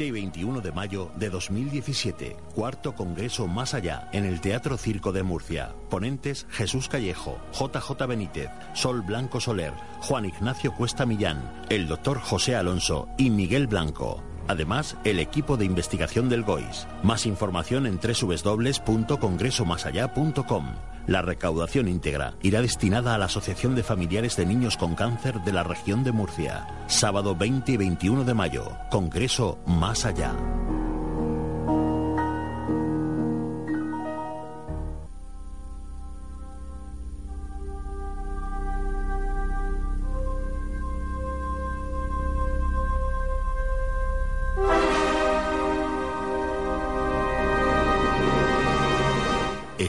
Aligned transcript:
20 0.00 0.04
y 0.04 0.10
21 0.10 0.60
de 0.62 0.72
mayo 0.72 1.10
de 1.16 1.28
2017. 1.28 2.36
Cuarto 2.54 2.94
Congreso 2.94 3.46
Más 3.46 3.74
Allá 3.74 4.08
en 4.12 4.24
el 4.24 4.40
Teatro 4.40 4.78
Circo 4.78 5.12
de 5.12 5.22
Murcia. 5.22 5.74
Ponentes 5.90 6.46
Jesús 6.50 6.88
Callejo, 6.88 7.38
JJ 7.52 8.06
Benítez, 8.06 8.50
Sol 8.72 9.02
Blanco 9.02 9.40
Soler, 9.40 9.74
Juan 10.00 10.24
Ignacio 10.24 10.72
Cuesta 10.72 11.04
Millán, 11.04 11.64
el 11.68 11.86
doctor 11.86 12.18
José 12.18 12.56
Alonso 12.56 13.08
y 13.18 13.28
Miguel 13.30 13.66
Blanco. 13.66 14.29
Además, 14.50 14.96
el 15.04 15.20
equipo 15.20 15.56
de 15.56 15.64
investigación 15.64 16.28
del 16.28 16.42
GOIS. 16.42 16.88
Más 17.04 17.24
información 17.24 17.86
en 17.86 18.00
www.congresomasallá.com. 18.00 20.66
La 21.06 21.22
recaudación 21.22 21.86
íntegra 21.86 22.34
irá 22.42 22.60
destinada 22.60 23.14
a 23.14 23.18
la 23.18 23.26
Asociación 23.26 23.76
de 23.76 23.84
Familiares 23.84 24.36
de 24.36 24.46
Niños 24.46 24.76
con 24.76 24.96
Cáncer 24.96 25.40
de 25.42 25.52
la 25.52 25.62
región 25.62 26.02
de 26.02 26.10
Murcia. 26.10 26.66
Sábado 26.88 27.36
20 27.36 27.70
y 27.70 27.76
21 27.76 28.24
de 28.24 28.34
mayo. 28.34 28.72
Congreso 28.90 29.60
Más 29.66 30.04
Allá. 30.04 30.34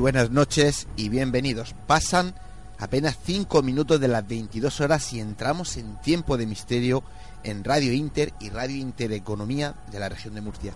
Buenas 0.00 0.30
noches 0.30 0.88
y 0.96 1.10
bienvenidos. 1.10 1.74
Pasan 1.86 2.34
apenas 2.78 3.18
5 3.22 3.62
minutos 3.62 4.00
de 4.00 4.08
las 4.08 4.26
22 4.26 4.80
horas 4.80 5.12
y 5.12 5.20
entramos 5.20 5.76
en 5.76 6.00
tiempo 6.00 6.38
de 6.38 6.46
misterio 6.46 7.04
en 7.44 7.62
Radio 7.62 7.92
Inter 7.92 8.32
y 8.40 8.48
Radio 8.48 8.76
Intereconomía 8.78 9.74
de 9.92 9.98
la 9.98 10.08
región 10.08 10.34
de 10.34 10.40
Murcia. 10.40 10.72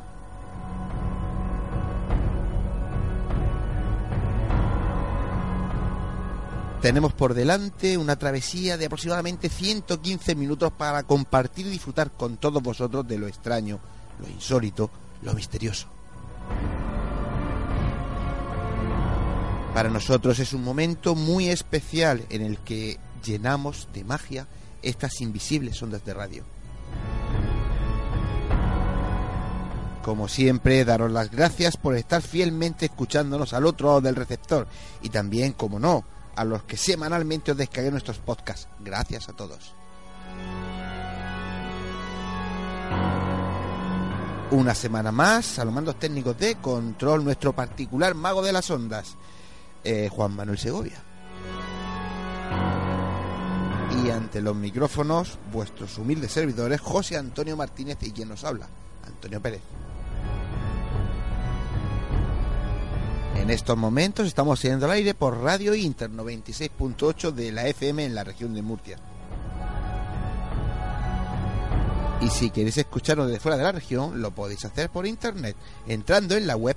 Tenemos 6.83 7.15
por 7.15 7.33
delante 7.33 7.97
una 7.97 8.17
travesía 8.17 8.77
de 8.77 8.85
aproximadamente 8.85 9.49
115 9.49 10.35
minutos 10.35 10.71
para 10.71 11.03
compartir 11.03 11.67
y 11.67 11.71
disfrutar 11.71 12.11
con 12.11 12.37
todos 12.37 12.63
vosotros 12.63 13.09
de 13.09 13.17
lo 13.17 13.27
extraño, 13.27 13.81
lo 14.21 14.29
insólito, 14.29 14.91
lo 15.23 15.33
misterioso. 15.33 15.89
Para 19.75 19.91
nosotros 19.91 20.39
es 20.39 20.53
un 20.53 20.63
momento 20.63 21.17
muy 21.17 21.49
especial 21.49 22.25
en 22.31 22.43
el 22.43 22.59
que 22.59 22.97
llenamos 23.25 23.89
de 23.93 24.05
magia 24.05 24.47
estas 24.83 25.21
invisibles 25.21 25.83
ondas 25.83 26.05
de 26.05 26.15
radio. 26.15 26.45
Como 30.05 30.29
siempre, 30.29 30.85
daros 30.85 31.11
las 31.11 31.29
gracias 31.29 31.77
por 31.77 31.97
estar 31.97 32.23
fielmente 32.23 32.87
escuchándonos 32.87 33.53
al 33.53 33.67
otro 33.67 33.89
lado 33.89 34.01
del 34.03 34.15
receptor 34.15 34.69
y 35.03 35.09
también, 35.09 35.55
como 35.55 35.81
no, 35.81 36.05
a 36.37 36.45
los 36.45 36.63
que 36.63 36.77
semanalmente 36.77 37.51
os 37.51 37.57
descarguen 37.57 37.95
nuestros 37.95 38.19
podcasts. 38.19 38.69
Gracias 38.79 39.29
a 39.29 39.33
todos. 39.33 39.75
Una 44.53 44.75
semana 44.77 45.11
más, 45.11 45.59
a 45.59 45.65
los 45.65 45.75
mandos 45.75 45.99
técnicos 45.99 46.39
de 46.39 46.55
control, 46.57 47.25
nuestro 47.25 47.53
particular 47.55 48.15
mago 48.15 48.41
de 48.41 48.53
las 48.53 48.71
ondas, 48.71 49.17
eh, 49.85 50.09
Juan 50.11 50.35
Manuel 50.35 50.59
Segovia. 50.59 51.03
Y 54.03 54.11
ante 54.11 54.43
los 54.43 54.57
micrófonos, 54.57 55.39
vuestros 55.53 55.97
humildes 55.99 56.33
servidores, 56.33 56.81
José 56.81 57.17
Antonio 57.17 57.57
Martínez 57.57 57.99
y 58.03 58.11
quien 58.11 58.29
nos 58.29 58.45
habla, 58.45 58.69
Antonio 59.07 59.41
Pérez. 59.41 59.61
En 63.37 63.51
estos 63.51 63.77
momentos 63.77 64.27
estamos 64.27 64.61
saliendo 64.61 64.87
al 64.87 64.93
aire 64.93 65.13
por 65.13 65.39
Radio 65.43 65.75
Inter 65.75 66.11
96.8 66.11 67.31
de 67.33 67.53
la 67.53 67.67
FM 67.69 68.05
en 68.05 68.15
la 68.15 68.25
región 68.25 68.55
de 68.55 68.63
Murcia. 68.63 68.99
Y 72.23 72.31
si 72.31 72.49
queréis 72.49 72.79
escucharnos 72.79 73.27
desde 73.27 73.41
fuera 73.41 73.59
de 73.59 73.65
la 73.65 73.73
región, 73.73 74.23
lo 74.23 74.31
podéis 74.31 74.65
hacer 74.65 74.89
por 74.89 75.07
internet, 75.07 75.57
entrando 75.87 76.37
en 76.37 76.47
la 76.47 76.57
web 76.57 76.77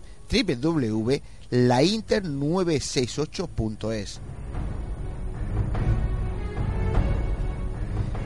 www.lainter968.es. 1.52 4.20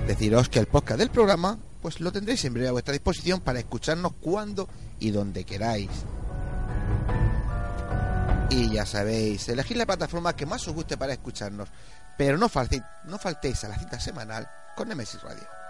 Deciros 0.07 0.49
que 0.49 0.59
el 0.59 0.67
podcast 0.67 0.99
del 0.99 1.09
programa, 1.09 1.57
pues 1.81 1.99
lo 1.99 2.11
tendréis 2.11 2.45
en 2.45 2.53
breve 2.53 2.69
a 2.69 2.73
vuestra 2.73 2.93
disposición 2.93 3.41
para 3.41 3.59
escucharnos 3.59 4.13
cuando 4.19 4.67
y 4.99 5.11
donde 5.11 5.43
queráis. 5.43 5.89
Y 8.49 8.71
ya 8.71 8.85
sabéis, 8.85 9.47
elegid 9.47 9.77
la 9.77 9.85
plataforma 9.85 10.35
que 10.35 10.45
más 10.45 10.67
os 10.67 10.73
guste 10.73 10.97
para 10.97 11.13
escucharnos, 11.13 11.69
pero 12.17 12.37
no, 12.37 12.49
faltéis, 12.49 12.81
no 13.05 13.17
faltéis 13.17 13.63
a 13.63 13.69
la 13.69 13.79
cita 13.79 13.97
semanal 13.99 14.49
con 14.75 14.89
Nemesis 14.89 15.21
Radio. 15.21 15.60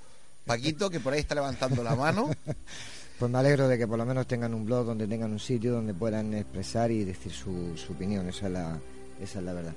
Paquito, 0.47 0.89
que 0.89 1.00
por 1.00 1.15
ahí 1.15 1.21
está 1.21 1.35
levantando 1.35 1.83
la 1.83 1.97
mano. 1.97 2.31
Pues 3.19 3.31
me 3.31 3.38
alegro 3.38 3.69
de 3.69 3.79
que 3.79 3.87
por 3.87 3.99
lo 3.99 4.05
menos 4.05 4.26
tengan 4.26 4.53
un 4.55 4.64
blog, 4.67 4.85
donde 4.87 5.06
tengan 5.06 5.31
un 5.32 5.38
sitio 5.38 5.73
donde 5.73 5.94
puedan 5.94 6.35
expresar 6.35 6.91
y 6.91 7.05
decir 7.05 7.31
su, 7.32 7.76
su 7.76 7.93
opinión. 7.93 8.29
Esa 8.29 8.47
es 8.47 8.53
la, 8.53 8.79
esa 9.20 9.38
es 9.38 9.44
la 9.44 9.53
verdad. 9.53 9.75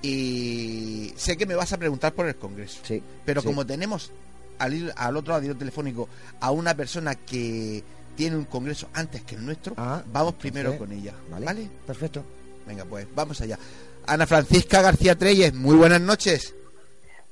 Y 0.00 1.12
sé 1.16 1.36
que 1.36 1.46
me 1.46 1.54
vas 1.54 1.72
a 1.72 1.78
preguntar 1.78 2.12
por 2.12 2.26
el 2.26 2.36
Congreso. 2.36 2.80
Sí. 2.82 3.02
Pero 3.24 3.40
sí. 3.40 3.46
como 3.46 3.64
tenemos 3.66 4.10
al, 4.58 4.72
ir- 4.74 4.92
al 4.96 5.16
otro 5.16 5.38
lado 5.38 5.54
telefónico 5.56 6.08
a 6.40 6.50
una 6.50 6.74
persona 6.74 7.14
que 7.14 7.82
tiene 8.16 8.36
un 8.36 8.44
congreso 8.44 8.88
antes 8.94 9.22
que 9.22 9.36
el 9.36 9.44
nuestro, 9.46 9.74
Ah, 9.76 10.02
vamos 10.12 10.34
entonces, 10.34 10.52
primero 10.52 10.78
con 10.78 10.92
ella. 10.92 11.14
Vale. 11.30 11.46
¿Vale? 11.46 11.68
Perfecto. 11.86 12.24
Venga, 12.66 12.84
pues 12.84 13.06
vamos 13.14 13.40
allá. 13.40 13.58
Ana 14.06 14.26
Francisca 14.26 14.82
García 14.82 15.16
Treyes, 15.16 15.54
muy 15.54 15.76
buenas 15.76 16.00
noches. 16.00 16.54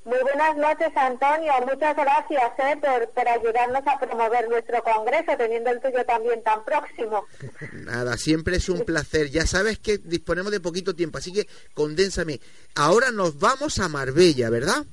Muy 0.05 0.19
buenas 0.23 0.57
noches, 0.57 0.97
Antonio. 0.97 1.53
Muchas 1.67 1.95
gracias 1.95 2.53
eh, 2.59 2.77
por, 2.81 3.09
por 3.11 3.29
ayudarnos 3.29 3.87
a 3.87 3.99
promover 3.99 4.49
nuestro 4.49 4.83
congreso, 4.83 5.37
teniendo 5.37 5.71
el 5.71 5.81
tuyo 5.81 6.05
también 6.07 6.43
tan 6.43 6.65
próximo. 6.65 7.27
Nada, 7.73 8.17
siempre 8.17 8.57
es 8.57 8.69
un 8.69 8.85
placer. 8.85 9.31
Ya 9.31 9.47
sabes 9.47 9.79
que 9.79 9.99
disponemos 9.99 10.53
de 10.53 10.61
poquito 10.61 10.95
tiempo, 10.95 11.19
así 11.19 11.33
que 11.33 11.47
condénsame. 11.75 12.41
Ahora 12.75 13.11
nos 13.11 13.39
vamos 13.39 13.79
a 13.79 13.89
Marbella, 13.89 14.49
¿verdad? 14.49 14.85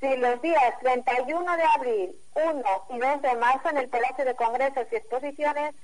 Sí, 0.00 0.16
los 0.18 0.40
días 0.42 0.78
31 0.80 1.56
de 1.56 1.62
abril, 1.76 2.16
1 2.34 2.62
y 2.90 2.98
2 2.98 3.22
de 3.22 3.36
marzo 3.36 3.70
en 3.70 3.78
el 3.78 3.88
Palacio 3.88 4.24
de 4.24 4.34
Congresos 4.34 4.86
y 4.92 4.96
Exposiciones 4.96 5.74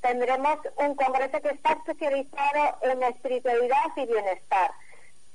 tendremos 0.00 0.58
un 0.76 0.94
congreso 0.94 1.40
que 1.40 1.50
está 1.50 1.72
especializado 1.72 2.78
en 2.82 3.02
espiritualidad 3.02 3.86
y 3.96 4.06
bienestar, 4.06 4.70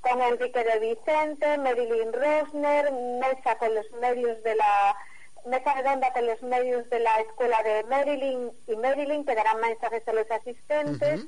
con 0.04 0.22
Enrique 0.22 0.64
de 0.64 0.80
Vicente, 0.80 1.58
Marilyn 1.58 2.12
Rosner, 2.14 2.92
mesa 2.92 3.58
con 3.58 3.74
los 3.74 3.90
medios 4.02 4.44
de 4.44 4.56
la 4.56 4.96
mesa 5.46 5.74
redonda 5.74 6.12
con 6.14 6.26
los 6.26 6.42
medios 6.44 6.90
de 6.90 7.00
la 7.00 7.20
escuela 7.22 7.62
de 7.64 7.84
Marilyn 7.86 8.52
y 8.68 8.76
Marilyn 8.76 9.26
que 9.26 9.36
darán 9.36 9.60
mensajes 9.60 10.08
a 10.08 10.14
los 10.14 10.30
asistentes. 10.30 11.26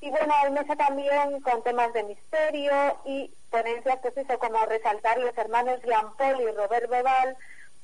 Y 0.00 0.10
bueno, 0.10 0.32
hay 0.42 0.52
mesa 0.52 0.76
también 0.76 1.40
con 1.40 1.62
temas 1.64 1.92
de 1.92 2.04
misterio 2.04 2.72
y 3.04 3.30
ponencias, 3.50 3.98
pues 4.00 4.16
eso, 4.16 4.38
como 4.38 4.64
resaltar 4.66 5.18
los 5.18 5.36
hermanos 5.36 5.80
Jean 5.84 6.14
Paul 6.16 6.40
y 6.40 6.52
Robert 6.52 6.88
Bebal, 6.88 7.36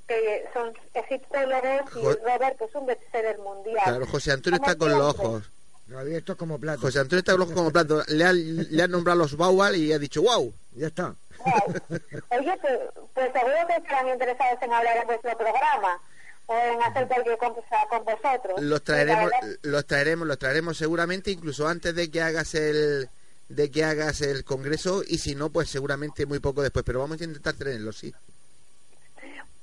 que 0.06 0.44
son 0.52 0.72
egiptólogos, 0.94 1.90
y 1.96 2.22
Robert, 2.24 2.56
que 2.58 2.64
es 2.66 2.74
un 2.74 2.86
bestseller 2.86 3.38
mundial. 3.38 3.82
Claro, 3.84 4.06
José 4.06 4.32
Antonio 4.32 4.58
está 4.58 4.76
con 4.76 4.90
los 4.90 5.18
ojos. 5.18 5.50
Es 5.88 6.36
como 6.36 6.58
plato. 6.58 6.80
José 6.80 7.00
Antonio 7.00 7.20
está 7.20 7.34
ojos 7.34 7.52
como 7.52 7.70
plato. 7.70 8.02
Le 8.08 8.24
han, 8.24 8.36
le 8.70 8.82
han 8.82 8.90
nombrado 8.90 9.18
los 9.18 9.36
Baual 9.36 9.76
y 9.76 9.92
ha 9.92 9.98
dicho, 9.98 10.22
wow. 10.22 10.52
Ya 10.72 10.86
está. 10.88 11.14
Wow. 11.44 11.74
Oye, 12.30 12.58
pues, 12.60 12.78
pues 13.12 13.32
seguro 13.32 13.54
que 13.68 13.76
estarán 13.76 14.08
interesados 14.08 14.62
en 14.62 14.72
hablar 14.72 14.96
en 14.96 15.06
vuestro 15.06 15.36
programa 15.36 16.00
o 16.46 16.56
en 16.56 16.82
hacer 16.82 17.06
cualquier 17.06 17.38
cosa 17.38 17.76
con 17.90 18.04
vosotros. 18.04 18.62
Los 18.62 18.82
traeremos, 18.82 19.30
los 19.62 19.86
traeremos, 19.86 20.26
los 20.26 20.38
traeremos 20.38 20.76
seguramente 20.76 21.30
incluso 21.30 21.68
antes 21.68 21.94
de 21.94 22.10
que 22.10 22.22
hagas 22.22 22.54
el 22.54 23.08
de 23.48 23.70
que 23.70 23.84
hagas 23.84 24.22
el 24.22 24.42
congreso 24.44 25.02
y 25.06 25.18
si 25.18 25.34
no 25.34 25.50
pues 25.50 25.68
seguramente 25.68 26.26
muy 26.26 26.38
poco 26.40 26.62
después, 26.62 26.84
pero 26.84 27.00
vamos 27.00 27.20
a 27.20 27.24
intentar 27.24 27.54
tenerlo, 27.54 27.92
sí. 27.92 28.12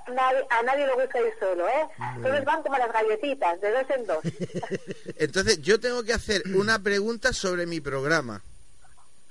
nadie- 0.09 0.47
a 0.51 0.63
nadie 0.63 0.87
le 0.87 0.95
gusta 0.95 1.21
ir 1.21 1.33
solo, 1.39 1.69
¿eh? 1.69 1.87
Entonces 2.17 2.45
van 2.45 2.63
como 2.63 2.79
las 2.79 2.93
galletitas, 2.93 3.61
de 3.61 3.71
dos 3.73 3.91
en 3.91 4.07
dos. 4.07 4.19
Entonces 5.19 5.61
yo 5.63 5.79
tengo 5.81 6.03
que 6.05 6.13
hacer 6.13 6.43
una 6.55 6.79
pregunta 6.81 7.33
sobre 7.33 7.67
mi 7.67 7.81
programa. 7.81 8.43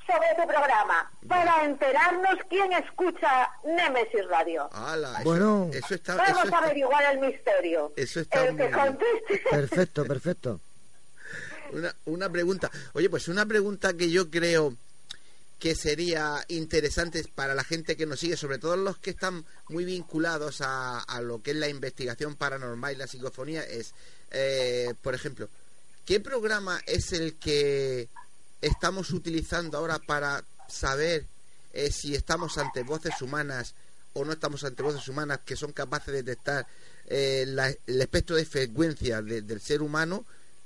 Sobre 0.08 0.28
tu 0.42 0.48
programa, 0.48 1.12
para 1.28 1.66
enterarnos 1.66 2.40
quién 2.50 2.72
escucha 2.74 3.50
Nemesis 3.66 4.26
Radio. 4.30 4.70
Ala, 4.74 5.12
eso, 5.16 5.24
Bueno. 5.24 5.70
eso 5.74 5.94
está, 5.96 6.16
Vamos 6.16 6.30
eso 6.32 6.40
a 6.40 6.44
está- 6.46 6.58
averiguar 6.60 7.14
el 7.14 7.20
misterio. 7.20 7.94
Eso 7.96 8.22
está 8.22 8.46
el 8.46 8.54
muy 8.54 8.62
que 8.64 8.68
bien. 8.70 8.80
conteste. 8.80 9.44
Perfecto, 9.52 10.06
perfecto. 10.06 10.62
Una, 11.74 11.94
una 12.06 12.30
pregunta. 12.30 12.72
Oye, 12.94 13.10
pues 13.10 13.28
una 13.28 13.46
pregunta 13.46 13.94
que 13.94 14.10
yo 14.10 14.30
creo 14.32 14.74
que 15.60 15.76
sería 15.76 16.44
interesante 16.48 17.24
para 17.36 17.54
la 17.56 17.64
gente 17.64 17.98
que 17.98 18.06
nos 18.06 18.20
sigue, 18.20 18.38
sobre 18.38 18.60
todo 18.60 18.78
los 18.78 18.98
que 19.00 19.10
están 19.10 19.44
muy 19.70 19.84
vinculados 19.84 20.62
a, 20.62 21.00
a 21.00 21.20
lo 21.22 21.42
que 21.42 21.52
es 21.52 21.58
la 21.58 21.68
investigación 21.68 22.36
paranormal 22.36 22.94
y 22.94 22.98
la 22.98 23.08
psicofonía, 23.08 23.64
es, 23.64 23.94
eh, 24.32 24.94
por 25.02 25.16
ejemplo, 25.16 25.50
¿qué 26.06 26.20
programa 26.20 26.80
es 26.86 27.12
el 27.12 27.36
que 27.38 28.08
estamos 28.62 29.12
utilizando 29.12 29.78
ahora 29.78 30.00
para 30.00 30.44
saber 30.68 31.26
eh, 31.74 31.92
si 31.92 32.16
estamos 32.16 32.58
ante 32.58 32.84
voces 32.84 33.22
humanas 33.22 33.74
o 34.14 34.26
no 34.26 34.34
estamos 34.34 34.64
ante 34.64 34.82
voces 34.84 35.08
humanas 35.08 35.40
que 35.46 35.56
son 35.56 35.72
capaces 35.74 36.08
de 36.08 36.24
detectar 36.24 36.66
eh, 37.10 37.46
la- 37.48 37.70
el 37.70 38.02
espectro 38.02 38.36
de 38.36 38.46
frecuencia 38.46 39.22
de- 39.22 39.42
del 39.42 39.62
ser 39.62 39.82
humano 39.82 40.26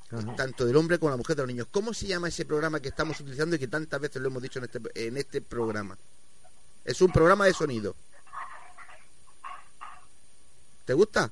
Ajá. 0.09 0.35
tanto 0.35 0.65
del 0.65 0.75
hombre 0.75 0.97
como 0.99 1.09
de 1.09 1.13
la 1.13 1.17
mujer 1.17 1.35
de 1.35 1.41
los 1.43 1.47
niños. 1.47 1.67
¿Cómo 1.71 1.93
se 1.93 2.07
llama 2.07 2.29
ese 2.29 2.45
programa 2.45 2.79
que 2.79 2.89
estamos 2.89 3.19
utilizando 3.19 3.55
y 3.55 3.59
que 3.59 3.67
tantas 3.67 3.99
veces 4.01 4.21
lo 4.21 4.27
hemos 4.29 4.41
dicho 4.41 4.59
en 4.59 4.65
este, 4.65 4.79
en 4.95 5.17
este 5.17 5.41
programa? 5.41 5.97
Es 6.83 7.01
un 7.01 7.11
programa 7.11 7.45
de 7.45 7.53
sonido. 7.53 7.95
¿Te 10.85 10.93
gusta? 10.93 11.29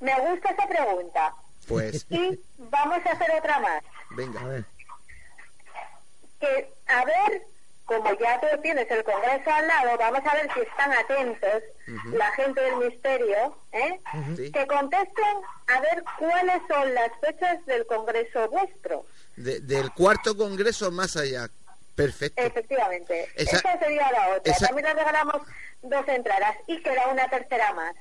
Me 0.00 0.12
gusta 0.20 0.50
esa 0.50 0.68
pregunta. 0.68 1.34
Pues 1.66 2.06
Y 2.10 2.38
vamos 2.58 2.98
a 3.06 3.10
hacer 3.12 3.30
otra 3.38 3.60
más. 3.60 3.82
A 4.10 4.14
venga. 4.14 4.42
ver. 4.44 4.64
Que, 6.42 6.72
a 6.88 7.04
ver, 7.04 7.42
como 7.86 8.12
ya 8.18 8.40
tú 8.40 8.46
tienes 8.62 8.90
el 8.90 9.04
Congreso 9.04 9.50
al 9.50 9.66
lado, 9.68 9.96
vamos 9.96 10.20
a 10.26 10.34
ver 10.34 10.50
si 10.52 10.60
están 10.60 10.92
atentos 10.92 11.62
la 12.12 12.30
gente 12.32 12.60
del 12.60 12.76
misterio, 12.76 13.56
¿eh? 13.72 14.00
Sí. 14.36 14.50
Que 14.50 14.66
contesten 14.66 15.36
a 15.68 15.80
ver 15.80 16.02
cuáles 16.18 16.62
son 16.68 16.94
las 16.94 17.10
fechas 17.20 17.64
del 17.66 17.86
Congreso 17.86 18.48
vuestro. 18.50 19.06
De- 19.36 19.60
del 19.60 19.92
cuarto 19.92 20.36
congreso 20.36 20.90
más 20.90 21.16
allá. 21.16 21.48
Perfecto. 21.94 22.40
Efectivamente. 22.42 23.28
Esa- 23.36 23.58
Esa, 23.58 23.78
sería 23.78 24.10
la 24.10 24.36
otra. 24.36 24.52
esa- 24.52 24.66
También 24.66 24.88
le 24.88 24.94
regalamos 24.94 25.42
dos 25.82 26.08
entradas 26.08 26.56
y 26.66 26.82
queda 26.82 27.06
una 27.08 27.28
tercera 27.28 27.72
más. 27.74 27.94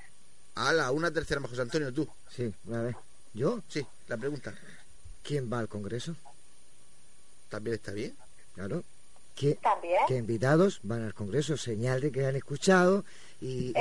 Ala, 0.55 0.91
una 0.91 1.11
tercera 1.11 1.39
más, 1.41 1.49
José 1.51 1.61
Antonio, 1.61 1.93
tú. 1.93 2.07
Sí, 2.29 2.53
a 2.73 2.77
ver. 2.79 2.95
¿Yo? 3.33 3.59
Sí, 3.69 3.85
la 4.07 4.17
pregunta. 4.17 4.53
¿Quién 5.23 5.51
va 5.51 5.59
al 5.59 5.67
Congreso? 5.69 6.15
También 7.49 7.75
está 7.75 7.91
bien. 7.91 8.15
Claro. 8.53 8.83
¿Qué, 9.35 9.55
También. 9.55 10.01
qué 10.07 10.17
invitados 10.17 10.79
van 10.83 11.03
al 11.03 11.13
Congreso? 11.13 11.57
Señal 11.57 12.01
de 12.01 12.11
que 12.11 12.25
han 12.25 12.35
escuchado 12.35 13.05
y, 13.41 13.71
y, 13.71 13.73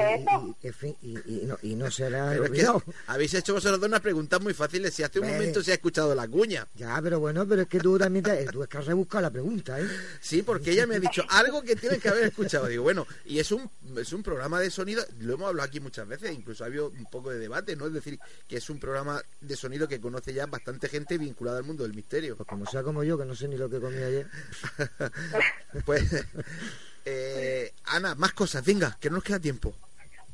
en 0.62 0.74
fin, 0.74 0.96
y, 1.02 1.10
y 1.26 1.42
no, 1.46 1.58
y 1.62 1.74
no 1.74 1.90
se 1.90 2.08
le 2.10 2.18
ha 2.18 2.30
Pero 2.30 2.44
es 2.44 2.50
que 2.50 2.56
olvidado. 2.56 2.82
habéis 3.06 3.34
hecho 3.34 3.52
vosotros 3.54 3.78
dos 3.78 3.88
unas 3.88 4.00
preguntas 4.00 4.40
muy 4.40 4.54
fáciles. 4.54 4.94
Si 4.94 5.02
hace 5.02 5.20
un 5.20 5.28
momento 5.28 5.62
se 5.62 5.72
ha 5.72 5.74
escuchado 5.74 6.14
la 6.14 6.26
cuña. 6.26 6.66
Ya, 6.74 6.98
pero 7.02 7.20
bueno, 7.20 7.46
pero 7.46 7.62
es 7.62 7.68
que 7.68 7.78
tú 7.78 7.98
también 7.98 8.24
te, 8.24 8.46
tú 8.46 8.62
es 8.62 8.68
que 8.68 8.78
has 8.78 8.86
rebuscado 8.86 9.22
la 9.22 9.30
pregunta, 9.30 9.78
¿eh? 9.78 9.86
Sí, 10.20 10.42
porque 10.42 10.70
ella 10.72 10.86
me 10.86 10.96
ha 10.96 11.00
dicho 11.00 11.22
algo 11.28 11.62
que 11.62 11.76
tienes 11.76 12.00
que 12.00 12.08
haber 12.08 12.24
escuchado. 12.24 12.66
Digo, 12.66 12.82
bueno, 12.84 13.06
y 13.26 13.38
es 13.38 13.52
un, 13.52 13.70
es 13.96 14.12
un 14.12 14.22
programa 14.22 14.60
de 14.60 14.70
sonido, 14.70 15.04
lo 15.20 15.34
hemos 15.34 15.48
hablado 15.48 15.68
aquí 15.68 15.78
muchas 15.80 16.08
veces, 16.08 16.32
incluso 16.32 16.64
ha 16.64 16.66
habido 16.68 16.88
un 16.88 17.04
poco 17.06 17.30
de 17.30 17.38
debate, 17.38 17.76
¿no? 17.76 17.86
Es 17.86 17.92
decir, 17.92 18.18
que 18.48 18.56
es 18.56 18.70
un 18.70 18.80
programa 18.80 19.22
de 19.40 19.56
sonido 19.56 19.86
que 19.86 20.00
conoce 20.00 20.32
ya 20.32 20.46
bastante 20.46 20.88
gente 20.88 21.18
vinculada 21.18 21.58
al 21.58 21.64
mundo 21.64 21.82
del 21.82 21.94
misterio. 21.94 22.36
Pues 22.36 22.48
como 22.48 22.64
sea 22.66 22.82
como 22.82 23.04
yo, 23.04 23.18
que 23.18 23.24
no 23.26 23.34
sé 23.34 23.46
ni 23.46 23.56
lo 23.56 23.68
que 23.68 23.78
comí 23.80 23.98
ayer. 23.98 24.26
Pues, 25.84 26.02
eh, 27.04 27.74
Ana, 27.84 28.14
más 28.14 28.32
cosas, 28.32 28.64
venga, 28.64 28.96
que 29.00 29.10
no 29.10 29.16
nos 29.16 29.24
queda 29.24 29.40
tiempo. 29.40 29.74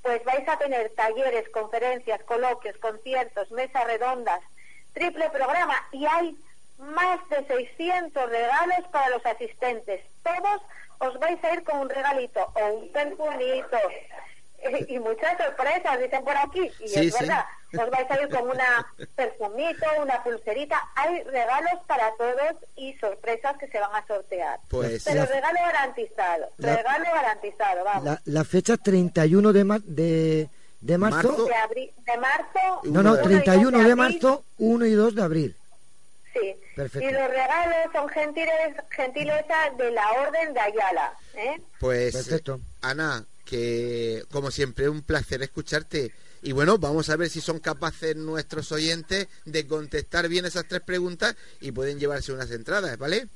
Pues 0.01 0.21
vais 0.25 0.45
a 0.49 0.57
tener 0.57 0.89
talleres, 0.95 1.47
conferencias, 1.49 2.21
coloquios, 2.23 2.75
conciertos, 2.77 3.49
mesas 3.51 3.85
redondas, 3.85 4.41
triple 4.93 5.29
programa 5.29 5.81
y 5.93 6.05
hay 6.05 6.37
más 6.79 7.19
de 7.29 7.45
600 7.47 8.29
regalos 8.29 8.87
para 8.91 9.09
los 9.09 9.25
asistentes. 9.25 10.01
Todos 10.23 10.61
os 10.99 11.19
vais 11.19 11.43
a 11.43 11.53
ir 11.53 11.63
con 11.63 11.79
un 11.79 11.89
regalito 11.89 12.39
o 12.53 12.65
un 12.73 12.91
perfumito 12.91 13.77
y 14.87 14.99
muchas 14.99 15.37
sorpresas, 15.37 15.99
dicen 15.99 16.23
por 16.23 16.35
aquí. 16.37 16.71
Y 16.79 16.87
Sí, 16.87 17.07
es 17.07 17.13
sí. 17.13 17.19
verdad, 17.21 17.45
os 17.79 17.89
vais 17.91 18.09
a 18.09 18.21
ir 18.21 18.29
con 18.29 18.49
una 18.49 18.87
perfumito, 19.15 19.85
una 20.01 20.23
pulserita. 20.23 20.81
Hay 20.95 21.23
regalos 21.23 21.79
para 21.85 22.11
todos 22.17 22.55
y 22.75 22.93
sorpresas 22.97 23.57
que 23.57 23.67
se 23.67 23.79
van 23.79 23.95
a 23.95 24.05
sortear. 24.07 24.59
Pues 24.69 25.03
Pero 25.03 25.21
La- 25.21 25.25
regalo 25.27 25.59
garantizado, 25.65 26.49
la- 26.57 26.75
regalo 26.75 27.05
garantizado, 27.13 27.83
vamos. 27.83 28.03
La, 28.05 28.21
la 28.25 28.43
fecha 28.43 28.73
es 28.73 28.81
31 28.83 29.53
de, 29.53 29.63
mar- 29.63 29.81
de, 29.81 30.49
de 30.81 30.97
marzo. 30.97 31.29
Marzo. 31.29 31.45
De, 31.45 31.53
abri- 31.53 31.93
de 31.95 32.17
marzo. 32.17 32.81
No, 32.83 33.03
no, 33.03 33.11
Uno 33.11 33.15
de- 33.17 33.23
31 33.23 33.69
de 33.77 33.77
abril. 33.83 33.95
marzo, 33.95 34.43
1 34.57 34.85
y 34.85 34.91
2 34.93 35.15
de 35.15 35.21
abril. 35.23 35.55
Sí. 36.39 36.55
Perfecto. 36.75 37.09
Y 37.09 37.11
los 37.11 37.27
regalos 37.29 37.91
son 37.93 38.09
gentiles, 38.09 38.75
gentileza 38.89 39.69
de 39.77 39.91
la 39.91 40.11
Orden 40.11 40.53
de 40.53 40.59
Ayala. 40.59 41.13
¿eh? 41.35 41.61
Pues, 41.79 42.13
Perfecto. 42.15 42.59
Ana, 42.81 43.25
que 43.45 44.23
como 44.31 44.51
siempre 44.51 44.89
un 44.89 45.01
placer 45.01 45.41
escucharte. 45.41 46.11
Y 46.43 46.51
bueno, 46.51 46.77
vamos 46.77 47.09
a 47.09 47.15
ver 47.15 47.29
si 47.29 47.41
son 47.41 47.59
capaces 47.59 48.15
nuestros 48.15 48.71
oyentes 48.71 49.27
de 49.45 49.67
contestar 49.67 50.27
bien 50.27 50.45
esas 50.45 50.67
tres 50.67 50.81
preguntas 50.81 51.35
y 51.59 51.71
pueden 51.71 51.99
llevarse 51.99 52.31
unas 52.31 52.51
entradas, 52.51 52.97
¿vale? 52.97 53.27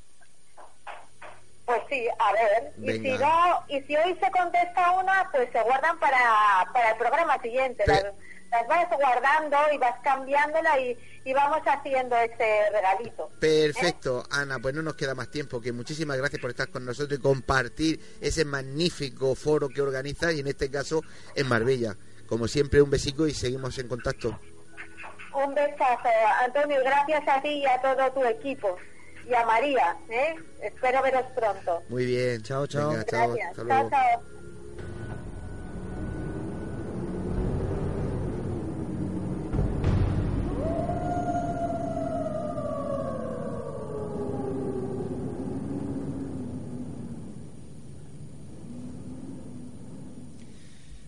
Pues 1.65 1.81
sí, 1.89 2.07
a 2.19 2.33
ver. 2.33 2.73
Y 2.77 2.99
si, 2.99 3.17
no, 3.17 3.63
y 3.69 3.81
si 3.81 3.95
hoy 3.95 4.15
se 4.19 4.29
contesta 4.31 4.91
una, 4.91 5.29
pues 5.31 5.49
se 5.51 5.61
guardan 5.61 5.97
para, 5.99 6.69
para 6.73 6.91
el 6.91 6.97
programa 6.97 7.41
siguiente. 7.41 7.83
Las 8.51 8.67
vas 8.67 8.87
guardando 8.89 9.57
y 9.73 9.77
vas 9.77 9.95
cambiándola 10.03 10.79
y, 10.79 10.97
y 11.23 11.33
vamos 11.33 11.59
haciendo 11.65 12.15
ese 12.17 12.69
regalito. 12.71 13.29
Perfecto, 13.39 14.23
Ana, 14.29 14.59
pues 14.59 14.75
no 14.75 14.81
nos 14.81 14.95
queda 14.95 15.15
más 15.15 15.29
tiempo. 15.31 15.61
Que 15.61 15.71
muchísimas 15.71 16.17
gracias 16.17 16.41
por 16.41 16.49
estar 16.49 16.69
con 16.69 16.85
nosotros 16.85 17.17
y 17.17 17.21
compartir 17.21 17.99
ese 18.19 18.43
magnífico 18.45 19.35
foro 19.35 19.69
que 19.69 19.81
organizas 19.81 20.33
y 20.33 20.41
en 20.41 20.47
este 20.47 20.69
caso 20.69 21.01
en 21.35 21.47
Marbella. 21.47 21.95
Como 22.27 22.47
siempre, 22.47 22.81
un 22.81 22.89
besico 22.89 23.27
y 23.27 23.33
seguimos 23.33 23.77
en 23.77 23.87
contacto. 23.87 24.39
Un 25.33 25.53
besazo, 25.55 26.09
Antonio. 26.43 26.79
Gracias 26.83 27.23
a 27.27 27.41
ti 27.41 27.49
y 27.49 27.65
a 27.65 27.81
todo 27.81 28.11
tu 28.11 28.25
equipo. 28.25 28.77
Y 29.29 29.33
a 29.33 29.45
María. 29.45 29.95
¿eh? 30.09 30.35
Espero 30.61 31.01
veros 31.03 31.25
pronto. 31.35 31.83
Muy 31.89 32.05
bien. 32.05 32.41
Chao, 32.41 32.67
chao. 32.67 32.89
Venga, 32.89 33.05
chao, 33.05 33.27
Gracias. 33.29 33.49
hasta 33.49 33.55
Chao, 33.55 33.65
luego. 33.65 33.89
chao. 33.89 34.40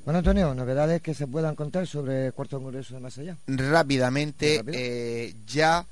Bueno, 0.06 0.20
Antonio, 0.20 0.54
novedades 0.54 1.02
que 1.02 1.14
se 1.14 1.28
puedan 1.28 1.56
contar 1.56 1.88
sobre 1.88 2.28
el 2.28 2.34
cuarto 2.34 2.62
congreso 2.62 2.94
de 2.96 3.00
más 3.00 3.18
allá. 3.18 3.38
Rápidamente, 3.48 4.62
eh, 4.74 5.34
ya 5.48 5.86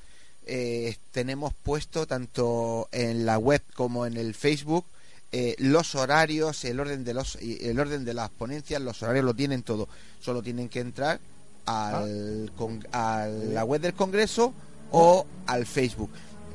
eh, 0.45 0.97
tenemos 1.11 1.53
puesto 1.53 2.05
tanto 2.05 2.89
en 2.91 3.25
la 3.25 3.37
web 3.37 3.61
como 3.73 4.05
en 4.05 4.17
el 4.17 4.33
Facebook 4.35 4.85
eh, 5.31 5.55
los 5.59 5.95
horarios, 5.95 6.65
el 6.65 6.81
orden 6.81 7.05
de 7.05 7.13
los, 7.13 7.35
el 7.37 7.79
orden 7.79 8.03
de 8.03 8.13
las 8.13 8.29
ponencias, 8.31 8.81
los 8.81 9.01
horarios 9.01 9.23
lo 9.23 9.33
tienen 9.33 9.63
todo. 9.63 9.87
Solo 10.19 10.43
tienen 10.43 10.67
que 10.67 10.81
entrar 10.81 11.21
al, 11.65 12.51
con- 12.57 12.85
a 12.91 13.27
la 13.27 13.63
web 13.63 13.79
del 13.79 13.93
Congreso 13.93 14.53
o 14.91 15.25
al 15.45 15.65
Facebook. 15.65 16.09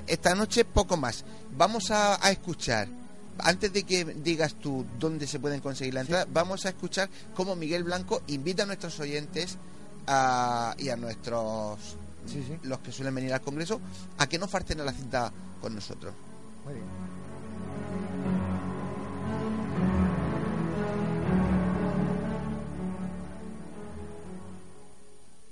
Esta 0.06 0.34
noche 0.34 0.66
poco 0.66 0.98
más. 0.98 1.24
Vamos 1.56 1.90
a, 1.90 2.22
a 2.24 2.30
escuchar. 2.30 2.86
Antes 3.38 3.72
de 3.72 3.82
que 3.84 4.04
digas 4.04 4.54
tú 4.54 4.84
dónde 4.98 5.26
se 5.26 5.38
pueden 5.38 5.60
conseguir 5.60 5.94
la 5.94 6.00
entrada, 6.00 6.26
vamos 6.32 6.64
a 6.66 6.70
escuchar 6.70 7.08
cómo 7.34 7.54
Miguel 7.56 7.84
Blanco 7.84 8.22
invita 8.28 8.62
a 8.64 8.66
nuestros 8.66 8.98
oyentes 9.00 9.56
a- 10.06 10.74
y 10.78 10.88
a 10.88 10.96
nuestros 10.96 11.78
Sí, 12.26 12.42
sí. 12.46 12.58
los 12.62 12.78
que 12.80 12.92
suelen 12.92 13.14
venir 13.14 13.32
al 13.34 13.40
Congreso 13.40 13.80
a 14.18 14.26
que 14.26 14.38
no 14.38 14.48
falten 14.48 14.80
a 14.80 14.84
la 14.84 14.92
cita 14.92 15.32
con 15.60 15.74
nosotros. 15.74 16.14
Muy 16.64 16.74
bien. 16.74 16.86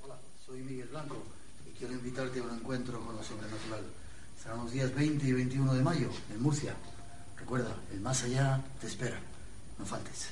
Hola, 0.05 0.17
soy 0.47 0.61
Miguel 0.63 0.89
Blanco 0.89 1.17
y 1.67 1.79
quiero 1.79 1.95
invitarte 1.95 2.41
a 2.41 2.43
un 2.43 2.51
encuentro 2.55 3.01
con 3.05 3.17
lo 3.17 3.23
sobrenatural. 3.23 3.85
Serán 4.43 4.59
los 4.59 4.73
días 4.73 4.95
20 4.95 5.27
y 5.27 5.33
21 5.33 5.75
de 5.75 5.83
mayo 5.83 6.09
en 6.33 6.43
Murcia. 6.43 6.75
Recuerda, 7.55 7.77
el 7.93 8.01
más 8.01 8.25
allá 8.25 8.61
te 8.81 8.89
espera. 8.89 9.17
No 9.79 9.87
faltes. 9.87 10.31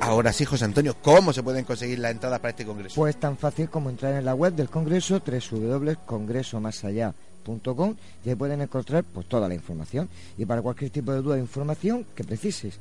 Ahora 0.00 0.34
sí, 0.34 0.44
José 0.44 0.66
Antonio, 0.66 0.94
¿cómo 1.00 1.32
se 1.32 1.42
pueden 1.42 1.64
conseguir 1.64 1.98
las 1.98 2.10
entradas 2.10 2.40
para 2.40 2.50
este 2.50 2.66
Congreso? 2.66 2.96
Pues 2.96 3.18
tan 3.18 3.38
fácil 3.38 3.70
como 3.70 3.88
entrar 3.88 4.12
en 4.12 4.26
la 4.26 4.34
web 4.34 4.52
del 4.52 4.68
Congreso, 4.68 5.22
www.congresomasallá.com 5.24 7.96
y 8.22 8.28
ahí 8.28 8.34
pueden 8.34 8.60
encontrar 8.60 9.02
pues 9.04 9.26
toda 9.26 9.48
la 9.48 9.54
información. 9.54 10.10
Y 10.36 10.44
para 10.44 10.60
cualquier 10.60 10.90
tipo 10.90 11.10
de 11.10 11.22
duda 11.22 11.36
o 11.36 11.38
información 11.38 12.04
que 12.14 12.22
precises, 12.22 12.78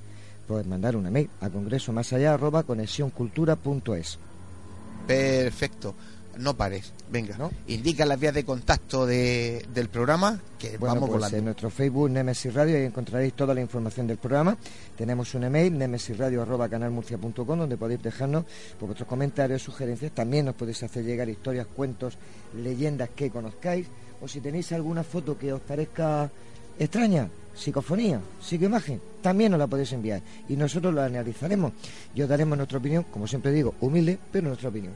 pues 0.51 0.67
mandar 0.67 0.95
una 0.95 1.09
mail 1.09 1.27
a 1.39 1.49
congresomasallá.conexioncultura.es. 1.49 4.19
Perfecto. 5.07 5.95
No 6.37 6.55
pares. 6.55 6.93
Venga, 7.11 7.35
¿No? 7.37 7.51
indica 7.67 8.05
las 8.05 8.17
vías 8.17 8.33
de 8.33 8.45
contacto 8.45 9.05
de- 9.05 9.65
del 9.73 9.89
programa 9.89 10.39
que 10.57 10.77
Bueno, 10.77 10.95
vamos 10.95 11.09
pues 11.09 11.19
volando. 11.19 11.37
en 11.37 11.43
nuestro 11.45 11.69
Facebook 11.69 12.09
Nemesis 12.09 12.53
Radio 12.53 12.77
ahí 12.77 12.85
encontraréis 12.85 13.33
toda 13.33 13.53
la 13.53 13.59
información 13.59 14.07
del 14.07 14.17
programa. 14.17 14.55
Tenemos 14.97 15.33
un 15.35 15.43
email 15.43 15.77
nemesisradio@canalmurcia.com 15.77 17.59
donde 17.59 17.75
podéis 17.77 18.01
dejarnos 18.01 18.45
pues, 18.79 18.87
vuestros 18.87 19.09
comentarios, 19.09 19.61
sugerencias. 19.61 20.13
También 20.13 20.45
nos 20.45 20.55
podéis 20.55 20.81
hacer 20.83 21.03
llegar 21.03 21.27
historias, 21.27 21.67
cuentos, 21.67 22.17
leyendas 22.55 23.09
que 23.13 23.29
conozcáis 23.29 23.87
o 24.21 24.27
si 24.27 24.39
tenéis 24.39 24.71
alguna 24.71 25.03
foto 25.03 25.37
que 25.37 25.51
os 25.51 25.59
parezca 25.59 26.31
extraña, 26.83 27.29
psicofonía, 27.53 28.19
psicoimagen, 28.41 28.99
también 29.21 29.51
nos 29.51 29.59
la 29.59 29.67
podéis 29.67 29.93
enviar 29.93 30.21
y 30.49 30.55
nosotros 30.55 30.91
la 30.93 31.05
analizaremos 31.05 31.73
y 32.15 32.23
os 32.23 32.29
daremos 32.29 32.57
nuestra 32.57 32.79
opinión, 32.79 33.05
como 33.11 33.27
siempre 33.27 33.51
digo, 33.51 33.75
humilde, 33.81 34.17
pero 34.31 34.47
nuestra 34.47 34.69
opinión. 34.69 34.93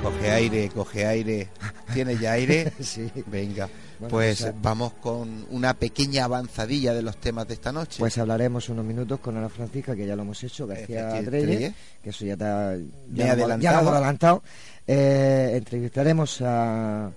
Coge 0.00 0.30
aire, 0.30 0.70
coge 0.72 1.06
aire. 1.06 1.48
¿Tienes 1.92 2.20
ya 2.20 2.32
aire? 2.32 2.72
sí. 2.80 3.10
Venga, 3.26 3.68
Bueno, 3.98 4.10
pues 4.10 4.40
o 4.40 4.44
sea- 4.44 4.54
vamos 4.60 4.92
con 4.94 5.46
una 5.50 5.74
pequeña 5.74 6.24
avanzadilla 6.24 6.92
de 6.94 7.02
los 7.02 7.16
temas 7.18 7.46
de 7.48 7.54
esta 7.54 7.72
noche. 7.72 7.96
Pues 7.98 8.18
hablaremos 8.18 8.68
unos 8.68 8.84
minutos 8.84 9.20
con 9.20 9.36
Ana 9.36 9.48
Francisca, 9.48 9.94
que 9.94 10.06
ya 10.06 10.16
lo 10.16 10.22
hemos 10.22 10.42
hecho, 10.42 10.66
García 10.66 11.22
Treyes, 11.24 11.72
que 12.02 12.10
eso 12.10 12.24
ya 12.24 12.32
está 12.34 12.76
Me 13.08 13.18
ya, 13.18 13.36
lo 13.36 13.46
lo 13.82 13.90
adelantado. 13.90 14.42
Eh, 14.86 15.52
entrevistaremos 15.56 16.40
a 16.42 17.10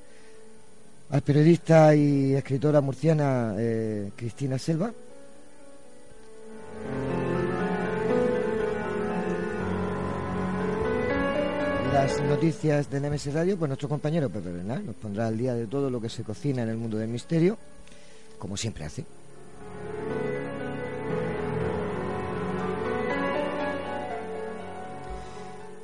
al 1.12 1.22
periodista 1.22 1.96
y 1.96 2.36
escritora 2.36 2.82
murciana 2.82 3.56
eh, 3.58 4.12
Cristina 4.16 4.60
Selva. 4.60 4.92
Las 11.94 12.22
noticias 12.22 12.90
de 12.92 13.00
Nemesis 13.02 13.34
Radio, 13.34 13.58
pues 13.58 13.68
nuestro 13.68 13.90
compañero 13.90 14.30
Pepe 14.30 14.52
Bernal 14.52 14.86
nos 14.86 14.96
pondrá 14.96 15.26
al 15.26 15.38
día 15.38 15.56
de 15.56 15.66
todo 15.66 15.90
lo 15.90 16.00
que 16.00 16.08
se 16.08 16.24
cocina 16.24 16.62
en 16.62 16.70
el 16.70 16.78
mundo 16.78 16.98
del 16.98 17.10
misterio, 17.10 17.58
como 18.38 18.56
siempre 18.56 18.86
hace. 18.86 19.06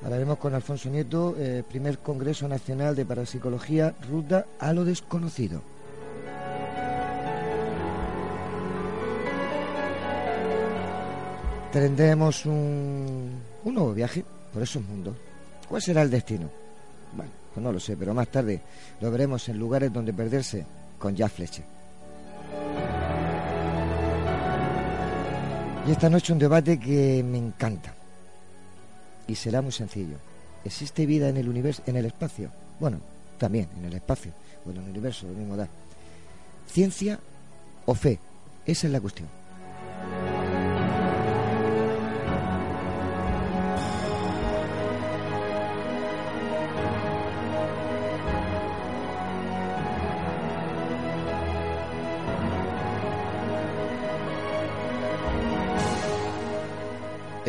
Hablaremos 0.04 0.38
con 0.38 0.54
Alfonso 0.54 0.90
Nieto, 0.90 1.36
eh, 1.40 1.64
primer 1.68 1.98
Congreso 1.98 2.48
Nacional 2.48 2.96
de 2.96 3.06
Parapsicología, 3.06 3.96
Ruta 4.08 4.46
a 4.60 4.72
lo 4.74 4.86
Desconocido. 4.86 5.62
Tendremos 11.74 12.46
un 12.46 13.42
nuevo 13.66 13.94
viaje 13.94 14.24
por 14.54 14.62
esos 14.62 14.84
mundos. 14.84 15.25
¿Cuál 15.68 15.82
será 15.82 16.02
el 16.02 16.12
destino? 16.12 16.50
Bueno, 17.14 17.32
pues 17.54 17.64
no 17.64 17.72
lo 17.72 17.80
sé, 17.80 17.98
pero 17.98 18.14
más 18.14 18.28
tarde 18.28 18.62
lo 19.02 19.12
veremos 19.12 19.48
en 19.50 19.58
lugares 19.58 19.92
donde 19.92 20.14
perderse 20.14 20.66
con 20.98 21.16
Jack 21.16 21.32
Fletcher. 21.32 21.66
Y 25.88 25.92
esta 25.92 26.10
noche 26.10 26.34
un 26.34 26.40
debate 26.40 26.80
que 26.80 27.24
me 27.24 27.38
encanta. 27.38 27.94
Y 29.28 29.36
será 29.36 29.62
muy 29.62 29.72
sencillo. 29.72 30.18
¿Existe 30.64 31.06
vida 31.06 31.30
en 31.30 31.38
el 31.38 31.48
universo, 31.48 31.84
en 31.86 31.96
el 31.96 32.06
espacio? 32.06 32.50
Bueno, 32.80 33.00
también 33.38 33.70
en 33.78 33.86
el 33.86 33.94
espacio 33.94 34.32
o 34.66 34.72
en 34.72 34.78
el 34.78 34.90
universo, 34.90 35.28
lo 35.28 35.34
mismo 35.34 35.56
da. 35.56 35.68
¿Ciencia 36.68 37.20
o 37.86 37.94
fe? 37.94 38.20
Esa 38.66 38.88
es 38.88 38.94
la 38.94 39.00
cuestión. 39.00 39.28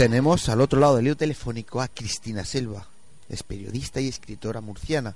Tenemos 0.00 0.48
al 0.48 0.62
otro 0.62 0.80
lado 0.80 0.96
del 0.96 1.04
lío 1.04 1.16
telefónico 1.18 1.82
a 1.82 1.88
Cristina 1.88 2.42
Selva. 2.46 2.86
Es 3.28 3.42
periodista 3.42 4.00
y 4.00 4.08
escritora 4.08 4.62
murciana. 4.62 5.14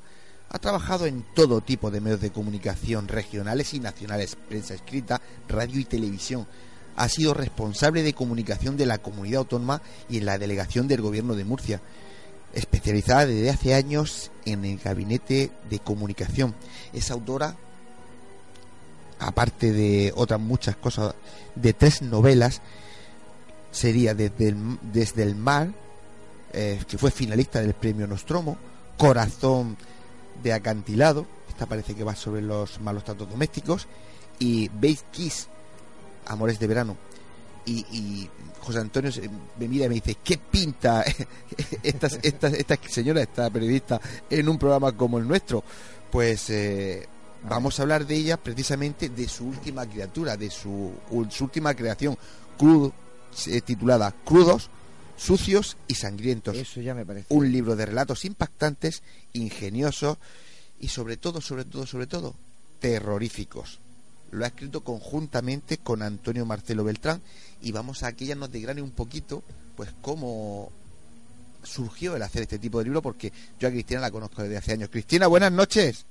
Ha 0.50 0.58
trabajado 0.58 1.06
en 1.06 1.24
todo 1.34 1.62
tipo 1.62 1.90
de 1.90 2.02
medios 2.02 2.20
de 2.20 2.32
comunicación 2.32 3.08
regionales 3.08 3.72
y 3.72 3.80
nacionales, 3.80 4.36
prensa 4.36 4.74
escrita, 4.74 5.22
radio 5.48 5.80
y 5.80 5.86
televisión. 5.86 6.46
Ha 6.96 7.08
sido 7.08 7.32
responsable 7.32 8.02
de 8.02 8.12
comunicación 8.12 8.76
de 8.76 8.84
la 8.84 8.98
comunidad 8.98 9.38
autónoma 9.38 9.80
y 10.10 10.18
en 10.18 10.26
la 10.26 10.36
delegación 10.36 10.86
del 10.86 11.00
gobierno 11.00 11.34
de 11.34 11.44
Murcia. 11.46 11.80
Especializada 12.52 13.24
desde 13.24 13.48
hace 13.48 13.72
años 13.72 14.32
en 14.44 14.66
el 14.66 14.78
gabinete 14.80 15.50
de 15.70 15.78
comunicación. 15.78 16.54
Es 16.92 17.10
autora, 17.10 17.56
aparte 19.18 19.72
de 19.72 20.12
otras 20.14 20.40
muchas 20.40 20.76
cosas, 20.76 21.14
de 21.54 21.72
tres 21.72 22.02
novelas 22.02 22.60
sería 23.74 24.14
desde 24.14 24.48
el, 24.48 24.78
desde 24.80 25.24
el 25.24 25.34
mar, 25.34 25.68
eh, 26.52 26.80
que 26.88 26.96
fue 26.96 27.10
finalista 27.10 27.60
del 27.60 27.74
premio 27.74 28.06
Nostromo, 28.06 28.56
Corazón 28.96 29.76
de 30.42 30.52
acantilado, 30.52 31.26
esta 31.48 31.66
parece 31.66 31.94
que 31.94 32.04
va 32.04 32.14
sobre 32.14 32.40
los 32.40 32.80
malos 32.80 33.02
tratos 33.02 33.28
domésticos, 33.28 33.88
y 34.38 34.68
Base 34.68 35.04
Kiss, 35.10 35.48
Amores 36.26 36.58
de 36.58 36.66
verano. 36.66 36.96
Y, 37.66 38.30
José 38.60 38.78
Antonio 38.78 39.10
me 39.58 39.68
mira 39.68 39.84
y 39.84 39.88
me 39.90 39.94
dice, 39.96 40.16
¿qué 40.24 40.38
pinta 40.38 41.04
esta, 41.82 42.06
esta, 42.22 42.48
esta 42.48 42.78
señora, 42.88 43.20
esta 43.20 43.50
periodista, 43.50 44.00
en 44.30 44.48
un 44.48 44.58
programa 44.58 44.92
como 44.92 45.18
el 45.18 45.28
nuestro? 45.28 45.62
Pues 46.10 46.48
eh, 46.48 47.06
vamos 47.46 47.78
a 47.78 47.82
hablar 47.82 48.06
de 48.06 48.14
ella 48.14 48.38
precisamente 48.38 49.10
de 49.10 49.28
su 49.28 49.46
última 49.48 49.84
criatura, 49.86 50.38
de 50.38 50.48
su, 50.48 50.92
su 51.28 51.44
última 51.44 51.74
creación, 51.74 52.16
crudo, 52.56 52.92
eh, 53.46 53.60
titulada 53.60 54.14
Crudos, 54.24 54.70
Sucios 55.16 55.76
y 55.88 55.94
Sangrientos. 55.94 56.56
Eso 56.56 56.80
ya 56.80 56.94
me 56.94 57.06
parece. 57.06 57.26
Un 57.28 57.50
libro 57.50 57.76
de 57.76 57.86
relatos 57.86 58.24
impactantes, 58.24 59.02
ingeniosos 59.32 60.18
y 60.80 60.88
sobre 60.88 61.16
todo, 61.16 61.40
sobre 61.40 61.64
todo, 61.64 61.86
sobre 61.86 62.06
todo, 62.06 62.34
terroríficos. 62.80 63.80
Lo 64.30 64.44
ha 64.44 64.48
escrito 64.48 64.82
conjuntamente 64.82 65.78
con 65.78 66.02
Antonio 66.02 66.44
Marcelo 66.44 66.84
Beltrán 66.84 67.22
y 67.62 67.72
vamos 67.72 68.02
a 68.02 68.12
que 68.12 68.24
ella 68.24 68.34
nos 68.34 68.50
desgrane 68.50 68.82
un 68.82 68.90
poquito, 68.90 69.42
pues 69.76 69.90
cómo 70.02 70.72
surgió 71.62 72.16
el 72.16 72.22
hacer 72.22 72.42
este 72.42 72.58
tipo 72.58 72.78
de 72.78 72.84
libro, 72.84 73.02
porque 73.02 73.32
yo 73.58 73.68
a 73.68 73.70
Cristina 73.70 74.00
la 74.00 74.10
conozco 74.10 74.42
desde 74.42 74.56
hace 74.56 74.72
años. 74.72 74.90
Cristina, 74.90 75.26
buenas 75.26 75.52
noches. 75.52 76.04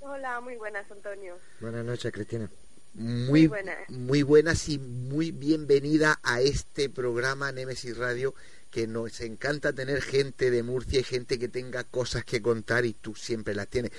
Hola, 0.00 0.40
muy 0.40 0.56
buenas, 0.56 0.90
Antonio. 0.90 1.36
Buenas 1.60 1.84
noches, 1.84 2.12
Cristina. 2.12 2.50
Muy, 2.94 3.46
buenas. 3.46 3.76
muy 3.88 4.22
buenas 4.22 4.68
y 4.68 4.78
muy 4.78 5.30
bienvenida 5.30 6.18
a 6.22 6.40
este 6.40 6.90
programa 6.90 7.52
Nemesis 7.52 7.96
Radio 7.96 8.34
que 8.70 8.86
nos 8.86 9.20
encanta 9.20 9.72
tener 9.72 10.00
gente 10.00 10.50
de 10.50 10.62
Murcia 10.62 11.00
y 11.00 11.04
gente 11.04 11.38
que 11.38 11.48
tenga 11.48 11.84
cosas 11.84 12.24
que 12.24 12.40
contar 12.40 12.84
y 12.84 12.92
tú 12.92 13.14
siempre 13.14 13.54
las 13.54 13.68
tienes. 13.68 13.90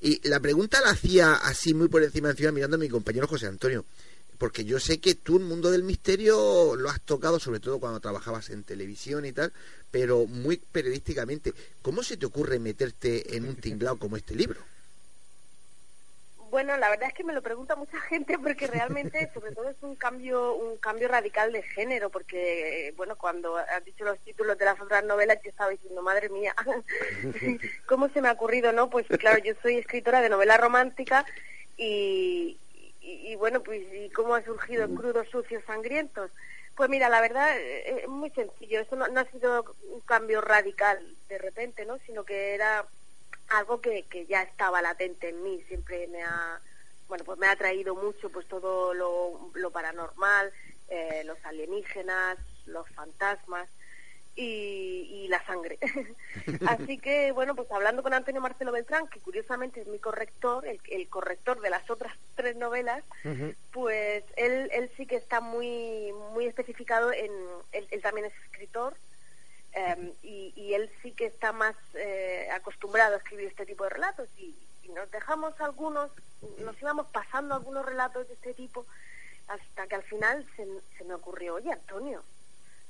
Y 0.00 0.26
la 0.28 0.40
pregunta 0.40 0.80
la 0.80 0.90
hacía 0.90 1.34
así 1.34 1.74
muy 1.74 1.88
por 1.88 2.02
encima 2.02 2.30
encima 2.30 2.52
mirando 2.52 2.76
a 2.76 2.80
mi 2.80 2.88
compañero 2.88 3.26
José 3.26 3.46
Antonio, 3.46 3.84
porque 4.38 4.64
yo 4.64 4.78
sé 4.78 5.00
que 5.00 5.16
tú 5.16 5.38
el 5.38 5.44
mundo 5.44 5.70
del 5.70 5.82
misterio 5.82 6.76
lo 6.76 6.90
has 6.90 7.00
tocado 7.00 7.40
sobre 7.40 7.60
todo 7.60 7.80
cuando 7.80 8.00
trabajabas 8.00 8.50
en 8.50 8.62
televisión 8.62 9.24
y 9.26 9.32
tal, 9.32 9.52
pero 9.90 10.26
muy 10.26 10.58
periodísticamente. 10.58 11.52
¿Cómo 11.82 12.02
se 12.02 12.16
te 12.16 12.26
ocurre 12.26 12.58
meterte 12.58 13.36
en 13.36 13.46
un 13.46 13.56
tinglado 13.60 13.98
como 13.98 14.16
este 14.16 14.34
libro? 14.34 14.60
Bueno, 16.50 16.76
la 16.76 16.90
verdad 16.90 17.08
es 17.08 17.14
que 17.14 17.22
me 17.22 17.32
lo 17.32 17.42
pregunta 17.42 17.76
mucha 17.76 17.98
gente 18.08 18.38
porque 18.38 18.66
realmente, 18.66 19.30
sobre 19.32 19.52
todo, 19.52 19.68
es 19.70 19.80
un 19.82 19.94
cambio, 19.94 20.54
un 20.54 20.76
cambio 20.78 21.08
radical 21.08 21.52
de 21.52 21.62
género, 21.62 22.10
porque, 22.10 22.92
bueno, 22.96 23.16
cuando 23.16 23.56
has 23.56 23.84
dicho 23.84 24.04
los 24.04 24.18
títulos 24.20 24.58
de 24.58 24.64
las 24.64 24.80
otras 24.80 25.04
novelas, 25.04 25.38
yo 25.42 25.50
estaba 25.50 25.70
diciendo, 25.70 26.02
madre 26.02 26.28
mía, 26.28 26.54
¿cómo 27.86 28.08
se 28.08 28.20
me 28.20 28.28
ha 28.28 28.32
ocurrido, 28.32 28.72
no? 28.72 28.90
Pues 28.90 29.06
claro, 29.06 29.38
yo 29.38 29.54
soy 29.62 29.76
escritora 29.76 30.20
de 30.20 30.28
novela 30.28 30.56
romántica 30.56 31.24
y, 31.76 32.58
y, 33.00 33.34
bueno, 33.36 33.62
pues, 33.62 33.82
¿y 33.94 34.10
cómo 34.10 34.34
ha 34.34 34.42
surgido 34.42 34.92
Crudos, 34.94 35.28
Sucios, 35.28 35.62
Sangrientos? 35.64 36.30
Pues 36.76 36.90
mira, 36.90 37.08
la 37.08 37.20
verdad 37.20 37.58
es 37.58 38.08
muy 38.08 38.30
sencillo. 38.30 38.80
Eso 38.80 38.96
no, 38.96 39.06
no, 39.08 39.20
ha 39.20 39.24
sido 39.26 39.64
un 39.92 40.00
cambio 40.00 40.40
radical 40.40 40.98
de 41.28 41.38
repente, 41.38 41.84
¿no? 41.84 41.98
Sino 42.06 42.24
que 42.24 42.54
era 42.54 42.86
algo 43.50 43.80
que, 43.80 44.04
que 44.04 44.26
ya 44.26 44.42
estaba 44.42 44.80
latente 44.80 45.28
en 45.28 45.42
mí, 45.42 45.62
siempre 45.68 46.06
me 46.08 46.22
ha, 46.22 46.60
bueno, 47.08 47.24
pues 47.24 47.38
me 47.38 47.46
ha 47.46 47.52
atraído 47.52 47.94
mucho 47.94 48.30
pues 48.30 48.46
todo 48.46 48.94
lo, 48.94 49.50
lo 49.54 49.70
paranormal, 49.70 50.52
eh, 50.88 51.22
los 51.24 51.44
alienígenas, 51.44 52.38
los 52.66 52.88
fantasmas 52.90 53.68
y, 54.36 55.08
y 55.10 55.28
la 55.28 55.44
sangre. 55.44 55.78
Así 56.66 56.98
que, 56.98 57.32
bueno, 57.32 57.54
pues 57.54 57.70
hablando 57.72 58.02
con 58.02 58.14
Antonio 58.14 58.40
Marcelo 58.40 58.72
Beltrán, 58.72 59.08
que 59.08 59.20
curiosamente 59.20 59.80
es 59.80 59.88
mi 59.88 59.98
corrector, 59.98 60.66
el, 60.66 60.80
el 60.88 61.08
corrector 61.08 61.60
de 61.60 61.70
las 61.70 61.90
otras 61.90 62.16
tres 62.36 62.56
novelas, 62.56 63.02
pues 63.72 64.24
él, 64.36 64.70
él 64.72 64.90
sí 64.96 65.06
que 65.06 65.16
está 65.16 65.40
muy, 65.40 66.12
muy 66.32 66.46
especificado 66.46 67.12
en, 67.12 67.30
él, 67.72 67.88
él 67.90 68.02
también 68.02 68.26
es 68.26 68.32
escritor, 68.44 68.94
Um, 69.72 70.10
y, 70.24 70.52
y, 70.56 70.74
él 70.74 70.90
sí 71.00 71.12
que 71.12 71.26
está 71.26 71.52
más 71.52 71.76
eh, 71.94 72.48
acostumbrado 72.52 73.14
a 73.14 73.18
escribir 73.18 73.46
este 73.46 73.64
tipo 73.64 73.84
de 73.84 73.90
relatos 73.90 74.28
y, 74.36 74.52
y, 74.82 74.88
nos 74.88 75.08
dejamos 75.12 75.58
algunos, 75.60 76.10
nos 76.58 76.80
íbamos 76.82 77.06
pasando 77.12 77.54
algunos 77.54 77.86
relatos 77.86 78.26
de 78.26 78.34
este 78.34 78.52
tipo 78.52 78.84
hasta 79.46 79.86
que 79.86 79.94
al 79.94 80.02
final 80.02 80.44
se, 80.56 80.66
se, 80.98 81.04
me 81.04 81.14
ocurrió, 81.14 81.54
oye 81.54 81.70
Antonio, 81.70 82.24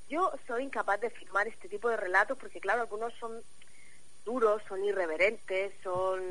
yo 0.09 0.33
soy 0.47 0.65
incapaz 0.65 1.03
de 1.03 1.11
firmar 1.11 1.49
este 1.49 1.69
tipo 1.69 1.91
de 1.91 1.99
relatos 1.99 2.39
porque 2.39 2.61
claro, 2.61 2.81
algunos 2.81 3.13
son 3.15 3.43
duros, 4.25 4.63
son 4.67 4.83
irreverentes, 4.83 5.75
son 5.83 6.23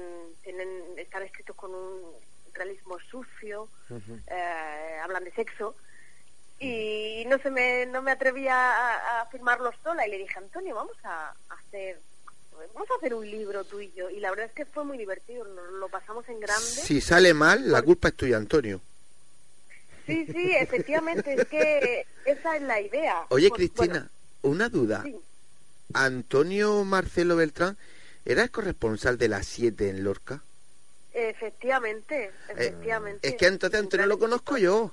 tienen 0.42 0.68
están 0.98 1.22
escritos 1.22 1.56
con 1.56 1.76
un 1.76 2.12
realismo 2.54 2.98
sucio, 3.00 3.70
uh 3.90 3.94
-huh. 3.94 4.24
eh, 4.32 5.00
hablan 5.04 5.24
de 5.26 5.32
sexo 5.32 5.76
y 6.60 7.24
no 7.28 7.38
se 7.40 7.50
me 7.50 7.86
no 7.86 8.02
me 8.02 8.12
atrevía 8.12 8.56
a, 8.56 9.22
a, 9.22 9.26
firmarlo 9.28 9.72
sola. 9.84 10.06
Y 10.08 10.12
le 10.12 10.18
dije 10.18 10.38
Antonio 10.38 10.76
vamos 10.76 10.98
a, 11.04 11.34
hacer 11.50 12.00
vamos 12.74 12.90
a 12.92 12.96
hacer 12.96 13.14
un 13.14 13.30
libro 13.30 13.64
tú 13.64 13.80
y 13.80 13.92
yo 13.94 14.10
y 14.10 14.20
la 14.20 14.30
verdad 14.32 14.48
es 14.48 14.52
que 14.52 14.66
fue 14.66 14.84
muy 14.84 14.98
divertido 14.98 15.46
nos 15.46 15.72
lo 15.74 15.88
pasamos 15.90 16.28
en 16.30 16.40
grande. 16.40 16.66
Si 16.66 17.00
sale 17.02 17.34
mal 17.34 17.72
la 17.72 17.82
culpa 17.82 18.10
es 18.10 18.16
tuya 18.16 18.38
Antonio. 18.38 18.82
Sí 20.06 20.26
sí 20.26 20.52
efectivamente 20.56 21.34
es 21.34 21.48
que 21.48 22.06
esa 22.26 22.58
es 22.58 22.62
la 22.64 22.82
idea. 22.82 23.26
Oye 23.30 23.50
pues, 23.50 23.58
Cristina 23.60 24.10
bueno, 24.42 24.56
una 24.56 24.70
duda. 24.70 25.04
sí. 25.04 25.16
Antonio 25.94 26.84
Marcelo 26.84 27.36
Beltrán 27.36 27.78
era 28.26 28.44
el 28.44 28.52
corresponsal 28.52 29.18
de 29.18 29.28
las 29.28 29.48
7 29.48 29.90
en 29.90 30.04
Lorca 30.04 30.42
efectivamente 31.14 32.32
efectivamente. 32.48 33.28
eh, 33.28 33.32
es 33.32 33.38
que 33.38 33.48
entonces 33.48 33.80
Antonio 33.80 34.06
lo 34.06 34.20
conozco 34.20 34.58
yo 34.58 34.92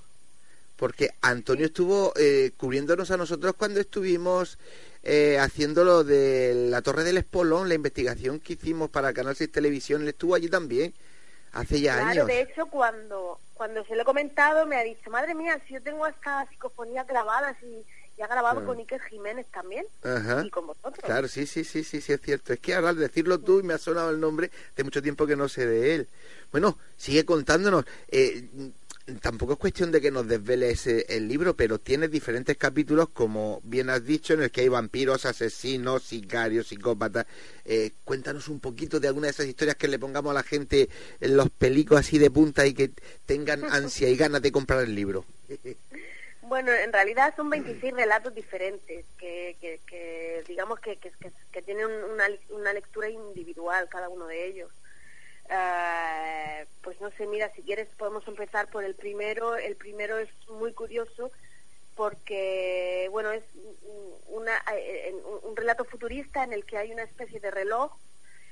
porque 0.76 1.10
Antonio 1.22 1.66
estuvo 1.66 2.12
eh, 2.16 2.52
cubriéndonos 2.56 3.10
a 3.10 3.16
nosotros 3.16 3.54
cuando 3.56 3.80
estuvimos 3.80 4.58
eh, 5.02 5.38
haciendo 5.40 5.84
lo 5.84 6.04
de 6.04 6.68
la 6.70 6.82
Torre 6.82 7.04
del 7.04 7.16
Espolón, 7.18 7.68
la 7.68 7.74
investigación 7.74 8.40
que 8.40 8.54
hicimos 8.54 8.90
para 8.90 9.12
Canal 9.12 9.36
6 9.36 9.50
Televisión, 9.52 10.02
él 10.02 10.08
estuvo 10.08 10.34
allí 10.34 10.48
también, 10.48 10.92
hace 11.52 11.80
ya 11.80 11.94
claro, 11.94 12.10
años. 12.10 12.26
de 12.26 12.40
hecho, 12.42 12.66
cuando, 12.66 13.38
cuando 13.54 13.84
se 13.86 13.94
lo 13.94 14.02
he 14.02 14.04
comentado, 14.04 14.66
me 14.66 14.76
ha 14.76 14.82
dicho, 14.82 15.08
madre 15.10 15.34
mía, 15.34 15.58
si 15.66 15.74
yo 15.74 15.82
tengo 15.82 16.04
hasta 16.04 16.46
psicofonías 16.50 17.06
grabadas 17.06 17.56
y, 17.62 17.84
y 18.18 18.22
ha 18.22 18.26
grabado 18.26 18.60
Ah. 18.60 18.64
con 18.64 18.78
Iker 18.78 19.00
Jiménez 19.02 19.46
también, 19.52 19.86
Ajá. 20.02 20.42
y 20.44 20.50
con 20.50 20.66
vosotros. 20.66 20.98
Claro, 21.04 21.28
sí, 21.28 21.46
sí, 21.46 21.64
sí, 21.64 21.84
sí, 21.84 22.00
sí, 22.00 22.12
es 22.12 22.20
cierto. 22.20 22.52
Es 22.52 22.58
que 22.60 22.74
ahora 22.74 22.88
al 22.90 22.96
decirlo 22.98 23.38
tú 23.38 23.60
y 23.60 23.62
me 23.62 23.74
ha 23.74 23.78
sonado 23.78 24.10
el 24.10 24.18
nombre 24.20 24.50
de 24.74 24.84
mucho 24.84 25.00
tiempo 25.02 25.26
que 25.26 25.36
no 25.36 25.48
sé 25.48 25.66
de 25.66 25.94
él. 25.94 26.08
Bueno, 26.50 26.78
sigue 26.96 27.24
contándonos. 27.24 27.84
Eh, 28.08 28.48
tampoco 29.20 29.52
es 29.52 29.58
cuestión 29.58 29.92
de 29.92 30.00
que 30.00 30.10
nos 30.10 30.26
desveles 30.26 30.86
el 30.86 31.28
libro, 31.28 31.54
pero 31.54 31.78
tiene 31.78 32.08
diferentes 32.08 32.56
capítulos, 32.56 33.08
como 33.10 33.60
bien 33.62 33.88
has 33.88 34.04
dicho, 34.04 34.34
en 34.34 34.42
el 34.42 34.50
que 34.50 34.62
hay 34.62 34.68
vampiros, 34.68 35.26
asesinos, 35.26 36.02
sicarios, 36.02 36.68
psicópatas. 36.68 37.26
Eh, 37.64 37.92
cuéntanos 38.04 38.48
un 38.48 38.60
poquito 38.60 38.98
de 38.98 39.08
alguna 39.08 39.26
de 39.26 39.32
esas 39.32 39.46
historias 39.46 39.76
que 39.76 39.88
le 39.88 39.98
pongamos 39.98 40.30
a 40.32 40.34
la 40.34 40.42
gente 40.42 40.88
en 41.20 41.36
los 41.36 41.50
pelicos 41.50 42.00
así 42.00 42.18
de 42.18 42.30
punta 42.30 42.66
y 42.66 42.74
que 42.74 42.90
tengan 43.26 43.64
ansia 43.72 44.08
y 44.08 44.16
ganas 44.16 44.42
de 44.42 44.52
comprar 44.52 44.82
el 44.82 44.94
libro. 44.94 45.24
Bueno, 46.42 46.72
en 46.72 46.92
realidad 46.92 47.34
son 47.36 47.50
26 47.50 47.92
relatos 47.94 48.34
diferentes 48.34 49.04
que, 49.18 49.56
que, 49.60 49.80
que 49.86 50.44
digamos 50.46 50.78
que, 50.80 50.96
que, 50.96 51.12
que 51.52 51.62
tienen 51.62 51.86
una, 51.86 52.24
una 52.50 52.72
lectura 52.72 53.08
individual 53.08 53.88
cada 53.88 54.08
uno 54.08 54.26
de 54.26 54.46
ellos. 54.46 54.70
Uh, 55.48 56.66
pues 56.82 57.00
no 57.00 57.10
sé, 57.12 57.26
mira, 57.26 57.52
si 57.54 57.62
quieres 57.62 57.88
podemos 57.96 58.26
empezar 58.26 58.68
por 58.68 58.84
el 58.84 58.94
primero. 58.94 59.56
El 59.56 59.76
primero 59.76 60.18
es 60.18 60.28
muy 60.48 60.72
curioso 60.72 61.30
porque, 61.94 63.08
bueno, 63.10 63.30
es 63.30 63.44
una, 64.28 64.52
eh, 64.74 65.14
un, 65.24 65.50
un 65.50 65.56
relato 65.56 65.84
futurista 65.84 66.44
en 66.44 66.52
el 66.52 66.64
que 66.64 66.78
hay 66.78 66.92
una 66.92 67.04
especie 67.04 67.40
de 67.40 67.50
reloj 67.50 67.92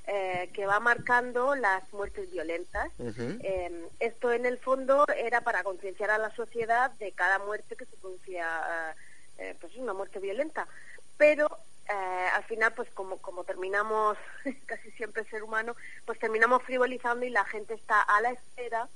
eh, 0.06 0.50
que 0.52 0.66
va 0.66 0.80
marcando 0.80 1.54
las 1.54 1.90
muertes 1.92 2.30
violentas. 2.30 2.92
Uh 2.98 3.06
-huh. 3.06 3.40
eh, 3.42 3.88
esto 4.00 4.32
en 4.32 4.44
el 4.44 4.58
fondo 4.58 5.06
era 5.16 5.40
para 5.40 5.62
concienciar 5.62 6.10
a 6.10 6.18
la 6.18 6.30
sociedad 6.34 6.90
de 6.98 7.12
cada 7.12 7.38
muerte 7.38 7.74
que 7.74 7.86
se 7.86 7.96
producía, 7.96 8.94
eh, 9.38 9.56
pues 9.60 9.74
una 9.76 9.94
muerte 9.94 10.18
violenta. 10.20 10.68
Pero 11.16 11.48
eh, 11.88 12.28
al 12.32 12.44
final, 12.44 12.72
pues 12.72 12.88
como, 12.90 13.18
como 13.18 13.44
terminamos, 13.44 14.16
casi 14.66 14.90
siempre 14.92 15.22
el 15.22 15.28
ser 15.28 15.42
humano, 15.42 15.76
pues 16.06 16.18
terminamos 16.18 16.62
frivolizando 16.62 17.24
y 17.26 17.30
la 17.30 17.44
gente 17.44 17.74
está 17.74 18.00
a 18.00 18.20
la 18.20 18.30
espera 18.30 18.88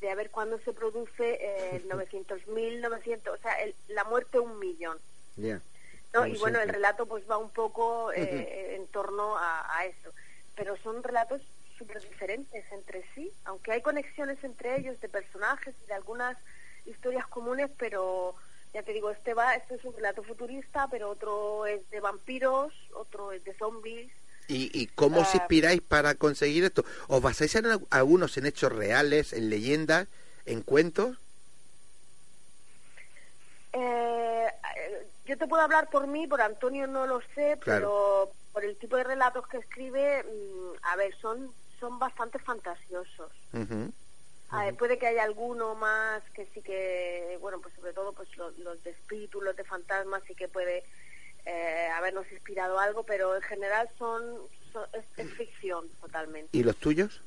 de 0.00 0.10
a 0.10 0.14
ver 0.16 0.30
cuándo 0.30 0.58
se 0.60 0.72
produce 0.72 1.38
eh, 1.40 1.84
900.000, 1.86 2.80
900, 2.80 3.34
o 3.38 3.42
sea, 3.42 3.60
el, 3.60 3.74
la 3.88 4.04
muerte 4.04 4.38
un 4.38 4.58
millón. 4.58 4.98
Yeah. 5.36 5.60
¿no? 6.12 6.26
Y 6.26 6.36
bueno, 6.38 6.60
el 6.60 6.68
relato 6.68 7.06
pues 7.06 7.24
va 7.30 7.38
un 7.38 7.50
poco 7.50 8.12
eh, 8.12 8.74
en 8.76 8.86
torno 8.88 9.38
a, 9.38 9.78
a 9.78 9.86
eso. 9.86 10.10
Pero 10.54 10.76
son 10.78 11.02
relatos 11.02 11.40
súper 11.78 12.02
diferentes 12.02 12.64
entre 12.72 13.02
sí, 13.14 13.32
aunque 13.44 13.72
hay 13.72 13.80
conexiones 13.80 14.42
entre 14.44 14.76
ellos 14.76 15.00
de 15.00 15.08
personajes 15.08 15.74
y 15.82 15.86
de 15.86 15.94
algunas 15.94 16.36
historias 16.84 17.26
comunes, 17.28 17.70
pero 17.78 18.34
ya 18.74 18.82
te 18.82 18.92
digo, 18.92 19.10
este 19.10 19.34
va, 19.34 19.54
este 19.54 19.74
es 19.74 19.84
un 19.84 19.94
relato 19.94 20.22
futurista, 20.22 20.88
pero 20.90 21.10
otro 21.10 21.66
es 21.66 21.88
de 21.90 22.00
vampiros, 22.00 22.72
otro 22.94 23.32
es 23.32 23.44
de 23.44 23.54
zombies. 23.54 24.10
¿Y, 24.48 24.70
y 24.78 24.86
cómo 24.88 25.18
uh, 25.18 25.22
os 25.22 25.34
inspiráis 25.34 25.80
para 25.82 26.14
conseguir 26.14 26.64
esto? 26.64 26.84
¿Os 27.08 27.22
basáis 27.22 27.54
en 27.54 27.66
algunos 27.90 28.36
en 28.36 28.46
hechos 28.46 28.72
reales, 28.72 29.32
en 29.32 29.50
leyendas, 29.50 30.08
en 30.46 30.62
cuentos? 30.62 31.18
Eh, 33.72 34.46
yo 35.26 35.38
te 35.38 35.46
puedo 35.46 35.62
hablar 35.62 35.88
por 35.90 36.06
mí, 36.06 36.26
por 36.26 36.42
Antonio 36.42 36.86
no 36.86 37.06
lo 37.06 37.20
sé, 37.34 37.58
claro. 37.60 37.62
pero 37.62 38.32
por 38.52 38.64
el 38.64 38.76
tipo 38.76 38.96
de 38.96 39.04
relatos 39.04 39.46
que 39.48 39.58
escribe, 39.58 40.24
mmm, 40.24 40.76
a 40.82 40.96
ver, 40.96 41.14
son, 41.16 41.52
son 41.78 41.98
bastante 41.98 42.38
fantasiosos. 42.38 43.30
Uh 43.52 43.58
-huh. 43.58 43.92
Ver, 44.52 44.76
puede 44.76 44.98
que 44.98 45.06
haya 45.06 45.24
alguno 45.24 45.74
más 45.74 46.22
que 46.34 46.46
sí 46.46 46.60
que, 46.62 47.38
bueno, 47.40 47.60
pues 47.60 47.74
sobre 47.74 47.92
todo 47.92 48.12
pues 48.12 48.36
los, 48.36 48.56
los 48.58 48.82
de 48.84 48.90
espíritus, 48.90 49.42
los 49.42 49.56
de 49.56 49.64
fantasmas, 49.64 50.22
sí 50.26 50.34
que 50.34 50.48
puede 50.48 50.84
eh, 51.46 51.88
habernos 51.94 52.30
inspirado 52.30 52.78
algo, 52.78 53.02
pero 53.02 53.34
en 53.34 53.42
general 53.42 53.88
son, 53.98 54.22
son 54.72 54.86
es, 54.92 55.04
es, 55.16 55.32
ficción 55.34 55.88
totalmente. 56.00 56.56
¿Y 56.56 56.62
los 56.62 56.76
tuyos? 56.76 57.22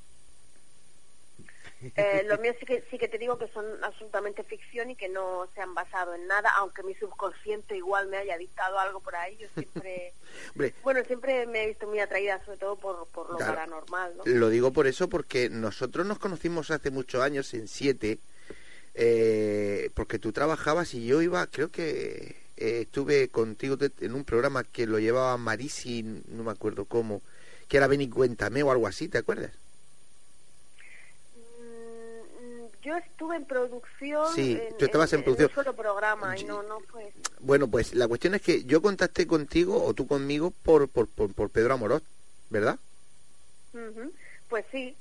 Eh, 1.96 2.24
los 2.28 2.40
míos 2.40 2.56
sí 2.60 2.66
que, 2.66 2.84
sí 2.90 2.98
que 2.98 3.08
te 3.08 3.18
digo 3.18 3.38
que 3.38 3.48
son 3.50 3.66
absolutamente 3.84 4.44
ficción 4.44 4.90
y 4.90 4.96
que 4.96 5.10
no 5.10 5.48
se 5.54 5.62
han 5.62 5.74
basado 5.74 6.14
en 6.14 6.28
nada, 6.28 6.50
aunque 6.58 6.84
mi 6.84 6.96
subconsciente 6.96 7.76
igual 7.76 8.08
me 8.08 8.18
haya 8.18 8.38
dictado 8.38 8.80
algo 8.80 9.00
por 9.00 9.16
ahí. 9.16 9.38
Yo 9.38 9.48
siempre, 9.54 10.14
bueno, 10.84 11.04
siempre 11.06 11.46
me 11.48 11.64
he 11.64 11.68
visto 11.68 11.88
muy 11.88 12.00
atraída, 12.00 12.44
sobre 12.46 12.58
todo 12.58 12.76
por, 12.76 13.08
por 13.08 13.30
lo 13.30 13.38
claro, 13.38 13.54
paranormal. 13.54 14.18
¿no? 14.18 14.24
Lo 14.26 14.50
digo 14.50 14.72
por 14.72 14.88
eso, 14.88 15.10
porque 15.10 15.50
nosotros 15.50 16.06
nos 16.06 16.20
conocimos 16.20 16.72
hace 16.72 16.92
muchos 16.92 17.22
años, 17.22 17.54
en 17.54 17.68
siete, 17.68 18.20
eh, 18.94 19.90
porque 19.94 20.20
tú 20.20 20.32
trabajabas 20.32 20.94
y 20.94 21.06
yo 21.06 21.22
iba, 21.22 21.46
creo 21.48 21.70
que 21.70 22.46
eh, 22.58 22.82
estuve 22.82 23.28
contigo 23.28 23.78
en 24.00 24.14
un 24.14 24.24
programa 24.24 24.64
que 24.64 24.88
lo 24.88 25.00
llevaba 25.00 25.38
Marisi, 25.38 26.04
no 26.04 26.44
me 26.44 26.52
acuerdo 26.52 26.86
cómo, 26.86 27.22
que 27.68 27.78
era 27.78 27.88
Ven 27.88 28.02
y 28.02 28.10
Cuéntame 28.10 28.64
o 28.64 28.72
algo 28.72 28.88
así, 28.88 29.10
¿te 29.10 29.18
acuerdas? 29.18 29.52
Yo 32.86 32.96
estuve 32.98 33.36
en 33.36 33.46
producción. 33.46 34.34
Sí, 34.34 34.60
en, 34.62 34.78
tú 34.78 34.86
estabas 34.86 35.12
en, 35.14 35.20
en 35.20 35.24
producción. 35.26 35.50
un 35.50 35.56
solo 35.56 35.76
programa 35.76 36.38
y 36.38 36.44
no, 36.44 36.62
no 36.64 36.80
fue. 36.82 37.12
Bueno, 37.40 37.68
pues 37.68 37.94
la 37.96 38.08
cuestión 38.08 38.36
es 38.36 38.42
que 38.42 38.64
yo 38.64 38.82
contacté 38.82 39.26
contigo 39.26 39.84
o 39.84 39.94
tú 39.94 40.06
conmigo 40.08 40.52
por, 40.64 40.88
por, 40.88 41.08
por, 41.08 41.34
por 41.34 41.50
Pedro 41.50 41.74
Amorós, 41.74 42.04
¿verdad? 42.50 42.78
Uh 43.74 43.78
-huh. 43.78 44.12
Pues 44.50 44.66
sí, 44.72 44.96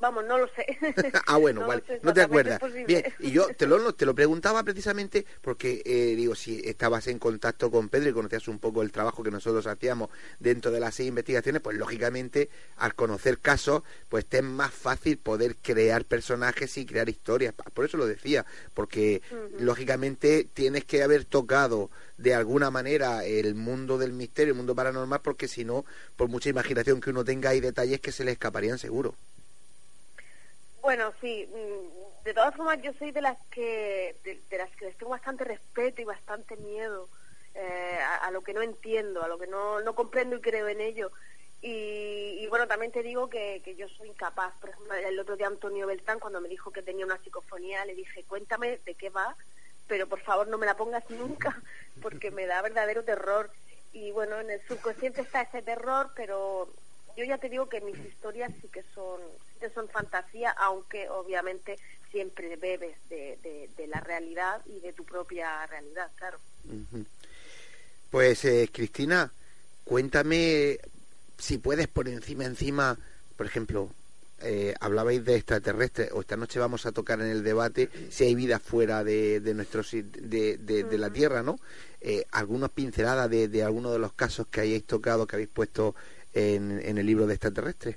vamos, 0.00 0.24
no 0.24 0.38
lo 0.38 0.48
sé. 0.48 0.66
ah, 1.26 1.36
bueno, 1.36 1.60
No 1.60 1.66
vale, 1.66 1.82
no 2.02 2.12
te 2.12 2.22
acuerdas. 2.22 2.60
Bien, 2.86 3.04
y 3.20 3.30
yo 3.30 3.48
te 3.54 3.66
lo, 3.66 3.94
te 3.94 4.06
lo 4.06 4.14
preguntaba 4.14 4.62
precisamente 4.64 5.24
porque, 5.42 5.82
eh, 5.84 6.16
digo, 6.16 6.34
si 6.34 6.60
estabas 6.64 7.06
en 7.06 7.18
contacto 7.18 7.70
con 7.70 7.88
Pedro 7.88 8.10
y 8.10 8.12
conocías 8.12 8.48
un 8.48 8.58
poco 8.58 8.82
el 8.82 8.90
trabajo 8.90 9.22
que 9.22 9.30
nosotros 9.30 9.66
hacíamos 9.66 10.10
dentro 10.38 10.70
de 10.70 10.80
las 10.80 10.94
seis 10.94 11.08
investigaciones, 11.08 11.62
pues 11.62 11.76
lógicamente, 11.76 12.48
al 12.76 12.94
conocer 12.94 13.38
casos, 13.38 13.82
pues 14.08 14.26
te 14.26 14.40
es 14.40 14.46
más 14.46 14.72
fácil 14.72 15.18
poder 15.18 15.56
crear 15.56 16.04
personajes 16.06 16.76
y 16.78 16.86
crear 16.86 17.08
historias. 17.10 17.54
Por 17.74 17.84
eso 17.84 17.98
lo 17.98 18.06
decía, 18.06 18.46
porque 18.72 19.20
lógicamente 19.58 20.48
tienes 20.52 20.84
que 20.84 21.02
haber 21.02 21.26
tocado 21.26 21.90
de 22.16 22.34
alguna 22.34 22.70
manera 22.70 23.24
el 23.24 23.54
mundo 23.54 23.98
del 23.98 24.12
misterio, 24.12 24.52
el 24.52 24.56
mundo 24.56 24.74
paranormal, 24.74 25.20
porque 25.22 25.46
si 25.46 25.64
no, 25.64 25.84
por 26.16 26.28
mucha 26.28 26.48
imaginación 26.48 27.00
que 27.00 27.10
uno 27.10 27.24
tenga, 27.24 27.50
hay 27.50 27.60
detalles 27.60 28.00
que 28.00 28.12
se 28.12 28.24
le 28.24 28.32
escaparían 28.32 28.78
seguro. 28.78 29.14
Bueno, 30.82 31.12
sí. 31.20 31.48
mm, 31.52 32.24
De 32.24 32.34
todas 32.34 32.54
formas, 32.54 32.80
yo 32.82 32.92
soy 32.94 33.10
de 33.10 33.22
las 33.22 33.38
que 33.50 34.16
de, 34.24 34.40
de 34.50 34.58
las 34.58 34.70
que 34.76 34.86
les 34.86 34.96
tengo 34.96 35.10
bastante 35.10 35.44
respeto 35.44 36.00
y 36.02 36.04
bastante 36.04 36.56
miedo 36.56 37.08
eh, 37.54 37.98
a, 38.22 38.30
lo 38.30 38.42
que 38.42 38.52
no 38.52 38.62
entiendo, 38.62 39.22
a 39.22 39.28
lo 39.28 39.38
que 39.38 39.46
no, 39.46 39.80
no 39.80 39.94
comprendo 39.94 40.36
y 40.36 40.40
creo 40.40 40.68
en 40.68 40.80
ello. 40.80 41.10
Y, 41.62 42.38
y 42.40 42.46
bueno, 42.46 42.66
también 42.66 42.92
te 42.92 43.02
digo 43.02 43.28
que, 43.28 43.60
que 43.64 43.74
yo 43.74 43.88
soy 43.88 44.08
incapaz. 44.08 44.54
Por 44.60 44.70
ejemplo, 44.70 44.94
el 44.94 45.18
otro 45.18 45.36
día 45.36 45.46
Antonio 45.46 45.86
Beltrán, 45.86 46.20
cuando 46.20 46.40
me 46.40 46.48
dijo 46.48 46.70
que 46.70 46.82
tenía 46.82 47.04
una 47.04 47.18
psicofonía, 47.18 47.84
le 47.84 47.94
dije, 47.94 48.24
cuéntame 48.24 48.78
de 48.84 48.94
qué 48.94 49.10
va, 49.10 49.36
pero 49.86 50.06
por 50.06 50.20
favor 50.20 50.48
no 50.48 50.58
me 50.58 50.66
la 50.66 50.76
pongas 50.76 51.04
nunca, 51.10 51.60
porque 52.00 52.30
me 52.30 52.46
da 52.46 52.62
verdadero 52.62 53.04
terror. 53.04 53.50
Y 53.92 54.12
bueno, 54.12 54.38
en 54.40 54.50
el 54.50 54.60
subconsciente 54.66 55.22
está 55.22 55.42
ese 55.42 55.62
terror, 55.62 56.12
pero 56.14 56.68
yo 57.16 57.24
ya 57.24 57.38
te 57.38 57.48
digo 57.48 57.68
que 57.68 57.80
mis 57.80 57.98
historias 57.98 58.52
sí 58.62 58.68
que 58.68 58.84
son, 58.94 59.20
son 59.68 59.88
fantasía, 59.90 60.50
aunque 60.52 61.08
obviamente 61.10 61.78
siempre 62.10 62.56
bebes 62.56 62.96
de, 63.10 63.38
de, 63.42 63.68
de 63.76 63.86
la 63.86 64.00
realidad 64.00 64.62
y 64.66 64.80
de 64.80 64.92
tu 64.94 65.04
propia 65.04 65.66
realidad, 65.66 66.10
claro. 66.16 66.38
Pues 68.10 68.44
eh, 68.44 68.70
Cristina, 68.72 69.30
cuéntame 69.84 70.78
si 71.38 71.58
puedes 71.58 71.88
por 71.88 72.08
encima 72.08 72.44
encima, 72.44 72.98
por 73.36 73.46
ejemplo, 73.46 73.90
eh, 74.42 74.74
hablabais 74.80 75.22
de 75.24 75.36
extraterrestres 75.36 76.10
o 76.12 76.20
esta 76.22 76.36
noche 76.36 76.58
vamos 76.58 76.86
a 76.86 76.92
tocar 76.92 77.20
en 77.20 77.26
el 77.28 77.44
debate 77.44 77.90
si 78.10 78.24
hay 78.24 78.34
vida 78.34 78.58
fuera 78.58 79.04
de, 79.04 79.40
de 79.40 79.52
nuestro 79.54 79.82
si- 79.82 80.00
de, 80.02 80.56
de, 80.56 80.82
de 80.84 80.98
la 80.98 81.10
Tierra, 81.12 81.42
¿no? 81.42 81.60
Eh, 82.00 82.24
algunas 82.32 82.70
pinceladas 82.70 83.28
de, 83.28 83.48
de 83.48 83.62
algunos 83.62 83.92
de 83.92 83.98
los 83.98 84.14
casos 84.14 84.46
que 84.48 84.62
hayáis 84.62 84.84
tocado, 84.86 85.26
que 85.26 85.36
habéis 85.36 85.50
puesto 85.50 85.94
en, 86.32 86.80
en 86.82 86.96
el 86.98 87.04
libro 87.06 87.26
de 87.26 87.34
extraterrestres. 87.34 87.96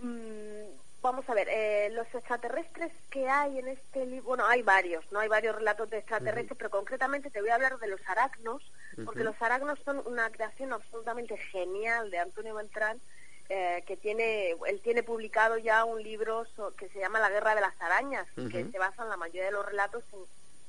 Mm, 0.00 0.66
vamos 1.02 1.28
a 1.28 1.34
ver, 1.34 1.48
eh, 1.50 1.88
los 1.92 2.06
extraterrestres 2.14 2.92
que 3.10 3.28
hay 3.28 3.58
en 3.58 3.68
este 3.68 4.04
libro, 4.06 4.28
bueno, 4.28 4.46
hay 4.46 4.62
varios, 4.62 5.04
¿no? 5.10 5.20
Hay 5.20 5.28
varios 5.28 5.54
relatos 5.56 5.88
de 5.90 5.98
extraterrestres, 5.98 6.56
pero 6.58 6.70
concretamente 6.70 7.30
te 7.30 7.40
voy 7.40 7.50
a 7.50 7.54
hablar 7.54 7.78
de 7.78 7.88
los 7.88 8.00
aracnos, 8.06 8.62
porque 9.04 9.24
los 9.24 9.40
aracnos 9.40 9.78
son 9.84 10.02
una 10.06 10.30
creación 10.30 10.72
absolutamente 10.72 11.36
genial 11.36 12.10
de 12.10 12.18
Antonio 12.18 12.54
Beltrán, 12.54 13.00
eh, 13.48 13.82
que 13.86 13.96
tiene, 13.96 14.50
él 14.66 14.80
tiene 14.82 15.02
publicado 15.02 15.58
ya 15.58 15.84
un 15.84 16.02
libro 16.02 16.44
so- 16.54 16.74
que 16.76 16.88
se 16.90 17.00
llama 17.00 17.18
La 17.18 17.30
Guerra 17.30 17.54
de 17.54 17.60
las 17.62 17.80
Arañas, 17.80 18.26
que 18.34 18.42
Ujú. 18.62 18.70
se 18.70 18.78
basa 18.78 19.02
en 19.02 19.08
la 19.08 19.16
mayoría 19.16 19.46
de 19.46 19.50
los 19.52 19.66
relatos 19.66 20.04
en, 20.12 20.20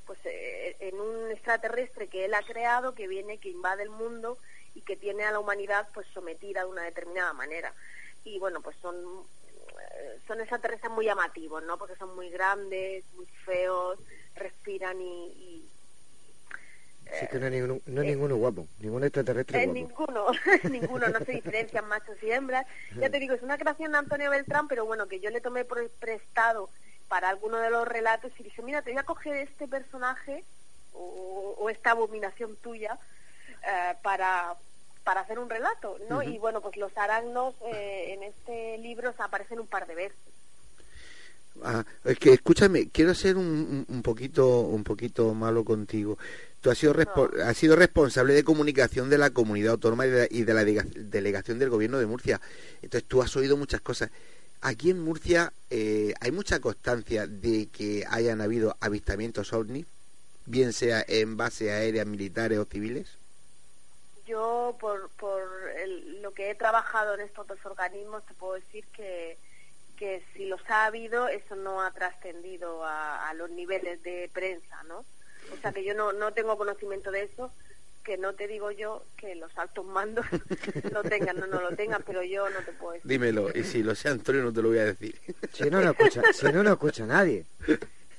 pues, 0.07 0.17
eh, 0.25 0.75
en 0.79 0.99
un 0.99 1.29
extraterrestre 1.31 2.07
que 2.07 2.25
él 2.25 2.33
ha 2.33 2.41
creado, 2.41 2.95
que 2.95 3.07
viene, 3.07 3.37
que 3.37 3.49
invade 3.49 3.83
el 3.83 3.89
mundo 3.91 4.37
y 4.73 4.81
que 4.81 4.95
tiene 4.95 5.25
a 5.25 5.31
la 5.31 5.39
humanidad 5.39 5.89
pues 5.93 6.07
sometida 6.13 6.61
de 6.61 6.69
una 6.69 6.83
determinada 6.83 7.33
manera. 7.33 7.73
Y 8.23 8.39
bueno, 8.39 8.61
pues 8.61 8.75
son 8.81 8.95
son 10.27 10.39
extraterrestres 10.39 10.91
muy 10.91 11.05
llamativos, 11.05 11.63
¿no? 11.63 11.77
Porque 11.77 11.95
son 11.95 12.15
muy 12.15 12.29
grandes, 12.29 13.03
muy 13.15 13.25
feos, 13.45 13.99
respiran 14.35 14.99
y, 15.01 15.27
y 15.31 15.67
Sí, 17.19 17.27
que 17.29 17.39
no 17.39 17.45
hay 17.47 17.51
ninguno, 17.51 17.79
no 17.87 18.01
hay 18.01 18.07
ninguno 18.07 18.35
guapo, 18.37 18.67
ningún 18.79 19.03
extraterrestre 19.03 19.63
Eh, 19.63 19.65
guapo. 19.65 19.73
ninguno, 19.73 20.25
ninguno, 20.71 21.09
no 21.09 21.19
se 21.25 21.33
diferencian 21.33 21.85
machos 21.87 22.15
y 22.23 22.31
hembras. 22.31 22.65
Ya 22.99 23.09
te 23.09 23.19
digo, 23.19 23.33
es 23.33 23.41
una 23.41 23.57
creación 23.57 23.91
de 23.91 23.97
Antonio 23.97 24.29
Beltrán, 24.31 24.69
pero 24.69 24.85
bueno, 24.85 25.07
que 25.07 25.19
yo 25.19 25.29
le 25.29 25.41
tomé 25.41 25.65
por 25.65 25.89
prestado 25.99 26.69
para 27.09 27.27
alguno 27.27 27.57
de 27.57 27.69
los 27.69 27.85
relatos 27.85 28.31
y 28.39 28.43
dije, 28.43 28.61
mira, 28.61 28.81
te 28.81 28.91
voy 28.91 28.99
a 28.99 29.03
coger 29.03 29.35
este 29.35 29.67
personaje 29.67 30.45
o, 30.93 31.55
o 31.59 31.69
esta 31.69 31.91
abominación 31.91 32.55
tuya 32.57 32.97
eh, 33.67 33.95
para, 34.01 34.55
para 35.03 35.21
hacer 35.21 35.39
un 35.39 35.49
relato, 35.49 35.97
¿no? 36.09 36.21
Y 36.21 36.37
bueno, 36.37 36.61
pues 36.61 36.77
los 36.77 36.95
aragnos 36.97 37.55
eh, 37.73 38.13
en 38.13 38.23
este 38.23 38.77
libro 38.77 39.13
se 39.13 39.23
aparecen 39.23 39.59
un 39.59 39.67
par 39.67 39.87
de 39.87 39.95
veces. 39.95 40.17
Ah, 41.63 41.83
es 42.05 42.17
que 42.17 42.33
escúchame, 42.33 42.87
quiero 42.89 43.13
ser 43.13 43.35
un, 43.35 43.85
un- 43.87 44.01
poquito 44.01 44.61
un 44.61 44.83
poquito 44.83 45.33
malo 45.33 45.65
contigo. 45.65 46.17
Tú 46.61 46.69
has 46.71 46.77
sido 46.77 46.93
respo- 46.93 47.29
has 47.43 47.57
sido 47.57 47.75
responsable 47.75 48.33
de 48.33 48.43
comunicación 48.43 49.09
de 49.09 49.17
la 49.17 49.31
comunidad 49.31 49.73
autónoma 49.73 50.05
y 50.07 50.09
de 50.11 50.19
la, 50.19 50.27
y 50.29 50.43
de 50.43 50.53
la 50.53 50.63
dega- 50.63 50.85
delegación 50.93 51.59
del 51.59 51.69
gobierno 51.69 51.99
de 51.99 52.05
Murcia. 52.05 52.39
Entonces 52.81 53.07
tú 53.07 53.21
has 53.21 53.35
oído 53.35 53.57
muchas 53.57 53.81
cosas. 53.81 54.11
Aquí 54.61 54.91
en 54.91 55.01
Murcia 55.01 55.51
eh, 55.69 56.13
hay 56.21 56.31
mucha 56.31 56.59
constancia 56.59 57.27
de 57.27 57.67
que 57.67 58.05
hayan 58.09 58.41
habido 58.41 58.77
avistamientos 58.79 59.51
ovni, 59.53 59.85
bien 60.45 60.71
sea 60.71 61.03
en 61.07 61.35
base 61.35 61.71
aéreas 61.71 62.05
militares 62.07 62.59
o 62.59 62.65
civiles. 62.65 63.07
Yo, 64.35 64.77
por, 64.79 65.09
por 65.19 65.41
el- 65.75 66.21
lo 66.21 66.31
que 66.33 66.49
he 66.51 66.55
trabajado 66.55 67.15
en 67.15 67.19
estos 67.19 67.45
dos 67.47 67.59
organismos, 67.65 68.25
te 68.25 68.33
puedo 68.33 68.53
decir 68.53 68.85
que, 68.95 69.37
que 69.97 70.23
si 70.33 70.45
los 70.45 70.61
ha 70.69 70.85
habido, 70.85 71.27
eso 71.27 71.57
no 71.57 71.81
ha 71.81 71.91
trascendido 71.91 72.85
a, 72.85 73.27
a 73.27 73.33
los 73.33 73.49
niveles 73.49 74.01
de 74.03 74.29
prensa, 74.33 74.83
¿no? 74.83 74.99
O 75.51 75.57
sea 75.61 75.73
que 75.73 75.83
yo 75.83 75.93
no, 75.93 76.13
no 76.13 76.31
tengo 76.31 76.57
conocimiento 76.57 77.11
de 77.11 77.23
eso, 77.23 77.51
que 78.05 78.17
no 78.17 78.33
te 78.33 78.47
digo 78.47 78.71
yo 78.71 79.03
que 79.17 79.35
los 79.35 79.51
altos 79.57 79.85
mandos 79.85 80.25
lo 80.93 81.03
tengan, 81.03 81.35
no, 81.37 81.45
no 81.47 81.59
lo 81.61 81.75
tengan, 81.75 82.01
pero 82.03 82.23
yo 82.23 82.49
no 82.49 82.59
te 82.61 82.71
puedo 82.71 82.93
decir. 82.93 83.09
Dímelo, 83.11 83.49
y 83.53 83.65
si 83.65 83.83
lo 83.83 83.93
sé 83.95 84.07
Antonio 84.07 84.43
no 84.43 84.53
te 84.53 84.61
lo 84.61 84.69
voy 84.69 84.79
a 84.79 84.85
decir. 84.85 85.19
Si 85.51 85.69
no, 85.69 85.81
no 85.81 85.89
escucha, 85.91 86.21
si 86.31 86.45
no, 86.53 86.63
no 86.63 86.71
escucha 86.71 87.05
nadie. 87.05 87.43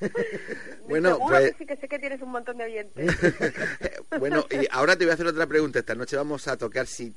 bueno, 0.89 1.11
Seguro 1.11 1.29
pues 1.29 1.53
que 1.53 1.59
sí 1.59 1.67
que 1.67 1.77
sé 1.77 1.89
que 1.89 1.99
tienes 1.99 2.23
un 2.23 2.31
montón 2.31 2.59
de 2.59 2.65
oyentes. 2.65 3.17
bueno, 4.19 4.47
y 4.51 4.67
ahora 4.71 4.97
te 4.97 5.05
voy 5.05 5.11
a 5.11 5.15
hacer 5.15 5.27
otra 5.27 5.47
pregunta. 5.47 5.79
Esta 5.79 5.95
noche 5.95 6.17
vamos 6.17 6.49
a 6.49 6.57
tocar 6.57 6.87
si, 6.87 7.15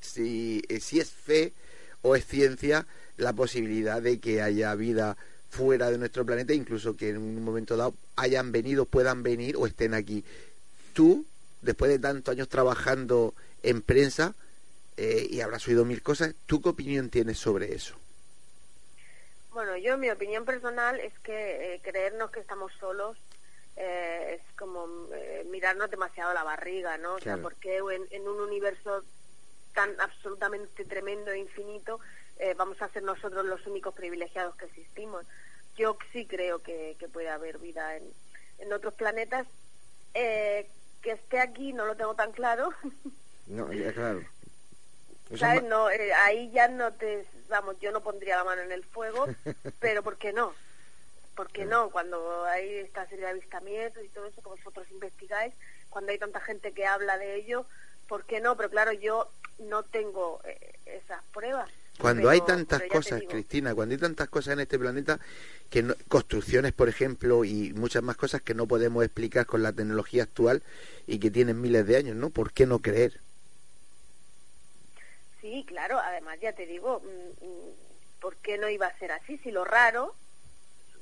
si, 0.00 0.62
eh, 0.68 0.80
si 0.80 1.00
es 1.00 1.10
fe 1.10 1.52
o 2.02 2.16
es 2.16 2.26
ciencia 2.26 2.86
la 3.16 3.32
posibilidad 3.32 4.00
de 4.00 4.18
que 4.18 4.42
haya 4.42 4.74
vida 4.74 5.16
fuera 5.50 5.90
de 5.90 5.98
nuestro 5.98 6.24
planeta, 6.24 6.54
incluso 6.54 6.96
que 6.96 7.10
en 7.10 7.18
un 7.18 7.44
momento 7.44 7.76
dado 7.76 7.94
hayan 8.16 8.52
venido, 8.52 8.84
puedan 8.84 9.22
venir 9.22 9.56
o 9.56 9.66
estén 9.66 9.94
aquí. 9.94 10.24
Tú, 10.92 11.26
después 11.60 11.90
de 11.90 11.98
tantos 11.98 12.32
años 12.32 12.48
trabajando 12.48 13.34
en 13.62 13.82
prensa 13.82 14.34
eh, 14.96 15.26
y 15.28 15.40
habrás 15.40 15.66
oído 15.68 15.84
mil 15.84 16.02
cosas, 16.02 16.34
¿tú 16.46 16.62
qué 16.62 16.70
opinión 16.70 17.10
tienes 17.10 17.38
sobre 17.38 17.74
eso? 17.74 17.96
Bueno, 19.52 19.76
yo 19.76 19.98
mi 19.98 20.10
opinión 20.10 20.44
personal 20.44 21.00
es 21.00 21.16
que 21.20 21.74
eh, 21.74 21.80
creernos 21.82 22.30
que 22.30 22.40
estamos 22.40 22.72
solos 22.78 23.16
eh, 23.76 24.38
es 24.38 24.56
como 24.56 24.86
eh, 25.12 25.44
mirarnos 25.50 25.90
demasiado 25.90 26.32
la 26.34 26.44
barriga, 26.44 26.98
¿no? 26.98 27.14
O 27.14 27.20
sea, 27.20 27.36
porque 27.38 27.78
en, 27.78 28.06
en 28.10 28.28
un 28.28 28.40
universo 28.40 29.04
tan 29.74 30.00
absolutamente 30.00 30.84
tremendo 30.84 31.30
e 31.30 31.38
infinito 31.38 32.00
eh, 32.38 32.54
vamos 32.56 32.80
a 32.82 32.88
ser 32.88 33.02
nosotros 33.02 33.44
los 33.44 33.66
únicos 33.66 33.94
privilegiados 33.94 34.54
que 34.56 34.66
existimos. 34.66 35.24
Yo 35.76 35.96
sí 36.12 36.26
creo 36.26 36.60
que, 36.62 36.96
que 36.98 37.08
puede 37.08 37.28
haber 37.28 37.58
vida 37.58 37.96
en, 37.96 38.04
en 38.58 38.72
otros 38.72 38.94
planetas. 38.94 39.46
Eh, 40.14 40.68
que 41.02 41.12
esté 41.12 41.40
aquí 41.40 41.72
no 41.72 41.86
lo 41.86 41.96
tengo 41.96 42.14
tan 42.14 42.32
claro. 42.32 42.70
No, 43.46 43.72
ya, 43.72 43.92
claro. 43.92 44.20
¿Sabes? 45.38 45.62
No, 45.64 45.90
eh, 45.90 46.12
ahí 46.12 46.50
ya 46.50 46.68
no 46.68 46.92
te, 46.92 47.24
vamos, 47.48 47.76
yo 47.80 47.92
no 47.92 48.00
pondría 48.02 48.36
la 48.36 48.44
mano 48.44 48.62
en 48.62 48.72
el 48.72 48.84
fuego, 48.84 49.26
pero 49.80 50.02
¿por 50.02 50.16
qué 50.16 50.32
no? 50.32 50.54
¿Por 51.36 51.48
qué 51.50 51.64
no? 51.64 51.90
Cuando 51.90 52.44
hay 52.44 52.68
esta 52.76 53.06
serie 53.08 53.24
de 53.24 53.30
avistamientos 53.30 54.04
y 54.04 54.08
todo 54.08 54.26
eso 54.26 54.42
que 54.42 54.48
vosotros 54.48 54.86
investigáis, 54.90 55.54
cuando 55.88 56.12
hay 56.12 56.18
tanta 56.18 56.40
gente 56.40 56.72
que 56.72 56.86
habla 56.86 57.16
de 57.18 57.36
ello, 57.36 57.64
¿por 58.08 58.24
qué 58.24 58.40
no? 58.40 58.56
Pero 58.56 58.68
claro, 58.70 58.92
yo 58.92 59.30
no 59.58 59.82
tengo 59.84 60.40
eh, 60.44 60.74
esas 60.86 61.22
pruebas. 61.32 61.70
Cuando 61.98 62.22
Pero- 62.22 62.30
hay 62.30 62.40
tantas 62.40 62.82
cosas, 62.84 63.22
Cristina, 63.28 63.74
cuando 63.74 63.94
hay 63.94 64.00
tantas 64.00 64.28
cosas 64.28 64.54
en 64.54 64.60
este 64.60 64.78
planeta, 64.78 65.20
que 65.70 65.82
no- 65.82 65.94
construcciones, 66.08 66.72
por 66.72 66.88
ejemplo, 66.88 67.44
y 67.44 67.72
muchas 67.74 68.02
más 68.02 68.16
cosas 68.16 68.42
que 68.42 68.54
no 68.54 68.66
podemos 68.66 69.04
explicar 69.04 69.46
con 69.46 69.62
la 69.62 69.72
tecnología 69.72 70.22
actual 70.24 70.62
y 71.06 71.18
que 71.20 71.30
tienen 71.30 71.60
miles 71.60 71.86
de 71.86 71.96
años, 71.96 72.16
¿no? 72.16 72.30
¿Por 72.30 72.52
qué 72.52 72.66
no 72.66 72.80
creer? 72.80 73.20
Sí, 75.40 75.64
claro, 75.66 75.98
además 75.98 76.38
ya 76.40 76.52
te 76.52 76.66
digo, 76.66 77.00
mm, 77.00 77.44
mm, 77.44 78.20
¿por 78.20 78.36
qué 78.36 78.58
no 78.58 78.68
iba 78.68 78.86
a 78.86 78.98
ser 78.98 79.12
así? 79.12 79.38
Si 79.38 79.50
lo 79.50 79.64
raro, 79.64 80.14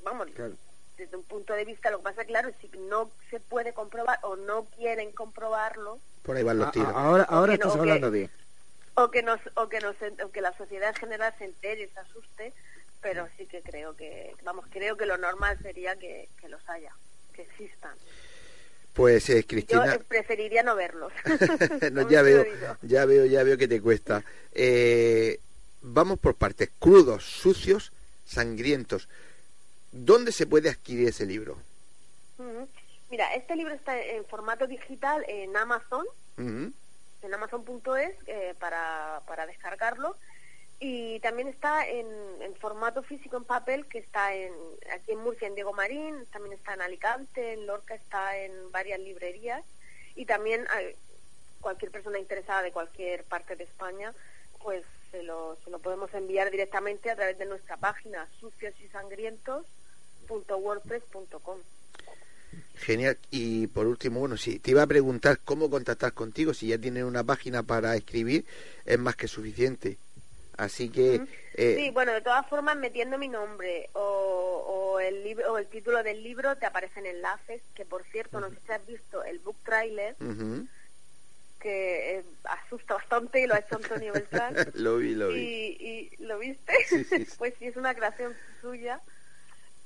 vamos, 0.03 0.29
Claro. 0.35 0.55
desde 0.97 1.17
un 1.17 1.25
punto 1.25 1.53
de 1.55 1.65
vista, 1.65 1.91
lo 1.91 1.99
que 1.99 2.05
pasa, 2.05 2.25
claro, 2.25 2.51
si 2.61 2.69
no 2.79 3.11
se 3.31 3.41
puede 3.41 3.73
comprobar 3.73 4.19
o 4.23 4.37
no 4.37 4.67
quieren 4.67 5.13
comprobarlo, 5.13 6.01
Por 6.23 6.37
ahí 6.37 6.43
van 6.45 6.59
los 6.59 6.71
tiros. 6.73 6.89
a- 6.89 7.01
ahora 7.01 7.23
ahora 7.25 7.53
que 7.55 7.59
no, 7.59 7.65
estás 7.65 7.73
que- 7.75 7.79
hablando 7.81 8.11
bien. 8.11 8.31
o 8.95 9.11
que 9.11 9.23
nos 9.23 9.41
o 9.55 9.69
que 9.69 9.81
nos 9.81 9.97
o 10.25 10.31
que 10.31 10.41
la 10.41 10.53
sociedad 10.59 10.89
en 10.91 10.95
general 10.97 11.35
se 11.39 11.45
entere 11.45 11.89
se 11.93 12.01
asuste 12.01 12.53
pero 13.01 13.29
sí 13.37 13.47
que 13.47 13.63
creo 13.63 13.95
que 13.97 14.35
vamos 14.43 14.67
creo 14.71 14.97
que 14.97 15.07
lo 15.07 15.17
normal 15.17 15.57
sería 15.63 15.97
que, 15.97 16.29
que 16.37 16.49
los 16.49 16.69
haya 16.69 16.93
que 17.33 17.43
existan 17.43 17.97
pues 18.99 19.31
eh, 19.31 19.45
Cristina 19.47 19.95
yo 19.95 20.03
preferiría 20.03 20.63
no 20.65 20.75
verlos. 20.75 21.13
No, 21.93 22.09
ya 22.11 22.23
veo 22.23 22.45
ya 22.83 23.05
veo 23.07 23.25
ya 23.27 23.45
veo 23.45 23.57
que 23.57 23.69
te 23.69 23.81
cuesta. 23.81 24.25
Eh, 24.53 25.39
vamos 25.83 26.19
por 26.19 26.35
partes. 26.35 26.69
Crudos 26.79 27.25
sucios 27.25 27.93
sangrientos. 28.27 29.09
Dónde 29.93 30.33
se 30.33 30.47
puede 30.47 30.69
adquirir 30.69 31.09
ese 31.09 31.25
libro 31.25 31.57
mira 33.11 33.35
este 33.35 33.57
libro 33.57 33.75
está 33.75 34.01
en 34.01 34.25
formato 34.27 34.67
digital 34.67 35.25
en 35.29 35.57
Amazon. 35.57 36.07
En 36.37 37.35
amazon.es 37.35 38.15
eh, 38.27 38.55
para, 38.61 39.23
para 39.27 39.47
descargarlo 39.47 40.17
y 40.81 41.19
también 41.21 41.49
está 41.49 41.87
en, 41.87 42.07
en, 42.41 42.55
formato 42.57 43.03
físico 43.03 43.37
en 43.37 43.45
papel 43.45 43.87
que 43.87 43.99
está 43.99 44.35
en 44.35 44.53
aquí 44.95 45.13
en 45.13 45.19
Murcia 45.19 45.49
en 45.49 45.55
Diego 45.55 45.73
Marín 45.73 46.25
también 46.33 46.55
está 46.55 46.75
en 46.75 46.83
Alicante 46.83 47.53
en 47.55 47.67
Lorca 47.67 47.95
está 47.95 48.39
en 48.39 48.71
varias 48.71 49.01
librerías 49.01 49.65
y 50.15 50.25
también 50.25 50.67
hay, 50.71 50.95
cualquier 51.61 51.91
persona 51.91 52.19
interesada 52.19 52.63
de 52.63 52.71
cualquier 52.71 53.25
parte 53.25 53.57
de 53.57 53.65
España 53.65 54.13
pues 54.63 54.85
se 55.11 55.23
lo, 55.23 55.57
podemos 55.83 56.13
enviar 56.15 56.51
directamente 56.51 57.11
a 57.11 57.17
través 57.17 57.39
de 57.39 57.47
nuestra 57.47 57.77
página 57.77 58.29
sucios 58.41 58.75
Genial. 62.77 63.19
Y 63.31 63.67
por 63.69 63.87
último, 63.87 64.21
bueno, 64.21 64.37
si 64.37 64.59
te 64.59 64.71
iba 64.71 64.83
a 64.83 64.87
preguntar 64.87 65.41
cómo 65.45 65.71
contactar 65.71 66.13
contigo, 66.13 66.55
si 66.55 66.69
ya 66.69 66.79
tienes 66.79 67.05
una 67.05 67.25
página 67.25 67.63
para 67.63 67.97
escribir, 67.97 68.45
es 68.85 68.99
más 68.99 69.17
que 69.17 69.29
suficiente. 69.29 69.99
Así 70.59 70.91
que... 70.91 71.23
Eh, 71.55 71.75
sí, 71.77 71.91
bueno, 71.91 72.13
de 72.13 72.21
todas 72.21 72.47
formas, 72.47 72.77
metiendo 72.77 73.17
mi 73.17 73.29
nombre 73.29 73.89
o, 73.95 74.91
o, 74.93 75.01
el 75.01 75.25
libro, 75.25 75.53
o 75.53 75.59
el 75.59 75.67
título 75.67 76.03
del 76.03 76.23
libro, 76.23 76.57
te 76.57 76.67
aparecen 76.67 77.07
enlaces, 77.07 77.63
que 77.75 77.85
por 77.85 78.05
cierto, 78.05 78.41
no 78.41 78.51
sé 78.51 78.57
si 78.67 78.73
has 78.73 78.87
visto 78.87 79.25
el 79.25 79.39
book 79.39 79.57
trailer, 79.65 80.17
que 81.61 82.19
eh, 82.19 82.25
asusta 82.45 82.95
bastante 82.95 83.41
y 83.41 83.47
lo 83.47 83.55
ha 83.55 83.59
hecho 83.59 83.77
Antonio 83.77 84.13
Beltrán. 84.13 84.55
lo 84.75 84.99
vi, 84.99 85.15
lo 85.15 85.29
vi. 85.29 85.41
Y, 85.41 86.11
y 86.19 86.25
¿Lo 86.25 86.39
viste? 86.39 86.73
pues 87.39 87.55
sí, 87.59 87.67
es 87.67 87.77
una 87.77 87.95
creación 87.95 88.35
suya 88.61 89.01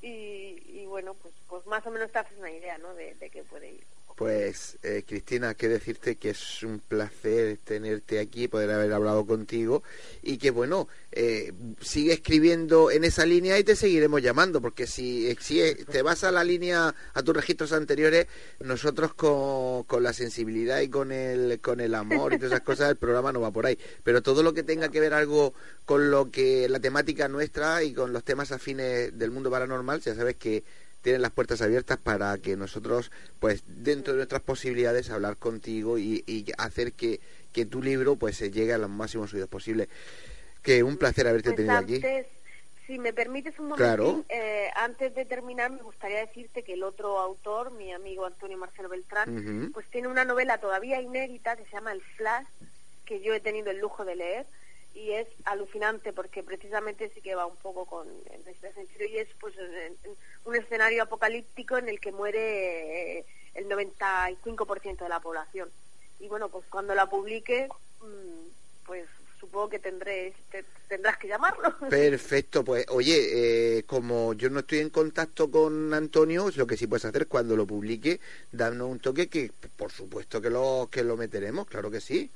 y, 0.02 0.84
bueno, 0.86 1.14
pues, 1.14 1.32
pues 1.48 1.66
más 1.66 1.86
o 1.86 1.90
menos 1.90 2.10
te 2.10 2.18
haces 2.18 2.36
una 2.38 2.50
idea, 2.50 2.76
¿no? 2.78 2.92
De, 2.94 3.14
de 3.14 3.30
qué 3.30 3.44
puede 3.44 3.72
ir. 3.72 3.84
Pues 4.22 4.78
eh, 4.84 5.02
Cristina, 5.04 5.54
que 5.54 5.68
decirte 5.68 6.14
que 6.14 6.30
es 6.30 6.62
un 6.62 6.78
placer 6.78 7.58
tenerte 7.64 8.20
aquí, 8.20 8.46
poder 8.46 8.70
haber 8.70 8.92
hablado 8.92 9.26
contigo 9.26 9.82
y 10.22 10.38
que 10.38 10.52
bueno, 10.52 10.86
eh, 11.10 11.52
sigue 11.80 12.12
escribiendo 12.12 12.92
en 12.92 13.02
esa 13.02 13.26
línea 13.26 13.58
y 13.58 13.64
te 13.64 13.74
seguiremos 13.74 14.22
llamando, 14.22 14.60
porque 14.60 14.86
si, 14.86 15.36
si 15.40 15.60
te 15.90 16.02
vas 16.02 16.22
a 16.22 16.30
la 16.30 16.44
línea, 16.44 16.94
a 17.14 17.22
tus 17.24 17.34
registros 17.34 17.72
anteriores, 17.72 18.28
nosotros 18.60 19.12
con, 19.14 19.82
con 19.82 20.04
la 20.04 20.12
sensibilidad 20.12 20.80
y 20.82 20.88
con 20.88 21.10
el, 21.10 21.58
con 21.58 21.80
el 21.80 21.92
amor 21.92 22.32
y 22.32 22.36
todas 22.36 22.52
esas 22.52 22.64
cosas, 22.64 22.90
el 22.90 22.96
programa 22.96 23.32
no 23.32 23.40
va 23.40 23.50
por 23.50 23.66
ahí. 23.66 23.76
Pero 24.04 24.22
todo 24.22 24.44
lo 24.44 24.54
que 24.54 24.62
tenga 24.62 24.88
que 24.88 25.00
ver 25.00 25.14
algo 25.14 25.52
con 25.84 26.12
lo 26.12 26.30
que 26.30 26.68
la 26.68 26.78
temática 26.78 27.26
nuestra 27.26 27.82
y 27.82 27.92
con 27.92 28.12
los 28.12 28.22
temas 28.22 28.52
afines 28.52 29.18
del 29.18 29.32
mundo 29.32 29.50
paranormal, 29.50 30.00
ya 30.00 30.14
sabes 30.14 30.36
que 30.36 30.62
tienen 31.02 31.20
las 31.20 31.32
puertas 31.32 31.60
abiertas 31.60 31.98
para 31.98 32.38
que 32.38 32.56
nosotros, 32.56 33.10
pues 33.40 33.64
dentro 33.66 34.12
de 34.14 34.18
nuestras 34.18 34.42
posibilidades, 34.42 35.10
hablar 35.10 35.36
contigo 35.36 35.98
y, 35.98 36.24
y 36.26 36.46
hacer 36.58 36.92
que, 36.92 37.20
que, 37.52 37.66
tu 37.66 37.82
libro 37.82 38.16
pues 38.16 38.38
llegue 38.38 38.72
a 38.72 38.78
los 38.78 38.88
máximos 38.88 39.34
oídos 39.34 39.48
posibles. 39.48 39.88
Que 40.62 40.82
un 40.82 40.96
placer 40.96 41.26
haberte 41.26 41.50
pues 41.50 41.56
tenido 41.56 41.76
aquí. 41.76 42.00
Si 42.86 42.98
me 42.98 43.12
permites 43.12 43.58
un 43.58 43.68
momento, 43.68 44.24
eh, 44.28 44.68
antes 44.74 45.14
de 45.14 45.24
terminar 45.24 45.70
me 45.70 45.82
gustaría 45.82 46.18
decirte 46.18 46.62
que 46.62 46.74
el 46.74 46.82
otro 46.82 47.18
autor, 47.20 47.70
mi 47.72 47.92
amigo 47.92 48.26
Antonio 48.26 48.58
Marcelo 48.58 48.88
Beltrán, 48.88 49.70
pues 49.72 49.86
tiene 49.86 50.08
una 50.08 50.24
novela 50.24 50.58
todavía 50.58 51.00
inédita 51.00 51.56
que 51.56 51.64
se 51.64 51.72
llama 51.72 51.92
El 51.92 52.02
Flash, 52.02 52.46
que 53.06 53.20
yo 53.20 53.34
he 53.34 53.40
tenido 53.40 53.70
el 53.70 53.78
lujo 53.78 54.04
de 54.04 54.16
leer 54.16 54.46
y 54.94 55.12
es 55.12 55.26
alucinante 55.44 56.12
porque 56.12 56.42
precisamente 56.42 57.10
sí 57.14 57.20
que 57.20 57.34
va 57.34 57.46
un 57.46 57.56
poco 57.56 57.86
con 57.86 58.06
este 58.46 58.72
sentido 58.72 59.06
y 59.06 59.18
es 59.18 59.28
pues 59.40 59.54
un 60.44 60.54
escenario 60.54 61.02
apocalíptico 61.04 61.78
en 61.78 61.88
el 61.88 62.00
que 62.00 62.12
muere 62.12 63.18
eh, 63.18 63.24
el 63.54 63.68
95% 63.68 64.98
de 64.98 65.08
la 65.08 65.20
población. 65.20 65.70
Y 66.20 66.28
bueno 66.28 66.48
pues 66.48 66.64
cuando 66.68 66.94
la 66.94 67.08
publique 67.08 67.68
mm, 68.00 68.86
pues 68.86 69.06
supongo 69.40 69.70
que 69.70 69.78
tendré 69.78 70.34
tendrás 70.88 71.16
que 71.16 71.28
llamarlo. 71.28 71.74
Perfecto 71.88 72.62
pues 72.62 72.84
oye 72.88 73.78
eh, 73.78 73.82
como 73.84 74.34
yo 74.34 74.50
no 74.50 74.60
estoy 74.60 74.80
en 74.80 74.90
contacto 74.90 75.50
con 75.50 75.94
Antonio 75.94 76.50
lo 76.54 76.66
que 76.66 76.76
sí 76.76 76.86
puedes 76.86 77.06
hacer 77.06 77.26
cuando 77.26 77.56
lo 77.56 77.66
publique 77.66 78.20
darnos 78.52 78.90
un 78.90 79.00
toque 79.00 79.28
que 79.28 79.50
por 79.76 79.90
supuesto 79.90 80.40
que 80.40 80.50
lo 80.50 80.88
que 80.90 81.02
lo 81.02 81.16
meteremos 81.16 81.66
claro 81.66 81.90
que 81.90 82.00
sí 82.00 82.30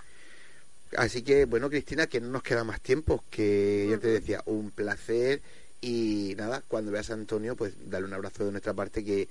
Así 0.97 1.23
que, 1.23 1.45
bueno, 1.45 1.69
Cristina, 1.69 2.07
que 2.07 2.21
no 2.21 2.29
nos 2.29 2.43
queda 2.43 2.65
más 2.65 2.81
tiempo, 2.81 3.25
que 3.31 3.87
ya 3.91 3.99
te 3.99 4.09
decía, 4.09 4.43
un 4.47 4.71
placer 4.71 5.41
y 5.81 6.35
nada, 6.37 6.63
cuando 6.67 6.91
veas 6.91 7.11
a 7.11 7.15
Antonio, 7.15 7.55
pues 7.55 7.75
dale 7.91 8.07
un 8.07 8.15
abrazo 8.15 8.45
de 8.45 8.53
nuestra 8.53 8.75
parte 8.75 9.05
que 9.05 9.29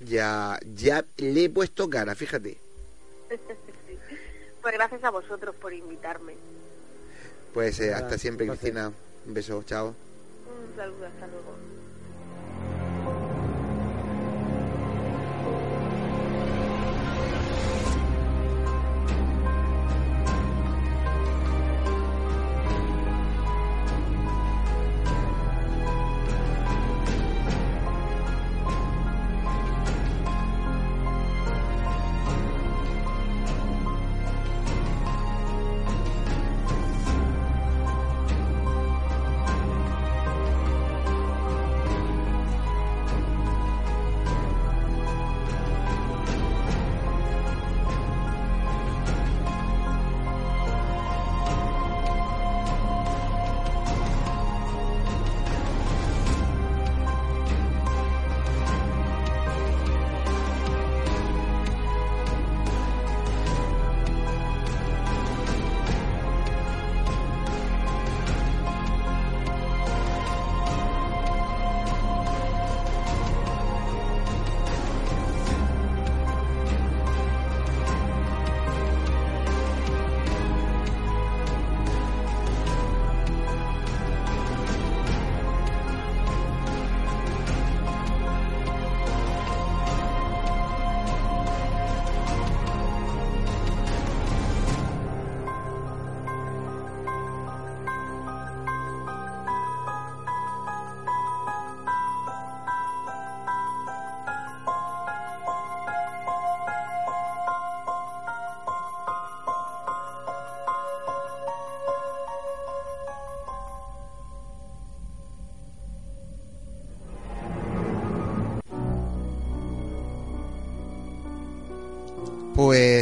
ya, 0.00 0.58
ya 0.74 1.04
le 1.18 1.44
he 1.44 1.50
puesto 1.50 1.88
cara, 1.88 2.14
fíjate. 2.14 2.58
Pues 4.64 4.72
gracias 4.72 5.04
a 5.04 5.10
vosotros 5.10 5.54
por 5.56 5.74
invitarme. 5.74 6.32
Pues 7.52 7.80
eh, 7.80 7.92
hasta 7.92 8.16
siempre, 8.16 8.46
Cristina. 8.46 8.90
Un 9.26 9.34
beso, 9.34 9.62
chao. 9.64 9.88
Un 9.88 10.74
saludo, 10.74 11.04
hasta 11.04 11.26
luego. 11.26 11.54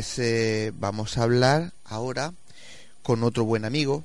Pues 0.03 0.19
eh, 0.19 0.73
vamos 0.75 1.17
a 1.17 1.23
hablar 1.23 1.75
ahora 1.85 2.35
con 3.05 3.23
otro 3.23 3.45
buen 3.45 3.65
amigo, 3.65 4.05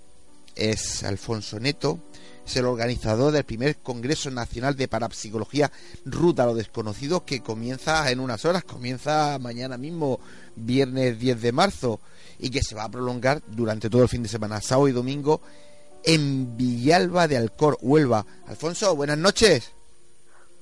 es 0.55 1.03
Alfonso 1.03 1.59
Neto, 1.59 1.99
es 2.45 2.55
el 2.55 2.65
organizador 2.65 3.33
del 3.33 3.45
primer 3.45 3.77
Congreso 3.77 4.29
Nacional 4.29 4.75
de 4.75 4.87
Parapsicología 4.87 5.71
Ruta 6.05 6.43
a 6.43 6.45
lo 6.45 6.53
Desconocido 6.53 7.25
que 7.25 7.41
comienza 7.41 8.11
en 8.11 8.19
unas 8.19 8.45
horas, 8.45 8.63
comienza 8.63 9.39
mañana 9.39 9.75
mismo, 9.79 10.19
viernes 10.55 11.17
10 11.17 11.41
de 11.41 11.51
marzo, 11.51 11.99
y 12.37 12.51
que 12.51 12.61
se 12.61 12.75
va 12.75 12.83
a 12.83 12.91
prolongar 12.91 13.41
durante 13.47 13.89
todo 13.89 14.03
el 14.03 14.09
fin 14.09 14.21
de 14.21 14.29
semana, 14.29 14.61
sábado 14.61 14.89
y 14.89 14.91
domingo, 14.91 15.41
en 16.03 16.55
Villalba 16.55 17.27
de 17.27 17.37
Alcor, 17.37 17.75
Huelva. 17.81 18.23
Alfonso, 18.45 18.95
buenas 18.95 19.17
noches. 19.17 19.71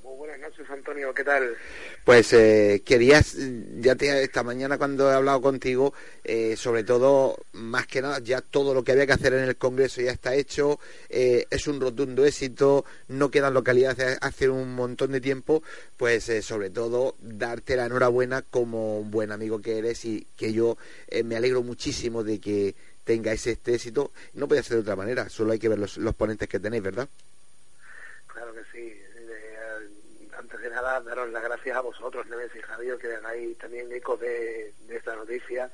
Buenas 0.01 0.39
noches, 0.39 0.65
Antonio, 0.69 1.13
¿qué 1.13 1.25
tal? 1.25 1.57
Pues 2.05 2.33
eh, 2.33 2.83
querías, 2.85 3.35
ya 3.79 3.95
te, 3.95 4.21
esta 4.21 4.43
mañana 4.43 4.77
cuando 4.77 5.09
he 5.09 5.15
hablado 5.15 5.41
contigo, 5.41 5.91
eh, 6.23 6.55
sobre 6.55 6.83
todo, 6.83 7.35
más 7.53 7.87
que 7.87 7.99
nada, 7.99 8.19
ya 8.19 8.41
todo 8.41 8.75
lo 8.75 8.83
que 8.83 8.91
había 8.91 9.07
que 9.07 9.13
hacer 9.13 9.33
en 9.33 9.45
el 9.45 9.55
Congreso 9.55 10.01
ya 10.01 10.11
está 10.11 10.35
hecho, 10.35 10.79
eh, 11.09 11.47
es 11.49 11.67
un 11.67 11.81
rotundo 11.81 12.23
éxito, 12.23 12.85
no 13.07 13.31
quedan 13.31 13.55
localidades 13.55 14.19
hace 14.21 14.47
un 14.49 14.75
montón 14.75 15.13
de 15.13 15.19
tiempo, 15.19 15.63
pues 15.97 16.29
eh, 16.29 16.43
sobre 16.43 16.69
todo 16.69 17.15
darte 17.21 17.75
la 17.75 17.87
enhorabuena 17.87 18.43
como 18.43 19.03
buen 19.03 19.31
amigo 19.31 19.59
que 19.59 19.79
eres 19.79 20.05
y 20.05 20.27
que 20.37 20.53
yo 20.53 20.77
me 21.23 21.35
alegro 21.35 21.63
muchísimo 21.63 22.23
de 22.23 22.39
que 22.39 22.75
tengáis 23.03 23.47
este 23.47 23.73
éxito. 23.73 24.11
No 24.35 24.47
puede 24.47 24.61
ser 24.61 24.75
de 24.75 24.81
otra 24.81 24.95
manera, 24.95 25.27
solo 25.29 25.53
hay 25.53 25.59
que 25.59 25.69
ver 25.69 25.79
los, 25.79 25.97
los 25.97 26.13
ponentes 26.13 26.47
que 26.47 26.59
tenéis, 26.59 26.83
¿verdad? 26.83 27.09
Claro 28.27 28.53
que 28.53 28.61
sí. 28.71 29.04
De 30.65 30.71
nada, 30.71 30.99
daros 30.99 31.29
las 31.29 31.43
gracias 31.43 31.77
a 31.77 31.81
vosotros, 31.81 32.25
Neves 32.25 32.49
y 32.55 32.61
Radio, 32.61 32.97
que 32.97 33.13
hagáis 33.13 33.55
también 33.59 33.93
eco 33.93 34.17
de, 34.17 34.73
de 34.87 34.95
esta 34.97 35.15
noticia. 35.15 35.69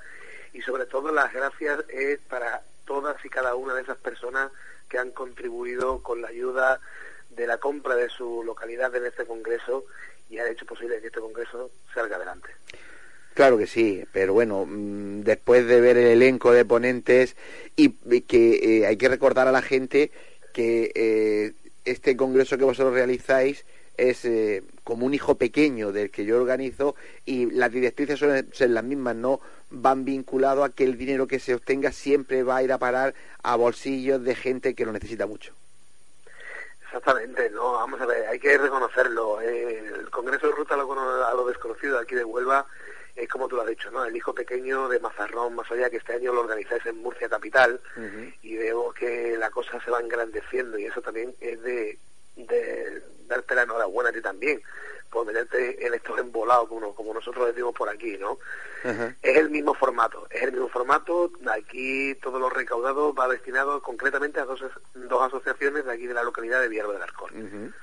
Y 0.51 0.61
sobre 0.63 0.85
todo 0.85 1.13
las 1.13 1.31
gracias 1.31 1.85
es 1.87 2.19
para 2.19 2.61
todas 2.85 3.15
y 3.23 3.29
cada 3.29 3.55
una 3.55 3.73
de 3.73 3.83
esas 3.83 3.95
personas 3.99 4.51
que 4.89 4.97
han 4.97 5.11
contribuido 5.11 6.03
con 6.03 6.21
la 6.21 6.27
ayuda 6.27 6.81
de 7.29 7.47
la 7.47 7.57
compra 7.57 7.95
de 7.95 8.09
su 8.09 8.43
localidad 8.43 8.93
en 8.93 9.05
este 9.05 9.25
congreso 9.25 9.85
y 10.29 10.39
han 10.39 10.51
hecho 10.51 10.65
posible 10.65 10.99
que 10.99 11.07
este 11.07 11.21
congreso 11.21 11.71
salga 11.93 12.17
adelante. 12.17 12.49
Claro 13.33 13.57
que 13.57 13.67
sí, 13.67 14.03
pero 14.11 14.33
bueno, 14.33 14.65
mm, 14.67 15.21
después 15.21 15.67
de 15.67 15.79
ver 15.79 15.95
el 15.95 16.07
elenco 16.07 16.51
de 16.51 16.65
ponentes 16.65 17.37
y 17.77 17.91
que 18.23 18.79
eh, 18.79 18.87
hay 18.87 18.97
que 18.97 19.07
recordar 19.07 19.47
a 19.47 19.53
la 19.53 19.61
gente 19.61 20.11
que 20.51 20.91
eh, 20.93 21.53
este 21.85 22.17
congreso 22.17 22.57
que 22.57 22.65
vosotros 22.65 22.93
realizáis 22.93 23.63
es 23.97 24.25
eh, 24.25 24.63
como 24.83 25.05
un 25.05 25.13
hijo 25.13 25.35
pequeño 25.35 25.91
del 25.91 26.11
que 26.11 26.25
yo 26.25 26.39
organizo 26.39 26.95
y 27.25 27.51
las 27.51 27.71
directrices 27.71 28.19
suelen 28.19 28.51
ser 28.53 28.71
las 28.71 28.83
mismas, 28.83 29.15
no 29.15 29.39
van 29.69 30.05
vinculado 30.05 30.63
a 30.63 30.69
que 30.69 30.83
el 30.83 30.97
dinero 30.97 31.27
que 31.27 31.39
se 31.39 31.55
obtenga 31.55 31.91
siempre 31.91 32.43
va 32.43 32.57
a 32.57 32.63
ir 32.63 32.71
a 32.71 32.77
parar 32.77 33.13
a 33.43 33.55
bolsillos 33.55 34.23
de 34.23 34.35
gente 34.35 34.75
que 34.75 34.85
lo 34.85 34.91
necesita 34.91 35.27
mucho. 35.27 35.53
Exactamente, 36.83 37.49
no, 37.51 37.73
vamos 37.73 38.01
a 38.01 38.05
ver, 38.05 38.27
hay 38.27 38.39
que 38.39 38.57
reconocerlo. 38.57 39.39
Eh, 39.41 39.77
el 39.99 40.09
Congreso 40.09 40.47
de 40.47 40.53
Ruta 40.53 40.73
a 40.73 40.77
lo, 40.77 41.25
a 41.25 41.33
lo 41.33 41.45
Desconocido 41.45 41.95
de 41.97 42.03
aquí 42.03 42.15
de 42.15 42.25
Huelva 42.25 42.65
es 43.15 43.29
como 43.29 43.47
tú 43.47 43.55
lo 43.55 43.61
has 43.61 43.67
dicho, 43.67 43.91
¿no? 43.91 44.03
El 44.03 44.15
hijo 44.15 44.33
pequeño 44.33 44.89
de 44.89 44.99
Mazarrón, 44.99 45.55
más 45.55 45.69
allá 45.71 45.89
que 45.89 45.97
este 45.97 46.13
año 46.13 46.33
lo 46.33 46.41
organizáis 46.41 46.85
en 46.85 47.01
Murcia 47.01 47.29
Capital 47.29 47.79
y 48.41 48.57
veo 48.57 48.91
que 48.93 49.37
la 49.37 49.49
cosa 49.49 49.81
se 49.83 49.91
va 49.91 49.99
engrandeciendo 49.99 50.77
y 50.77 50.85
eso 50.85 51.01
también 51.01 51.33
es 51.39 51.61
de, 51.61 51.97
de 52.47 53.01
darte 53.27 53.55
la 53.55 53.63
enhorabuena 53.63 54.09
a 54.09 54.13
ti 54.13 54.21
también 54.21 54.61
por 55.11 55.25
meterte 55.25 55.85
en 55.85 55.93
estos 55.93 56.17
embolados 56.19 56.69
como, 56.69 56.95
como 56.95 57.13
nosotros 57.13 57.47
decimos 57.47 57.75
por 57.75 57.89
aquí, 57.89 58.17
¿no? 58.17 58.39
Es 59.21 59.37
el 59.37 59.49
mismo 59.49 59.75
formato, 59.75 60.25
es 60.31 60.41
el 60.41 60.53
mismo 60.53 60.69
formato, 60.69 61.31
aquí 61.53 62.15
todo 62.15 62.39
lo 62.39 62.49
recaudado 62.49 63.13
va 63.13 63.27
destinado 63.27 63.81
concretamente 63.81 64.39
a 64.39 64.45
dos, 64.45 64.63
dos 64.93 65.21
asociaciones 65.21 65.85
de 65.85 65.91
aquí 65.91 66.07
de 66.07 66.13
la 66.13 66.23
localidad 66.23 66.61
de 66.61 66.69
Villarro 66.69 66.93
del 66.93 67.01
Arcón. 67.01 67.73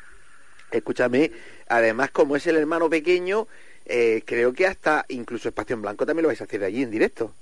Escúchame, 0.70 1.30
además 1.68 2.10
como 2.10 2.34
es 2.34 2.46
el 2.46 2.56
hermano 2.56 2.90
pequeño, 2.90 3.46
eh, 3.84 4.22
creo 4.26 4.52
que 4.52 4.66
hasta 4.66 5.04
incluso 5.08 5.48
Espacio 5.48 5.74
en 5.74 5.82
Blanco 5.82 6.06
también 6.06 6.22
lo 6.22 6.28
vais 6.28 6.40
a 6.40 6.44
hacer 6.44 6.64
allí 6.64 6.82
en 6.82 6.90
directo. 6.90 7.32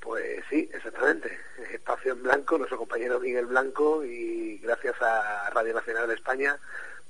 Pues 0.00 0.44
sí, 0.50 0.68
exactamente. 0.72 1.36
Espacio 1.84 2.12
en 2.12 2.22
Blanco, 2.22 2.56
nuestro 2.56 2.78
compañero 2.78 3.20
Miguel 3.20 3.44
Blanco 3.44 4.02
y 4.02 4.56
gracias 4.56 4.94
a 5.02 5.50
Radio 5.50 5.74
Nacional 5.74 6.08
de 6.08 6.14
España, 6.14 6.58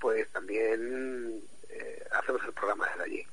pues 0.01 0.29
también 0.31 1.41
eh, 1.71 2.05
hacemos 2.11 2.43
el 2.45 2.53
programa 2.53 2.89
desde 2.89 3.05
allí. 3.05 3.27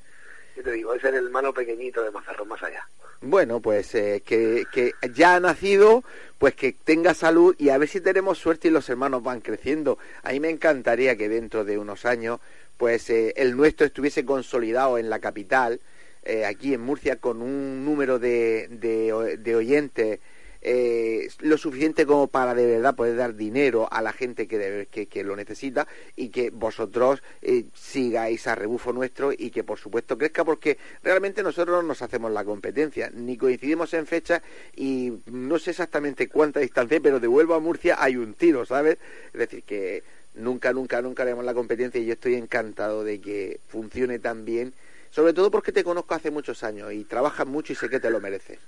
Yo 0.55 0.61
te 0.61 0.71
digo, 0.73 0.93
es 0.93 1.03
el 1.03 1.15
hermano 1.15 1.51
pequeñito 1.51 2.03
de 2.03 2.11
Mazarrón 2.11 2.47
más 2.47 2.61
allá. 2.61 2.87
Bueno, 3.21 3.59
pues 3.59 3.95
eh, 3.95 4.21
que, 4.23 4.93
ya 5.15 5.33
ha 5.33 5.39
nacido, 5.39 6.03
pues 6.37 6.53
que 6.53 6.73
tenga 6.73 7.15
salud 7.15 7.55
y 7.57 7.69
a 7.69 7.79
ver 7.79 7.89
si 7.89 8.01
tenemos 8.01 8.37
suerte 8.37 8.67
y 8.67 8.71
los 8.71 8.87
hermanos 8.87 9.23
van 9.23 9.41
creciendo. 9.41 9.97
A 10.21 10.33
mí 10.33 10.39
me 10.39 10.51
encantaría 10.51 11.15
que 11.15 11.27
dentro 11.27 11.65
de 11.65 11.79
unos 11.79 12.05
años, 12.05 12.39
pues 12.77 13.09
eh, 13.09 13.33
el 13.35 13.57
nuestro 13.57 13.87
estuviese 13.87 14.25
consolidado 14.25 14.99
en 14.99 15.09
la 15.09 15.17
capital, 15.17 15.79
eh, 16.21 16.45
aquí 16.45 16.75
en 16.75 16.81
Murcia, 16.81 17.15
con 17.15 17.41
un 17.41 17.83
número 17.83 18.19
de, 18.19 18.67
de, 18.69 19.37
de 19.39 19.55
oyentes 19.55 20.19
eh, 20.61 21.29
lo 21.39 21.57
suficiente 21.57 22.05
como 22.05 22.27
para 22.27 22.53
de 22.53 22.65
verdad 22.65 22.95
poder 22.95 23.15
dar 23.15 23.35
dinero 23.35 23.87
a 23.91 24.01
la 24.01 24.13
gente 24.13 24.47
que, 24.47 24.87
que, 24.87 25.23
lo 25.23 25.35
necesita 25.35 25.87
y 26.15 26.29
que 26.29 26.49
vosotros 26.51 27.23
eh, 27.41 27.65
sigáis 27.73 28.45
a 28.47 28.55
rebufo 28.55 28.93
nuestro 28.93 29.31
y 29.31 29.49
que 29.49 29.63
por 29.63 29.79
supuesto 29.79 30.17
crezca 30.17 30.45
porque 30.45 30.77
realmente 31.03 31.43
nosotros 31.43 31.81
no 31.81 31.87
nos 31.87 32.01
hacemos 32.01 32.31
la 32.31 32.43
competencia 32.43 33.09
ni 33.13 33.37
coincidimos 33.37 33.93
en 33.93 34.05
fecha 34.05 34.41
y 34.75 35.13
no 35.25 35.57
sé 35.57 35.71
exactamente 35.71 36.27
cuánta 36.27 36.59
distancia 36.59 36.99
pero 37.01 37.19
de 37.19 37.27
Huelva 37.27 37.55
a 37.55 37.59
Murcia 37.59 37.97
hay 37.99 38.17
un 38.17 38.33
tiro, 38.33 38.65
¿sabes? 38.65 38.97
Es 39.33 39.39
decir 39.39 39.63
que 39.63 40.03
nunca, 40.35 40.73
nunca, 40.73 41.01
nunca 41.01 41.23
haremos 41.23 41.43
la 41.43 41.53
competencia 41.53 41.99
y 41.99 42.05
yo 42.05 42.13
estoy 42.13 42.35
encantado 42.35 43.03
de 43.03 43.19
que 43.19 43.59
funcione 43.67 44.19
tan 44.19 44.45
bien 44.45 44.73
sobre 45.11 45.33
todo 45.33 45.51
porque 45.51 45.73
te 45.73 45.83
conozco 45.83 46.15
hace 46.15 46.31
muchos 46.31 46.63
años 46.63 46.93
y 46.93 47.03
trabajas 47.03 47.45
mucho 47.45 47.73
y 47.73 47.75
sé 47.75 47.89
que 47.89 47.99
te 47.99 48.09
lo 48.09 48.21
mereces. 48.21 48.59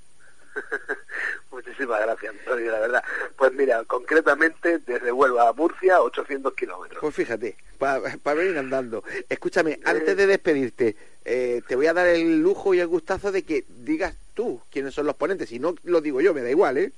Muchísimas 1.53 2.01
gracias, 2.01 2.33
Antonio, 2.39 2.71
la 2.71 2.79
verdad. 2.79 3.03
Pues 3.37 3.53
mira, 3.53 3.83
concretamente 3.85 4.79
desde 4.79 5.11
Huelva 5.11 5.49
a 5.49 5.53
Murcia, 5.53 6.01
800 6.01 6.53
kilómetros. 6.55 6.99
Pues 6.99 7.13
fíjate, 7.13 7.55
para 7.77 8.35
venir 8.35 8.57
andando. 8.57 9.03
Escúchame, 9.29 9.79
antes 9.85 10.17
de 10.17 10.25
despedirte, 10.25 10.95
eh, 11.23 11.61
te 11.67 11.75
voy 11.75 11.85
a 11.85 11.93
dar 11.93 12.07
el 12.07 12.41
lujo 12.41 12.73
y 12.73 12.79
el 12.79 12.87
gustazo 12.87 13.31
de 13.31 13.43
que 13.43 13.65
digas 13.67 14.15
tú 14.33 14.61
quiénes 14.71 14.95
son 14.95 15.05
los 15.05 15.15
ponentes. 15.15 15.49
Si 15.49 15.59
no 15.59 15.75
lo 15.83 16.01
digo 16.01 16.21
yo, 16.21 16.33
me 16.33 16.41
da 16.41 16.49
igual, 16.49 16.77
¿eh? 16.79 16.91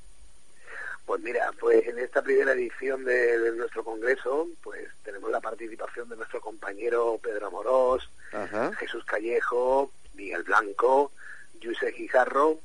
Pues 1.06 1.22
mira, 1.22 1.52
pues 1.60 1.86
en 1.86 2.00
esta 2.00 2.22
primera 2.22 2.54
edición 2.54 3.04
de, 3.04 3.38
de 3.38 3.52
nuestro 3.58 3.84
congreso, 3.84 4.48
pues 4.64 4.88
tenemos 5.04 5.30
la 5.30 5.42
participación 5.42 6.08
de 6.10 6.16
nuestro 6.16 6.40
compañero 6.40 7.20
Pedro 7.22 7.48
Amorós, 7.48 8.10
Ajá. 8.32 8.72
Jesús 8.80 9.04
Callejo, 9.06 9.92
Miguel 10.16 10.44
Blanco, 10.44 11.12
Yuse 11.60 11.92
Gijarro, 11.92 12.60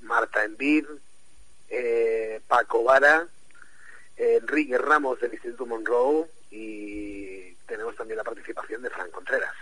Marta 0.00 0.42
Envid, 0.44 0.86
eh, 1.70 2.40
Paco 2.46 2.84
Vara, 2.84 3.26
Enrique 4.16 4.78
Ramos 4.78 5.20
del 5.20 5.32
Instituto 5.32 5.66
Monroe 5.66 6.26
y 6.50 7.52
tenemos 7.66 7.94
también 7.96 8.16
la 8.16 8.24
participación 8.24 8.82
de 8.82 8.90
Fran 8.90 9.10
Contreras. 9.10 9.54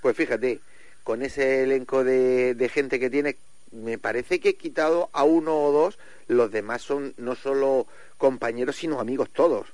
Pues 0.00 0.16
fíjate, 0.16 0.60
con 1.04 1.22
ese 1.22 1.64
elenco 1.64 2.04
de, 2.04 2.54
de 2.54 2.68
gente 2.68 2.98
que 2.98 3.10
tiene, 3.10 3.36
me 3.72 3.98
parece 3.98 4.40
que 4.40 4.50
he 4.50 4.54
quitado 4.54 5.10
a 5.12 5.24
uno 5.24 5.60
o 5.64 5.72
dos, 5.72 5.98
los 6.28 6.50
demás 6.50 6.82
son 6.82 7.14
no 7.16 7.34
solo 7.34 7.86
compañeros, 8.16 8.76
sino 8.76 9.00
amigos 9.00 9.30
todos. 9.30 9.66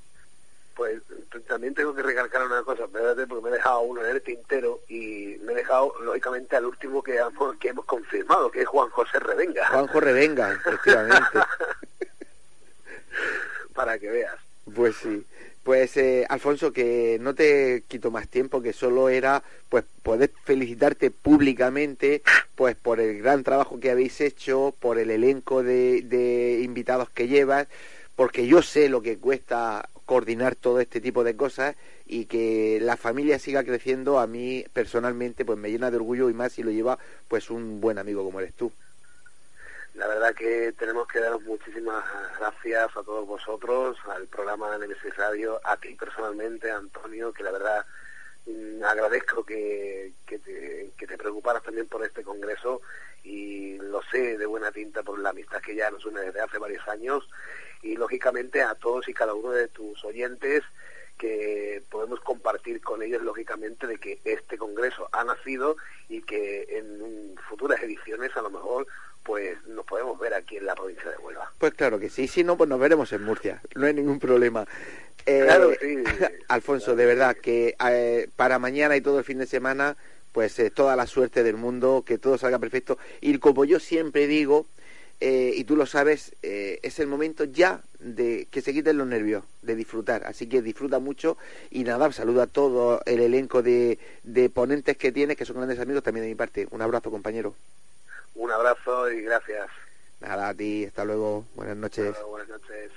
Pues 0.79 1.03
también 1.49 1.75
tengo 1.75 1.93
que 1.93 2.05
recalcar 2.05 2.47
una 2.47 2.63
cosa, 2.63 2.85
espérate, 2.85 3.27
porque 3.27 3.43
me 3.43 3.51
he 3.51 3.55
dejado 3.55 3.81
uno 3.81 4.05
en 4.05 4.15
el 4.15 4.23
tintero 4.23 4.79
y 4.87 5.37
me 5.43 5.53
he 5.53 5.57
dejado, 5.57 5.93
lógicamente, 6.05 6.55
al 6.55 6.67
último 6.67 7.03
que 7.03 7.17
hemos, 7.17 7.57
que 7.57 7.71
hemos 7.71 7.85
confirmado, 7.85 8.49
que 8.49 8.63
es 8.63 8.69
Juan 8.69 8.89
José 8.91 9.19
Revenga. 9.19 9.67
Juanjo 9.67 9.99
Revenga, 9.99 10.53
efectivamente. 10.53 11.41
Para 13.75 13.99
que 13.99 14.09
veas. 14.09 14.37
Pues 14.73 14.95
sí. 14.95 15.27
Pues 15.65 15.97
eh, 15.97 16.25
Alfonso, 16.29 16.73
que 16.73 17.19
no 17.21 17.35
te 17.35 17.83
quito 17.89 18.13
más 18.13 18.29
tiempo, 18.29 18.63
que 18.63 18.73
solo 18.73 19.09
era 19.09 19.43
pues 19.69 19.85
poder 20.05 20.31
felicitarte 20.45 21.11
públicamente 21.11 22.23
pues 22.55 22.77
por 22.77 23.01
el 23.01 23.21
gran 23.21 23.43
trabajo 23.43 23.81
que 23.81 23.91
habéis 23.91 24.21
hecho, 24.21 24.73
por 24.79 25.01
el 25.01 25.11
elenco 25.11 25.65
de, 25.65 26.03
de 26.03 26.61
invitados 26.63 27.11
que 27.11 27.27
llevas, 27.27 27.67
porque 28.19 28.49
yo 28.49 28.63
sé 28.63 28.89
lo 28.89 29.01
que 29.01 29.17
cuesta 29.17 29.89
coordinar 30.05 30.57
todo 30.57 30.81
este 30.81 31.01
tipo 31.01 31.23
de 31.23 31.37
cosas 31.37 31.77
y 32.05 32.25
que 32.25 32.81
la 32.83 32.97
familia 32.97 33.39
siga 33.39 33.63
creciendo 33.63 34.19
a 34.19 34.27
mí 34.27 34.65
personalmente 34.73 35.45
pues 35.45 35.57
me 35.57 35.71
llena 35.71 35.89
de 35.89 35.99
orgullo 35.99 36.29
y 36.29 36.35
más 36.35 36.51
si 36.51 36.65
lo 36.65 36.73
lleva 36.73 36.99
pues 37.29 37.49
un 37.49 37.81
buen 37.81 37.97
amigo 37.97 38.25
como 38.25 38.41
eres 38.41 38.55
tú. 38.55 38.73
La 39.95 40.09
verdad 40.09 40.35
que 40.35 40.75
tenemos 40.77 41.07
que 41.07 41.21
daros 41.21 41.43
muchísimas 41.43 42.05
gracias 42.41 42.89
a 42.97 43.05
todos 43.05 43.25
vosotros, 43.25 43.97
al 44.09 44.27
programa 44.27 44.73
de 44.73 44.89
Nemesis 44.89 45.17
Radio, 45.17 45.61
a 45.63 45.77
ti 45.77 45.95
personalmente, 45.95 46.73
Antonio, 46.73 47.33
que 47.33 47.45
la 47.45 47.53
verdad 47.53 47.87
mm, 48.47 48.83
agradezco 48.83 49.45
que, 49.45 50.13
que, 50.27 50.41
te, 50.41 50.91
que 50.99 51.07
te 51.07 51.17
preocuparas 51.17 51.63
también 51.63 51.87
por 51.87 52.05
este 52.05 52.25
congreso 52.25 52.81
y 53.23 53.79
lo 53.79 54.03
sé 54.11 54.37
de 54.37 54.47
buena 54.47 54.73
tinta 54.73 55.05
por 55.05 55.21
la 55.21 55.31
amistad 55.31 55.61
que 55.61 55.77
ya 55.77 55.89
nos 55.89 56.05
une 56.05 56.21
desde 56.21 56.41
hace 56.41 56.59
cada 59.19 59.35
uno 59.35 59.51
de 59.51 59.67
tus 59.69 60.05
oyentes 60.05 60.63
que 61.19 61.83
podemos 61.91 62.21
compartir 62.21 62.81
con 62.81 63.03
ellos 63.03 63.21
lógicamente 63.23 63.89
de 63.89 63.99
que 63.99 64.21
este 64.25 64.57
congreso 64.57 65.09
ha 65.11 65.25
nacido 65.25 65.77
y 66.09 66.23
que 66.23 66.67
en 66.71 67.35
futuras 67.49 67.83
ediciones 67.83 68.37
a 68.37 68.43
lo 68.43 68.51
mejor 68.51 68.87
pues 69.25 69.59
nos 69.67 69.85
podemos 69.85 70.19
ver 70.21 70.33
aquí 70.33 70.57
en 70.57 70.67
la 70.67 70.77
provincia 70.77 71.11
de 71.11 71.19
Huelva. 71.19 71.51
Pues 71.59 71.75
claro 71.75 71.99
que 71.99 72.09
sí, 72.09 72.29
si 72.29 72.45
no 72.45 72.57
pues 72.57 72.71
nos 72.71 72.79
veremos 72.79 73.13
en 73.13 73.25
Murcia, 73.25 73.61
no 73.75 73.87
hay 73.87 73.95
ningún 73.95 74.21
problema. 74.21 74.65
Eh, 75.27 75.43
claro, 75.45 75.73
sí. 75.81 76.05
Alfonso, 76.47 76.95
de 76.95 77.05
verdad 77.05 77.37
que 77.37 77.75
eh, 77.91 78.29
para 78.37 78.61
mañana 78.61 78.97
y 78.97 79.01
todo 79.01 79.19
el 79.19 79.25
fin 79.25 79.39
de 79.39 79.47
semana 79.47 79.97
pues 80.33 80.57
eh, 80.61 80.71
toda 80.71 80.95
la 80.95 81.09
suerte 81.09 81.43
del 81.43 81.57
mundo, 81.57 82.05
que 82.07 82.19
todo 82.19 82.39
salga 82.39 82.61
perfecto 82.61 82.99
y 83.21 83.37
como 83.39 83.65
yo 83.65 83.81
siempre 83.81 84.29
digo, 84.29 84.67
eh, 85.21 85.53
y 85.55 85.65
tú 85.65 85.77
lo 85.77 85.87
sabes, 85.87 86.37
eh, 86.43 86.79
es 86.83 86.99
el 87.01 87.09
momento 87.09 87.45
ya 87.45 87.83
de 87.99 88.47
que 88.51 88.63
se 88.63 88.73
quiten 88.73 88.99
los 88.99 89.07
nervios, 89.07 89.45
de 89.63 89.75
disfrutar. 89.75 90.25
Así 90.25 90.49
que 90.49 90.63
disfruta 90.63 91.01
mucho 91.01 91.37
y 91.71 91.85
nada, 91.85 92.11
saluda 92.13 92.45
a 92.45 92.47
todo 92.47 93.01
el 93.05 93.21
elenco 93.21 93.63
de, 93.63 93.99
de 94.23 94.49
ponentes 94.49 94.97
que 94.97 95.11
tienes, 95.11 95.37
que 95.37 95.45
son 95.45 95.57
grandes 95.57 95.81
amigos 95.81 96.05
también 96.05 96.25
de 96.25 96.31
mi 96.31 96.37
parte. 96.37 96.69
Un 96.71 96.83
abrazo, 96.83 97.11
compañero. 97.11 97.55
Un 98.35 98.53
abrazo 98.53 99.11
y 99.11 99.23
gracias. 99.23 99.69
Nada, 100.21 100.49
a 100.49 100.55
ti, 100.55 100.85
hasta 100.85 101.05
luego. 101.05 101.45
Buenas 101.55 101.77
noches. 101.77 102.15
buenas 102.29 102.49
noches. 102.49 102.93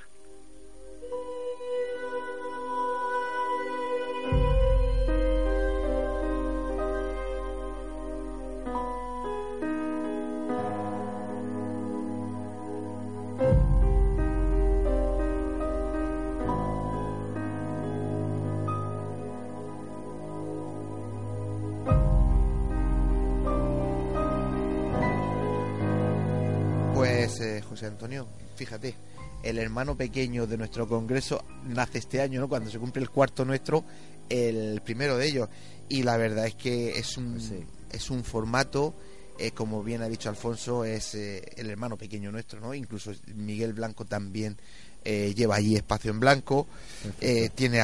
Antonio, 28.11 28.27
fíjate, 28.57 28.93
el 29.41 29.57
hermano 29.57 29.95
pequeño 29.95 30.45
de 30.45 30.57
nuestro 30.57 30.85
congreso 30.85 31.45
nace 31.63 31.99
este 31.99 32.19
año, 32.19 32.41
¿no? 32.41 32.49
Cuando 32.49 32.69
se 32.69 32.77
cumple 32.77 33.01
el 33.01 33.09
cuarto 33.09 33.45
nuestro, 33.45 33.85
el 34.27 34.81
primero 34.81 35.17
de 35.17 35.27
ellos. 35.27 35.47
Y 35.87 36.03
la 36.03 36.17
verdad 36.17 36.45
es 36.45 36.55
que 36.55 36.99
es 36.99 37.15
un, 37.15 37.35
pues 37.35 37.53
es 37.89 38.09
un 38.09 38.25
formato, 38.25 38.93
eh, 39.39 39.51
como 39.51 39.81
bien 39.81 40.01
ha 40.01 40.09
dicho 40.09 40.27
Alfonso, 40.27 40.83
es 40.83 41.15
eh, 41.15 41.53
el 41.55 41.69
hermano 41.69 41.95
pequeño 41.95 42.33
nuestro, 42.33 42.59
¿no? 42.59 42.73
Incluso 42.73 43.13
Miguel 43.33 43.71
Blanco 43.71 44.03
también 44.03 44.57
eh, 45.03 45.33
lleva 45.35 45.55
allí 45.55 45.75
espacio 45.75 46.11
en 46.11 46.19
blanco. 46.19 46.67
tiene 47.55 47.81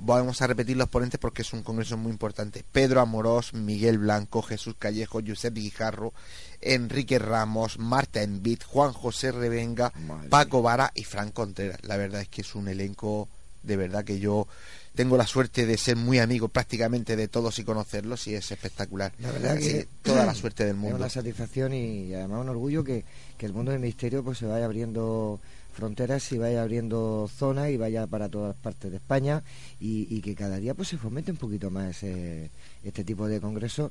vamos 0.00 0.42
a 0.42 0.46
repetir 0.46 0.76
los 0.76 0.88
ponentes 0.88 1.20
porque 1.20 1.42
es 1.42 1.52
un 1.52 1.62
congreso 1.62 1.96
muy 1.96 2.12
importante. 2.12 2.64
Pedro 2.72 3.00
Amorós, 3.00 3.54
Miguel 3.54 3.98
Blanco, 3.98 4.42
Jesús 4.42 4.74
Callejo, 4.78 5.20
Josep 5.26 5.54
Guijarro, 5.54 6.12
Enrique 6.60 7.18
Ramos, 7.18 7.78
Marta 7.78 8.22
Envid, 8.22 8.60
Juan 8.66 8.92
José 8.92 9.32
Revenga, 9.32 9.92
Paco 10.28 10.62
Vara 10.62 10.92
y 10.94 11.04
Fran 11.04 11.30
Contreras. 11.30 11.80
La 11.82 11.96
verdad 11.96 12.22
es 12.22 12.28
que 12.28 12.42
es 12.42 12.54
un 12.54 12.68
elenco 12.68 13.28
de 13.62 13.76
verdad 13.76 14.04
que 14.04 14.18
yo 14.18 14.46
tengo 14.94 15.16
la 15.16 15.26
suerte 15.26 15.66
de 15.66 15.76
ser 15.76 15.96
muy 15.96 16.18
amigo 16.18 16.48
prácticamente 16.48 17.16
de 17.16 17.28
todos 17.28 17.58
y 17.58 17.64
conocerlos 17.64 18.26
y 18.26 18.34
es 18.34 18.50
espectacular. 18.50 19.12
La 19.20 19.30
verdad 19.30 19.58
que 19.58 19.86
toda 20.02 20.26
la 20.26 20.34
suerte 20.34 20.64
del 20.64 20.76
mundo. 20.76 20.96
Es 20.96 21.00
una 21.00 21.10
satisfacción 21.10 21.72
y, 21.72 22.12
además 22.14 22.40
un 22.40 22.48
orgullo 22.48 22.82
que, 22.82 23.04
que, 23.38 23.46
el 23.46 23.52
mundo 23.52 23.72
del 23.72 23.80
misterio 23.80 24.24
pues 24.24 24.38
se 24.38 24.46
vaya 24.46 24.64
abriendo 24.64 25.40
fronteras 25.80 26.30
y 26.32 26.38
vaya 26.38 26.62
abriendo 26.62 27.28
zonas 27.34 27.70
y 27.70 27.76
vaya 27.76 28.06
para 28.06 28.28
todas 28.28 28.54
partes 28.54 28.90
de 28.90 28.98
España 28.98 29.42
y, 29.80 30.20
que 30.20 30.34
cada 30.34 30.58
día 30.58 30.74
pues 30.74 30.88
se 30.88 30.98
fomente 30.98 31.30
un 31.30 31.38
poquito 31.38 31.70
más 31.70 32.02
este 32.02 33.04
tipo 33.04 33.26
de 33.26 33.40
congresos 33.40 33.90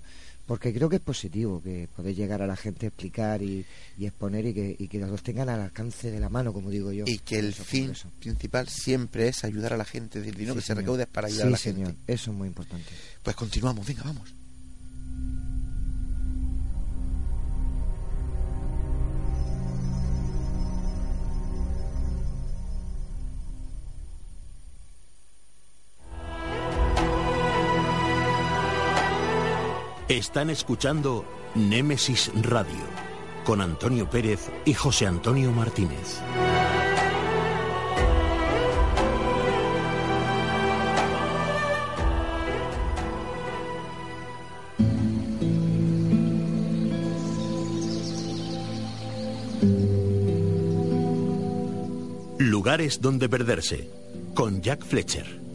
porque 0.49 0.73
creo 0.73 0.89
que 0.89 0.95
es 0.95 1.01
positivo 1.01 1.61
que 1.61 1.87
podéis 1.95 2.17
llegar 2.17 2.41
a 2.41 2.47
la 2.47 2.55
gente, 2.55 2.87
explicar 2.87 3.41
y, 3.43 3.65
exponer 3.99 4.47
y 4.47 4.53
que, 4.55 4.75
y 4.79 4.87
que 4.87 4.97
los 4.97 5.21
tengan 5.21 5.47
al 5.47 5.61
alcance 5.61 6.09
de 6.09 6.19
la 6.19 6.27
mano, 6.27 6.53
como 6.53 6.71
digo 6.71 6.91
yo. 6.91 7.05
Y 7.07 7.19
que 7.19 7.37
el 7.37 7.53
fin 7.53 7.93
principal 8.19 8.67
siempre 8.67 9.27
es 9.27 9.43
ayudar 9.43 9.73
a 9.73 9.77
la 9.77 9.85
gente, 9.85 10.17
el 10.17 10.33
dinero 10.33 10.55
que 10.55 10.61
se 10.61 10.73
recaude 10.73 11.05
para 11.05 11.27
ayudar 11.27 11.47
a 11.47 11.51
la 11.51 11.57
gente. 11.57 11.95
Eso 12.07 12.31
es 12.31 12.37
muy 12.37 12.47
importante. 12.47 12.89
Pues 13.21 13.35
continuamos, 13.35 13.85
venga, 13.85 14.01
vamos. 14.01 14.38
Están 30.09 30.49
escuchando 30.49 31.23
Némesis 31.53 32.31
Radio 32.41 32.81
con 33.45 33.61
Antonio 33.61 34.09
Pérez 34.09 34.49
y 34.65 34.73
José 34.73 35.05
Antonio 35.05 35.51
Martínez. 35.51 36.19
Lugares 52.39 52.99
donde 52.99 53.29
perderse 53.29 53.91
con 54.33 54.63
Jack 54.63 54.83
Fletcher. 54.83 55.48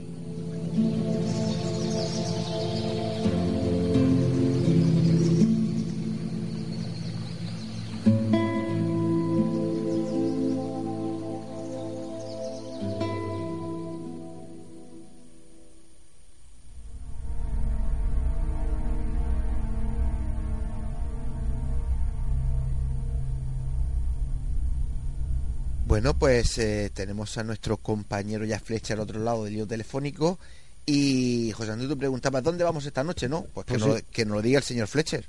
Bueno, 25.95 26.13
pues 26.19 26.59
eh, 26.59 26.91
tenemos 26.93 27.39
a 27.39 27.45
nuestro 27.45 27.77
compañero 27.77 28.45
ya 28.45 28.59
Flecha 28.59 28.95
al 28.95 29.01
otro 29.01 29.21
lado 29.21 29.45
del 29.45 29.55
lío 29.55 29.65
telefónico. 29.65 30.41
Y 30.85 31.53
José 31.53 31.71
Antonio, 31.71 31.95
tú 31.95 31.97
preguntabas, 31.97 32.43
¿dónde 32.43 32.65
vamos 32.65 32.85
esta 32.85 33.05
noche? 33.05 33.29
No, 33.29 33.47
pues, 33.55 33.65
que, 33.65 33.79
pues 33.79 34.03
que 34.11 34.25
nos 34.25 34.35
lo 34.35 34.43
diga 34.43 34.59
el 34.59 34.65
señor 34.65 34.89
Fletcher. 34.89 35.25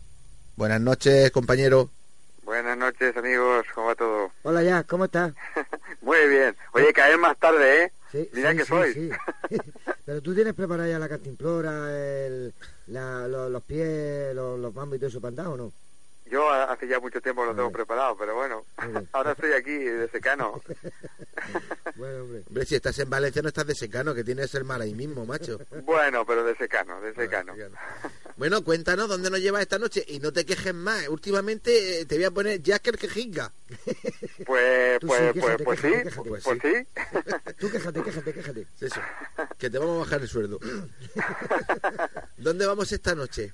Buenas 0.56 0.82
noches, 0.82 1.30
compañero. 1.30 1.92
Buenas 2.44 2.76
noches, 2.80 3.16
amigos. 3.16 3.68
¿Cómo 3.76 3.90
va 3.90 3.96
todo? 3.96 4.32
Hola, 4.42 4.64
ya, 4.64 4.82
¿cómo 4.82 5.06
estás? 5.06 5.36
Muy 6.02 6.28
bien. 6.30 6.56
Oye, 6.72 6.92
caer 6.94 7.20
más 7.20 7.38
tarde, 7.38 7.84
¿eh? 7.84 7.92
Sí, 8.12 8.28
Mira 8.34 8.56
que 8.56 8.66
soy. 8.66 9.12
Pero 10.08 10.22
tú 10.24 10.34
tienes 10.34 10.56
preparada 10.56 10.90
ya 10.90 10.98
la 10.98 11.08
cantimplora, 11.08 11.96
el, 11.96 12.52
los, 12.88 13.64
pies, 13.66 14.34
los, 14.34 14.60
los 14.60 14.74
y 14.74 14.98
todo 14.98 15.08
eso 15.10 15.22
para 15.22 15.48
o 15.48 15.58
no? 15.58 15.72
Yo 16.26 16.50
hace 16.50 16.88
ya 16.88 17.00
mucho 17.00 17.22
tiempo 17.22 17.46
lo 17.46 17.56
tengo 17.56 17.72
preparado, 17.72 18.18
pero 18.18 18.36
bueno, 18.36 18.66
ahora 19.14 19.34
estoy 19.34 19.54
aquí 19.54 19.72
de 19.72 20.10
secano. 20.10 20.60
bueno, 21.96 22.24
hombre. 22.24 22.66
si 22.66 22.76
estás 22.76 22.98
en 23.00 23.10
Valencia 23.10 23.44
no 23.44 23.50
estás 23.50 23.68
de 23.68 23.76
secano, 23.76 24.16
que 24.16 24.24
tienes 24.24 24.54
el 24.56 24.64
mar 24.64 24.82
ahí 24.82 24.96
mismo, 24.96 25.26
macho. 25.26 25.60
Bueno, 25.84 26.26
pero 26.26 26.44
de 26.44 26.56
secano, 26.56 27.00
de 27.00 27.14
secano. 27.14 27.54
Bueno, 28.38 28.64
cuéntanos 28.64 29.08
dónde 29.08 29.30
nos 29.30 29.40
llevas 29.40 29.62
esta 29.62 29.78
noche 29.78 30.04
y 30.08 30.20
no 30.20 30.34
te 30.34 30.46
quejes 30.46 30.74
más. 30.74 31.08
Últimamente 31.10 32.02
eh, 32.02 32.06
te 32.06 32.16
voy 32.16 32.26
a 32.26 32.32
poner 32.32 32.62
Jacker 32.62 32.98
que 32.98 33.08
jinga. 33.08 33.52
Pues, 34.44 35.00
pues, 35.00 35.34
pues, 35.40 35.62
pues, 35.64 35.80
sí, 35.80 35.94
pues, 36.28 36.44
sí. 36.44 36.88
Tú 37.58 37.72
quéjate, 37.72 38.04
quéjate, 38.04 38.34
quéjate. 38.34 38.68
Eso, 38.82 39.00
que 39.58 39.70
te 39.70 39.78
vamos 39.78 39.96
a 39.96 40.00
bajar 40.00 40.22
el 40.22 40.28
sueldo. 40.28 40.60
¿Dónde 42.38 42.66
vamos 42.66 42.92
esta 42.92 43.16
noche? 43.16 43.54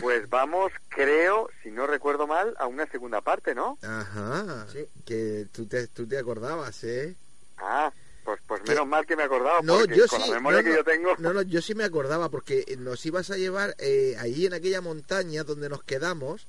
Pues 0.00 0.28
vamos, 0.28 0.72
creo, 0.88 1.48
si 1.62 1.70
no 1.70 1.86
recuerdo 1.86 2.26
mal, 2.26 2.54
a 2.58 2.66
una 2.66 2.86
segunda 2.86 3.20
parte, 3.20 3.54
¿no? 3.54 3.78
Ajá, 3.82 4.66
sí. 4.72 4.84
que 5.04 5.46
tú 5.52 5.66
te, 5.66 5.86
tú 5.88 6.06
te 6.06 6.18
acordabas, 6.18 6.82
¿eh? 6.82 7.14
Ah, 7.58 7.92
pues, 8.24 8.40
pues 8.48 8.62
menos 8.66 8.86
mal 8.86 9.06
que 9.06 9.14
me 9.14 9.22
he 9.22 9.26
acordado, 9.26 9.62
no, 9.62 9.84
yo 9.84 10.08
con 10.08 10.20
sí, 10.20 10.28
la 10.28 10.36
memoria 10.36 10.62
no, 10.62 10.64
que 10.64 10.74
yo 10.74 10.84
tengo... 10.84 11.16
No, 11.18 11.32
no, 11.32 11.42
yo 11.42 11.62
sí 11.62 11.74
me 11.76 11.84
acordaba, 11.84 12.28
porque 12.30 12.64
nos 12.78 13.04
ibas 13.06 13.30
a 13.30 13.36
llevar 13.36 13.76
eh, 13.78 14.16
ahí 14.18 14.46
en 14.46 14.54
aquella 14.54 14.80
montaña 14.80 15.44
donde 15.44 15.68
nos 15.68 15.84
quedamos... 15.84 16.46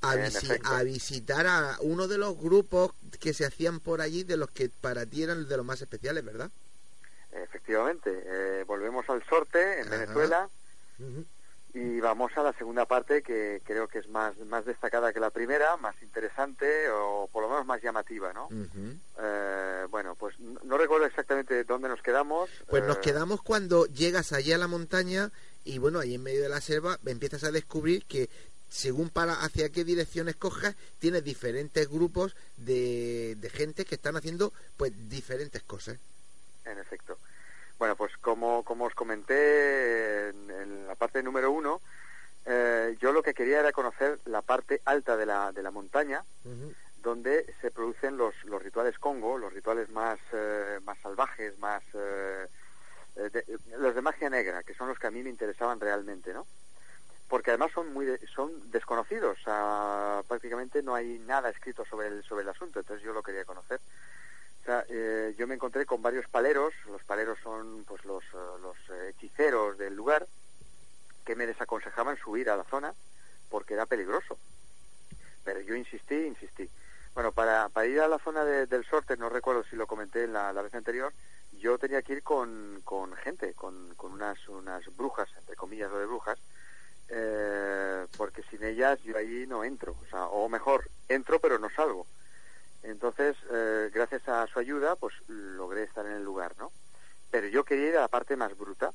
A, 0.00 0.12
a, 0.12 0.82
visitar 0.84 1.46
a 1.46 1.76
uno 1.80 2.06
de 2.06 2.18
los 2.18 2.38
grupos 2.38 2.92
que 3.18 3.34
se 3.34 3.44
hacían 3.44 3.80
por 3.80 4.00
allí, 4.00 4.22
de 4.22 4.36
los 4.36 4.48
que 4.50 4.68
para 4.68 5.04
ti 5.04 5.24
eran 5.24 5.48
de 5.48 5.56
los 5.56 5.66
más 5.66 5.82
especiales, 5.82 6.24
¿verdad? 6.24 6.50
Efectivamente, 7.32 8.10
eh, 8.24 8.64
volvemos 8.66 9.08
al 9.10 9.22
sorte 9.24 9.80
en 9.80 9.90
Venezuela 9.90 10.48
Y 11.74 12.00
vamos 12.00 12.32
a 12.36 12.42
la 12.42 12.52
segunda 12.54 12.86
parte 12.86 13.22
que 13.22 13.60
creo 13.64 13.86
que 13.86 13.98
es 13.98 14.08
más, 14.08 14.36
más 14.46 14.64
destacada 14.64 15.12
que 15.12 15.20
la 15.20 15.30
primera, 15.30 15.76
más 15.76 15.94
interesante 16.02 16.88
o 16.90 17.28
por 17.30 17.42
lo 17.42 17.50
menos 17.50 17.66
más 17.66 17.82
llamativa, 17.82 18.32
¿no? 18.32 18.48
Eh, 19.20 19.86
bueno, 19.90 20.14
pues 20.14 20.38
no 20.40 20.78
recuerdo 20.78 21.04
exactamente 21.06 21.64
dónde 21.64 21.88
nos 21.88 22.00
quedamos. 22.02 22.48
Pues 22.68 22.82
nos 22.84 22.96
eh, 22.96 23.00
quedamos 23.02 23.42
cuando 23.42 23.84
llegas 23.86 24.32
allá 24.32 24.54
a 24.54 24.58
la 24.58 24.66
montaña 24.66 25.30
y 25.64 25.78
bueno, 25.78 26.00
ahí 26.00 26.14
en 26.14 26.22
medio 26.22 26.42
de 26.42 26.48
la 26.48 26.62
selva 26.62 26.98
empiezas 27.04 27.44
a 27.44 27.52
descubrir 27.52 28.06
que 28.06 28.30
según 28.68 29.08
para 29.10 29.34
hacia 29.34 29.70
qué 29.70 29.84
dirección 29.84 30.28
escojas, 30.28 30.74
tienes 30.98 31.24
diferentes 31.24 31.88
grupos 31.88 32.36
de, 32.56 33.34
de 33.38 33.50
gente 33.50 33.84
que 33.84 33.94
están 33.96 34.16
haciendo 34.16 34.52
pues 34.76 34.92
diferentes 35.08 35.62
cosas. 35.62 35.98
En 36.64 36.78
efecto. 36.78 37.18
Bueno, 37.78 37.96
pues 37.96 38.16
como, 38.18 38.64
como 38.64 38.86
os 38.86 38.94
comenté 38.94 40.28
en, 40.30 40.50
en 40.50 40.86
la 40.86 40.94
parte 40.96 41.22
número 41.22 41.50
uno, 41.50 41.80
eh, 42.46 42.96
yo 43.00 43.12
lo 43.12 43.22
que 43.22 43.34
quería 43.34 43.60
era 43.60 43.72
conocer 43.72 44.18
la 44.26 44.42
parte 44.42 44.80
alta 44.84 45.16
de 45.16 45.26
la, 45.26 45.52
de 45.52 45.62
la 45.62 45.70
montaña, 45.70 46.24
donde 47.02 47.54
se 47.60 47.70
producen 47.70 48.16
los, 48.16 48.34
los 48.44 48.62
rituales 48.62 48.98
Congo, 48.98 49.38
los 49.38 49.52
rituales 49.52 49.88
más, 49.90 50.18
eh, 50.32 50.78
más 50.84 50.98
salvajes, 50.98 51.56
más 51.58 51.82
eh, 51.94 52.46
eh, 53.16 53.30
de- 53.32 53.58
los 53.78 53.94
de 53.94 54.02
magia 54.02 54.28
negra, 54.28 54.62
que 54.64 54.74
son 54.74 54.88
los 54.88 54.98
que 54.98 55.06
a 55.06 55.10
mí 55.10 55.22
me 55.22 55.30
interesaban 55.30 55.78
realmente, 55.80 56.32
¿no? 56.32 56.46
Porque 57.28 57.50
además 57.50 57.70
son 57.74 57.92
muy 57.92 58.06
de- 58.06 58.26
son 58.34 58.70
desconocidos, 58.70 59.38
sea, 59.44 60.22
prácticamente 60.26 60.82
no 60.82 60.94
hay 60.94 61.18
nada 61.20 61.50
escrito 61.50 61.84
sobre 61.84 62.08
el 62.08 62.22
sobre 62.24 62.42
el 62.42 62.48
asunto, 62.48 62.78
entonces 62.80 63.04
yo 63.04 63.12
lo 63.12 63.22
quería 63.22 63.44
conocer. 63.44 63.80
O 64.62 64.64
sea, 64.64 64.84
eh, 64.88 65.34
yo 65.38 65.46
me 65.46 65.54
encontré 65.54 65.86
con 65.86 66.02
varios 66.02 66.26
paleros, 66.28 66.72
los 66.86 67.02
paleros 67.04 67.38
son 67.42 67.84
pues 67.86 68.04
los, 68.04 68.22
eh, 68.24 68.60
los 68.62 68.76
eh, 68.90 69.10
hechiceros 69.10 69.78
del 69.78 69.94
lugar, 69.94 70.26
que 71.24 71.36
me 71.36 71.46
desaconsejaban 71.46 72.16
subir 72.16 72.48
a 72.50 72.56
la 72.56 72.64
zona 72.64 72.92
porque 73.50 73.74
era 73.74 73.86
peligroso. 73.86 74.38
Pero 75.44 75.60
yo 75.60 75.74
insistí, 75.74 76.14
insistí. 76.14 76.68
Bueno, 77.14 77.32
para, 77.32 77.68
para 77.68 77.86
ir 77.86 78.00
a 78.00 78.08
la 78.08 78.18
zona 78.18 78.44
de- 78.44 78.66
del 78.66 78.84
sorte, 78.84 79.16
no 79.16 79.28
recuerdo 79.28 79.64
si 79.64 79.76
lo 79.76 79.86
comenté 79.86 80.24
en 80.24 80.32
la, 80.32 80.52
la 80.52 80.62
vez 80.62 80.74
anterior, 80.74 81.12
yo 81.52 81.78
tenía 81.78 82.02
que 82.02 82.14
ir 82.14 82.22
con, 82.22 82.80
con 82.84 83.14
gente, 83.16 83.54
con, 83.54 83.94
con 83.96 84.12
unas, 84.12 84.46
unas 84.48 84.84
brujas, 84.96 85.28
entre 85.38 85.56
comillas 85.56 85.90
lo 85.90 85.98
de 85.98 86.06
brujas, 86.06 86.38
eh, 87.08 88.06
porque 88.16 88.42
sin 88.50 88.62
ellas 88.64 88.98
yo 89.02 89.16
ahí 89.16 89.46
no 89.46 89.64
entro, 89.64 89.96
o 90.00 90.06
sea, 90.10 90.26
o 90.26 90.48
mejor, 90.48 90.90
entro 91.08 91.38
pero 91.40 91.58
no 91.58 91.68
salgo. 91.70 92.06
Entonces, 92.82 93.36
eh, 93.50 93.90
gracias 93.92 94.28
a 94.28 94.46
su 94.46 94.58
ayuda, 94.58 94.94
pues 94.96 95.14
logré 95.26 95.82
estar 95.82 96.06
en 96.06 96.12
el 96.12 96.24
lugar, 96.24 96.54
¿no? 96.58 96.70
Pero 97.30 97.48
yo 97.48 97.64
quería 97.64 97.88
ir 97.88 97.96
a 97.96 98.02
la 98.02 98.08
parte 98.08 98.36
más 98.36 98.56
bruta. 98.56 98.92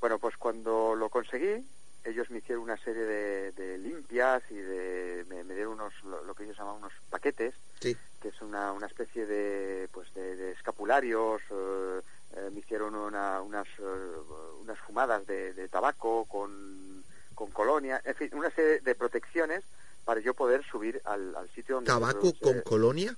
Bueno, 0.00 0.18
pues 0.18 0.36
cuando 0.36 0.94
lo 0.96 1.08
conseguí, 1.08 1.64
ellos 2.04 2.30
me 2.30 2.38
hicieron 2.38 2.64
una 2.64 2.76
serie 2.78 3.02
de, 3.04 3.52
de 3.52 3.78
limpias 3.78 4.42
y 4.50 4.56
de, 4.56 5.24
me, 5.28 5.44
me 5.44 5.54
dieron 5.54 5.74
unos, 5.74 5.92
lo, 6.02 6.24
lo 6.24 6.34
que 6.34 6.44
ellos 6.44 6.56
llaman 6.58 6.76
unos 6.76 6.92
paquetes, 7.08 7.54
Sí. 7.80 7.96
que 8.20 8.28
es 8.28 8.42
una, 8.42 8.72
una 8.72 8.86
especie 8.86 9.26
de, 9.26 9.88
pues 9.92 10.12
de, 10.14 10.36
de 10.36 10.50
escapularios, 10.52 11.40
eh, 11.50 12.00
eh, 12.36 12.50
me 12.52 12.60
hicieron 12.60 12.94
una- 12.94 13.40
unas, 13.42 13.66
eh, 13.78 14.16
unas 14.60 14.78
fumadas 14.80 15.26
de, 15.26 15.52
de 15.54 15.68
tabaco 15.68 16.24
con, 16.26 17.04
con 17.40 17.50
colonia, 17.52 18.02
en 18.04 18.14
fin, 18.14 18.28
una 18.34 18.50
serie 18.50 18.80
de 18.80 18.94
protecciones 18.94 19.64
para 20.04 20.20
yo 20.20 20.34
poder 20.34 20.62
subir 20.62 21.00
al, 21.06 21.34
al 21.34 21.48
sitio 21.54 21.76
donde... 21.76 21.88
¿Tabaco 21.88 22.34
con 22.38 22.60
colonia? 22.60 23.16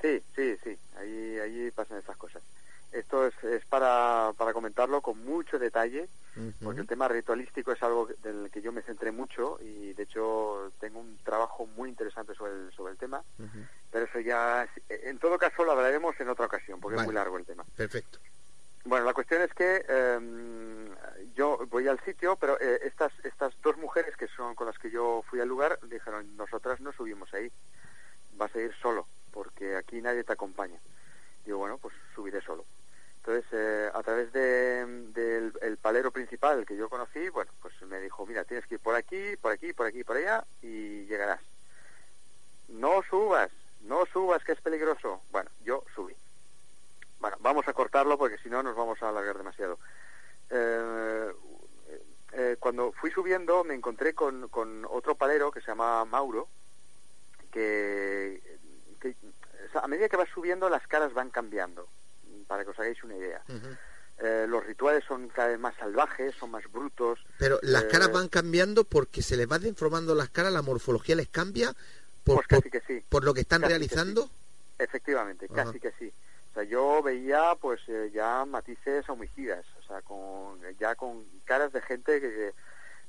Sí, 0.00 0.22
sí, 0.36 0.56
sí, 0.62 0.78
ahí, 0.96 1.38
ahí 1.40 1.70
pasan 1.72 1.98
estas 1.98 2.16
cosas. 2.16 2.40
Esto 2.92 3.26
es, 3.26 3.34
es 3.42 3.64
para, 3.64 4.32
para 4.36 4.52
comentarlo 4.52 5.00
con 5.00 5.24
mucho 5.24 5.58
detalle, 5.58 6.08
porque 6.62 6.82
el 6.82 6.86
tema 6.86 7.08
ritualístico 7.08 7.72
es 7.72 7.82
algo 7.82 8.08
del 8.22 8.48
que 8.52 8.62
yo 8.62 8.70
me 8.70 8.82
centré 8.82 9.10
mucho 9.10 9.58
y 9.60 9.92
de 9.94 10.04
hecho 10.04 10.70
tengo 10.78 11.00
un 11.00 11.18
trabajo 11.24 11.66
muy 11.66 11.88
interesante 11.88 12.36
sobre 12.36 12.52
el, 12.52 12.72
sobre 12.76 12.92
el 12.92 12.98
tema, 12.98 13.24
pero 13.90 14.04
eso 14.04 14.20
ya, 14.20 14.68
en 14.88 15.18
todo 15.18 15.36
caso 15.36 15.64
lo 15.64 15.72
hablaremos 15.72 16.14
en 16.20 16.28
otra 16.28 16.46
ocasión, 16.46 16.78
porque 16.78 16.94
Vale. 16.94 17.06
es 17.06 17.08
muy 17.08 17.14
largo 17.16 17.36
el 17.38 17.44
tema. 17.44 17.64
Perfecto. 17.76 18.20
Bueno, 18.88 19.04
la 19.04 19.12
cuestión 19.12 19.42
es 19.42 19.52
que 19.52 19.84
em, 19.86 20.88
yo 21.34 21.58
voy 21.68 21.86
al 21.88 22.00
sitio, 22.06 22.36
pero 22.36 22.58
eh, 22.58 22.80
estas 22.84 23.12
estas 23.22 23.52
dos 23.60 23.76
mujeres 23.76 24.16
que 24.16 24.28
son 24.28 24.54
con 24.54 24.66
las 24.66 24.78
que 24.78 24.90
yo 24.90 25.22
fui 25.28 25.40
al 25.40 25.48
lugar 25.48 25.78
dijeron, 25.82 26.34
nosotras 26.38 26.80
no 26.80 26.90
subimos 26.92 27.34
ahí, 27.34 27.52
vas 28.38 28.54
a 28.56 28.60
ir 28.60 28.72
solo, 28.80 29.06
porque 29.30 29.76
aquí 29.76 30.00
nadie 30.00 30.24
te 30.24 30.32
acompaña. 30.32 30.80
Digo, 31.44 31.58
bueno, 31.58 31.76
pues 31.76 31.92
subiré 32.14 32.40
solo. 32.40 32.64
Entonces, 33.18 33.44
eh, 33.52 33.90
a 33.92 34.02
través 34.02 34.32
de, 34.32 34.86
del 35.12 35.52
el 35.60 35.76
palero 35.76 36.10
principal 36.10 36.64
que 36.64 36.74
yo 36.74 36.88
conocí, 36.88 37.28
bueno, 37.28 37.50
pues 37.60 37.74
me 37.82 38.00
dijo, 38.00 38.24
mira, 38.24 38.44
tienes 38.44 38.66
que 38.66 38.76
ir 38.76 38.80
por 38.80 38.94
aquí, 38.94 39.36
por 39.42 39.52
aquí, 39.52 39.74
por 39.74 39.86
aquí, 39.86 40.02
por 40.02 40.16
allá, 40.16 40.46
y 40.62 41.04
llegarás. 41.04 41.42
No 42.68 43.02
subas, 43.02 43.50
no 43.82 44.06
subas, 44.06 44.42
que 44.44 44.52
es 44.52 44.60
peligroso. 44.62 45.20
Bueno, 45.30 45.50
yo 45.62 45.84
subí. 45.94 46.14
Bueno, 47.20 47.36
vamos 47.40 47.66
a 47.68 47.72
cortarlo 47.72 48.16
porque 48.16 48.38
si 48.38 48.48
no 48.48 48.62
nos 48.62 48.76
vamos 48.76 49.02
a 49.02 49.08
alargar 49.08 49.36
demasiado. 49.38 49.78
Eh, 50.50 51.32
eh, 52.32 52.56
cuando 52.60 52.92
fui 52.92 53.10
subiendo 53.10 53.64
me 53.64 53.74
encontré 53.74 54.14
con, 54.14 54.48
con 54.48 54.84
otro 54.90 55.14
palero 55.14 55.50
que 55.50 55.60
se 55.60 55.66
llama 55.68 56.04
Mauro, 56.04 56.48
que, 57.50 58.40
que 59.00 59.14
o 59.68 59.72
sea, 59.72 59.82
a 59.82 59.88
medida 59.88 60.08
que 60.08 60.16
vas 60.16 60.28
subiendo 60.32 60.68
las 60.68 60.86
caras 60.86 61.12
van 61.14 61.30
cambiando, 61.30 61.88
para 62.46 62.64
que 62.64 62.70
os 62.70 62.78
hagáis 62.78 63.02
una 63.04 63.16
idea. 63.16 63.42
Eh, 64.20 64.46
los 64.48 64.64
rituales 64.66 65.04
son 65.04 65.28
cada 65.28 65.48
vez 65.48 65.58
más 65.58 65.74
salvajes, 65.76 66.34
son 66.34 66.50
más 66.50 66.64
brutos. 66.70 67.20
Pero 67.38 67.58
las 67.62 67.84
Eh, 67.84 67.88
caras 67.88 68.12
van 68.12 68.28
cambiando 68.28 68.84
porque 68.84 69.22
se 69.22 69.36
les 69.36 69.50
va 69.50 69.58
deformando 69.58 70.14
las 70.14 70.28
caras, 70.30 70.52
la 70.52 70.62
morfología 70.62 71.14
les 71.14 71.28
cambia 71.28 71.72
por, 72.24 72.36
Pues 72.36 72.46
casi 72.48 72.62
por- 72.62 72.70
que 72.70 72.80
sí. 72.86 73.04
por 73.08 73.24
lo 73.24 73.32
que 73.32 73.40
están 73.42 73.60
Casi 73.60 73.68
que 73.72 73.78
realizando. 73.78 74.24
sí. 74.24 74.30
Efectivamente, 74.80 75.48
casi 75.48 75.80
que 75.80 75.92
sí. 75.98 76.12
O 76.50 76.54
sea, 76.54 76.62
yo 76.64 77.02
veía 77.02 77.54
pues 77.60 77.80
eh, 77.88 78.10
ya 78.12 78.44
matices 78.44 79.08
homicidas, 79.08 79.64
o 79.80 79.86
sea, 79.86 80.02
con, 80.02 80.60
ya 80.78 80.94
con 80.94 81.24
caras 81.44 81.72
de 81.72 81.82
gente 81.82 82.20
que 82.20 82.52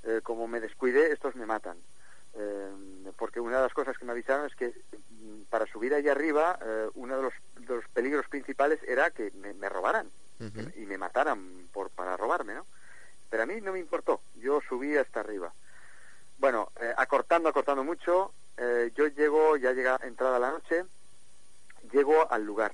eh, 0.04 0.22
como 0.24 0.48
me 0.48 0.60
descuide, 0.60 1.12
estos 1.12 1.36
me 1.36 1.46
matan. 1.46 1.78
Eh, 2.36 2.70
porque 3.18 3.40
una 3.40 3.58
de 3.58 3.64
las 3.64 3.74
cosas 3.74 3.98
que 3.98 4.06
me 4.06 4.12
avisaron 4.12 4.46
es 4.46 4.56
que 4.56 4.68
mm, 4.68 5.44
para 5.50 5.66
subir 5.66 5.94
allá 5.94 6.12
arriba, 6.12 6.60
uno 6.94 7.18
de 7.18 7.24
los, 7.24 7.34
de 7.68 7.76
los 7.76 7.88
peligros 7.90 8.28
principales 8.28 8.80
era 8.88 9.10
que 9.12 9.32
me, 9.32 9.54
me 9.54 9.68
robaran 9.68 10.08
y 10.76 10.86
me 10.86 10.98
mataran 10.98 11.68
por 11.74 11.90
para 11.90 12.16
robarme, 12.16 12.54
¿no? 12.54 12.66
Pero 13.30 13.44
a 13.44 13.46
mí 13.46 13.60
no 13.62 13.74
me 13.74 13.80
importó, 13.80 14.22
yo 14.38 14.62
subí 14.62 14.96
hasta 14.96 15.20
arriba. 15.20 15.52
Bueno, 16.38 16.72
acortando, 16.98 17.50
acortando 17.50 17.84
mucho, 17.84 18.32
eh, 18.62 18.92
yo 18.94 19.08
llego, 19.08 19.56
ya 19.56 19.72
llega 19.72 19.98
entrada 20.04 20.38
la 20.38 20.52
noche, 20.52 20.84
llego 21.94 22.30
al 22.30 22.44
lugar, 22.44 22.74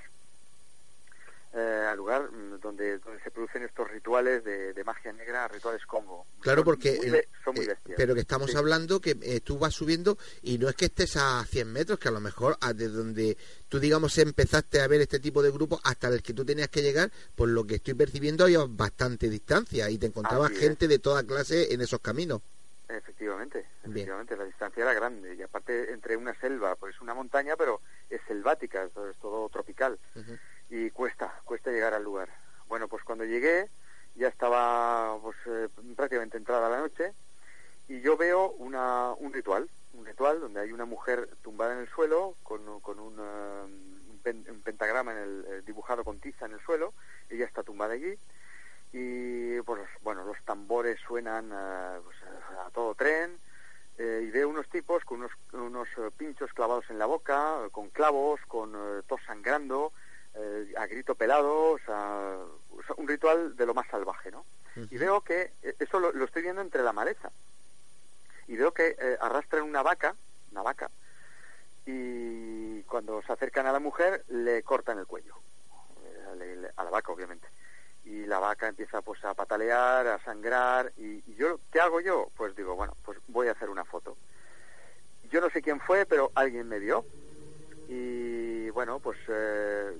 eh, 1.56 1.88
al 1.90 1.98
lugar 1.98 2.30
mm, 2.32 2.60
donde, 2.60 2.98
donde 3.00 3.20
se 3.24 3.32
producen 3.32 3.64
estos 3.64 3.90
rituales 3.90 4.44
de, 4.44 4.74
de 4.74 4.84
magia 4.84 5.14
negra, 5.14 5.48
rituales 5.48 5.86
Congo. 5.86 6.26
Claro, 6.42 6.60
Son 6.60 6.66
porque 6.66 6.98
muy 6.98 7.16
eh, 7.18 7.28
son 7.44 7.56
muy 7.56 7.66
eh, 7.66 7.70
bestias. 7.70 7.96
pero 7.98 8.14
que 8.14 8.20
estamos 8.22 8.52
Sí. 8.52 8.58
hablando 8.58 9.00
que 9.00 9.18
eh, 9.22 9.40
tú 9.42 9.58
vas 9.58 9.74
subiendo 9.74 10.18
y 10.42 10.58
no 10.58 10.68
es 10.68 10.76
que 10.76 10.86
estés 10.86 11.16
a 11.18 11.46
100 11.46 11.72
metros, 11.72 11.98
que 11.98 12.10
a 12.10 12.12
lo 12.12 12.20
mejor 12.20 12.58
de 12.60 12.90
donde 12.90 13.38
tú 13.70 13.80
digamos 13.80 14.18
empezaste 14.18 14.82
a 14.82 14.88
ver 14.88 15.02
este 15.02 15.20
tipo 15.20 15.42
de 15.42 15.52
grupos 15.52 15.80
hasta 15.86 16.10
el 16.10 16.22
que 16.22 16.34
tú 16.34 16.44
tenías 16.44 16.68
que 16.68 16.82
llegar, 16.82 17.10
por 17.36 17.48
lo 17.48 17.66
que 17.66 17.76
estoy 17.76 17.94
percibiendo 17.94 18.44
había 18.44 18.60
bastante 18.68 19.30
distancia 19.30 19.90
y 19.90 19.98
te 19.98 20.08
encontrabas 20.08 20.48
Así 20.52 20.56
es. 20.60 20.62
gente 20.62 20.88
de 20.90 21.00
toda 21.00 21.24
clase 21.24 21.74
en 21.74 21.80
esos 21.82 22.02
caminos. 22.02 22.42
Efectivamente, 22.88 23.60
Bien. 23.84 23.92
efectivamente, 23.96 24.38
la 24.38 24.44
distancia 24.44 24.84
era 24.84 24.94
grande 24.94 25.34
y 25.36 25.42
aparte 25.42 25.92
entre 25.92 26.16
una 26.18 26.40
selva, 26.40 26.76
pues 26.76 26.94
es 26.96 27.02
una 27.02 27.14
montaña, 27.16 27.56
pero 27.58 27.82
es 28.10 28.22
selvática, 28.28 28.84
es, 28.84 28.92
todo 29.20 29.50
tropical. 29.50 29.98
Y 30.70 30.90
cuesta, 30.92 31.34
cuesta 31.46 31.72
llegar 31.72 31.94
al 31.94 32.04
lugar. 32.04 32.30
Bueno, 32.68 32.88
pues 32.88 33.04
cuando 33.04 33.24
llegué 33.26 33.70
ya 34.16 34.28
estaba 34.28 35.20
pues, 35.22 35.36
eh, 35.46 35.70
prácticamente 35.96 36.38
entrada 36.38 36.70
la 36.70 36.80
noche 36.80 37.14
y 37.88 38.02
yo 38.02 38.18
veo 38.18 38.52
una, 38.52 39.12
un 39.14 39.34
ritual, 39.34 39.70
un 39.94 40.06
ritual 40.06 40.40
donde 40.40 40.62
hay 40.62 40.72
una 40.72 40.86
mujer 40.86 41.30
tumbada 41.42 41.74
en 41.74 41.80
el 41.80 41.90
suelo 41.90 42.36
con, 42.44 42.80
con 42.82 43.00
un, 43.00 43.18
eh, 43.20 43.64
un 44.10 44.20
pen- 44.24 44.46
un 44.50 44.62
pentagrama 44.62 45.12
en 45.12 45.18
el, 45.18 45.46
eh, 45.48 45.62
dibujado 45.66 46.04
con 46.04 46.20
tiza 46.20 46.46
en 46.46 46.54
el 46.54 46.62
suelo, 46.62 46.94
ella 47.30 47.46
está 47.46 47.64
tumbada 47.64 47.94
allí 47.94 48.18
y 48.94 49.62
pues 49.62 49.82
bueno 50.02 50.24
los 50.24 50.38
tambores 50.46 51.00
suenan 51.06 51.52
eh, 51.54 52.00
pues, 52.04 52.18
a 52.66 52.70
todo 52.72 52.96
tren 52.96 53.38
y 53.98 54.30
veo 54.30 54.50
unos 54.50 54.68
tipos 54.68 55.06
con 55.06 55.20
unos, 55.20 55.32
unos 55.54 55.88
pinchos 56.18 56.52
clavados 56.52 56.84
en 56.90 57.00
la 57.00 57.06
boca 57.06 57.70
con 57.72 57.90
clavos 57.90 58.42
con 58.46 58.74
eh, 58.76 59.04
tos 59.08 59.22
sangrando 59.26 59.94
eh, 60.36 60.74
a 60.78 60.86
grito 60.88 61.16
pelado 61.16 61.72
o 61.72 61.80
sea, 61.86 62.38
o 62.72 62.84
sea, 62.84 62.96
un 62.98 63.08
ritual 63.08 63.56
de 63.56 63.66
lo 63.66 63.74
más 63.74 63.88
salvaje 63.88 64.32
no 64.32 64.46
y 64.92 64.98
veo 64.98 65.22
que 65.22 65.54
eh, 65.64 65.76
eso 65.80 66.00
lo, 66.00 66.12
lo 66.12 66.26
estoy 66.26 66.42
viendo 66.42 66.62
entre 66.62 66.84
la 66.84 66.92
maleza. 66.94 67.32
Y 68.48 68.58
veo 68.58 68.74
que 68.74 68.96
eh, 69.00 69.18
arrastran 69.22 69.64
una 69.64 69.82
vaca 69.82 70.16
una 70.52 70.62
vaca 70.62 70.90
y 71.86 72.82
cuando 72.84 73.22
se 73.22 73.32
acercan 73.34 73.68
a 73.68 73.72
la 73.72 73.80
mujer 73.80 74.24
le 74.30 74.64
cortan 74.64 75.00
el 75.00 75.06
cuello. 75.08 75.36
Eh, 76.04 76.36
le- 76.38 76.56
le- 76.58 76.72
a 76.76 76.84
la 76.84 76.90
vaca 76.90 77.12
obviamente. 77.12 77.48
Y 78.04 78.26
la 78.26 78.40
vaca 78.40 78.68
empieza 78.68 79.02
pues 79.02 79.24
a 79.26 79.34
patalear, 79.34 80.08
a 80.08 80.20
sangrar 80.24 80.92
y, 80.98 81.24
y 81.32 81.36
yo 81.36 81.60
¿qué 81.72 81.80
hago 81.80 82.02
yo? 82.02 82.30
Pues 82.36 82.56
digo, 82.56 82.76
bueno, 82.76 82.96
pues 83.04 83.18
voy 83.28 83.48
a 83.48 83.52
hacer 83.54 83.70
una 83.70 83.86
foto. 83.86 84.18
Yo 85.32 85.42
no 85.42 85.50
sé 85.50 85.62
quién 85.62 85.80
fue, 85.80 86.06
pero 86.06 86.32
alguien 86.36 86.68
me 86.68 86.80
vio. 86.80 87.06
Y 87.88 88.70
bueno, 88.72 89.00
pues 89.00 89.18
eh, 89.28 89.98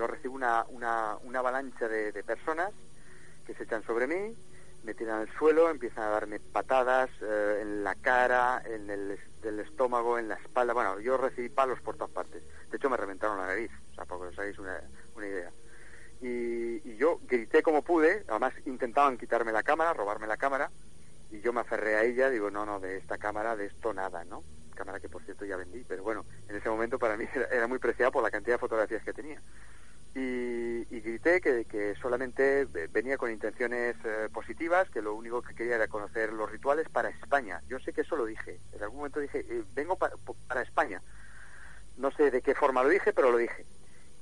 yo 0.00 0.06
recibo 0.06 0.34
una, 0.34 0.64
una, 0.70 1.18
una 1.24 1.40
avalancha 1.40 1.86
de, 1.86 2.10
de 2.10 2.22
personas 2.24 2.70
que 3.46 3.52
se 3.52 3.64
echan 3.64 3.82
sobre 3.84 4.06
mí, 4.06 4.34
me 4.82 4.94
tiran 4.94 5.20
al 5.20 5.28
suelo, 5.36 5.68
empiezan 5.68 6.04
a 6.04 6.08
darme 6.08 6.40
patadas 6.40 7.10
eh, 7.20 7.58
en 7.60 7.84
la 7.84 7.94
cara, 7.96 8.62
en 8.64 8.88
el 8.88 9.18
del 9.42 9.60
estómago, 9.60 10.18
en 10.18 10.28
la 10.28 10.36
espalda. 10.36 10.72
Bueno, 10.72 10.98
yo 11.00 11.18
recibí 11.18 11.50
palos 11.50 11.82
por 11.82 11.96
todas 11.96 12.12
partes. 12.12 12.42
De 12.70 12.78
hecho, 12.78 12.88
me 12.88 12.96
reventaron 12.96 13.36
la 13.36 13.48
nariz, 13.48 13.70
o 13.92 13.94
sea, 13.94 14.06
para 14.06 14.22
que 14.22 14.26
os 14.28 14.38
hagáis 14.38 14.58
una, 14.58 14.80
una 15.16 15.26
idea. 15.26 15.50
Y, 16.22 16.96
yo 16.96 17.20
grité 17.26 17.62
como 17.62 17.82
pude, 17.82 18.24
además 18.28 18.54
intentaban 18.64 19.18
quitarme 19.18 19.52
la 19.52 19.62
cámara, 19.62 19.92
robarme 19.92 20.26
la 20.26 20.38
cámara, 20.38 20.70
y 21.30 21.40
yo 21.40 21.52
me 21.52 21.60
aferré 21.60 21.96
a 21.96 22.04
ella, 22.04 22.30
digo, 22.30 22.50
no, 22.50 22.64
no, 22.64 22.80
de 22.80 22.96
esta 22.96 23.18
cámara, 23.18 23.54
de 23.54 23.66
esto 23.66 23.92
nada, 23.92 24.24
¿no? 24.24 24.44
Cámara 24.74 24.98
que 24.98 25.10
por 25.10 25.22
cierto 25.22 25.44
ya 25.44 25.56
vendí, 25.56 25.84
pero 25.86 26.02
bueno, 26.02 26.24
en 26.48 26.56
ese 26.56 26.70
momento 26.70 26.98
para 26.98 27.18
mí 27.18 27.26
era 27.50 27.66
muy 27.66 27.78
preciada 27.78 28.10
por 28.10 28.22
la 28.22 28.30
cantidad 28.30 28.54
de 28.54 28.60
fotografías 28.60 29.02
que 29.02 29.12
tenía 29.12 29.40
y, 30.14 31.00
grité 31.00 31.40
que, 31.40 31.64
que 31.64 31.94
solamente 32.00 32.64
ve- 32.66 32.88
venía 32.88 33.16
con 33.16 33.30
intenciones 33.30 33.96
eh, 34.04 34.28
positivas, 34.32 34.88
que 34.90 35.02
lo 35.02 35.14
único 35.14 35.40
que 35.42 35.54
quería 35.54 35.76
era 35.76 35.88
conocer 35.88 36.32
los 36.32 36.50
rituales 36.50 36.88
para 36.88 37.08
España. 37.10 37.60
Yo 37.68 37.78
sé 37.78 37.92
que 37.92 38.02
eso 38.02 38.16
lo 38.16 38.24
dije. 38.26 38.60
En 38.72 38.82
algún 38.82 38.98
momento 38.98 39.20
dije, 39.20 39.40
eh, 39.48 39.64
vengo 39.72 39.96
pa- 39.96 40.10
po- 40.24 40.36
para 40.46 40.62
España. 40.62 41.02
No 41.96 42.10
sé 42.12 42.30
de 42.30 42.42
qué 42.42 42.54
forma 42.54 42.82
lo 42.82 42.88
dije, 42.88 43.12
pero 43.12 43.30
lo 43.30 43.38
dije. 43.38 43.66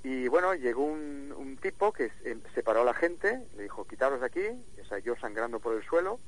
Y 0.03 0.29
bueno, 0.29 0.55
llegó 0.55 0.85
un, 0.85 1.33
un 1.37 1.57
tipo 1.59 1.93
que 1.93 2.11
se- 2.23 2.39
separó 2.55 2.83
a 2.83 2.85
la 2.85 2.95
gente, 2.95 3.47
le 3.57 3.65
dijo, 3.65 3.85
quitaros 3.87 4.21
de 4.21 4.27
aquí, 4.27 4.47
o 4.81 4.85
sea, 4.85 4.99
yo 4.99 5.17
sangrando 5.17 5.59
por 5.61 5.75
el 5.75 5.83
suelo, 5.85 6.21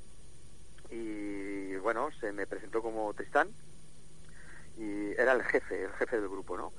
y 0.90 1.76
bueno, 1.76 2.10
se 2.20 2.32
me 2.32 2.46
presentó 2.46 2.82
como 2.82 3.12
Tristán, 3.14 3.48
y 4.76 5.12
era 5.20 5.32
el 5.32 5.42
jefe, 5.44 5.84
el 5.84 5.92
jefe 5.92 6.16
del 6.20 6.28
grupo, 6.28 6.56
¿no? 6.56 6.72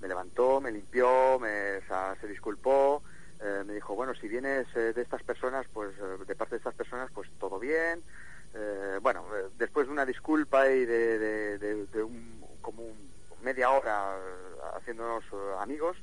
Me 0.00 0.08
levantó, 0.08 0.60
me 0.60 0.70
limpió, 0.70 1.38
me, 1.40 1.78
o 1.78 1.82
sea, 1.86 2.16
se 2.20 2.26
disculpó, 2.28 3.02
eh, 3.40 3.62
me 3.66 3.74
dijo, 3.74 3.94
bueno, 3.94 4.14
si 4.14 4.28
vienes 4.28 4.66
eh, 4.74 4.92
de 4.92 5.02
estas 5.02 5.22
personas, 5.22 5.66
pues 5.72 5.92
eh, 5.98 6.24
de 6.26 6.34
parte 6.36 6.54
de 6.54 6.58
estas 6.58 6.74
personas, 6.74 7.10
pues 7.12 7.28
todo 7.38 7.58
bien. 7.58 8.02
Eh, 8.54 8.98
bueno, 9.02 9.24
después 9.56 9.86
de 9.86 9.92
una 9.92 10.06
disculpa 10.06 10.68
y 10.68 10.84
de, 10.86 11.18
de, 11.18 11.58
de- 11.58 11.86
de 11.86 12.02
un, 12.02 12.44
como 12.60 12.82
un- 12.82 13.12
media 13.42 13.70
hora 13.70 14.16
haciéndonos 14.76 15.22
amigos, 15.60 15.96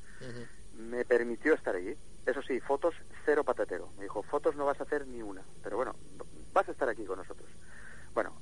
me 0.73 1.03
permitió 1.03 1.53
estar 1.53 1.75
allí. 1.75 1.97
Eso 2.25 2.41
sí, 2.41 2.59
fotos 2.61 2.95
cero 3.25 3.43
patatero. 3.43 3.89
Me 3.97 4.03
dijo, 4.03 4.23
fotos 4.23 4.55
no 4.55 4.65
vas 4.65 4.79
a 4.79 4.83
hacer 4.83 5.05
ni 5.05 5.21
una, 5.21 5.43
pero 5.61 5.75
bueno, 5.75 5.95
vas 6.53 6.67
a 6.69 6.71
estar 6.71 6.87
aquí 6.89 7.05
con 7.05 7.17
nosotros. 7.17 7.49
Bueno, 8.13 8.39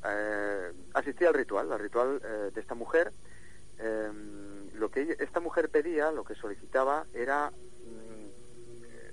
asistí 0.93 1.25
al 1.25 1.33
ritual, 1.33 1.71
al 1.71 1.79
ritual 1.79 2.21
eh, 2.23 2.51
de 2.53 2.61
esta 2.61 2.75
mujer. 2.75 3.11
Eh, 3.85 4.11
lo 4.75 4.89
que 4.89 5.17
esta 5.19 5.39
mujer 5.39 5.69
pedía, 5.69 6.11
lo 6.11 6.23
que 6.23 6.35
solicitaba, 6.35 7.05
era 7.13 7.51
mm, 7.51 8.23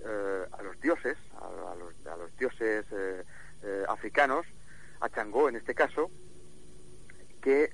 eh, 0.04 0.46
a 0.52 0.62
los 0.62 0.80
dioses, 0.80 1.16
a, 1.40 1.74
los, 1.74 2.06
a 2.06 2.16
los 2.16 2.36
dioses 2.36 2.86
eh, 2.92 3.24
eh, 3.62 3.84
africanos, 3.88 4.46
a 5.00 5.08
Changó 5.08 5.48
en 5.48 5.56
este 5.56 5.74
caso, 5.74 6.10
que 7.42 7.70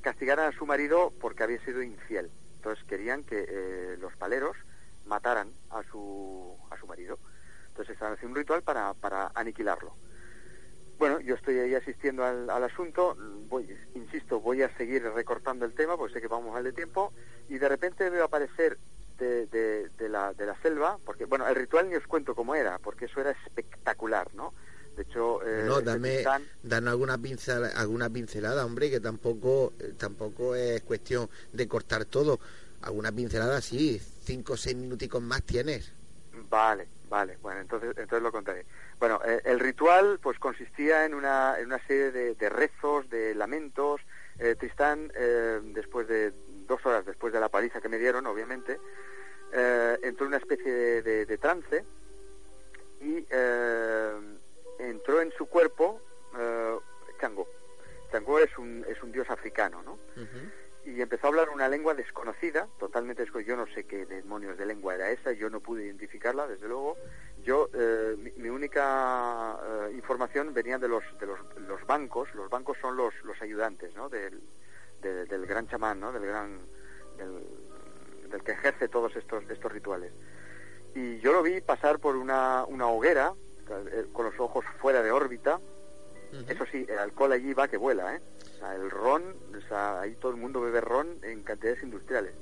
castigaran 0.00 0.52
a 0.52 0.56
su 0.56 0.64
marido 0.64 1.12
porque 1.20 1.42
había 1.42 1.58
sido 1.64 1.82
infiel. 1.82 2.30
Entonces 2.56 2.84
querían 2.84 3.24
que 3.24 3.96
los 3.98 4.14
paleros 4.14 4.56
mataran 5.06 5.50
a 5.70 5.82
su, 5.90 6.56
a 6.70 6.78
su 6.78 6.86
marido. 6.86 7.18
Entonces 7.68 7.94
estaban 7.94 8.14
haciendo 8.14 8.34
un 8.34 8.36
ritual 8.36 8.62
para, 8.62 8.94
para 8.94 9.32
aniquilarlo. 9.34 9.92
Bueno, 10.98 11.20
yo 11.20 11.34
estoy 11.36 11.58
ahí 11.58 11.74
asistiendo 11.74 12.24
al, 12.24 12.50
al 12.50 12.64
asunto, 12.64 13.16
voy, 13.48 13.68
insisto, 13.94 14.40
voy 14.40 14.62
a 14.62 14.76
seguir 14.76 15.02
recortando 15.14 15.64
el 15.64 15.72
tema, 15.72 15.96
porque 15.96 16.14
sé 16.14 16.20
que 16.20 16.26
vamos 16.28 16.52
mal 16.52 16.64
de 16.64 16.72
tiempo, 16.72 17.12
y 17.48 17.58
de 17.58 17.68
repente 17.68 18.10
veo 18.10 18.24
aparecer 18.24 18.76
de, 19.18 19.46
de, 19.46 19.88
de 19.96 20.08
la, 20.08 20.32
de 20.34 20.46
la 20.46 20.60
selva, 20.60 20.98
porque, 21.04 21.24
bueno, 21.24 21.46
el 21.46 21.54
ritual 21.54 21.88
ni 21.88 21.94
os 21.96 22.06
cuento 22.06 22.34
cómo 22.34 22.54
era, 22.54 22.78
porque 22.78 23.04
eso 23.04 23.20
era 23.20 23.30
espectacular, 23.30 24.28
¿no? 24.34 24.52
De 24.96 25.02
hecho, 25.04 25.40
eh, 25.46 25.62
no, 25.66 25.80
dame, 25.80 26.18
titán- 26.18 26.46
danos 26.64 26.90
alguna 26.90 27.16
pincelada, 27.16 27.80
alguna 27.80 28.10
pincelada, 28.10 28.66
hombre, 28.66 28.90
que 28.90 28.98
tampoco, 28.98 29.72
eh, 29.78 29.92
tampoco 29.96 30.56
es 30.56 30.82
cuestión 30.82 31.28
de 31.52 31.68
cortar 31.68 32.04
todo. 32.06 32.40
Alguna 32.82 33.12
pincelada, 33.12 33.60
sí, 33.60 34.00
cinco 34.24 34.54
o 34.54 34.56
seis 34.56 34.74
minuticos 34.76 35.22
más 35.22 35.42
tienes. 35.42 35.92
Vale, 36.50 36.86
vale. 37.08 37.36
Bueno, 37.42 37.60
entonces, 37.60 37.90
entonces 37.96 38.22
lo 38.22 38.32
contaré. 38.32 38.64
Bueno, 38.98 39.20
eh, 39.24 39.40
el 39.44 39.60
ritual 39.60 40.18
pues 40.22 40.38
consistía 40.38 41.04
en 41.04 41.14
una, 41.14 41.58
en 41.58 41.66
una 41.66 41.78
serie 41.86 42.10
de, 42.10 42.34
de 42.34 42.48
rezos, 42.48 43.08
de 43.10 43.34
lamentos. 43.34 44.00
Eh, 44.38 44.54
Tristán, 44.56 45.10
eh, 45.14 45.60
después 45.62 46.06
de 46.08 46.32
dos 46.66 46.84
horas 46.86 47.04
después 47.06 47.32
de 47.32 47.40
la 47.40 47.48
paliza 47.48 47.80
que 47.80 47.88
me 47.88 47.98
dieron, 47.98 48.26
obviamente, 48.26 48.78
eh, 49.52 49.98
entró 50.02 50.24
en 50.26 50.28
una 50.28 50.36
especie 50.36 50.70
de, 50.72 51.02
de- 51.02 51.26
de 51.26 51.38
trance 51.38 51.84
y 53.00 53.24
eh, 53.30 54.12
entró 54.78 55.20
en 55.20 55.32
su 55.32 55.46
cuerpo 55.46 56.00
eh, 56.38 56.76
Changó. 57.20 57.46
Changó 58.12 58.38
es 58.38 58.56
un, 58.58 58.84
es 58.88 59.02
un 59.02 59.12
dios 59.12 59.28
africano, 59.30 59.82
¿no? 59.82 59.98
y 60.84 61.02
empezó 61.02 61.26
a 61.26 61.30
hablar 61.30 61.50
una 61.50 61.68
lengua 61.68 61.94
desconocida, 61.94 62.66
totalmente 62.78 63.22
desconocida. 63.22 63.54
Yo 63.54 63.56
no 63.64 63.66
sé 63.74 63.84
qué 63.84 64.06
demonios 64.06 64.56
de 64.56 64.64
lengua 64.66 64.94
era 64.94 65.10
esa, 65.10 65.32
yo 65.32 65.50
no 65.50 65.60
pude 65.60 65.84
identificarla, 65.84 66.46
desde 66.46 66.66
luego. 66.68 66.96
Yo, 67.48 67.70
eh, 67.72 68.14
mi, 68.18 68.30
mi 68.42 68.50
única 68.50 69.56
eh, 69.88 69.92
información 69.94 70.52
venía 70.52 70.76
de 70.76 70.86
los, 70.86 71.02
de 71.18 71.24
los, 71.24 71.38
los 71.66 71.86
bancos. 71.86 72.28
Los 72.34 72.50
bancos 72.50 72.76
son 72.78 72.94
los, 72.94 73.14
los 73.24 73.40
ayudantes, 73.40 73.94
¿no? 73.94 74.10
Del, 74.10 74.38
de- 75.00 75.24
del 75.24 75.46
gran 75.46 75.66
chamán, 75.66 75.98
¿no? 75.98 76.12
Del 76.12 76.26
gran, 76.26 76.58
del, 77.16 77.46
del 78.30 78.42
que 78.42 78.52
ejerce 78.52 78.88
todos 78.88 79.16
estos, 79.16 79.48
estos 79.48 79.72
rituales. 79.72 80.12
Y 80.94 81.20
yo 81.20 81.32
lo 81.32 81.42
vi 81.42 81.62
pasar 81.62 81.98
por 82.00 82.16
una, 82.16 82.66
una 82.66 82.86
hoguera, 82.86 83.32
eh, 83.70 84.04
con 84.12 84.26
los 84.26 84.38
ojos 84.38 84.66
fuera 84.78 85.02
de 85.02 85.10
órbita. 85.10 85.58
Eso 86.50 86.66
sí, 86.70 86.84
el 86.86 86.98
alcohol 86.98 87.32
allí 87.32 87.54
va 87.54 87.68
que 87.68 87.78
vuela, 87.78 88.14
¿eh? 88.14 88.20
O 88.56 88.58
sea, 88.58 88.74
el 88.74 88.90
ron, 88.90 89.22
o 89.56 89.68
sea, 89.68 90.02
ahí 90.02 90.14
todo 90.16 90.32
el 90.32 90.36
mundo 90.36 90.60
bebe 90.60 90.82
ron 90.82 91.16
en 91.22 91.42
cantidades 91.44 91.82
industriales. 91.82 92.34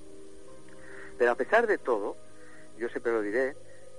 Pero 1.17 1.31
a 1.31 1.37
pesar 1.37 1.69
de 1.69 1.79
todo, 1.79 2.17
yo 2.77 2.89
siempre 2.89 3.13
lo 3.13 3.23
diré, 3.23 3.55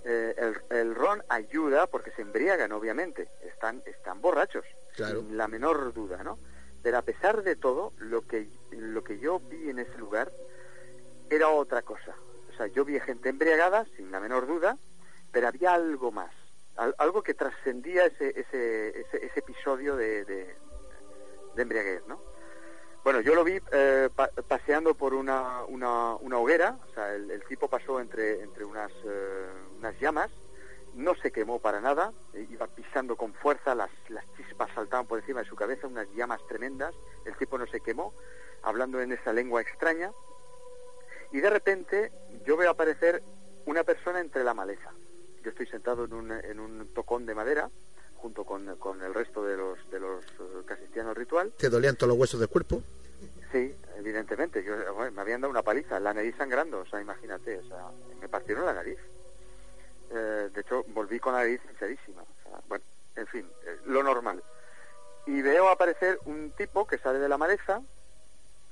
eh, 0.07 0.33
el, 0.37 0.77
el 0.77 0.95
ron 0.95 1.21
ayuda 1.29 1.85
porque 1.87 2.11
se 2.11 2.21
embriagan, 2.21 2.71
obviamente. 2.71 3.27
Están, 3.43 3.81
están 3.85 4.21
borrachos, 4.21 4.63
Claro. 4.95 5.19
sin 5.21 5.37
la 5.37 5.47
menor 5.47 5.93
duda, 5.93 6.23
¿no? 6.23 6.39
Pero 6.81 6.97
a 6.97 7.01
pesar 7.01 7.43
de 7.43 7.55
todo, 7.55 7.91
lo 7.99 8.21
que, 8.25 8.47
lo 8.71 9.03
que 9.03 9.19
yo 9.19 9.39
vi 9.39 9.69
en 9.69 9.79
ese 9.79 9.97
lugar 9.97 10.31
era 11.29 11.49
otra 11.49 11.81
cosa. 11.81 12.15
O 12.53 12.55
sea, 12.57 12.67
yo 12.67 12.85
vi 12.85 12.99
gente 12.99 13.29
embriagada, 13.29 13.85
sin 13.97 14.11
la 14.11 14.19
menor 14.19 14.47
duda, 14.47 14.77
pero 15.31 15.47
había 15.49 15.73
algo 15.73 16.11
más. 16.11 16.31
Al- 16.77 16.95
algo 16.99 17.21
que 17.23 17.33
trascendía 17.33 18.05
ese, 18.05 18.29
ese, 18.39 18.89
ese, 19.01 19.25
ese 19.25 19.39
episodio 19.39 19.95
de, 19.95 20.23
de, 20.25 20.55
de 21.55 21.61
embriaguez, 21.61 22.03
¿no? 22.07 22.21
Bueno, 23.03 23.21
yo 23.21 23.35
lo 23.35 23.43
vi 23.43 23.59
eh, 23.71 24.09
pa- 24.15 24.29
paseando 24.47 24.93
por 24.93 25.13
una, 25.13 25.63
una, 25.65 26.15
una 26.15 26.37
hoguera, 26.37 26.77
o 26.89 26.93
sea, 26.93 27.13
el, 27.15 27.31
el 27.31 27.43
tipo 27.45 27.67
pasó 27.69 27.99
entre, 27.99 28.41
entre 28.41 28.63
unas, 28.65 28.91
eh, 29.05 29.47
unas 29.77 29.99
llamas, 29.99 30.31
no 30.95 31.15
se 31.15 31.31
quemó 31.31 31.59
para 31.59 31.79
nada, 31.79 32.11
eh, 32.33 32.47
iba 32.49 32.67
pisando 32.67 33.15
con 33.15 33.33
fuerza, 33.33 33.75
las, 33.75 33.91
las 34.09 34.25
chispas 34.35 34.69
saltaban 34.73 35.05
por 35.05 35.19
encima 35.19 35.41
de 35.41 35.49
su 35.49 35.55
cabeza, 35.55 35.87
unas 35.87 36.07
llamas 36.15 36.41
tremendas, 36.47 36.93
el 37.25 37.35
tipo 37.35 37.57
no 37.57 37.67
se 37.67 37.81
quemó, 37.81 38.13
hablando 38.63 38.99
en 39.01 39.11
esa 39.11 39.31
lengua 39.33 39.61
extraña, 39.61 40.11
y 41.31 41.39
de 41.39 41.49
repente 41.49 42.11
yo 42.45 42.57
veo 42.57 42.71
aparecer 42.71 43.21
una 43.65 43.83
persona 43.83 44.19
entre 44.19 44.43
la 44.43 44.53
maleza. 44.53 44.91
Yo 45.43 45.51
estoy 45.51 45.67
sentado 45.67 46.05
en 46.05 46.13
un, 46.13 46.31
en 46.31 46.59
un 46.59 46.87
tocón 46.93 47.25
de 47.25 47.35
madera, 47.35 47.69
junto 48.15 48.43
con, 48.43 48.75
con 48.77 49.01
el 49.03 49.13
resto 49.13 49.43
de 49.43 49.55
los, 49.55 49.77
de 49.91 49.99
los 49.99 50.23
eh, 50.23 50.65
que 50.65 50.73
asistían 50.73 51.07
al 51.07 51.15
ritual, 51.15 51.51
¿Te 51.57 51.69
dolían 51.69 51.95
todos 51.95 52.09
los 52.09 52.17
huesos 52.17 52.39
del 52.39 52.49
cuerpo? 52.49 52.81
Sí, 53.51 53.73
evidentemente. 53.97 54.63
Yo, 54.63 54.93
bueno, 54.93 55.11
me 55.11 55.21
habían 55.21 55.41
dado 55.41 55.51
una 55.51 55.61
paliza, 55.61 55.99
la 55.99 56.13
nariz 56.13 56.35
sangrando, 56.37 56.79
o 56.79 56.85
sea, 56.85 56.99
imagínate, 56.99 57.59
o 57.59 57.67
sea, 57.67 57.89
me 58.19 58.27
partieron 58.27 58.65
la 58.65 58.73
nariz. 58.73 58.97
Eh, 60.11 60.49
de 60.53 60.61
hecho, 60.61 60.83
volví 60.89 61.19
con 61.19 61.33
la 61.33 61.39
nariz 61.39 61.61
hinchadísima. 61.69 62.23
Bueno, 62.67 62.83
en 63.15 63.27
fin, 63.27 63.45
eh, 63.65 63.77
lo 63.85 64.03
normal. 64.03 64.41
Y 65.25 65.41
veo 65.41 65.69
aparecer 65.69 66.19
un 66.25 66.51
tipo 66.51 66.87
que 66.87 66.97
sale 66.97 67.19
de 67.19 67.27
la 67.29 67.37
maleza, 67.37 67.81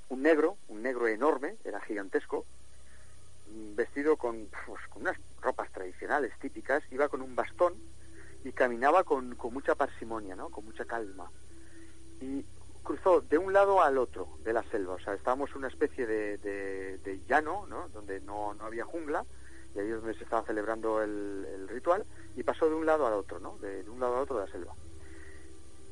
un 0.09 0.21
negro, 0.21 0.57
un 0.69 0.81
negro 0.81 1.07
enorme, 1.07 1.57
era 1.65 1.81
gigantesco, 1.81 2.45
vestido 3.47 4.15
con, 4.17 4.47
pues, 4.65 4.81
con 4.89 5.01
unas 5.03 5.17
ropas 5.41 5.69
tradicionales 5.71 6.31
típicas, 6.39 6.83
iba 6.91 7.09
con 7.09 7.21
un 7.21 7.35
bastón 7.35 7.73
y 8.43 8.51
caminaba 8.51 9.03
con, 9.03 9.35
con 9.35 9.53
mucha 9.53 9.75
parsimonia, 9.75 10.35
¿no? 10.35 10.49
Con 10.49 10.65
mucha 10.65 10.85
calma. 10.85 11.29
Y 12.21 12.45
cruzó 12.83 13.21
de 13.21 13.37
un 13.37 13.51
lado 13.51 13.81
al 13.83 13.97
otro 13.97 14.29
de 14.43 14.53
la 14.53 14.63
selva. 14.63 14.93
O 14.93 14.99
sea, 14.99 15.13
estábamos 15.13 15.49
en 15.51 15.57
una 15.57 15.67
especie 15.67 16.05
de, 16.05 16.37
de- 16.37 16.97
de 16.99 17.19
llano, 17.27 17.65
¿no? 17.67 17.89
Donde 17.89 18.21
no, 18.21 18.53
no 18.53 18.65
había 18.65 18.85
jungla, 18.85 19.25
y 19.75 19.79
ahí 19.79 19.89
es 19.89 19.95
donde 19.95 20.15
se 20.15 20.23
estaba 20.23 20.45
celebrando 20.45 21.01
el, 21.01 21.45
el 21.53 21.67
ritual. 21.67 22.05
y 22.35 22.43
pasó 22.43 22.67
de 22.67 22.75
un 22.75 22.85
lado 22.85 23.05
al 23.05 23.13
otro, 23.13 23.39
¿no? 23.39 23.57
De, 23.57 23.83
un 23.89 23.99
lado 23.99 24.15
al 24.15 24.23
otro 24.23 24.39
de 24.39 24.45
la 24.45 24.51
selva. 24.51 24.73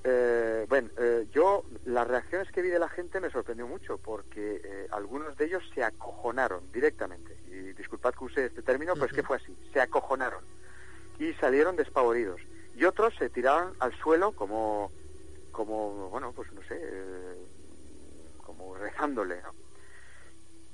Eh, 0.05 0.65
bueno, 0.67 0.89
eh, 0.97 1.27
yo 1.31 1.63
las 1.85 2.07
reacciones 2.07 2.51
que 2.51 2.61
vi 2.61 2.69
de 2.69 2.79
la 2.79 2.89
gente 2.89 3.21
me 3.21 3.29
sorprendió 3.29 3.67
mucho 3.67 3.97
porque 3.97 4.61
eh, 4.63 4.87
algunos 4.91 5.37
de 5.37 5.45
ellos 5.45 5.63
se 5.73 5.83
acojonaron 5.83 6.71
directamente. 6.71 7.37
Y 7.47 7.73
disculpad 7.73 8.13
que 8.13 8.23
use 8.23 8.45
este 8.45 8.61
término, 8.61 8.93
pero 8.93 9.05
es 9.05 9.13
que 9.13 9.23
fue 9.23 9.37
así, 9.37 9.55
se 9.71 9.79
acojonaron 9.79 10.43
y 11.19 11.33
salieron 11.33 11.75
despavoridos. 11.75 12.41
Y 12.75 12.85
otros 12.85 13.13
se 13.17 13.29
tiraron 13.29 13.73
al 13.79 13.93
suelo 13.93 14.31
como, 14.31 14.91
como 15.51 16.09
bueno, 16.09 16.33
pues 16.33 16.51
no 16.53 16.61
sé, 16.63 16.81
como 18.43 18.75
rezándole, 18.75 19.41
¿no? 19.41 19.53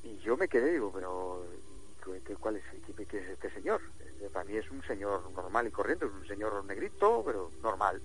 Y 0.02 0.18
yo 0.20 0.38
me 0.38 0.48
quedé, 0.48 0.72
digo, 0.72 0.92
pero 0.94 1.46
¿cuál 2.40 2.58
es, 2.58 2.64
qué, 2.96 3.18
es 3.18 3.30
este 3.30 3.52
señor? 3.52 3.82
Para 4.34 4.46
mí 4.46 4.56
es 4.58 4.70
un 4.70 4.84
señor 4.84 5.32
normal 5.32 5.68
y 5.68 5.72
corriente, 5.72 6.06
es 6.06 6.12
un 6.12 6.28
señor 6.28 6.64
negrito, 6.66 7.24
pero 7.26 7.52
normal. 7.62 8.02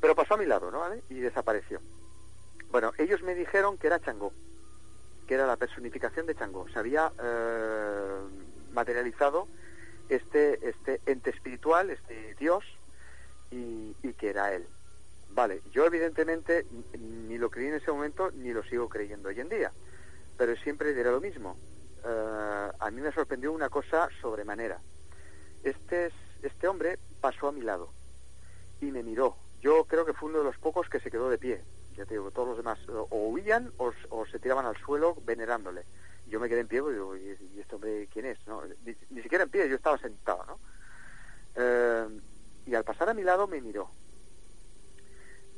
Pero 0.00 0.14
pasó 0.14 0.34
a 0.34 0.36
mi 0.38 0.46
lado, 0.46 0.70
¿no? 0.70 0.80
¿Vale? 0.80 1.02
Y 1.08 1.14
desapareció. 1.14 1.80
Bueno, 2.70 2.92
ellos 2.98 3.22
me 3.22 3.34
dijeron 3.34 3.78
que 3.78 3.86
era 3.86 4.00
Changó, 4.00 4.32
que 5.26 5.34
era 5.34 5.46
la 5.46 5.56
personificación 5.56 6.26
de 6.26 6.34
Changó. 6.34 6.68
Se 6.68 6.78
había 6.78 7.12
eh, 7.22 8.20
materializado 8.72 9.46
este, 10.08 10.68
este 10.68 11.00
ente 11.06 11.30
espiritual, 11.30 11.90
este 11.90 12.34
Dios, 12.34 12.64
y, 13.50 13.94
y 14.02 14.12
que 14.14 14.30
era 14.30 14.52
él. 14.54 14.66
Vale, 15.34 15.62
yo 15.72 15.86
evidentemente 15.86 16.66
ni 16.98 17.38
lo 17.38 17.50
creí 17.50 17.68
en 17.68 17.74
ese 17.74 17.90
momento 17.90 18.30
ni 18.32 18.52
lo 18.52 18.62
sigo 18.64 18.88
creyendo 18.88 19.30
hoy 19.30 19.40
en 19.40 19.48
día, 19.48 19.72
pero 20.36 20.54
siempre 20.56 20.94
diré 20.94 21.10
lo 21.10 21.20
mismo. 21.20 21.56
Eh, 22.04 22.70
a 22.78 22.90
mí 22.90 23.00
me 23.00 23.12
sorprendió 23.12 23.52
una 23.52 23.68
cosa 23.68 24.08
sobremanera. 24.20 24.80
Este, 25.62 26.10
este 26.42 26.68
hombre 26.68 26.98
pasó 27.20 27.48
a 27.48 27.52
mi 27.52 27.60
lado 27.60 27.90
y 28.80 28.86
me 28.86 29.02
miró. 29.02 29.36
Yo 29.60 29.84
creo 29.84 30.04
que 30.04 30.12
fue 30.12 30.28
uno 30.28 30.38
de 30.38 30.44
los 30.44 30.58
pocos 30.58 30.88
que 30.88 31.00
se 31.00 31.10
quedó 31.10 31.30
de 31.30 31.38
pie. 31.38 31.62
Ya 31.96 32.04
te 32.04 32.14
digo, 32.14 32.30
todos 32.30 32.48
los 32.48 32.56
demás 32.56 32.78
o 32.88 33.28
huían 33.28 33.72
o, 33.76 33.92
se 34.26 34.38
tiraban 34.38 34.66
al 34.66 34.76
suelo 34.76 35.16
venerándole. 35.24 35.84
Yo 36.26 36.40
me 36.40 36.48
quedé 36.48 36.60
en 36.60 36.68
pie 36.68 36.80
y 36.80 36.92
digo, 36.92 37.16
¿y 37.16 37.60
este 37.60 37.74
hombre 37.74 38.08
quién 38.12 38.26
es? 38.26 38.38
¿No? 38.46 38.62
Ni, 39.10 39.22
siquiera 39.22 39.44
en 39.44 39.50
pie, 39.50 39.68
yo 39.68 39.76
estaba 39.76 39.98
sentado, 39.98 40.44
¿no? 40.46 40.58
Eh, 41.54 42.20
y 42.66 42.74
al 42.74 42.84
pasar 42.84 43.10
a 43.10 43.14
mi 43.14 43.22
lado 43.22 43.46
me 43.46 43.60
miró. 43.60 43.88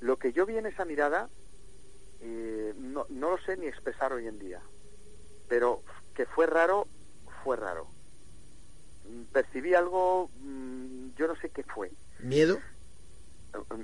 Lo 0.00 0.18
que 0.18 0.32
yo 0.32 0.44
vi 0.44 0.58
en 0.58 0.66
esa 0.66 0.84
mirada 0.84 1.28
eh, 2.20 2.74
no, 2.76 3.06
no 3.08 3.30
lo 3.30 3.38
sé 3.38 3.56
ni 3.56 3.66
expresar 3.66 4.12
hoy 4.12 4.26
en 4.26 4.38
día, 4.38 4.60
pero 5.48 5.82
que 6.14 6.26
fue 6.26 6.46
raro, 6.46 6.86
fue 7.42 7.56
raro. 7.56 7.86
Percibí 9.32 9.74
algo, 9.74 10.30
mm, 10.40 11.14
yo 11.16 11.26
no 11.26 11.36
sé 11.36 11.50
qué 11.50 11.62
fue. 11.62 11.90
¿Miedo? 12.20 12.58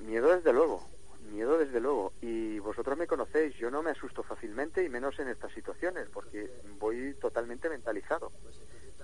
Miedo 0.07 0.35
desde 0.35 0.53
luego, 0.53 0.89
miedo 1.31 1.59
desde 1.59 1.81
luego. 1.81 2.13
Y 2.23 2.59
vosotros 2.61 2.97
me 2.97 3.07
conocéis, 3.07 3.55
yo 3.57 3.71
no 3.71 3.83
me 3.83 3.91
asusto 3.91 4.23
fácilmente 4.23 4.83
y 4.83 4.89
menos 4.89 5.19
en 5.19 5.29
estas 5.29 5.53
situaciones, 5.53 6.09
porque 6.09 6.51
voy 6.79 7.15
totalmente 7.21 7.69
mentalizado. 7.69 8.33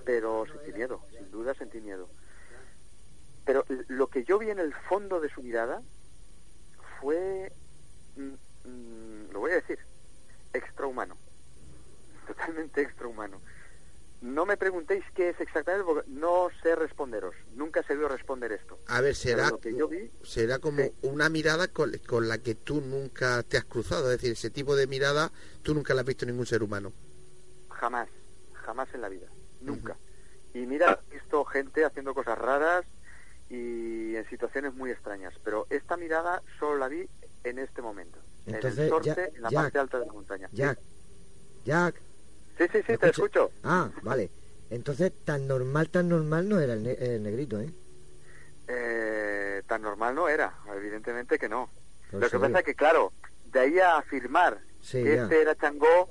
Pero 0.05 0.47
sentí 0.47 0.73
miedo, 0.73 1.03
sin 1.11 1.31
duda 1.31 1.55
sentí 1.55 1.81
miedo. 1.81 2.09
Pero 3.45 3.65
lo 3.89 4.09
que 4.09 4.25
yo 4.25 4.39
vi 4.39 4.51
en 4.51 4.59
el 4.59 4.75
fondo 4.75 5.21
de 5.21 5.29
su 5.29 5.43
mirada 5.43 5.83
fue, 7.01 7.53
mm, 8.17 8.69
mm, 8.69 9.33
lo 9.33 9.41
voy 9.41 9.53
a 9.53 9.57
decir, 9.57 9.79
extrahumano 10.53 11.17
totalmente 12.27 12.83
extrahumano. 12.83 13.41
No 14.23 14.47
me 14.47 14.57
preguntéis 14.57 15.05
qué 15.15 15.31
es 15.31 15.41
exactamente 15.41 15.85
porque 15.85 16.09
no 16.11 16.49
sé 16.63 16.75
responderos. 16.75 17.35
Nunca 17.55 17.81
he 17.81 17.85
sabido 17.85 18.09
responder 18.09 18.51
esto. 18.51 18.79
A 18.89 19.01
ver, 19.01 19.15
será, 19.15 19.53
será 20.25 20.59
como 20.59 20.91
una 21.03 21.29
mirada 21.29 21.69
con, 21.69 21.93
la 22.27 22.39
que 22.39 22.55
tú 22.55 22.81
nunca 22.81 23.43
te 23.43 23.59
has 23.59 23.65
cruzado. 23.65 24.11
Es 24.11 24.19
decir, 24.19 24.33
ese 24.33 24.51
tipo 24.51 24.75
de 24.75 24.87
mirada 24.87 25.31
tú 25.63 25.75
nunca 25.75 25.95
la 25.95 26.01
has 26.01 26.07
visto 26.07 26.25
en 26.25 26.31
ningún 26.31 26.47
ser 26.47 26.63
humano. 26.63 26.93
Jamás, 27.69 28.09
jamás 28.55 28.89
en 28.95 29.03
la 29.03 29.11
vida. 29.11 29.27
Nunca. 29.61 29.97
Y 30.55 30.61
mira, 30.61 30.99
he 31.11 31.15
visto 31.15 31.45
gente 31.45 31.85
haciendo 31.85 32.15
cosas 32.15 32.39
raras 32.39 32.87
y 33.51 34.17
en 34.17 34.27
situaciones 34.31 34.75
muy 34.75 34.91
extrañas. 34.91 35.35
Pero 35.45 35.67
esta 35.69 35.99
mirada 35.99 36.43
solo 36.59 36.79
la 36.79 36.89
vi 36.89 37.07
en 37.45 37.59
este 37.59 37.83
momento. 37.83 38.19
Entonces, 38.47 38.79
en 38.79 38.85
el 38.85 38.91
sorte, 38.91 39.33
en 39.35 39.43
la 39.43 39.51
parte 39.51 39.79
alta 39.79 39.99
de 39.99 40.07
la 40.07 40.13
montaña. 40.13 40.49
Jack, 40.53 40.79
Jack, 41.65 41.97
Sí, 42.59 42.65
sí, 42.73 42.79
sí, 42.87 42.97
te 42.97 43.11
escucho. 43.11 43.51
Ah, 43.65 43.91
vale. 44.03 44.31
Entonces, 44.71 45.13
tan 45.25 45.47
normal, 45.47 45.89
tan 45.91 46.09
normal 46.09 46.49
no 46.49 46.61
era 46.61 46.75
el, 46.75 47.23
negrito, 47.23 47.61
¿eh? 47.61 47.71
¿eh? 48.69 49.63
Tan 49.67 49.83
normal 49.83 50.15
no 50.15 50.29
era, 50.29 50.53
evidentemente 50.75 51.39
que 51.39 51.49
no. 51.49 51.69
Lo 52.13 52.29
que 52.29 52.39
pasa 52.39 52.59
es 52.61 52.65
que, 52.65 52.75
claro, 52.75 53.13
de 53.53 53.61
ahí 53.61 53.79
a 53.79 53.99
afirmar 53.99 54.59
que 54.91 55.15
este 55.15 55.43
era 55.43 55.55
Changó... 55.57 56.09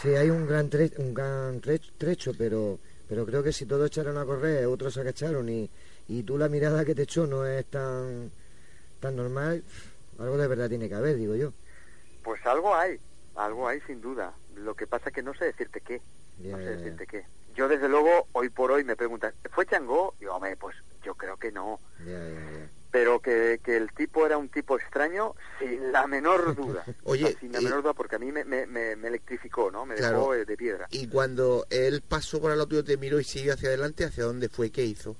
Sí, 0.00 0.14
hay 0.14 0.30
un 0.30 0.46
gran, 0.46 0.70
un 0.98 1.14
gran 1.14 1.60
trecho, 1.60 2.32
pero 2.36 2.78
pero 3.08 3.26
creo 3.26 3.42
que 3.42 3.52
si 3.52 3.66
todos 3.66 3.86
echaron 3.86 4.16
a 4.16 4.24
correr, 4.24 4.66
otros 4.66 4.94
se 4.94 5.00
agacharon 5.00 5.48
y, 5.48 5.68
y 6.08 6.22
tú 6.22 6.38
la 6.38 6.48
mirada 6.48 6.84
que 6.84 6.94
te 6.94 7.02
echó 7.02 7.26
no 7.26 7.44
es 7.46 7.64
tan, 7.66 8.30
tan 9.00 9.16
normal, 9.16 9.62
algo 10.18 10.36
de 10.36 10.48
verdad 10.48 10.68
tiene 10.68 10.88
que 10.88 10.94
haber, 10.94 11.16
digo 11.16 11.34
yo. 11.34 11.52
Pues 12.22 12.44
algo 12.46 12.74
hay, 12.74 12.98
algo 13.36 13.68
hay 13.68 13.80
sin 13.82 14.00
duda. 14.00 14.32
Lo 14.56 14.74
que 14.74 14.86
pasa 14.86 15.08
es 15.08 15.14
que 15.14 15.22
no 15.22 15.34
sé 15.34 15.46
decirte 15.46 15.80
qué. 15.80 16.00
no 16.38 16.58
sé 16.58 16.76
decirte 16.76 17.06
qué. 17.06 17.24
Yo, 17.54 17.68
desde 17.68 17.88
luego, 17.88 18.26
hoy 18.32 18.48
por 18.48 18.72
hoy 18.72 18.84
me 18.84 18.96
preguntan, 18.96 19.32
¿fue 19.50 19.66
Changó? 19.66 20.14
Y 20.20 20.26
hombre, 20.26 20.56
pues 20.56 20.76
yo 21.04 21.14
creo 21.14 21.36
que 21.36 21.52
no. 21.52 21.78
Pero 22.90 23.20
que, 23.20 23.60
que, 23.62 23.76
el 23.76 23.92
tipo 23.92 24.24
era 24.24 24.38
un 24.38 24.48
tipo 24.48 24.78
extraño, 24.78 25.34
sin 25.58 25.92
la 25.92 26.06
menor 26.06 26.54
duda. 26.56 26.84
Oye, 27.04 27.36
sin 27.40 27.52
la 27.52 27.60
menor 27.60 27.82
duda, 27.82 27.92
porque 27.92 28.16
a 28.16 28.18
mí 28.18 28.30
me, 28.32 28.44
me, 28.44 28.66
me, 28.66 28.92
electrificó, 28.92 29.70
¿no? 29.70 29.84
Me 29.84 29.96
dejó 29.96 30.32
de 30.32 30.56
piedra. 30.56 30.86
Y 30.90 31.08
cuando 31.08 31.66
él 31.70 32.02
pasó 32.02 32.40
por 32.40 32.50
el 32.50 32.58
lado 32.58 32.68
tuyo, 32.68 32.84
te 32.84 32.96
miró 32.96 33.18
y 33.20 33.24
siguió 33.24 33.54
hacia 33.54 33.68
adelante, 33.68 34.04
¿hacia 34.04 34.24
dónde 34.24 34.48
fue? 34.48 34.70
¿Qué 34.70 34.84
hizo? 34.84 35.16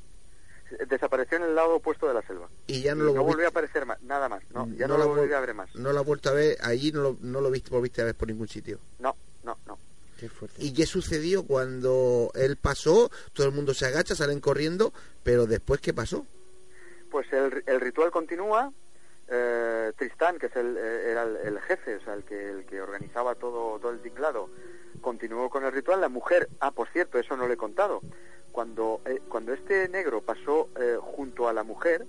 Desapareció 0.88 1.38
en 1.38 1.44
el 1.44 1.54
lado 1.54 1.76
opuesto 1.76 2.06
de 2.06 2.14
la 2.14 2.22
selva. 2.22 2.48
Y 2.66 2.82
ya 2.82 2.94
no 2.94 3.04
lo 3.04 3.24
volvió 3.24 3.46
a 3.46 3.48
aparecer 3.50 3.86
más, 3.86 4.00
nada 4.02 4.28
más, 4.28 4.42
¿no? 4.52 4.68
Ya 4.76 4.86
no, 4.86 4.96
lo 4.98 5.08
volví 5.08 5.32
a 5.32 5.40
ver 5.40 5.54
más. 5.54 5.74
No 5.74 5.92
lo 5.92 6.00
ha 6.00 6.02
vuelto 6.02 6.30
a 6.30 6.32
ver, 6.32 6.56
allí 6.62 6.92
no 6.92 7.02
lo, 7.02 7.16
no 7.20 7.40
lo 7.40 7.50
viste, 7.50 7.70
volviste 7.70 8.02
a 8.02 8.04
ver 8.04 8.14
por 8.14 8.28
ningún 8.28 8.48
sitio. 8.48 8.78
No, 8.98 9.16
no, 9.42 9.56
no. 9.66 9.78
Qué 10.18 10.28
fuerte. 10.28 10.62
¿Y 10.62 10.72
qué 10.72 10.86
sucedió 10.86 11.44
cuando 11.44 12.30
él 12.34 12.56
pasó? 12.56 13.10
Todo 13.32 13.46
el 13.46 13.52
mundo 13.52 13.74
se 13.74 13.86
agacha, 13.86 14.14
salen 14.14 14.40
corriendo, 14.40 14.92
pero 15.22 15.46
después, 15.46 15.80
¿qué 15.80 15.92
pasó? 15.92 16.26
Pues 17.10 17.32
el, 17.32 17.62
el 17.66 17.80
ritual 17.80 18.10
continúa. 18.10 18.72
Eh, 19.28 19.92
Tristán, 19.96 20.38
que 20.38 20.46
es 20.46 20.56
el, 20.56 20.76
eh, 20.76 21.10
era 21.10 21.22
el, 21.22 21.58
jefe, 21.60 21.96
o 21.96 22.04
sea, 22.04 22.14
el 22.14 22.24
que, 22.24 22.50
el 22.50 22.66
que 22.66 22.80
organizaba 22.80 23.34
todo, 23.34 23.78
todo 23.78 23.90
el 23.90 24.00
tinglado, 24.00 24.50
continuó 25.00 25.48
con 25.48 25.64
el 25.64 25.72
ritual. 25.72 26.00
La 26.00 26.08
mujer, 26.08 26.48
ah, 26.60 26.70
por 26.70 26.88
cierto, 26.88 27.18
eso 27.18 27.36
no 27.36 27.48
le 27.48 27.54
he 27.54 27.56
contado 27.56 28.02
cuando, 28.54 29.00
eh, 29.04 29.20
cuando 29.28 29.52
este 29.52 29.88
negro 29.88 30.20
pasó 30.20 30.68
eh, 30.78 30.96
junto 31.00 31.48
a 31.48 31.52
la 31.52 31.64
mujer, 31.64 32.06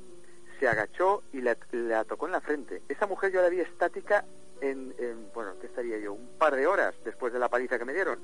se 0.60 0.68
agachó 0.68 1.24
y 1.34 1.42
le, 1.42 1.58
le, 1.72 2.06
tocó 2.06 2.28
en 2.28 2.34
la 2.34 2.40
frente. 2.40 2.84
Esa 2.88 3.08
mujer 3.08 3.32
yo 3.32 3.42
la 3.42 3.50
vi 3.50 3.62
estática 3.62 4.24
en, 4.62 4.94
bueno, 5.34 5.54
¿qué 5.60 5.66
estaría 5.66 5.98
yo? 5.98 6.14
Un 6.14 6.30
par 6.38 6.56
de 6.56 6.68
horas 6.68 6.94
después 7.04 7.34
de 7.34 7.40
la 7.40 7.50
paliza 7.50 7.80
que 7.80 7.86
me 7.86 7.96
dieron. 7.96 8.20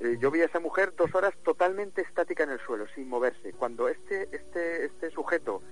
Eh, 0.00 0.18
yo 0.20 0.30
vi 0.30 0.42
a 0.42 0.44
esa 0.44 0.60
mujer 0.60 0.92
dos 0.94 1.14
horas 1.14 1.32
totalmente 1.42 2.02
estática 2.02 2.44
en 2.44 2.50
el 2.50 2.60
suelo, 2.60 2.86
sin 2.94 3.08
moverse. 3.08 3.54
Cuando 3.54 3.88
este, 3.88 4.28
este, 4.30 4.84
este 4.84 5.10
sujeto 5.10 5.62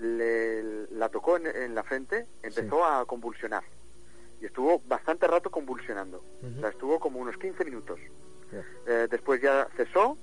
le, 0.00 0.86
la 0.92 1.10
tocó 1.10 1.36
en, 1.36 1.74
la 1.74 1.82
frente, 1.82 2.26
empezó 2.42 2.86
a 2.86 3.04
convulsionar. 3.04 3.64
Y 4.40 4.46
estuvo 4.46 4.80
bastante 4.86 5.26
rato 5.26 5.50
convulsionando. 5.50 6.24
O 6.56 6.60
sea, 6.60 6.70
estuvo 6.70 6.98
como 6.98 7.20
unos 7.20 7.36
15 7.36 7.66
minutos. 7.66 8.00
después 9.10 9.42
ya 9.42 9.68
cesó 9.76 10.16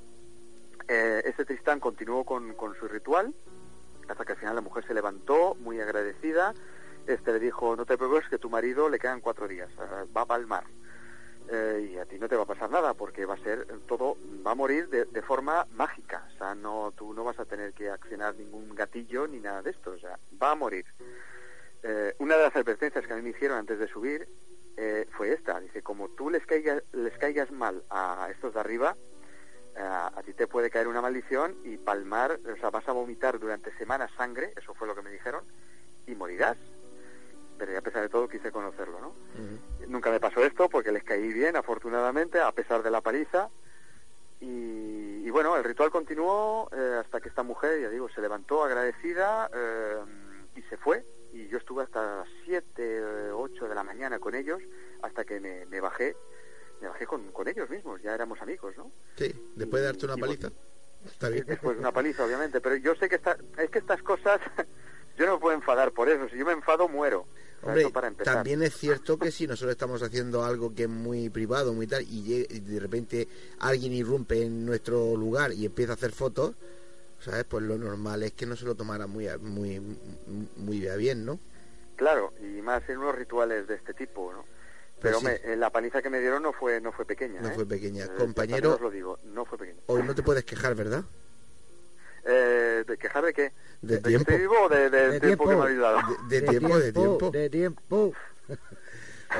eh, 0.87 1.21
ese 1.25 1.45
Tristán 1.45 1.79
continuó 1.79 2.23
con, 2.23 2.53
con, 2.53 2.75
su 2.75 2.87
ritual 2.87 3.33
hasta 4.07 4.23
que 4.23 4.33
al 4.33 4.37
final 4.37 4.55
la 4.55 4.61
mujer 4.61 4.85
se 4.85 4.93
levantó 4.93 5.55
muy 5.55 5.79
agradecida. 5.79 6.53
Este 7.07 7.33
le 7.33 7.39
dijo, 7.39 7.75
no 7.75 7.85
te 7.85 7.97
preocupes 7.97 8.29
que 8.29 8.37
tu 8.37 8.49
marido 8.49 8.89
le 8.89 8.99
quedan 8.99 9.21
cuatro 9.21 9.47
días, 9.47 9.69
va 10.15 10.21
a 10.21 10.25
palmar. 10.25 10.63
Eh, 11.47 11.91
y 11.91 11.97
a 11.97 12.05
ti 12.05 12.17
no 12.17 12.27
te 12.27 12.35
va 12.35 12.43
a 12.43 12.47
pasar 12.47 12.71
nada 12.71 12.95
porque 12.95 13.25
va 13.25 13.35
a 13.35 13.43
ser 13.43 13.67
todo, 13.87 14.17
va 14.45 14.51
a 14.51 14.55
morir 14.55 14.89
de, 14.89 15.05
de, 15.05 15.21
forma 15.21 15.67
mágica. 15.73 16.27
O 16.33 16.37
sea, 16.37 16.55
no, 16.55 16.91
tú 16.97 17.13
no 17.13 17.23
vas 17.23 17.39
a 17.39 17.45
tener 17.45 17.73
que 17.73 17.89
accionar 17.89 18.35
ningún 18.35 18.73
gatillo 18.73 19.27
ni 19.27 19.39
nada 19.39 19.61
de 19.61 19.69
esto. 19.69 19.91
O 19.91 19.99
sea, 19.99 20.17
va 20.41 20.51
a 20.51 20.55
morir. 20.55 20.85
Eh, 21.83 22.15
una 22.17 22.35
de 22.35 22.43
las 22.43 22.55
advertencias 22.55 23.05
que 23.05 23.13
a 23.13 23.15
mí 23.15 23.21
me 23.21 23.29
hicieron 23.29 23.59
antes 23.59 23.77
de 23.77 23.87
subir 23.87 24.27
eh, 24.75 25.07
fue 25.11 25.33
esta. 25.33 25.59
Dice, 25.59 25.83
como 25.83 26.09
tú 26.09 26.31
les 26.31 26.43
caigas, 26.47 26.81
les 26.93 27.15
caigas 27.19 27.51
mal 27.51 27.83
a 27.91 28.27
estos 28.31 28.55
de 28.55 28.59
arriba, 28.59 28.95
a, 29.77 30.21
ti 30.25 30.33
te 30.33 30.47
puede 30.47 30.69
caer 30.69 30.87
una 30.87 31.01
maldición 31.01 31.55
y 31.63 31.77
palmar, 31.77 32.39
o 32.51 32.55
sea, 32.57 32.69
vas 32.69 32.87
a 32.87 32.93
vomitar 32.93 33.39
durante 33.39 33.75
semanas 33.77 34.11
sangre, 34.17 34.53
eso 34.55 34.73
fue 34.73 34.87
lo 34.87 34.95
que 34.95 35.01
me 35.01 35.11
dijeron, 35.11 35.43
y 36.07 36.15
morirás. 36.15 36.57
Pero 37.57 37.77
a 37.77 37.81
pesar 37.81 38.01
de 38.01 38.09
todo 38.09 38.27
quise 38.27 38.51
conocerlo, 38.51 38.99
¿no? 38.99 39.13
Nunca 39.87 40.11
me 40.11 40.19
pasó 40.19 40.43
esto 40.43 40.67
porque 40.67 40.91
les 40.91 41.03
caí 41.03 41.31
bien, 41.31 41.55
afortunadamente, 41.55 42.41
a 42.41 42.51
pesar 42.51 42.83
de 42.83 42.91
la 42.91 43.01
paliza, 43.01 43.49
Y, 44.41 45.29
bueno, 45.31 45.57
el 45.57 45.63
ritual 45.63 45.89
continuó 45.91 46.69
eh, 46.71 47.01
hasta 47.01 47.19
que 47.19 47.27
esta 47.27 47.43
mujer, 47.43 47.81
ya 47.81 47.89
digo, 47.89 48.07
se 48.09 48.21
levantó 48.21 48.63
agradecida 48.63 49.49
eh, 49.53 49.97
y 50.55 50.61
se 50.63 50.77
fue. 50.77 51.03
Y 51.33 51.47
yo 51.47 51.57
estuve 51.57 51.83
hasta 51.83 52.19
las 52.19 52.29
7, 52.45 53.31
8 53.33 53.67
de 53.67 53.75
la 53.75 53.83
mañana 53.83 54.19
con 54.19 54.35
ellos 54.35 54.61
hasta 55.01 55.25
que 55.25 55.39
me, 55.39 55.79
bajé. 55.81 56.15
Me 56.81 56.87
bajé 56.87 57.05
con, 57.05 57.31
con, 57.31 57.47
ellos 57.47 57.69
mismos, 57.69 58.01
ya 58.01 58.13
éramos 58.13 58.41
amigos, 58.41 58.75
¿no? 58.77 58.91
Sí, 59.17 59.33
después 59.55 59.81
de 59.81 59.87
darte 59.87 60.05
una 60.05 60.17
paliza. 60.17 60.51
Está 61.05 61.29
bien. 61.29 61.45
Después 61.45 61.75
de 61.75 61.81
una 61.81 61.91
paliza, 61.91 62.25
obviamente. 62.25 62.61
Pero 62.61 62.75
yo 62.75 62.95
sé 62.95 63.07
que 63.09 63.15
esta, 63.15 63.37
es 63.57 63.69
que 63.69 63.79
estas 63.79 64.01
cosas, 64.01 64.39
yo 65.17 65.25
no 65.25 65.33
me 65.33 65.39
puedo 65.39 65.55
enfadar 65.55 65.91
por 65.91 66.09
eso. 66.09 66.27
Si 66.29 66.37
yo 66.37 66.45
me 66.45 66.53
enfado, 66.53 66.87
muero. 66.87 67.25
Hombre, 67.61 67.89
también 68.23 68.61
es 68.61 68.77
cierto 68.77 69.17
que 69.17 69.31
si 69.31 69.47
nosotros 69.47 69.71
estamos 69.71 70.03
haciendo 70.03 70.43
algo 70.43 70.75
que 70.75 70.83
es 70.83 70.89
muy 70.89 71.29
privado, 71.29 71.73
muy 71.73 71.87
tal, 71.87 72.03
y 72.03 72.43
de 72.43 72.79
repente 72.79 73.27
alguien 73.59 73.91
irrumpe 73.93 74.43
en 74.43 74.67
nuestro 74.67 75.15
lugar 75.15 75.51
y 75.51 75.65
empieza 75.65 75.93
a 75.93 75.95
hacer 75.95 76.11
fotos, 76.11 76.53
¿sabes? 77.19 77.43
Pues 77.45 77.63
lo 77.63 77.77
normal 77.77 78.21
es 78.21 78.33
que 78.33 78.45
no 78.45 78.55
se 78.55 78.65
lo 78.65 78.75
tomara 78.75 79.07
muy, 79.07 79.27
muy, 79.39 79.79
muy 80.57 80.79
bien, 80.97 81.25
¿no? 81.25 81.39
Claro, 81.95 82.33
y 82.39 82.61
más 82.61 82.87
en 82.87 82.99
unos 82.99 83.15
rituales 83.15 83.67
de 83.67 83.75
este 83.75 83.95
tipo, 83.95 84.31
¿no? 84.31 84.45
Pero 85.05 85.19
eh, 85.27 85.55
la 85.55 85.69
paliza 85.69 86.01
que 86.01 86.09
me 86.09 86.19
dieron 86.19 86.41
no 86.41 86.51
fue 86.51 86.81
no 86.81 86.91
fue 86.91 87.05
pequeña. 87.05 87.39
No 87.41 87.49
¿eh? 87.49 87.53
fue 87.53 87.65
pequeña. 87.65 88.07
Compañero, 88.07 88.73
os 88.73 88.81
lo 88.81 88.89
digo, 88.89 89.19
no 89.25 89.45
fue 89.45 89.57
pequeña. 89.57 89.79
Hoy 89.85 90.03
no 90.03 90.15
te 90.15 90.23
puedes 90.23 90.43
quejar, 90.43 90.73
¿verdad? 90.75 91.03
Eh, 92.25 92.83
¿De 92.87 92.97
quejar 92.97 93.23
de 93.23 93.33
qué? 93.33 93.51
¿De, 93.81 93.99
tiempo? 93.99 94.31
estoy 94.31 94.37
vivo 94.39 94.55
o 94.63 94.69
de, 94.69 95.19
tiempo, 95.19 95.47
que 95.47 95.55
me 95.55 95.61
ha 95.61 95.73
dado? 95.75 95.99
De, 96.27 96.41
tiempo, 96.41 96.79
de 96.79 96.91
tiempo. 96.91 97.31
De 97.31 97.49
tiempo. 97.49 98.13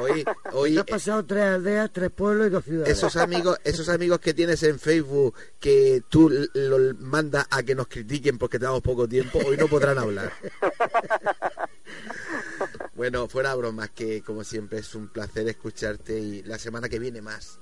Hoy, 0.01 0.25
hoy, 0.51 0.77
has 0.77 0.83
pasado 0.83 1.23
tres 1.23 1.43
aldeas, 1.43 1.89
tres 1.93 2.09
pueblos 2.09 2.47
y 2.47 2.49
dos 2.49 2.65
ciudades. 2.65 2.97
Esos 2.97 3.15
amigos, 3.15 3.57
esos 3.63 3.87
amigos 3.87 4.19
que 4.19 4.33
tienes 4.33 4.61
en 4.63 4.77
Facebook 4.77 5.35
que 5.59 6.03
tú 6.09 6.29
los 6.53 6.99
mandas 6.99 7.45
a 7.49 7.63
que 7.63 7.75
nos 7.75 7.87
critiquen 7.87 8.37
porque 8.37 8.59
tenemos 8.59 8.81
poco 8.81 9.07
tiempo, 9.07 9.39
hoy 9.45 9.55
no 9.55 9.67
podrán 9.67 9.97
hablar. 9.97 10.33
bueno, 12.95 13.27
fuera 13.27 13.55
bromas, 13.55 13.89
que 13.89 14.21
como 14.21 14.43
siempre 14.43 14.79
es 14.79 14.95
un 14.95 15.07
placer 15.07 15.47
escucharte 15.47 16.19
y 16.19 16.43
la 16.43 16.57
semana 16.57 16.89
que 16.89 16.99
viene 16.99 17.21
más 17.21 17.59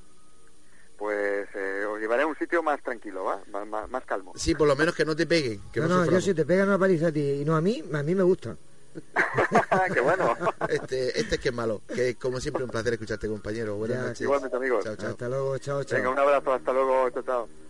pues 1.03 1.49
eh, 1.53 1.83
os 1.85 1.99
llevaré 1.99 2.23
a 2.23 2.27
un 2.27 2.37
sitio 2.37 2.63
más 2.63 2.81
tranquilo, 2.81 3.25
¿va? 3.25 3.41
Más, 3.89 4.05
calmo. 4.05 4.31
Sí, 4.37 4.55
por 4.55 4.69
lo 4.69 4.75
menos 4.77 4.95
que 4.95 5.03
no 5.03 5.13
te 5.13 5.27
peguen. 5.27 5.59
Que 5.73 5.81
no, 5.81 5.89
no, 5.89 6.05
yo 6.05 6.21
si 6.21 6.33
te 6.33 6.45
pegan 6.45 6.69
una 6.69 6.79
paliza 6.79 7.07
a 7.07 7.11
ti 7.11 7.41
y 7.41 7.43
no 7.43 7.57
a 7.57 7.61
mí, 7.61 7.83
a 7.93 8.01
mí 8.03 8.15
me 8.15 8.23
gusta. 8.23 8.55
Qué 9.93 9.99
bueno. 9.99 10.33
Este, 10.69 11.19
este 11.19 11.35
es 11.35 11.41
que 11.41 11.49
es 11.49 11.53
malo. 11.53 11.81
Que 11.93 12.15
como 12.15 12.39
siempre 12.39 12.63
un 12.63 12.69
placer 12.69 12.93
escucharte, 12.93 13.27
compañero. 13.27 13.75
Buenas 13.75 14.01
noches. 14.01 14.21
Igualmente, 14.21 14.55
amigos. 14.55 14.85
Chao, 14.85 14.95
chao. 14.95 15.09
Hasta 15.09 15.27
luego, 15.27 15.57
chao, 15.57 15.83
chao. 15.83 15.97
Venga, 15.97 16.09
un 16.11 16.19
abrazo, 16.19 16.53
hasta 16.53 16.71
luego, 16.71 17.09
chao, 17.09 17.23
chao. 17.23 17.62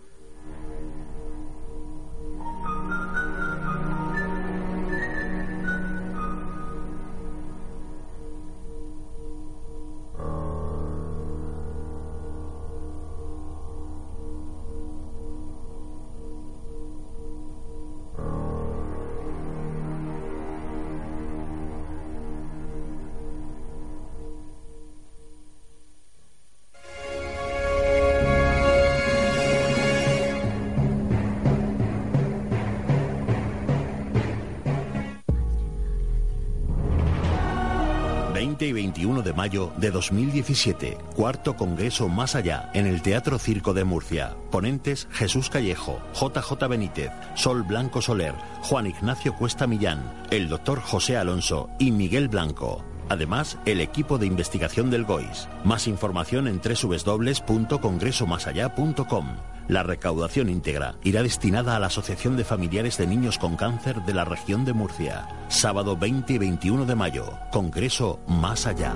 20 38.64 38.64
y 38.64 38.72
21 38.72 39.22
de 39.22 39.32
mayo 39.32 39.72
de 39.76 39.90
2017, 39.90 40.96
cuarto 41.14 41.56
Congreso 41.56 42.08
Más 42.08 42.34
Allá, 42.34 42.70
en 42.72 42.86
el 42.86 43.02
Teatro 43.02 43.38
Circo 43.38 43.74
de 43.74 43.84
Murcia. 43.84 44.34
Ponentes 44.50 45.06
Jesús 45.10 45.50
Callejo, 45.50 46.00
JJ 46.14 46.66
Benítez, 46.68 47.10
Sol 47.34 47.62
Blanco 47.62 48.00
Soler, 48.00 48.34
Juan 48.62 48.86
Ignacio 48.86 49.34
Cuesta 49.34 49.66
Millán, 49.66 50.24
el 50.30 50.48
doctor 50.48 50.80
José 50.80 51.18
Alonso 51.18 51.68
y 51.78 51.90
Miguel 51.90 52.28
Blanco. 52.28 52.82
Además, 53.08 53.58
el 53.66 53.80
equipo 53.80 54.16
de 54.16 54.26
investigación 54.26 54.88
del 54.90 55.04
GOIS. 55.04 55.48
Más 55.64 55.86
información 55.86 56.48
en 56.48 56.62
www.congresomasallá.com. 56.62 59.53
La 59.66 59.82
recaudación 59.82 60.50
íntegra 60.50 60.96
irá 61.04 61.22
destinada 61.22 61.74
a 61.74 61.78
la 61.78 61.86
Asociación 61.86 62.36
de 62.36 62.44
Familiares 62.44 62.98
de 62.98 63.06
Niños 63.06 63.38
con 63.38 63.56
Cáncer 63.56 64.02
de 64.02 64.12
la 64.12 64.24
región 64.24 64.64
de 64.66 64.74
Murcia. 64.74 65.26
Sábado 65.48 65.96
20 65.96 66.34
y 66.34 66.38
21 66.38 66.84
de 66.84 66.94
mayo. 66.94 67.38
Congreso 67.50 68.20
Más 68.28 68.66
Allá. 68.66 68.94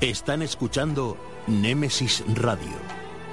Están 0.00 0.42
escuchando 0.42 1.16
Némesis 1.48 2.22
Radio 2.34 2.83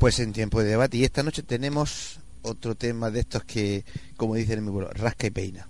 Pues 0.00 0.18
en 0.18 0.32
tiempo 0.32 0.62
de 0.62 0.70
debate. 0.70 0.96
Y 0.96 1.04
esta 1.04 1.22
noche 1.22 1.42
tenemos 1.42 2.20
otro 2.40 2.74
tema 2.74 3.10
de 3.10 3.20
estos 3.20 3.44
que, 3.44 3.84
como 4.16 4.34
dice 4.34 4.54
en 4.54 4.64
mi 4.64 4.70
pueblo, 4.70 4.88
rasca 4.94 5.26
y 5.26 5.30
peina. 5.30 5.68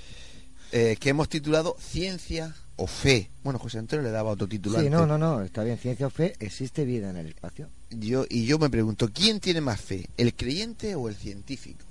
Eh, 0.72 0.97
que 1.00 1.10
hemos 1.10 1.28
titulado 1.28 1.76
Ciencia 1.80 2.54
o 2.76 2.86
Fe. 2.86 3.32
Bueno, 3.43 3.58
José 3.58 3.80
Antonio 3.80 4.04
le 4.04 4.12
daba 4.12 4.30
otro 4.30 4.47
título. 4.47 4.80
Sí, 4.80 4.88
no, 4.88 5.08
no, 5.08 5.18
no, 5.18 5.41
está 5.41 5.64
bien. 5.64 5.80
Ciencia 5.80 6.06
o 6.06 6.12
Fe, 6.12 6.36
existe 6.39 6.86
vida 6.86 7.10
en 7.10 7.18
el 7.18 7.26
espacio. 7.26 7.70
Yo, 7.89 8.28
y 8.30 8.45
yo 8.45 8.60
me 8.60 8.70
pregunto, 8.70 9.10
¿quién 9.12 9.39
tiene 9.39 9.62
más 9.62 9.82
fe, 9.82 10.08
el 10.16 10.36
creyente 10.36 10.93
o 10.93 11.10
el 11.10 11.16
científico? 11.16 11.84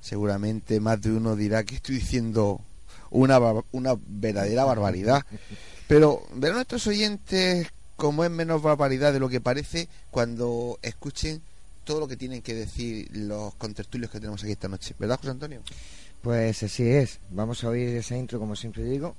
Seguramente 0.00 0.80
más 0.80 1.00
de 1.00 1.12
uno 1.12 1.36
dirá 1.36 1.62
que 1.62 1.76
estoy 1.76 1.94
diciendo 1.94 2.60
una, 3.10 3.38
una 3.70 3.94
verdadera 4.04 4.64
barbaridad. 4.64 5.24
Pero 5.86 6.26
ver 6.34 6.50
a 6.50 6.54
nuestros 6.56 6.88
oyentes 6.88 7.68
como 7.98 8.22
es 8.22 8.30
menos 8.30 8.62
barbaridad 8.62 9.12
de 9.12 9.18
lo 9.18 9.28
que 9.28 9.40
parece 9.40 9.88
cuando 10.12 10.78
escuchen 10.82 11.42
todo 11.82 11.98
lo 11.98 12.06
que 12.06 12.16
tienen 12.16 12.42
que 12.42 12.54
decir 12.54 13.08
los 13.12 13.56
contertulios 13.56 14.08
que 14.12 14.20
tenemos 14.20 14.40
aquí 14.40 14.52
esta 14.52 14.68
noche. 14.68 14.94
¿Verdad, 15.00 15.16
José 15.16 15.30
Antonio? 15.30 15.62
Pues 16.22 16.62
así 16.62 16.88
es. 16.88 17.18
Vamos 17.30 17.64
a 17.64 17.70
oír 17.70 17.88
esa 17.96 18.16
intro, 18.16 18.38
como 18.38 18.54
siempre 18.54 18.84
digo, 18.84 19.16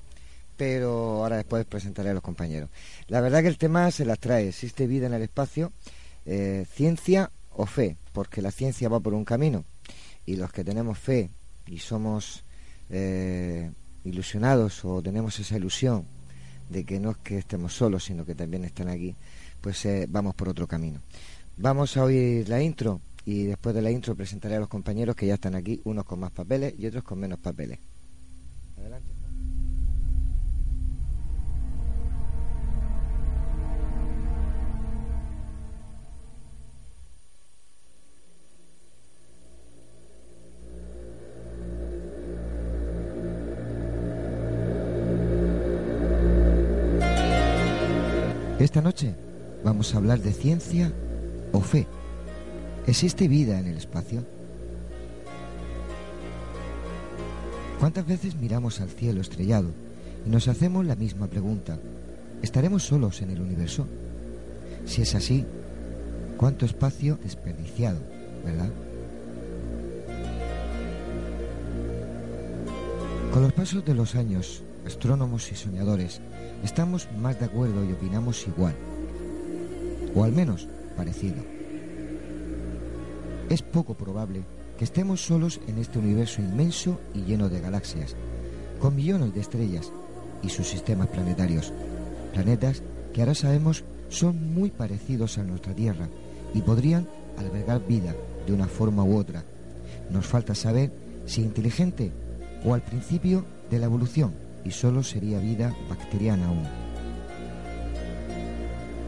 pero 0.56 0.92
ahora 1.24 1.36
después 1.36 1.66
presentaré 1.66 2.12
a 2.12 2.14
los 2.14 2.24
compañeros. 2.24 2.70
La 3.10 3.20
verdad 3.20 3.42
que 3.42 3.50
el 3.50 3.58
tema 3.58 3.92
se 3.92 4.06
las 4.06 4.18
trae. 4.18 4.48
¿Existe 4.48 4.88
vida 4.88 5.08
en 5.08 5.14
el 5.14 5.24
espacio? 5.24 5.74
Eh, 6.26 6.66
¿Ciencia 6.74 7.32
o 7.58 7.66
fe? 7.66 7.98
Porque 8.14 8.42
la 8.42 8.52
ciencia 8.52 8.88
va 8.88 9.02
por 9.02 9.14
un 9.14 9.26
camino 9.26 9.66
y 10.26 10.38
los 10.38 10.54
que 10.54 10.64
tenemos 10.64 10.98
fe 10.98 11.30
y 11.68 11.80
somos 11.80 12.44
eh, 12.90 13.72
ilusionados 14.06 14.86
o 14.86 15.02
tenemos 15.02 15.38
esa 15.38 15.58
ilusión 15.58 16.06
de 16.70 16.86
que 16.86 17.00
no 17.00 17.12
es 17.12 17.18
que 17.18 17.38
estemos 17.38 17.74
solos, 17.74 18.04
sino 18.04 18.26
que 18.26 18.36
también 18.36 18.64
están 18.64 18.90
aquí, 18.90 19.16
pues 19.62 19.84
eh, 19.86 20.06
vamos 20.10 20.36
por 20.36 20.50
otro 20.50 20.68
camino. 20.68 21.02
Vamos 21.58 21.98
a 21.98 22.04
oír 22.04 22.48
la 22.48 22.62
intro 22.62 23.02
y 23.26 23.44
después 23.44 23.76
de 23.76 23.82
la 23.82 23.92
intro 23.92 24.16
presentaré 24.16 24.56
a 24.56 24.60
los 24.60 24.70
compañeros 24.70 25.16
que 25.16 25.28
ya 25.28 25.34
están 25.34 25.56
aquí, 25.56 25.82
unos 25.84 26.06
con 26.06 26.20
más 26.20 26.32
papeles 26.32 26.74
y 26.78 26.86
otros 26.86 27.04
con 27.04 27.20
menos 27.20 27.40
papeles. 27.40 27.80
Adelante. 28.78 29.19
Esta 48.70 48.84
noche 48.84 49.16
vamos 49.64 49.92
a 49.92 49.98
hablar 49.98 50.20
de 50.20 50.32
ciencia 50.32 50.94
o 51.54 51.60
fe. 51.60 51.88
¿Existe 52.86 53.28
vida 53.28 53.60
en 53.60 53.66
el 53.66 53.78
espacio? 53.78 54.24
¿Cuántas 57.80 58.06
veces 58.06 58.36
miramos 58.36 58.80
al 58.80 58.90
cielo 58.90 59.22
estrellado 59.22 59.72
y 60.24 60.30
nos 60.30 60.48
hacemos 60.48 60.86
la 60.86 60.96
misma 60.96 61.26
pregunta? 61.26 61.80
¿Estaremos 62.44 62.84
solos 62.84 63.24
en 63.24 63.32
el 63.32 63.42
universo? 63.42 63.88
Si 64.86 65.02
es 65.02 65.16
así, 65.16 65.48
¿cuánto 66.38 66.68
espacio 66.68 67.18
desperdiciado, 67.24 67.98
verdad? 68.46 68.70
Con 73.34 73.42
los 73.42 73.54
pasos 73.54 73.84
de 73.84 73.96
los 73.96 74.14
años, 74.14 74.62
astrónomos 74.86 75.52
y 75.52 75.56
soñadores, 75.56 76.22
estamos 76.64 77.08
más 77.20 77.40
de 77.40 77.46
acuerdo 77.46 77.84
y 77.84 77.92
opinamos 77.92 78.48
igual. 78.48 78.76
O 80.16 80.24
al 80.24 80.32
menos 80.32 80.68
parecido. 80.96 81.38
Es 83.50 83.62
poco 83.62 83.94
probable 83.94 84.44
que 84.78 84.86
estemos 84.86 85.26
solos 85.26 85.60
en 85.68 85.78
este 85.78 86.00
universo 86.00 86.42
inmenso 86.42 87.00
y 87.14 87.22
lleno 87.24 87.50
de 87.50 87.62
galaxias, 87.62 88.16
con 88.80 88.96
millones 88.96 89.34
de 89.34 89.42
estrellas 89.42 89.92
y 90.42 90.50
sus 90.50 90.68
sistemas 90.68 91.08
planetarios. 91.08 91.74
Planetas 92.34 92.82
que 93.14 93.22
ahora 93.22 93.36
sabemos 93.36 93.84
son 94.10 94.54
muy 94.54 94.72
parecidos 94.72 95.38
a 95.38 95.44
nuestra 95.44 95.74
Tierra 95.74 96.08
y 96.54 96.62
podrían 96.62 97.08
albergar 97.38 97.86
vida 97.86 98.16
de 98.46 98.54
una 98.54 98.68
forma 98.68 99.04
u 99.04 99.18
otra. 99.18 99.44
Nos 100.10 100.26
falta 100.26 100.56
saber 100.56 100.92
si 101.26 101.42
inteligente 101.42 102.12
o 102.66 102.74
al 102.74 102.82
principio 102.82 103.46
de 103.70 103.80
la 103.80 103.86
evolución 103.86 104.34
y 104.64 104.72
solo 104.72 105.03
sería 105.03 105.39
vida 105.39 105.74
bacteriana 105.89 106.47
aún. 106.47 106.64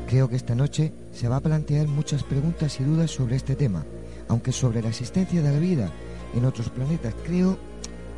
Creo 0.08 0.28
que 0.28 0.36
esta 0.36 0.56
noche 0.56 0.92
se 1.14 1.30
va 1.30 1.38
a 1.38 1.42
plantear 1.42 1.88
muchas 1.88 2.24
preguntas 2.24 2.80
y 2.80 2.84
dudas 2.84 3.12
sobre 3.12 3.38
este 3.38 3.56
tema, 3.56 3.86
aunque 4.28 4.52
sobre 4.52 4.82
la 4.82 4.90
existencia 4.90 5.42
de 5.42 5.52
la 5.52 5.60
vida 5.60 5.90
en 6.34 6.46
otros 6.46 6.70
planetas 6.70 7.14
creo 7.26 7.58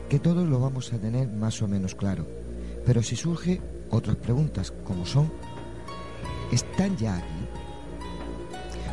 que 0.10 0.20
todos 0.20 0.48
lo 0.48 0.60
vamos 0.60 0.92
a 0.94 0.98
tener 0.98 1.28
más 1.28 1.62
o 1.62 1.68
menos 1.68 1.96
claro. 1.96 2.26
Pero 2.86 3.02
si 3.02 3.16
surge 3.16 3.62
otras 3.90 4.16
preguntas 4.16 4.72
como 4.86 5.06
son, 5.06 5.32
¿están 6.52 6.98
ya 6.98 7.18
aquí? 7.18 7.48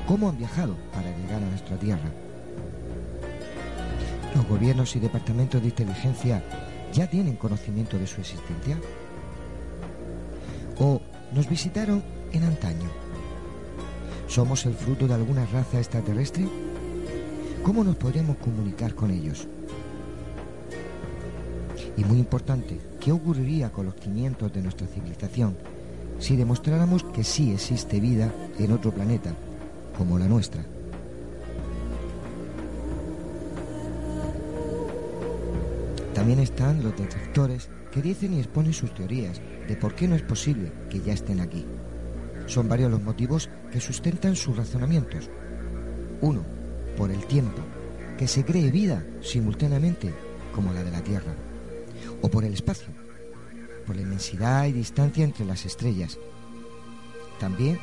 ¿Cómo 0.07 0.28
han 0.28 0.38
viajado 0.38 0.76
para 0.93 1.16
llegar 1.16 1.43
a 1.43 1.49
nuestra 1.49 1.76
Tierra? 1.78 2.11
¿Los 4.34 4.47
gobiernos 4.47 4.95
y 4.97 5.01
departamentos 5.01 5.61
de 5.61 5.68
inteligencia 5.68 6.43
ya 6.93 7.09
tienen 7.09 7.36
conocimiento 7.36 7.99
de 7.99 8.07
su 8.07 8.20
existencia? 8.20 8.78
¿O 10.78 11.01
nos 11.32 11.49
visitaron 11.49 12.03
en 12.32 12.45
antaño? 12.45 12.88
¿Somos 14.26 14.64
el 14.66 14.74
fruto 14.74 15.07
de 15.07 15.14
alguna 15.14 15.45
raza 15.47 15.78
extraterrestre? 15.78 16.49
¿Cómo 17.62 17.84
nos 17.84 17.97
podríamos 17.97 18.36
comunicar 18.38 18.95
con 18.95 19.11
ellos? 19.11 19.47
Y 21.97 22.05
muy 22.05 22.18
importante, 22.18 22.78
¿qué 23.01 23.12
ocurriría 23.12 23.70
con 23.70 23.86
los 23.86 23.97
cimientos 23.97 24.53
de 24.53 24.62
nuestra 24.62 24.86
civilización 24.86 25.57
si 26.18 26.36
demostráramos 26.36 27.05
que 27.05 27.24
sí 27.24 27.53
existe 27.53 28.01
vida 28.01 28.32
en 28.59 28.72
otro 28.72 28.93
planeta, 28.93 29.34
como 29.99 30.18
la 30.18 30.26
nuestra? 30.26 30.64
También 36.21 36.41
están 36.41 36.83
los 36.83 36.95
detractores 36.99 37.71
que 37.91 38.03
dicen 38.03 38.35
y 38.35 38.41
exponen 38.41 38.75
sus 38.75 38.93
teorías 38.93 39.41
de 39.66 39.75
por 39.75 39.95
qué 39.95 40.07
no 40.07 40.16
es 40.16 40.21
posible 40.21 40.71
que 40.91 41.01
ya 41.01 41.14
estén 41.14 41.41
aquí. 41.41 41.64
Son 42.45 42.68
varios 42.68 42.91
los 42.91 43.03
motivos 43.03 43.49
que 43.73 43.81
sustentan 43.81 44.37
sus 44.37 44.55
razonamientos. 44.55 45.31
Uno, 46.21 46.45
por 46.95 47.11
el 47.11 47.25
tiempo, 47.25 47.62
que 48.18 48.29
se 48.29 48.45
cree 48.45 48.71
vida 48.71 49.03
simultáneamente 49.23 50.12
como 50.55 50.75
la 50.75 50.85
de 50.85 50.91
la 50.91 51.01
Tierra. 51.01 51.33
O 52.21 52.29
por 52.29 52.45
el 52.45 52.53
espacio, 52.53 52.89
por 53.87 53.97
la 53.97 54.03
inmensidad 54.03 54.66
y 54.66 54.73
distancia 54.73 55.25
entre 55.25 55.47
las 55.47 55.64
estrellas. 55.64 56.18
También 57.39 57.79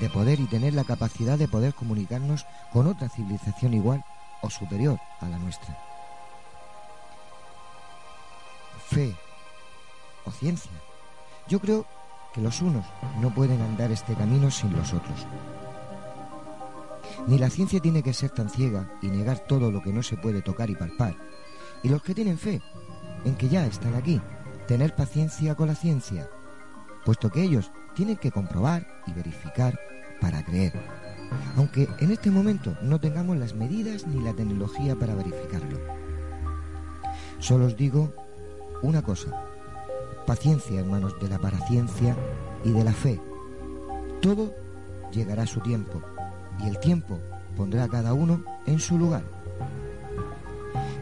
de 0.00 0.08
poder 0.08 0.40
y 0.40 0.46
tener 0.46 0.72
la 0.72 0.84
capacidad 0.84 1.38
de 1.38 1.46
poder 1.46 1.74
comunicarnos 1.74 2.46
con 2.72 2.86
otra 2.86 3.10
civilización 3.10 3.74
igual 3.74 4.02
o 4.40 4.48
superior 4.48 4.98
a 5.20 5.28
la 5.28 5.38
nuestra. 5.38 5.91
Fe 8.92 9.16
o 10.26 10.30
ciencia. 10.30 10.70
Yo 11.48 11.60
creo 11.60 11.86
que 12.34 12.42
los 12.42 12.60
unos 12.60 12.84
no 13.22 13.32
pueden 13.32 13.62
andar 13.62 13.90
este 13.90 14.14
camino 14.14 14.50
sin 14.50 14.76
los 14.76 14.92
otros. 14.92 15.26
Ni 17.26 17.38
la 17.38 17.48
ciencia 17.48 17.80
tiene 17.80 18.02
que 18.02 18.12
ser 18.12 18.28
tan 18.28 18.50
ciega 18.50 18.90
y 19.00 19.06
negar 19.06 19.38
todo 19.38 19.70
lo 19.70 19.82
que 19.82 19.94
no 19.94 20.02
se 20.02 20.18
puede 20.18 20.42
tocar 20.42 20.68
y 20.68 20.74
palpar. 20.74 21.16
Y 21.82 21.88
los 21.88 22.02
que 22.02 22.14
tienen 22.14 22.36
fe 22.36 22.60
en 23.24 23.34
que 23.36 23.48
ya 23.48 23.64
están 23.64 23.94
aquí, 23.94 24.20
tener 24.68 24.94
paciencia 24.94 25.54
con 25.54 25.68
la 25.68 25.74
ciencia, 25.74 26.28
puesto 27.06 27.30
que 27.30 27.42
ellos 27.42 27.72
tienen 27.94 28.18
que 28.18 28.30
comprobar 28.30 28.86
y 29.06 29.12
verificar 29.12 29.80
para 30.20 30.44
creer. 30.44 30.74
Aunque 31.56 31.88
en 31.98 32.10
este 32.10 32.30
momento 32.30 32.76
no 32.82 33.00
tengamos 33.00 33.38
las 33.38 33.54
medidas 33.54 34.06
ni 34.06 34.20
la 34.22 34.34
tecnología 34.34 34.96
para 34.96 35.14
verificarlo. 35.14 35.78
Solo 37.38 37.66
os 37.66 37.76
digo 37.76 38.12
una 38.82 39.02
cosa. 39.02 39.30
Paciencia, 40.26 40.80
hermanos, 40.80 41.18
de 41.20 41.28
la 41.28 41.38
paraciencia 41.38 42.16
y 42.64 42.70
de 42.70 42.84
la 42.84 42.92
fe. 42.92 43.20
Todo 44.20 44.52
llegará 45.12 45.44
a 45.44 45.46
su 45.46 45.60
tiempo 45.60 46.02
y 46.62 46.68
el 46.68 46.78
tiempo 46.78 47.18
pondrá 47.56 47.84
a 47.84 47.88
cada 47.88 48.12
uno 48.14 48.44
en 48.66 48.78
su 48.78 48.98
lugar. 48.98 49.22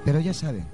Pero 0.05 0.21
ya 0.21 0.33
saben, 0.33 0.65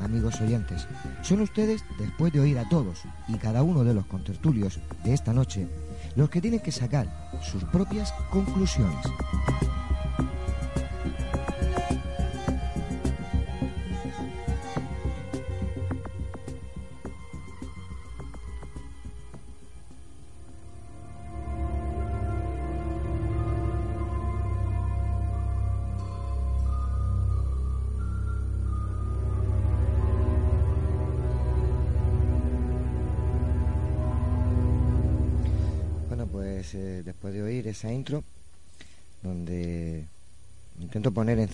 amigos 0.00 0.40
oyentes, 0.40 0.86
son 1.22 1.40
ustedes, 1.40 1.84
después 1.98 2.32
de 2.32 2.40
oír 2.40 2.58
a 2.58 2.68
todos 2.68 3.02
y 3.28 3.34
cada 3.34 3.62
uno 3.62 3.84
de 3.84 3.94
los 3.94 4.06
contertulios 4.06 4.78
de 5.04 5.14
esta 5.14 5.32
noche, 5.32 5.68
los 6.14 6.30
que 6.30 6.40
tienen 6.40 6.60
que 6.60 6.72
sacar 6.72 7.30
sus 7.42 7.64
propias 7.64 8.12
conclusiones. 8.30 9.04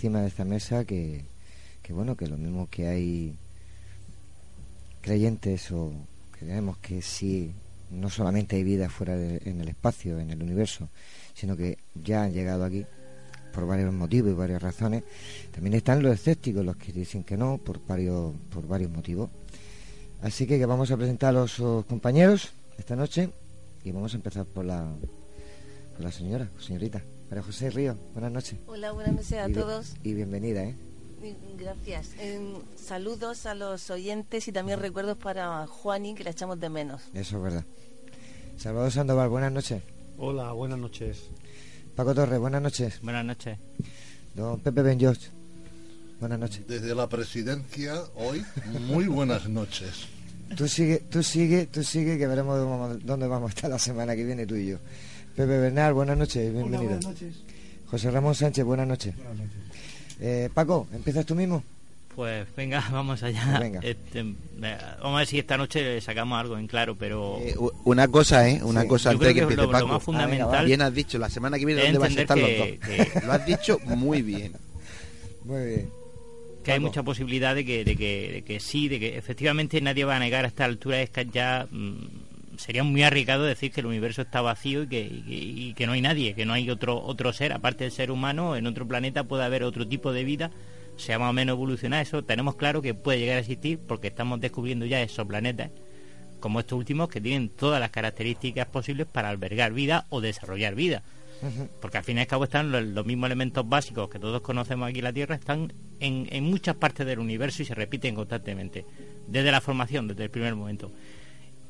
Encima 0.02 0.22
de 0.22 0.26
esta 0.26 0.44
mesa 0.44 0.84
que, 0.84 1.24
que 1.80 1.92
bueno, 1.92 2.16
que 2.16 2.26
lo 2.26 2.36
mismo 2.36 2.68
que 2.68 2.88
hay 2.88 3.36
creyentes 5.00 5.70
o 5.70 5.92
creemos 6.32 6.76
que 6.78 7.00
sí, 7.02 7.52
no 7.88 8.10
solamente 8.10 8.56
hay 8.56 8.64
vida 8.64 8.88
fuera 8.88 9.14
de, 9.14 9.40
en 9.44 9.60
el 9.60 9.68
espacio, 9.68 10.18
en 10.18 10.30
el 10.32 10.42
universo, 10.42 10.88
sino 11.34 11.56
que 11.56 11.78
ya 11.94 12.24
han 12.24 12.32
llegado 12.32 12.64
aquí 12.64 12.84
por 13.54 13.64
varios 13.64 13.94
motivos 13.94 14.32
y 14.32 14.34
varias 14.34 14.60
razones. 14.60 15.04
También 15.52 15.74
están 15.74 16.02
los 16.02 16.14
escépticos, 16.14 16.64
los 16.64 16.74
que 16.74 16.92
dicen 16.92 17.22
que 17.22 17.36
no, 17.36 17.58
por 17.58 17.86
varios, 17.86 18.34
por 18.52 18.66
varios 18.66 18.90
motivos. 18.90 19.30
Así 20.20 20.48
que, 20.48 20.58
que 20.58 20.66
vamos 20.66 20.90
a 20.90 20.96
presentar 20.96 21.28
a 21.28 21.42
los 21.42 21.60
oh, 21.60 21.84
compañeros 21.88 22.50
esta 22.76 22.96
noche 22.96 23.30
y 23.84 23.92
vamos 23.92 24.14
a 24.14 24.16
empezar 24.16 24.46
por 24.46 24.64
la, 24.64 24.84
por 25.94 26.04
la 26.04 26.10
señora, 26.10 26.48
señorita. 26.58 27.00
María 27.32 27.44
José 27.44 27.70
Río, 27.70 27.96
buenas 28.12 28.30
noches. 28.30 28.58
Hola, 28.66 28.92
buenas 28.92 29.14
noches 29.14 29.32
a 29.32 29.48
Y 29.48 29.54
todos. 29.54 29.94
Y 30.02 30.12
bienvenida, 30.12 30.64
¿eh? 30.64 30.74
Gracias. 31.58 32.10
Eh, 32.18 32.38
saludos 32.76 33.46
a 33.46 33.54
los 33.54 33.88
oyentes 33.88 34.48
y 34.48 34.52
también 34.52 34.78
recuerdos 34.80 35.16
para 35.16 35.66
Juani, 35.66 36.14
que 36.14 36.24
la 36.24 36.30
echamos 36.32 36.60
de 36.60 36.68
menos. 36.68 37.00
Eso 37.14 37.38
es 37.38 37.42
verdad. 37.42 37.64
Salvador 38.58 38.92
Sandoval, 38.92 39.30
buenas 39.30 39.50
noches. 39.50 39.82
Hola, 40.18 40.52
buenas 40.52 40.78
noches. 40.78 41.22
Paco 41.96 42.14
Torres, 42.14 42.38
buenas 42.38 42.60
noches. 42.60 43.00
Buenas 43.00 43.24
noches. 43.24 43.56
Don 44.34 44.60
Pepe 44.60 44.82
Ben 44.82 45.00
George, 45.00 45.28
buenas 46.20 46.38
noches. 46.38 46.68
Desde 46.68 46.94
la 46.94 47.08
presidencia 47.08 47.94
hoy, 48.14 48.44
muy 48.88 49.06
buenas 49.06 49.48
noches. 49.48 50.04
Tú 50.54 50.68
sigue, 50.68 50.98
tú 50.98 51.22
sigue, 51.22 51.64
tú 51.64 51.82
sigue, 51.82 52.18
que 52.18 52.26
veremos 52.26 52.58
dónde 52.58 52.70
vamos- 52.76 53.06
dónde 53.06 53.26
vamos 53.26 53.52
a 53.52 53.54
estar 53.54 53.70
la 53.70 53.78
semana 53.78 54.14
que 54.14 54.22
viene 54.22 54.46
tú 54.46 54.54
y 54.54 54.66
yo. 54.66 54.76
Pepe 55.36 55.58
Bernal, 55.58 55.94
buenas 55.94 56.16
noches, 56.18 56.52
bienvenido. 56.52 56.82
buenas 56.84 57.04
noches. 57.06 57.34
José 57.86 58.10
Ramón 58.10 58.34
Sánchez, 58.34 58.64
buenas 58.64 58.86
noches. 58.86 59.14
Buenas 59.16 59.36
noches. 59.36 59.56
Eh, 60.20 60.48
Paco, 60.52 60.86
¿empiezas 60.92 61.24
tú 61.26 61.34
mismo? 61.34 61.62
Pues 62.14 62.46
venga, 62.54 62.84
vamos 62.92 63.22
allá. 63.22 63.58
Venga. 63.58 63.80
Este, 63.82 64.22
vamos 64.22 65.14
a 65.14 65.18
ver 65.18 65.26
si 65.26 65.38
esta 65.38 65.56
noche 65.56 66.00
sacamos 66.00 66.38
algo 66.38 66.58
en 66.58 66.66
claro, 66.66 66.96
pero 66.96 67.38
Eh, 67.40 67.54
una 67.84 68.08
cosa, 68.08 68.46
¿eh? 68.48 68.60
Una 68.62 68.82
Sí, 68.82 68.88
cosa 68.88 69.10
yo 69.10 69.14
antes 69.14 69.28
de 69.28 69.34
que 69.34 69.38
creo 69.40 69.48
que 69.48 69.54
empiece 69.64 69.80
lo- 69.80 69.88
más 69.88 70.02
fundamental- 70.02 70.48
Ah, 70.48 70.50
venga, 70.52 70.64
bien 70.64 70.82
has 70.82 70.94
dicho, 70.94 71.18
la 71.18 71.30
semana 71.30 71.58
que 71.58 71.64
viene 71.66 71.82
dónde 71.82 71.98
vais 71.98 72.16
a 72.16 72.20
estar 72.20 72.38
los 72.38 72.50
dos. 72.58 72.66
que- 72.66 72.78
que- 72.78 73.20
Lo 73.26 73.32
has 73.32 73.46
dicho 73.46 73.78
muy 73.86 74.20
bien. 74.22 74.52
Muy 75.44 75.64
bien. 75.66 75.90
que 76.62 76.70
hay 76.72 76.78
mucha 76.78 77.02
posibilidad 77.02 77.54
de 77.56 77.64
que, 77.64 77.84
de 77.84 77.96
que, 77.96 78.30
de 78.34 78.42
que 78.42 78.60
sí, 78.60 78.86
de 78.88 79.00
que 79.00 79.18
efectivamente 79.18 79.80
nadie 79.80 80.04
va 80.04 80.14
a 80.14 80.20
negar 80.20 80.44
a 80.44 80.48
esta 80.48 80.64
altura, 80.64 81.00
es 81.02 81.10
que 81.10 81.26
ya 81.26 81.66
mm, 81.68 81.96
sería 82.56 82.84
muy 82.84 83.02
arriesgado 83.02 83.44
decir 83.44 83.72
que 83.72 83.80
el 83.80 83.86
universo 83.86 84.22
está 84.22 84.40
vacío 84.40 84.84
y 84.84 84.88
que, 84.88 85.00
y 85.00 85.68
y 85.72 85.74
que 85.74 85.86
no 85.86 85.92
hay 85.92 86.02
nadie, 86.02 86.34
que 86.34 86.44
no 86.44 86.52
hay 86.52 86.68
otro, 86.70 87.02
otro 87.02 87.32
ser, 87.32 87.52
aparte 87.52 87.84
del 87.84 87.92
ser 87.92 88.10
humano, 88.10 88.56
en 88.56 88.66
otro 88.66 88.86
planeta 88.86 89.24
puede 89.24 89.44
haber 89.44 89.62
otro 89.62 89.86
tipo 89.86 90.12
de 90.12 90.24
vida, 90.24 90.50
sea 90.96 91.18
más 91.18 91.30
o 91.30 91.32
menos 91.32 91.54
evolucionada, 91.54 92.02
eso 92.02 92.22
tenemos 92.24 92.56
claro 92.56 92.82
que 92.82 92.94
puede 92.94 93.18
llegar 93.18 93.36
a 93.36 93.40
existir 93.40 93.78
porque 93.78 94.08
estamos 94.08 94.40
descubriendo 94.40 94.86
ya 94.86 95.00
esos 95.00 95.26
planetas 95.26 95.70
como 96.42 96.60
estos 96.60 96.76
últimos 96.76 97.08
que 97.08 97.20
tienen 97.20 97.48
todas 97.48 97.80
las 97.80 97.90
características 97.90 98.66
posibles 98.66 99.06
para 99.06 99.30
albergar 99.30 99.72
vida 99.72 100.06
o 100.10 100.20
desarrollar 100.20 100.74
vida. 100.74 101.02
Porque 101.80 101.98
al 101.98 102.04
fin 102.04 102.18
y 102.18 102.20
al 102.20 102.26
cabo 102.28 102.44
están 102.44 102.70
los, 102.70 102.84
los 102.84 103.04
mismos 103.04 103.26
elementos 103.26 103.68
básicos 103.68 104.08
que 104.08 104.20
todos 104.20 104.42
conocemos 104.42 104.88
aquí 104.88 104.98
en 104.98 105.04
la 105.04 105.12
Tierra, 105.12 105.34
están 105.34 105.72
en, 105.98 106.28
en 106.30 106.44
muchas 106.44 106.76
partes 106.76 107.04
del 107.04 107.18
universo 107.18 107.62
y 107.62 107.66
se 107.66 107.74
repiten 107.74 108.14
constantemente, 108.14 108.84
desde 109.26 109.50
la 109.50 109.60
formación, 109.60 110.06
desde 110.06 110.24
el 110.24 110.30
primer 110.30 110.54
momento. 110.54 110.92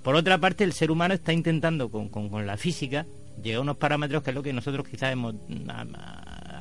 Por 0.02 0.14
otra 0.16 0.38
parte, 0.38 0.64
el 0.64 0.72
ser 0.72 0.90
humano 0.90 1.14
está 1.14 1.32
intentando 1.32 1.88
con, 1.90 2.08
con- 2.08 2.46
la 2.46 2.56
física 2.56 3.06
llegar 3.42 3.58
a 3.58 3.62
unos 3.62 3.76
parámetros 3.76 4.22
que 4.22 4.30
es 4.30 4.34
lo 4.34 4.42
que 4.42 4.52
nosotros 4.52 4.86
quizás 4.88 5.12
hemos, 5.12 5.34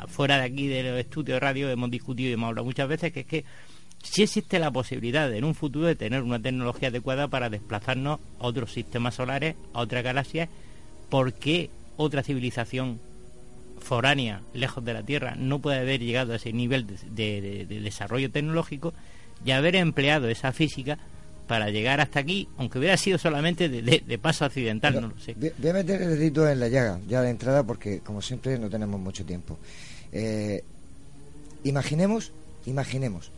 fuera 0.07 0.38
de 0.38 0.43
aquí 0.43 0.68
del 0.68 0.97
estudio 0.97 1.35
de 1.35 1.39
radio, 1.39 1.69
hemos 1.69 1.89
discutido 1.91 2.30
y 2.30 2.34
hemos 2.34 2.47
hablado 2.49 2.65
muchas 2.65 2.88
veces, 2.88 3.11
que 3.11 3.22
es 3.22 3.26
que 3.26 3.45
si 4.03 4.23
existe 4.23 4.57
la 4.59 4.72
posibilidad 4.72 5.30
de, 5.30 5.38
en 5.38 5.43
un 5.43 5.53
futuro 5.55 5.85
de 5.88 5.95
tener 5.95 6.22
una 6.23 6.39
tecnología 6.41 6.88
adecuada 6.89 7.27
para 7.27 7.49
desplazarnos 7.49 8.19
a 8.39 8.47
otros 8.47 8.72
sistemas 8.72 9.15
solares, 9.15 9.55
a 9.73 9.80
otras 9.80 10.03
galaxias, 10.03 10.49
¿por 11.09 11.34
qué 11.34 11.69
otra 11.97 12.23
civilización 12.23 12.99
foránea, 13.80 14.41
lejos 14.53 14.84
de 14.85 14.93
la 14.93 15.03
Tierra, 15.03 15.35
no 15.38 15.59
puede 15.59 15.80
haber 15.80 15.99
llegado 16.01 16.34
a 16.34 16.35
ese 16.38 16.53
nivel 16.53 16.85
de- 16.88 17.41
de- 17.41 17.65
de 17.65 17.80
desarrollo 17.81 18.30
tecnológico 18.31 18.93
y 19.45 19.51
haber 19.51 19.76
empleado 19.76 20.30
esa 20.30 20.51
física 20.51 20.97
para 21.52 21.69
llegar 21.69 21.99
hasta 21.99 22.22
aquí, 22.22 22.48
aunque 22.57 22.80
hubiera 22.80 22.95
sido 22.95 23.18
solamente 23.18 23.68
de, 23.68 23.82
de- 23.82 24.02
de 24.07 24.18
paso 24.18 24.45
accidental, 24.45 24.94
Pero 24.94 25.07
no 25.10 25.14
lo 25.14 25.19
sé. 25.22 25.34
Voy 25.34 25.52
voy 25.57 25.69
a 25.69 25.73
meter 25.73 26.02
el 26.02 26.10
dedito 26.18 26.48
en 26.48 26.61
la 26.61 26.69
llaga, 26.69 26.98
ya 27.10 27.22
de 27.22 27.30
entrada, 27.30 27.64
porque 27.64 27.99
como 27.99 28.22
siempre 28.22 28.57
no 28.57 28.69
tenemos 28.69 28.98
mucho 29.02 29.26
tiempo. 29.26 29.57
Eh, 30.14 30.64
imaginemos, 31.65 32.32
imaginemos, 32.65 33.32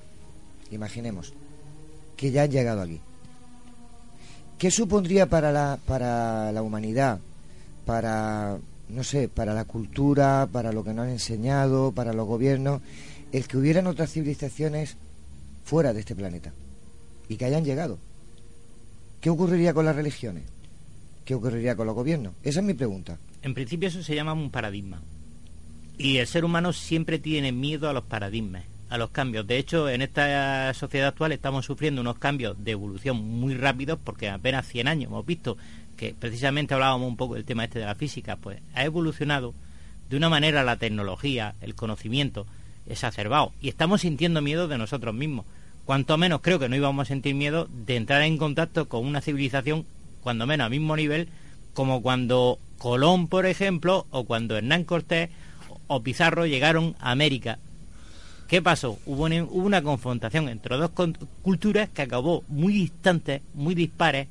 imaginemos 0.70 1.34
que 2.16 2.30
ya 2.30 2.44
han 2.44 2.52
llegado 2.52 2.84
aquí. 2.84 3.00
¿Qué 4.60 4.70
supondría 4.70 5.26
para 5.26 5.52
la, 5.52 5.80
para 5.88 6.52
la 6.52 6.62
humanidad, 6.62 7.20
para, 7.84 8.58
no 8.90 9.04
sé, 9.04 9.28
para 9.28 9.56
la 9.56 9.66
cultura, 9.66 10.48
para 10.52 10.72
lo 10.72 10.84
que 10.84 10.94
nos 10.94 11.06
han 11.06 11.12
enseñado, 11.14 11.92
para 11.92 12.14
los 12.14 12.28
gobiernos, 12.28 12.80
el 13.32 13.48
que 13.48 13.58
hubieran 13.58 13.88
otras 13.88 14.12
civilizaciones 14.12 14.98
fuera 15.66 15.94
de 15.94 16.02
este 16.02 16.14
planeta 16.16 16.54
y 17.30 17.38
que 17.38 17.46
hayan 17.46 17.66
llegado? 17.66 17.98
¿Qué 19.22 19.30
ocurriría 19.30 19.74
con 19.74 19.86
las 19.86 19.96
religiones? 19.96 20.44
¿Qué 21.26 21.36
ocurriría 21.36 21.76
con 21.76 21.88
los 21.88 21.96
gobiernos? 21.96 22.34
Esa 22.44 22.60
es 22.60 22.66
mi 22.66 22.74
pregunta. 22.74 23.18
En 23.42 23.54
principio 23.54 23.88
eso 23.88 24.04
se 24.04 24.16
llama 24.16 24.34
un 24.34 24.50
paradigma. 24.50 25.02
Y 25.98 26.18
el 26.18 26.28
ser 26.28 26.44
humano 26.44 26.74
siempre 26.74 27.20
tiene 27.20 27.52
miedo 27.52 27.90
a 27.90 27.94
los 27.94 28.04
paradigmas, 28.04 28.66
a 28.90 28.98
los 28.98 29.12
cambios. 29.12 29.48
De 29.48 29.58
hecho, 29.58 29.90
en 29.90 30.02
esta 30.02 30.74
sociedad 30.74 31.10
actual 31.10 31.32
estamos 31.32 31.66
sufriendo 31.66 32.02
unos 32.02 32.18
cambios 32.18 32.62
de 32.64 32.72
evolución 32.72 33.18
muy 33.18 33.54
rápidos 33.54 34.00
porque 34.04 34.28
en 34.28 34.34
apenas 34.34 34.68
100 34.68 34.88
años 34.88 35.10
hemos 35.10 35.26
visto 35.26 35.58
que 35.96 36.16
precisamente 36.18 36.74
hablábamos 36.74 37.08
un 37.08 37.18
poco 37.18 37.36
del 37.36 37.46
tema 37.46 37.64
este 37.64 37.80
de 37.80 37.86
la 37.86 37.96
física, 37.96 38.36
pues 38.36 38.60
ha 38.74 38.84
evolucionado 38.84 39.54
de 40.10 40.18
una 40.18 40.30
manera 40.30 40.64
la 40.64 40.78
tecnología, 40.78 41.56
el 41.62 41.76
conocimiento 41.76 42.46
exacerbado 42.88 43.54
y 43.62 43.70
estamos 43.70 44.02
sintiendo 44.02 44.42
miedo 44.42 44.68
de 44.68 44.78
nosotros 44.78 45.14
mismos. 45.14 45.46
Cuanto 45.86 46.18
menos 46.18 46.42
creo 46.42 46.60
que 46.60 46.70
no 46.70 46.76
íbamos 46.76 47.04
a 47.04 47.08
sentir 47.08 47.36
miedo 47.36 47.68
de 47.86 47.98
entrar 47.98 48.22
en 48.22 48.38
contacto 48.38 48.88
con 48.88 49.06
una 49.06 49.22
civilización, 49.22 49.86
cuando 50.22 50.48
menos 50.48 50.66
al 50.66 50.72
mismo 50.72 50.96
nivel, 50.96 51.28
como 51.74 52.02
cuando 52.02 52.58
Colón, 52.78 53.28
por 53.28 53.46
ejemplo, 53.46 54.06
o 54.10 54.24
cuando 54.24 54.58
Hernán 54.58 54.86
Cortés 54.86 55.30
o 55.88 56.02
Pizarro 56.02 56.46
llegaron 56.46 56.96
a 57.00 57.12
América. 57.12 57.60
¿Qué 58.48 58.62
pasó? 58.62 59.00
Hubo 59.06 59.24
una, 59.24 59.44
hubo 59.44 59.66
una 59.66 59.82
confrontación 59.82 60.48
entre 60.48 60.78
dos 60.78 60.92
culturas 61.42 61.90
que 61.90 62.02
acabó 62.02 62.44
muy 62.48 62.74
distantes, 62.74 63.42
muy 63.54 63.76
dispares 63.76 64.28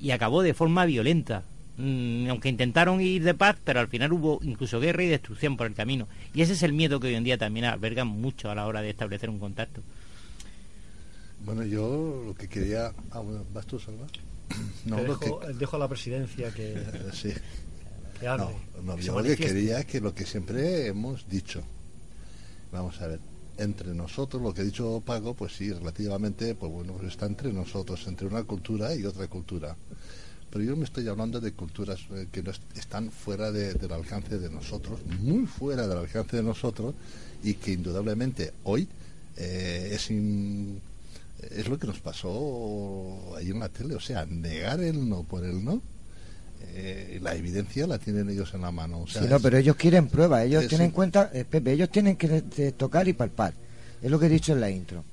y 0.00 0.12
acabó 0.12 0.42
de 0.42 0.54
forma 0.54 0.84
violenta. 0.84 1.42
Mm, 1.78 2.30
aunque 2.30 2.48
intentaron 2.48 3.02
ir 3.02 3.22
de 3.22 3.34
paz, 3.34 3.56
pero 3.64 3.80
al 3.80 3.88
final 3.88 4.12
hubo 4.12 4.40
incluso 4.42 4.80
guerra 4.80 5.02
y 5.02 5.08
destrucción 5.08 5.56
por 5.56 5.66
el 5.66 5.74
camino. 5.74 6.08
Y 6.32 6.42
ese 6.42 6.54
es 6.54 6.62
el 6.62 6.72
miedo 6.72 7.00
que 7.00 7.08
hoy 7.08 7.14
en 7.14 7.24
día 7.24 7.36
también 7.36 7.66
albergan 7.66 8.06
mucho 8.08 8.50
a 8.50 8.54
la 8.54 8.66
hora 8.66 8.82
de 8.82 8.90
establecer 8.90 9.28
un 9.28 9.38
contacto. 9.38 9.82
Bueno, 11.46 11.64
yo 11.64 12.24
lo 12.26 12.34
que 12.34 12.48
quería... 12.48 12.92
Ah, 13.12 13.20
bueno, 13.20 13.44
¿vas 13.54 13.66
tú, 13.66 13.78
Salva? 13.78 14.06
No, 14.84 14.96
lo 15.02 15.16
dejo, 15.16 15.40
que... 15.40 15.52
dejo 15.54 15.76
a 15.76 15.78
la 15.78 15.88
presidencia 15.88 16.52
que, 16.52 16.84
Sí. 17.12 17.32
que 18.20 18.26
hable, 18.28 18.44
No, 18.76 18.82
no, 18.82 18.96
que 18.96 19.02
se 19.02 19.06
yo 19.08 19.16
lo 19.18 19.22
que 19.24 19.36
quería 19.36 19.80
es 19.80 19.86
que 19.86 20.00
lo 20.00 20.14
que 20.14 20.24
siempre 20.26 20.86
hemos 20.88 21.28
dicho. 21.28 21.62
Vamos 22.72 23.00
a 23.00 23.06
ver, 23.08 23.20
entre 23.58 23.94
nosotros, 23.94 24.42
lo 24.42 24.52
que 24.52 24.60
ha 24.60 24.64
dicho 24.64 25.02
Paco, 25.04 25.34
pues 25.34 25.54
sí, 25.56 25.72
relativamente, 25.72 26.54
pues 26.54 26.70
bueno, 26.70 26.92
pues 26.94 27.08
está 27.12 27.26
entre 27.26 27.52
nosotros, 27.52 28.06
entre 28.06 28.26
una 28.26 28.44
cultura 28.44 28.94
y 28.94 29.04
otra 29.04 29.26
cultura. 29.28 29.76
Pero 30.50 30.64
yo 30.64 30.76
me 30.76 30.84
estoy 30.84 31.06
hablando 31.08 31.40
de 31.40 31.52
culturas 31.52 32.00
eh, 32.12 32.28
que 32.30 32.42
no 32.42 32.50
est- 32.50 32.62
están 32.76 33.10
fuera 33.10 33.50
de- 33.50 33.74
del 33.74 33.92
alcance 33.92 34.38
de 34.38 34.50
nosotros, 34.50 35.00
muy 35.20 35.46
fuera 35.46 35.86
del 35.88 35.98
alcance 35.98 36.36
de 36.36 36.42
nosotros, 36.42 36.94
y 37.42 37.54
que 37.54 37.72
indudablemente 37.72 38.52
hoy 38.64 38.88
eh, 39.36 39.90
es, 39.92 40.10
in- 40.10 40.80
es 41.50 41.68
lo 41.68 41.78
que 41.78 41.86
nos 41.86 42.00
pasó 42.00 43.34
ahí 43.36 43.50
en 43.50 43.60
la 43.60 43.68
tele, 43.68 43.94
o 43.94 44.00
sea, 44.00 44.24
negar 44.26 44.80
el 44.80 45.08
no 45.08 45.22
por 45.24 45.44
el 45.44 45.64
no. 45.64 45.80
eh, 46.78 47.18
la 47.22 47.34
evidencia 47.34 47.86
la 47.86 47.98
tienen 47.98 48.28
ellos 48.28 48.52
en 48.54 48.62
la 48.62 48.70
mano. 48.70 49.00
O 49.02 49.06
sea, 49.06 49.22
Sí, 49.22 49.28
no, 49.28 49.36
es- 49.36 49.42
pero 49.42 49.56
ellos 49.58 49.76
quieren 49.76 50.08
pruebas, 50.08 50.44
ellos 50.44 50.62
es- 50.64 50.68
tienen 50.68 50.86
en 50.86 50.90
cuenta, 50.92 51.30
eh, 51.32 51.44
Pepe, 51.48 51.72
ellos 51.72 51.90
tienen 51.90 52.16
que 52.16 52.28
de- 52.42 52.72
tocar 52.72 53.06
y 53.08 53.12
palpar. 53.12 53.54
Es 54.02 54.10
lo 54.10 54.18
que 54.18 54.26
he 54.26 54.28
dicho 54.28 54.52
en 54.52 54.60
la 54.60 54.70
intro. 54.70 55.04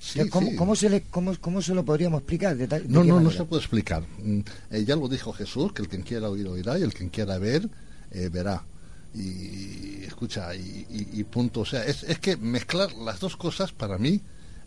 Sí, 0.00 0.28
¿cómo, 0.28 0.50
sí. 0.50 0.56
cómo 0.56 0.74
se 0.76 0.90
le, 0.90 1.02
cómo, 1.02 1.32
cómo 1.40 1.60
se 1.62 1.74
lo 1.74 1.84
podríamos 1.84 2.20
explicar? 2.20 2.56
¿De, 2.56 2.66
ta- 2.66 2.80
de 2.80 2.88
No, 2.88 3.00
no, 3.04 3.04
no 3.04 3.14
manera? 3.16 3.36
se 3.36 3.44
puede 3.44 3.60
explicar. 3.62 4.02
Mm, 4.22 4.40
eh, 4.70 4.84
ya 4.84 4.96
lo 4.96 5.08
dijo 5.08 5.32
Jesús, 5.32 5.72
que 5.72 5.82
el 5.82 5.88
quien 5.88 6.02
quiera 6.02 6.28
oír 6.28 6.46
oirá 6.48 6.78
y 6.78 6.82
el 6.82 6.92
quien 6.94 7.08
quiera 7.10 7.38
ver 7.38 7.68
eh, 8.10 8.28
verá. 8.32 8.64
Y 9.14 10.04
escucha, 10.04 10.54
y, 10.54 10.86
y- 10.90 11.20
y 11.20 11.24
punto. 11.24 11.60
O 11.60 11.66
sea, 11.66 11.84
es, 11.84 12.02
es 12.04 12.18
que 12.18 12.36
mezclar 12.36 12.92
las 12.94 13.20
dos 13.20 13.36
cosas 13.36 13.70
para 13.72 13.98
mí, 13.98 14.20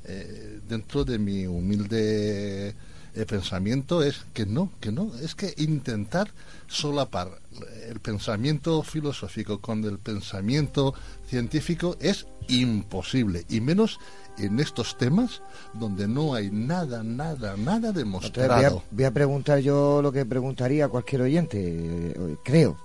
eh, 0.08 0.60
dentro 0.68 1.04
de 1.04 1.18
mi 1.18 1.46
humilde 1.48 2.76
eh, 3.16 3.26
pensamiento, 3.26 4.04
es 4.04 4.26
que 4.34 4.46
no, 4.46 4.72
que 4.80 4.92
no. 4.92 5.12
Es 5.22 5.36
que 5.36 5.54
intentar 5.58 6.30
solapar 6.68 7.40
el 7.88 8.00
pensamiento 8.00 8.84
filosófico 8.84 9.60
con 9.60 9.84
el 9.86 10.00
pensamiento 10.00 10.94
científico 11.28 11.96
es 12.02 12.28
imposible. 12.50 13.46
Y 13.50 13.62
menos 13.62 14.00
en 14.38 14.60
estos 14.60 14.98
temas 14.98 15.42
donde 15.74 16.08
no 16.08 16.34
hay 16.34 16.50
nada, 16.52 17.04
nada, 17.04 17.56
nada 17.56 17.92
demostrado. 17.92 18.56
voy, 18.56 18.66
a, 18.66 18.84
voy 18.92 19.04
a 19.06 19.12
preguntar 19.12 19.60
yo 19.60 20.02
lo 20.02 20.12
que 20.12 20.26
preguntaría 20.26 20.86
a 20.86 20.90
cualquier 20.90 21.22
oyente, 21.22 21.58
eh, 21.60 22.36
creo. 22.44 22.78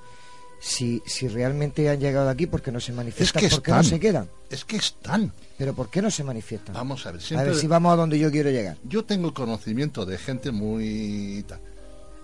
Si, 0.62 1.02
si 1.06 1.26
realmente 1.26 1.88
han 1.88 1.98
llegado 1.98 2.28
aquí, 2.28 2.46
¿por 2.46 2.60
qué 2.60 2.70
no 2.70 2.80
se 2.80 2.92
manifiestan? 2.92 3.40
que 3.42 3.48
¿Por 3.48 3.62
qué 3.62 3.72
no 3.72 3.82
se 3.82 3.98
quedan? 3.98 4.28
Es 4.50 4.64
que 4.66 4.76
están. 4.76 5.32
¿Pero 5.56 5.74
por 5.74 5.88
qué 5.90 6.02
no 6.02 6.10
se 6.10 6.22
manifiestan? 6.22 6.74
Vamos 6.74 7.06
a 7.06 7.12
ver, 7.12 7.20
a 7.20 7.24
siempre- 7.24 7.48
ver 7.50 7.56
si 7.58 7.66
vamos 7.66 7.92
a 7.92 7.96
donde 7.96 8.18
yo 8.18 8.30
quiero 8.30 8.50
llegar. 8.50 8.76
Yo 8.84 9.04
tengo 9.04 9.32
conocimiento 9.32 10.04
de 10.04 10.18
gente 10.18 10.50
muy... 10.50 11.44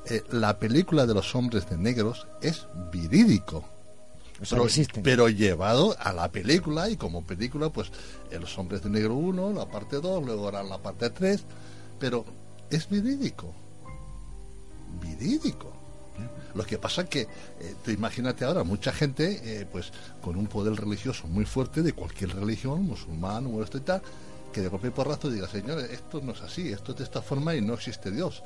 Eh, 0.08 0.22
la 0.30 0.58
película 0.58 1.06
de 1.06 1.14
los 1.14 1.34
hombres 1.34 1.68
de 1.68 1.78
negros 1.78 2.26
es 2.42 2.66
verídico. 2.92 3.64
O 4.40 4.44
sea, 4.44 4.56
pero, 4.56 4.64
existen. 4.66 5.02
pero 5.02 5.28
llevado 5.30 5.96
a 5.98 6.12
la 6.12 6.30
película 6.30 6.90
y 6.90 6.96
como 6.96 7.24
película, 7.24 7.70
pues 7.70 7.90
eh, 8.30 8.38
Los 8.38 8.56
Hombres 8.58 8.82
de 8.82 8.90
Negro 8.90 9.14
1, 9.14 9.54
la 9.54 9.66
parte 9.66 9.96
2, 9.96 10.24
luego 10.24 10.44
ahora 10.44 10.62
la 10.62 10.76
parte 10.78 11.08
3, 11.08 11.42
pero 11.98 12.24
es 12.70 12.88
verídico. 12.88 13.52
Verídico. 15.02 15.72
Lo 16.57 16.65
que 16.65 16.78
pasa 16.78 17.05
que, 17.05 17.23
eh, 17.61 17.74
imagínate 17.89 18.45
ahora, 18.45 18.65
mucha 18.65 18.91
gente, 18.91 19.41
eh, 19.45 19.66
pues 19.70 19.93
con 20.23 20.37
un 20.37 20.47
poder 20.47 20.74
religioso 20.74 21.27
muy 21.28 21.45
fuerte 21.45 21.83
de 21.83 21.93
cualquier 21.93 22.35
religión, 22.35 22.83
musulmán 22.83 23.47
o 23.47 23.62
esto 23.62 23.77
y 23.77 23.83
tal, 23.83 24.01
que 24.53 24.62
de 24.62 24.69
golpe 24.69 24.89
y 24.89 24.91
porrazo 24.91 25.31
diga, 25.31 25.47
señores, 25.49 25.91
esto 25.91 26.23
no 26.23 26.33
es 26.33 26.41
así, 26.41 26.73
esto 26.73 26.93
es 26.93 26.99
de 26.99 27.05
esta 27.05 27.20
forma 27.20 27.55
y 27.55 27.61
no 27.61 27.74
existe 27.74 28.11
Dios. 28.11 28.43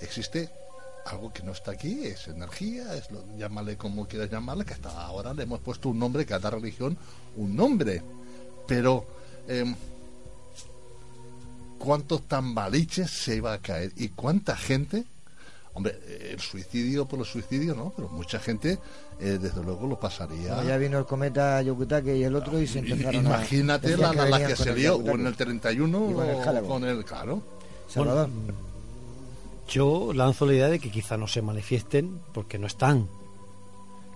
Existe 0.00 0.48
algo 1.06 1.32
que 1.32 1.42
no 1.42 1.50
está 1.50 1.72
aquí, 1.72 2.04
es 2.04 2.28
energía, 2.28 2.94
es 2.94 3.10
lo, 3.10 3.24
llámale 3.36 3.76
como 3.76 4.06
quieras 4.06 4.30
llamarle, 4.30 4.64
que 4.64 4.74
hasta 4.74 4.90
ahora 4.90 5.34
le 5.34 5.42
hemos 5.42 5.58
puesto 5.58 5.88
un 5.88 5.98
nombre, 5.98 6.24
cada 6.24 6.50
religión 6.50 6.96
un 7.36 7.56
nombre. 7.56 8.02
Pero 8.68 9.04
em, 9.48 9.74
cuántos 11.78 12.22
tambaliches 12.28 13.10
se 13.10 13.36
iba 13.36 13.52
a 13.52 13.58
caer 13.58 13.92
y 13.96 14.10
cuánta 14.10 14.56
gente 14.56 15.04
Hombre, 15.74 15.98
eh, 16.06 16.30
el 16.32 16.40
suicidio 16.40 17.06
por 17.06 17.20
el 17.20 17.24
suicidio 17.24 17.74
no, 17.74 17.92
pero 17.94 18.08
mucha 18.08 18.38
gente 18.40 18.78
eh, 19.20 19.38
desde 19.40 19.62
luego 19.62 19.86
lo 19.86 19.98
pasaría. 20.00 20.54
Bueno, 20.54 20.68
ya 20.68 20.76
vino 20.78 20.98
el 20.98 21.04
cometa 21.06 21.60
Yokutake 21.62 22.16
y 22.16 22.24
el 22.24 22.34
otro 22.34 22.60
y 22.60 22.66
se 22.66 22.80
empezaron 22.80 23.14
Imagínate 23.26 23.94
a... 23.94 23.96
la, 23.96 24.12
la, 24.12 24.28
la 24.28 24.38
que 24.46 24.54
con 24.54 24.64
se 24.64 24.70
el 24.70 24.76
lió 24.76 24.96
o 24.96 25.08
en 25.10 25.26
el 25.26 25.36
31 25.36 26.10
Y 26.10 26.14
con 26.14 26.28
el 26.28 26.34
o 26.36 26.40
Halloween. 26.42 26.66
con 26.70 26.84
el 26.84 27.04
claro. 27.04 27.42
Salvador. 27.88 28.28
Yo 29.68 30.12
lanzo 30.14 30.46
la 30.46 30.54
idea 30.54 30.68
de 30.68 30.78
que 30.78 30.90
quizá 30.90 31.16
no 31.16 31.28
se 31.28 31.42
manifiesten 31.42 32.20
porque 32.32 32.58
no 32.58 32.66
están. 32.66 33.06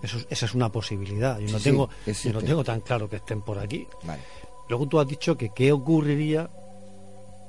Eso, 0.01 0.17
es- 0.17 0.27
esa 0.29 0.45
es 0.47 0.53
una 0.55 0.69
posibilidad. 0.71 1.37
Yo 1.39 1.51
no, 1.51 1.57
sí, 1.59 1.63
tengo, 1.65 1.89
yo 2.23 2.33
no 2.33 2.41
tengo 2.41 2.63
tan 2.63 2.81
claro 2.81 3.09
que 3.09 3.17
estén 3.17 3.41
por 3.41 3.59
aquí. 3.59 3.87
Vale. 4.03 4.21
Luego 4.69 4.87
tú 4.87 4.99
has 4.99 5.07
dicho 5.07 5.37
que 5.37 5.51
qué 5.55 5.71
ocurriría 5.71 6.49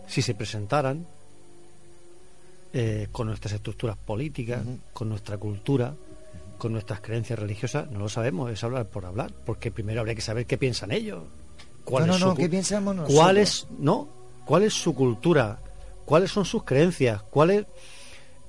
si 0.06 0.20
se 0.20 0.34
presentaran 0.34 1.06
eh, 2.74 3.06
con 3.12 3.28
nuestras 3.28 3.54
estructuras 3.54 3.96
políticas, 3.96 4.62
con 4.92 5.08
nuestra 5.08 5.38
cultura, 5.38 5.94
con 6.58 6.72
nuestras 6.72 7.00
creencias 7.00 7.38
religiosas. 7.38 7.90
No 7.90 8.00
lo 8.00 8.08
sabemos, 8.08 8.50
es 8.50 8.62
hablar 8.64 8.86
por 8.86 9.06
hablar, 9.06 9.32
porque 9.46 9.70
primero 9.70 10.00
habría 10.00 10.14
que 10.16 10.20
saber 10.20 10.44
qué 10.44 10.58
piensan 10.58 10.90
ellos. 10.90 11.22
¿Cuál 11.84 12.06
No, 12.08 12.14
es 12.14 12.20
no, 12.20 12.26
su 12.26 12.30
no, 12.32 12.36
¿qué 12.36 12.48
pensamos 12.48 12.96
nosotros? 12.96 13.16
¿Cuál 13.18 13.38
es, 13.38 13.66
no? 13.78 14.08
¿Cuál 14.44 14.64
es 14.64 14.74
su 14.74 14.94
cultura? 14.94 15.58
¿Cuáles 16.04 16.30
son 16.30 16.44
sus 16.44 16.64
creencias? 16.64 17.22
¿Cuál 17.22 17.50
es...? 17.50 17.66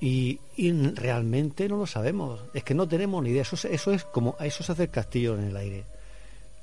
Y, 0.01 0.39
y 0.57 0.71
realmente 0.71 1.69
no 1.69 1.77
lo 1.77 1.87
sabemos. 1.87 2.39
Es 2.53 2.63
que 2.63 2.73
no 2.73 2.87
tenemos 2.87 3.23
ni 3.23 3.29
idea. 3.29 3.43
Eso, 3.43 3.55
es- 3.55 3.65
eso 3.65 3.91
es 3.93 4.03
como 4.03 4.35
eso 4.41 4.61
es 4.63 4.69
hacer 4.69 4.89
castillo 4.89 5.35
en 5.37 5.45
el 5.45 5.55
aire. 5.57 5.83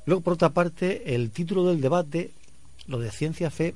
Luego, 0.05 0.20
por 0.22 0.32
otra 0.34 0.51
parte, 0.51 1.14
el 1.14 1.30
título 1.30 1.64
del 1.66 1.80
debate, 1.80 2.30
lo 2.89 2.98
de 2.98 3.10
ciencia 3.10 3.51
fe, 3.51 3.74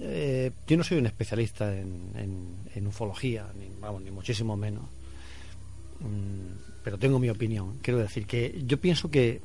eh, 0.00 0.50
yo 0.66 0.76
no 0.76 0.84
soy 0.84 0.98
un 0.98 1.06
especialista 1.06 1.72
en, 1.76 2.86
ufología, 2.86 3.46
ni, 3.58 3.68
vamos, 3.80 4.02
ni 4.02 4.10
muchísimo 4.10 4.56
menos. 4.56 4.84
Mm, 6.00 6.80
pero 6.82 6.98
tengo 6.98 7.18
mi 7.18 7.28
opinión. 7.28 7.78
Quiero 7.82 8.00
decir 8.00 8.26
que 8.26 8.62
yo 8.66 8.80
pienso 8.80 9.10
que 9.10 9.42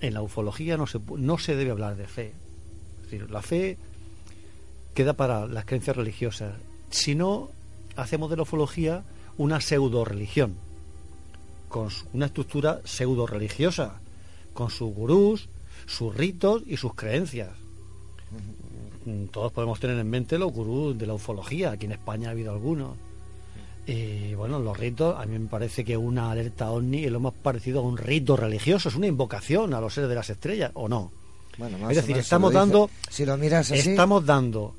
en 0.00 0.14
la 0.14 0.22
ufología 0.22 0.76
no 0.76 0.86
se, 0.86 0.98
no 1.16 1.38
se 1.38 1.54
debe 1.54 1.70
hablar 1.70 1.96
de 1.96 2.06
fe. 2.06 2.32
Es 2.96 3.10
decir, 3.10 3.30
la 3.30 3.42
fe 3.42 3.76
queda 4.94 5.12
para 5.12 5.46
las 5.46 5.64
creencias 5.64 5.96
religiosas. 5.96 6.54
Si 6.90 7.14
no, 7.14 7.50
hacemos 7.96 8.30
de 8.30 8.36
la 8.36 8.42
ufología 8.42 9.04
una 9.36 9.60
pseudo 9.60 10.04
religión, 10.04 10.54
con 11.68 11.88
una 12.12 12.26
estructura 12.26 12.80
pseudo 12.84 13.26
religiosa, 13.26 14.00
con 14.52 14.70
sus 14.70 14.92
gurús, 14.92 15.48
sus 15.86 16.14
ritos 16.14 16.62
y 16.66 16.76
sus 16.76 16.94
creencias. 16.94 17.50
Mm, 19.04 19.26
Todos 19.26 19.52
podemos 19.52 19.80
tener 19.80 19.98
en 19.98 20.08
mente 20.08 20.38
los 20.38 20.52
gurús 20.52 20.98
de 20.98 21.06
la 21.06 21.14
ufología, 21.14 21.72
aquí 21.72 21.86
en 21.86 21.92
España 21.92 22.28
ha 22.28 22.32
habido 22.32 22.52
algunos. 22.52 22.96
Y 23.86 24.34
bueno, 24.34 24.58
los 24.58 24.78
ritos, 24.78 25.18
a 25.18 25.26
mí 25.26 25.38
me 25.38 25.48
parece 25.48 25.84
que 25.84 25.96
una 25.96 26.30
alerta 26.30 26.70
ovni 26.70 27.04
es 27.04 27.10
lo 27.10 27.18
más 27.18 27.32
parecido 27.32 27.80
a 27.80 27.82
un 27.82 27.96
rito 27.96 28.36
religioso, 28.36 28.88
es 28.88 28.94
una 28.94 29.06
invocación 29.06 29.74
a 29.74 29.80
los 29.80 29.94
seres 29.94 30.08
de 30.08 30.14
las 30.14 30.30
estrellas, 30.30 30.70
¿o 30.74 30.88
no? 30.88 31.10
Bueno, 31.58 31.78
más 31.78 31.90
es 31.90 31.96
decir, 31.96 32.16
estamos 32.16 32.52
dando 32.52 32.88
Si 33.08 33.24
lo 33.26 33.36
miras 33.36 33.70
así... 33.70 33.90
estamos 33.90 34.24
dando 34.24 34.74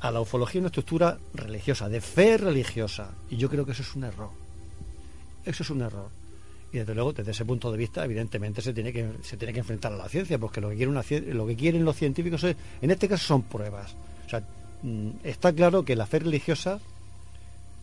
a 0.00 0.10
la 0.10 0.20
ufología 0.20 0.60
una 0.60 0.68
estructura 0.68 1.18
religiosa, 1.32 1.88
de 1.88 2.00
fe 2.00 2.36
religiosa, 2.36 3.12
y 3.30 3.36
yo 3.36 3.48
creo 3.48 3.64
que 3.64 3.72
eso 3.72 3.82
es 3.82 3.94
un 3.94 4.04
error. 4.04 4.30
Eso 5.46 5.62
es 5.62 5.70
un 5.70 5.80
error. 5.80 6.08
Y 6.74 6.78
desde 6.78 6.92
luego, 6.92 7.12
desde 7.12 7.30
ese 7.30 7.44
punto 7.44 7.70
de 7.70 7.78
vista, 7.78 8.04
evidentemente 8.04 8.60
se 8.60 8.72
tiene 8.74 8.92
que 8.92 9.08
se 9.22 9.36
tiene 9.36 9.52
que 9.54 9.60
enfrentar 9.60 9.92
a 9.92 9.96
la 9.96 10.08
ciencia, 10.08 10.38
porque 10.38 10.60
lo 10.60 10.70
que 10.70 10.74
quieren 10.74 10.90
una 10.96 11.04
lo 11.32 11.46
que 11.46 11.54
quieren 11.54 11.84
los 11.84 11.94
científicos 11.94 12.42
es, 12.42 12.56
en 12.82 12.90
este 12.90 13.06
caso 13.08 13.24
son 13.24 13.42
pruebas. 13.42 13.94
O 14.26 14.28
sea, 14.28 14.42
mm, 14.82 15.10
está 15.22 15.52
claro 15.52 15.84
que 15.84 15.94
la 15.94 16.04
fe 16.06 16.18
religiosa 16.18 16.80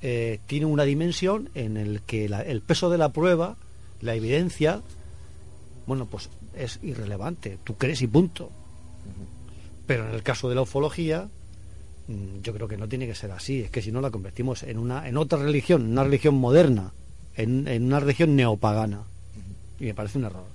eh, 0.01 0.39
tiene 0.45 0.65
una 0.65 0.83
dimensión 0.83 1.47
en 1.55 1.77
el 1.77 2.01
que 2.01 2.27
la- 2.27 2.41
el 2.41 2.59
peso 2.61 2.89
de 2.89 2.97
la 2.97 3.13
prueba, 3.13 3.55
la 4.01 4.13
evidencia, 4.15 4.81
bueno, 5.87 6.05
pues 6.07 6.29
es 6.53 6.79
irrelevante. 6.83 7.59
Tú 7.63 7.75
crees 7.77 8.01
y 8.01 8.07
punto. 8.07 8.49
Pero 9.87 10.07
en 10.09 10.13
el 10.15 10.23
caso 10.23 10.49
de 10.49 10.55
la 10.55 10.61
ufología, 10.63 11.29
mm, 12.07 12.41
yo 12.43 12.53
creo 12.53 12.67
que 12.67 12.77
no 12.77 12.89
tiene 12.89 13.07
que 13.07 13.15
ser 13.15 13.31
así. 13.31 13.61
Es 13.61 13.69
que 13.71 13.81
si 13.81 13.91
no 13.91 14.01
la 14.01 14.09
convertimos 14.11 14.63
en 14.63 14.77
una 14.79 15.07
en 15.07 15.15
otra 15.17 15.39
religión, 15.39 15.85
una 15.91 16.03
religión 16.03 16.35
moderna, 16.35 16.91
en, 17.41 17.67
en 17.67 17.83
una 17.85 17.99
religión 17.99 18.35
neopagana. 18.35 19.03
Y 19.79 19.85
me 19.85 19.93
parece 19.93 20.17
un 20.17 20.25
error. 20.25 20.45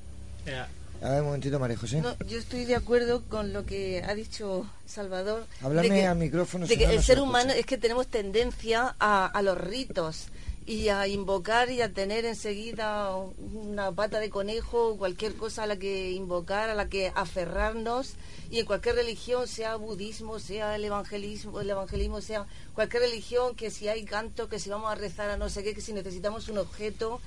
A 1.03 1.11
ver, 1.11 1.21
un 1.21 1.27
momentito, 1.27 1.59
María 1.59 1.77
José. 1.77 2.01
No, 2.01 2.17
yo 2.27 2.39
estoy 2.39 2.65
de 2.65 2.75
acuerdo 2.75 3.23
con 3.29 3.53
lo 3.53 3.67
que 3.67 4.03
ha 4.03 4.15
dicho 4.15 4.67
Salvador. 4.87 5.45
Háblame 5.63 5.89
de 5.91 5.95
que- 5.95 6.07
al 6.07 6.17
micrófono, 6.17 6.67
De 6.67 6.79
que 6.79 6.85
el 6.85 6.91
se 7.01 7.03
ser 7.03 7.19
escucha. 7.19 7.23
humano 7.23 7.53
es 7.53 7.67
que 7.67 7.77
tenemos 7.77 8.07
tendencia 8.07 8.95
a, 8.99 9.27
a 9.27 9.43
los 9.43 9.59
ritos 9.59 10.27
y 10.67 10.89
a 10.89 11.07
invocar 11.07 11.71
y 11.71 11.81
a 11.81 11.93
tener 11.93 12.25
enseguida 12.25 13.15
una 13.15 13.93
pata 13.93 14.19
de 14.19 14.31
conejo, 14.31 14.97
cualquier 14.97 15.37
cosa 15.37 15.63
a 15.63 15.67
la 15.67 15.77
que 15.77 16.11
invocar, 16.11 16.69
a 16.69 16.75
la 16.75 16.89
que 16.89 17.13
aferrarnos 17.15 18.15
y 18.51 18.59
en 18.59 18.67
cualquier 18.67 18.97
religión, 18.97 19.47
sea 19.47 19.77
budismo, 19.77 20.41
sea 20.41 20.75
el 20.75 20.85
evangelismo, 20.85 21.61
el 21.61 21.71
evangelismo, 21.71 22.21
sea 22.21 22.47
cualquier 22.75 23.05
religión, 23.05 23.55
que 23.55 23.71
si 23.71 23.87
hay 23.87 24.05
canto, 24.05 24.49
que 24.49 24.59
si 24.59 24.69
vamos 24.69 24.91
a 24.91 24.97
rezar 24.97 25.31
a 25.31 25.37
no 25.37 25.49
sé 25.49 25.63
qué, 25.63 25.73
que 25.73 25.81
si 25.81 25.93
necesitamos 25.93 26.49
un 26.49 26.59
objeto 26.59 27.21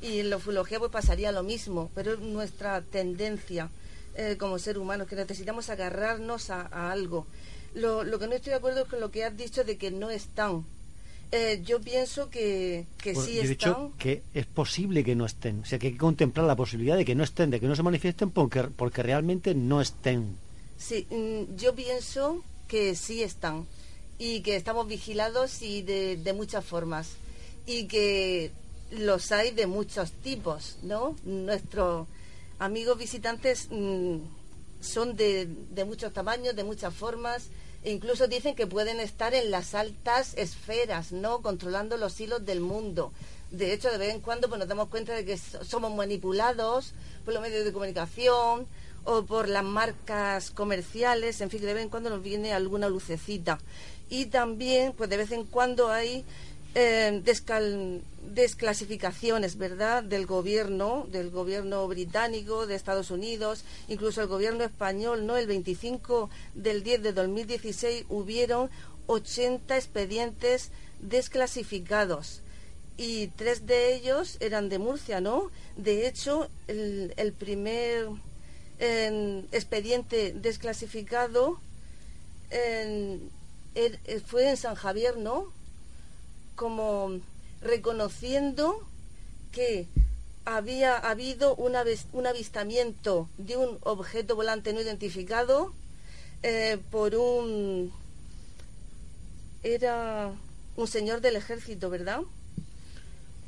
y 0.00 0.20
en 0.20 0.30
la 0.30 0.36
ufología 0.36 0.78
pues 0.78 0.92
pasaría 0.92 1.32
lo 1.32 1.42
mismo, 1.42 1.90
pero 1.96 2.12
es 2.12 2.20
nuestra 2.20 2.80
tendencia 2.80 3.70
eh, 4.14 4.36
como 4.38 4.60
ser 4.60 4.78
humano, 4.78 5.06
que 5.06 5.16
necesitamos 5.16 5.68
agarrarnos 5.68 6.50
a, 6.50 6.68
a 6.70 6.92
algo. 6.92 7.26
Lo, 7.74 8.04
lo 8.04 8.20
que 8.20 8.28
no 8.28 8.34
estoy 8.34 8.50
de 8.50 8.56
acuerdo 8.56 8.82
es 8.82 8.88
con 8.88 9.00
lo 9.00 9.10
que 9.10 9.24
has 9.24 9.36
dicho 9.36 9.64
de 9.64 9.76
que 9.76 9.90
no 9.90 10.10
están. 10.10 10.64
Eh, 11.36 11.62
yo 11.64 11.80
pienso 11.80 12.30
que, 12.30 12.86
que 12.96 13.12
sí 13.16 13.40
están. 13.40 13.48
dicho 13.48 13.92
que 13.98 14.22
es 14.34 14.46
posible 14.46 15.02
que 15.02 15.16
no 15.16 15.26
estén. 15.26 15.62
O 15.62 15.64
sea, 15.64 15.80
que 15.80 15.88
hay 15.88 15.92
que 15.94 15.98
contemplar 15.98 16.46
la 16.46 16.54
posibilidad 16.54 16.96
de 16.96 17.04
que 17.04 17.16
no 17.16 17.24
estén, 17.24 17.50
de 17.50 17.58
que 17.58 17.66
no 17.66 17.74
se 17.74 17.82
manifiesten 17.82 18.30
porque, 18.30 18.62
porque 18.62 19.02
realmente 19.02 19.52
no 19.52 19.80
estén. 19.80 20.36
Sí, 20.78 21.08
mm, 21.10 21.56
yo 21.56 21.74
pienso 21.74 22.44
que 22.68 22.94
sí 22.94 23.24
están 23.24 23.66
y 24.16 24.42
que 24.42 24.54
estamos 24.54 24.86
vigilados 24.86 25.60
y 25.62 25.82
de, 25.82 26.16
de 26.18 26.32
muchas 26.34 26.64
formas 26.64 27.08
y 27.66 27.88
que 27.88 28.52
los 28.92 29.32
hay 29.32 29.50
de 29.50 29.66
muchos 29.66 30.12
tipos, 30.12 30.76
¿no? 30.84 31.16
Nuestros 31.24 32.06
amigos 32.60 32.96
visitantes 32.96 33.66
mm, 33.72 34.18
son 34.80 35.16
de, 35.16 35.48
de 35.70 35.84
muchos 35.84 36.12
tamaños, 36.12 36.54
de 36.54 36.62
muchas 36.62 36.94
formas 36.94 37.48
incluso 37.84 38.26
dicen 38.28 38.54
que 38.54 38.66
pueden 38.66 39.00
estar 39.00 39.34
en 39.34 39.50
las 39.50 39.74
altas 39.74 40.34
esferas, 40.36 41.12
¿no? 41.12 41.40
Controlando 41.42 41.96
los 41.96 42.18
hilos 42.20 42.44
del 42.46 42.60
mundo. 42.60 43.12
De 43.50 43.72
hecho, 43.72 43.90
de 43.90 43.98
vez 43.98 44.12
en 44.14 44.20
cuando 44.20 44.48
pues, 44.48 44.58
nos 44.58 44.68
damos 44.68 44.88
cuenta 44.88 45.12
de 45.14 45.24
que 45.24 45.36
so- 45.38 45.64
somos 45.64 45.94
manipulados 45.94 46.92
por 47.24 47.34
los 47.34 47.42
medios 47.42 47.64
de 47.64 47.72
comunicación 47.72 48.66
o 49.04 49.22
por 49.24 49.48
las 49.48 49.62
marcas 49.64 50.50
comerciales, 50.50 51.40
en 51.40 51.50
fin, 51.50 51.60
de 51.60 51.74
vez 51.74 51.82
en 51.84 51.88
cuando 51.90 52.10
nos 52.10 52.22
viene 52.22 52.52
alguna 52.54 52.88
lucecita. 52.88 53.58
Y 54.10 54.26
también, 54.26 54.92
pues 54.92 55.08
de 55.10 55.16
vez 55.18 55.30
en 55.32 55.44
cuando 55.44 55.90
hay 55.90 56.24
eh, 56.74 57.20
descal- 57.24 58.00
desclasificaciones, 58.32 59.58
¿verdad?, 59.58 60.02
del 60.02 60.26
gobierno, 60.26 61.06
del 61.10 61.30
gobierno 61.30 61.86
británico, 61.88 62.66
de 62.66 62.74
Estados 62.74 63.10
Unidos, 63.10 63.64
incluso 63.88 64.20
el 64.22 64.28
gobierno 64.28 64.64
español, 64.64 65.26
¿no? 65.26 65.36
El 65.36 65.46
25 65.46 66.30
del 66.54 66.82
10 66.82 67.02
de 67.02 67.12
2016 67.12 68.06
hubieron 68.08 68.70
80 69.06 69.76
expedientes 69.76 70.70
desclasificados 71.00 72.40
y 72.96 73.26
tres 73.28 73.66
de 73.66 73.94
ellos 73.94 74.36
eran 74.40 74.68
de 74.68 74.78
Murcia, 74.78 75.20
¿no? 75.20 75.50
De 75.76 76.06
hecho, 76.06 76.48
el, 76.68 77.12
el 77.16 77.32
primer 77.32 78.08
expediente 79.52 80.32
desclasificado 80.32 81.58
er- 82.50 84.22
fue 84.26 84.48
en 84.50 84.56
San 84.56 84.74
Javier, 84.74 85.16
¿no? 85.16 85.46
Como 86.56 87.18
reconociendo 87.64 88.78
que 89.50 89.86
había 90.44 90.96
habido 90.96 91.54
un, 91.56 91.74
avistamiento 92.26 93.28
de 93.38 93.56
un 93.56 93.78
objeto 93.82 94.36
volante 94.36 94.72
no 94.72 94.80
identificado 94.80 95.72
eh, 96.42 96.78
por 96.90 97.14
un 97.14 97.90
era 99.62 100.32
un 100.76 100.86
señor 100.88 101.22
del 101.22 101.36
ejército, 101.36 101.88
¿verdad? 101.88 102.20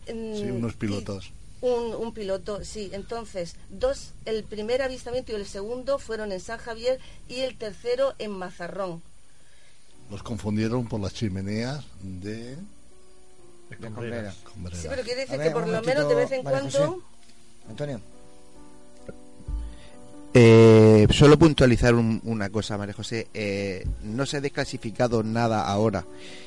Sí, 0.07 0.13
unos 0.13 0.73
y- 0.73 0.77
pilotos. 0.77 1.31
un, 1.61 1.95
un 1.95 2.15
piloto, 2.15 2.65
sí. 2.65 2.89
Entonces, 2.93 3.57
dos, 3.69 4.13
el 4.25 4.45
primer 4.45 4.81
avistamiento 4.81 5.33
y 5.33 5.35
el 5.35 5.47
segundo 5.47 5.99
fueron 5.99 6.33
en 6.33 6.41
San 6.41 6.59
Javier 6.59 6.99
y 7.29 7.41
el 7.41 7.59
tercero 7.59 8.15
en 8.19 8.31
Mazarrón. 8.31 9.03
Los 10.11 10.23
confundieron 10.23 10.87
por 10.87 11.01
las 11.01 11.13
chimeneas 11.13 11.85
de 12.01 12.57
Sí, 13.69 14.87
pero 14.89 15.03
quiere 15.03 15.21
decir 15.23 15.39
ver, 15.39 15.49
que 15.49 15.53
por 15.55 15.67
lo 15.67 15.83
menos 15.83 16.09
de 16.09 16.15
vez 16.15 16.33
en 16.33 16.43
cuando... 16.43 16.63
José. 16.71 16.89
Antonio. 17.69 18.01
Eh, 20.39 21.07
solo 21.13 21.39
puntualizar 21.39 21.95
un- 21.95 22.21
una 22.25 22.51
cosa, 22.51 22.77
María 22.77 22.93
José. 22.93 23.29
Eh, 23.33 23.87
no 24.03 24.27
se 24.27 24.37
ha 24.37 24.41
desclasificado 24.43 25.23
nada 25.23 25.67
ahora. 25.67 26.05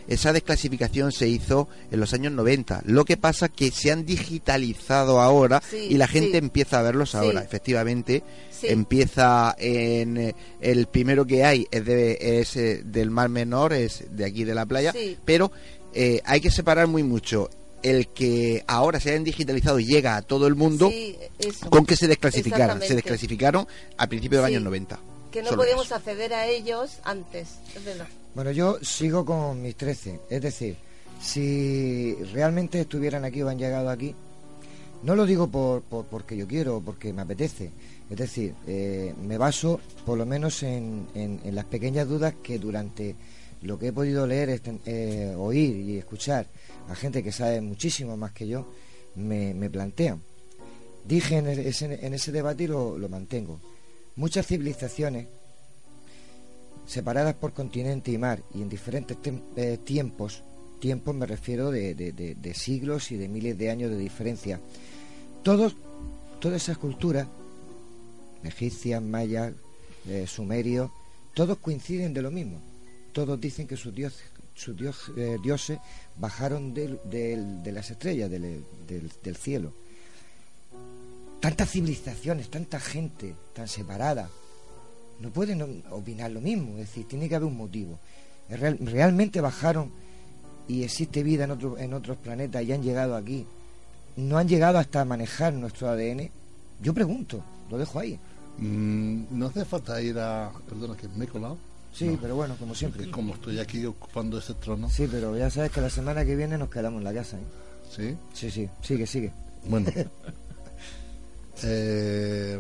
Esa 0.08 0.32
desclasificación 0.32 1.12
se 1.12 1.28
hizo 1.28 1.68
en 1.92 2.00
los 2.00 2.14
años 2.14 2.32
90. 2.34 2.84
Lo 2.86 3.04
que 3.04 3.18
pasa 3.18 3.50
que 3.50 3.72
se 3.72 3.92
han 3.92 4.06
digitalizado 4.06 5.20
ahora 5.22 5.62
Sí, 5.68 5.88
y 5.90 5.98
la 5.98 6.08
gente 6.08 6.34
sí. 6.34 6.38
empieza 6.38 6.80
a 6.80 6.84
verlos 6.84 7.12
Sí. 7.12 7.18
ahora. 7.18 7.42
Efectivamente, 7.42 8.22
Sí. 8.52 8.68
empieza 8.70 9.56
en 9.58 10.18
eh, 10.18 10.36
el 10.62 10.86
primero 10.86 11.26
que 11.26 11.44
hay 11.44 11.68
es, 11.72 11.84
de, 11.84 12.40
es 12.42 12.56
eh, 12.58 12.82
del 12.86 13.10
Mar 13.10 13.30
Menor, 13.30 13.74
es 13.74 14.04
de 14.16 14.24
aquí 14.26 14.44
de 14.44 14.54
la 14.54 14.68
playa, 14.68 14.92
Sí. 14.92 15.18
pero 15.26 15.52
eh, 15.94 16.22
hay 16.26 16.42
que 16.42 16.52
separar 16.52 16.88
muy 16.88 17.04
mucho 17.04 17.50
el 17.82 18.08
que 18.10 18.64
ahora 18.68 19.00
se 19.00 19.10
hayan 19.12 19.24
digitalizado 19.24 19.80
y 19.80 19.86
llega 19.86 20.18
a 20.18 20.22
todo 20.22 20.48
el 20.48 20.56
mundo 20.56 20.90
Sí, 20.90 21.16
con 21.70 21.86
que 21.86 21.96
se 21.96 22.08
desclasificaran. 22.08 22.82
Se 22.82 22.94
desclasificaron 22.96 23.66
a 23.98 24.08
principios 24.08 24.40
de 24.40 24.42
los 24.44 24.50
Sí. 24.50 24.56
años 24.56 24.64
90. 24.66 25.00
Que 25.32 25.44
no 25.44 25.52
podíamos 25.52 25.86
eso. 25.86 25.96
acceder 25.96 26.34
a 26.34 26.46
ellos 26.48 26.98
antes, 27.04 27.48
es 27.76 27.86
verdad. 27.86 28.08
Bueno, 28.36 28.52
yo 28.52 28.78
sigo 28.82 29.24
con 29.26 29.62
mis 29.62 29.76
13. 29.76 30.20
Es 30.30 30.42
decir, 30.42 30.76
si 31.22 32.16
realmente 32.34 32.82
estuvieran 32.82 33.24
aquí 33.26 33.42
o 33.42 33.50
han 33.50 33.58
llegado 33.60 33.90
aquí, 33.90 34.14
no 35.04 35.16
lo 35.16 35.26
digo 35.26 35.48
por, 35.48 35.82
por- 35.84 36.06
porque 36.06 36.36
yo 36.36 36.48
quiero 36.48 36.78
o 36.78 36.82
porque 36.82 37.14
me 37.14 37.22
apetece. 37.22 37.70
Es 38.10 38.18
decir, 38.18 38.54
eh, 38.68 39.14
me 39.24 39.38
baso 39.38 39.80
por 40.06 40.18
lo 40.18 40.26
menos 40.26 40.64
en, 40.64 41.08
en- 41.14 41.40
en 41.44 41.56
las 41.56 41.66
pequeñas 41.66 42.08
dudas 42.08 42.34
que 42.44 42.58
durante 42.60 43.16
lo 43.62 43.78
que 43.78 43.88
he 43.88 43.94
podido 43.94 44.26
leer, 44.26 44.50
este- 44.50 44.80
eh, 44.86 45.36
oír 45.36 45.76
y 45.76 45.98
escuchar 45.98 46.48
a 46.90 46.96
gente 46.96 47.24
que 47.24 47.32
sabe 47.32 47.62
muchísimo 47.62 48.18
más 48.18 48.32
que 48.32 48.48
yo, 48.48 48.72
me, 49.16 49.54
me 49.54 49.70
plantean. 49.70 50.22
Dije 51.06 51.38
en 51.38 51.48
ese, 51.48 52.32
debate 52.32 52.66
y 52.66 52.68
lo, 52.68 52.98
mantengo. 53.10 53.60
Muchas 54.16 54.46
civilizaciones 54.48 55.28
separadas 56.86 57.36
por 57.36 57.54
continente 57.54 58.12
y 58.12 58.18
mar 58.18 58.42
y 58.54 58.62
en 58.62 58.70
diferentes 58.70 59.18
eh, 59.56 59.78
tiempos, 59.84 60.44
tiempos 60.80 61.16
me 61.16 61.26
refiero 61.26 61.72
de 61.72 62.54
siglos 62.56 63.12
y 63.12 63.18
de 63.18 63.28
miles 63.28 63.58
de 63.58 63.70
años 63.70 63.92
de 63.92 63.98
diferencia, 63.98 64.60
todos, 65.44 65.76
todas 66.40 66.64
esas 66.64 66.78
culturas, 66.78 67.28
egipcias, 68.44 69.02
mayas, 69.02 69.54
eh, 70.08 70.26
sumerios, 70.28 70.92
todos 71.34 71.58
coinciden 71.58 72.14
de 72.14 72.22
lo 72.22 72.32
mismo. 72.32 72.60
Todos 73.14 73.40
dicen 73.40 73.68
que 73.68 73.76
sus, 73.78 73.94
dios, 73.94 74.14
sus 74.56 74.76
dios- 74.78 75.12
eh, 75.18 75.38
dioses 75.42 75.80
bajaron 76.18 76.74
de 76.74 77.72
las 77.74 77.90
estrellas, 77.92 78.30
del- 78.30 78.64
cielo. 79.38 79.74
Tantas 81.40 81.70
civilizaciones, 81.72 82.50
tanta 82.50 82.80
gente 82.80 83.34
tan 83.54 83.68
separada, 83.68 84.30
no 85.22 85.30
pueden 85.32 85.84
opinar 85.90 86.32
lo 86.32 86.42
mismo, 86.42 86.72
es 86.74 86.88
decir, 86.88 87.08
tiene 87.08 87.30
que 87.30 87.36
haber 87.36 87.48
un 87.48 87.58
motivo. 87.58 87.98
Realmente 88.50 89.40
bajaron 89.42 89.92
y 90.68 90.84
existe 90.84 91.24
vida 91.24 91.46
en, 91.46 91.58
en 91.78 91.94
otros 91.94 92.18
planetas 92.18 92.64
y 92.64 92.74
han 92.74 92.84
llegado 92.84 93.16
aquí. 93.16 93.46
No 94.18 94.38
han 94.38 94.48
llegado 94.50 94.78
hasta 94.80 95.06
manejar 95.06 95.54
nuestro 95.54 95.88
ADN. 95.90 96.30
Yo 96.82 96.94
pregunto, 96.94 97.42
lo 97.70 97.78
dejo 97.78 98.00
ahí. 98.00 98.20
Mm, 98.58 99.26
no 99.32 99.48
hace 99.48 99.64
falta 99.64 100.02
ir 100.02 100.18
a... 100.20 100.52
Perdona, 100.68 100.98
que 100.98 101.08
me 101.10 101.24
he 101.26 101.28
colado. 101.28 101.58
Sí, 101.94 102.06
No. 102.08 102.20
pero 102.22 102.36
bueno, 102.36 102.56
como 102.58 102.74
siempre. 102.76 103.00
Porque 103.02 103.12
como 103.12 103.34
estoy 103.34 103.60
aquí 103.60 103.86
ocupando 103.86 104.38
ese 104.38 104.54
trono. 104.54 104.90
Sí, 104.90 105.08
pero 105.10 105.38
ya 105.38 105.50
sabes 105.50 105.72
que 105.72 105.82
la 105.82 105.90
semana 105.90 106.24
que 106.26 106.36
viene 106.36 106.58
nos 106.58 106.70
quedamos 106.70 107.00
en 107.00 107.04
la 107.04 107.14
casa. 107.14 107.38
¿eh? 107.38 107.44
¿Sí? 107.96 108.18
Sí, 108.34 108.52
sí, 108.52 108.70
sigue, 108.82 109.06
sigue. 109.08 109.32
Bueno. 109.66 109.92
Eh, 111.64 112.60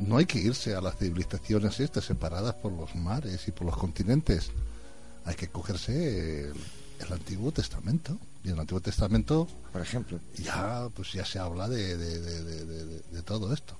no 0.00 0.16
hay 0.16 0.26
que 0.26 0.38
irse 0.40 0.74
a 0.74 0.80
las 0.80 0.96
civilizaciones 0.96 1.78
estas 1.78 2.04
separadas 2.04 2.54
por 2.54 2.72
los 2.72 2.94
mares 2.96 3.46
y 3.46 3.52
por 3.52 3.66
los 3.66 3.76
continentes. 3.76 4.50
Hay 5.24 5.36
que 5.36 5.48
cogerse 5.48 6.48
el, 6.48 6.54
el 6.98 7.12
Antiguo 7.12 7.52
Testamento. 7.52 8.18
Y 8.42 8.48
en 8.48 8.54
el 8.54 8.60
Antiguo 8.60 8.80
Testamento, 8.80 9.46
por 9.72 9.80
ejemplo, 9.80 10.18
ya 10.36 10.88
pues 10.94 11.12
ya 11.12 11.24
se 11.24 11.38
habla 11.38 11.68
de, 11.68 11.96
de- 11.96 12.20
de- 12.20 12.42
de- 12.44 12.64
de- 12.64 12.84
de- 12.86 13.02
de 13.12 13.22
todo 13.22 13.54
esto. 13.54 13.76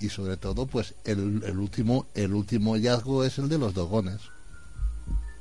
Y 0.00 0.08
sobre 0.10 0.36
todo, 0.36 0.66
pues 0.66 0.94
el, 1.04 1.42
el 1.44 1.58
último 1.58 2.06
el 2.14 2.32
último 2.34 2.74
hallazgo 2.74 3.24
es 3.24 3.38
el 3.38 3.48
de 3.48 3.58
los 3.58 3.74
dogones, 3.74 4.20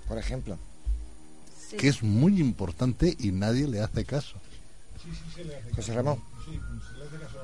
Por 0.07 0.17
ejemplo. 0.17 0.57
que 1.77 1.88
es 1.89 2.01
muy 2.01 2.39
importante 2.39 3.15
y 3.19 3.31
nadie 3.31 3.67
le 3.67 3.81
hace 3.81 4.03
caso. 4.05 4.38
Sí, 5.03 5.09
sí, 5.11 5.31
se 5.35 5.43
le 5.45 5.55
hace 5.57 5.69
José 5.71 5.81
caso. 5.81 5.93
Ramón. 5.93 6.23
Sí, 6.45 6.51
se 6.91 6.97
le 6.97 7.05
hace 7.05 7.17
caso. 7.19 7.38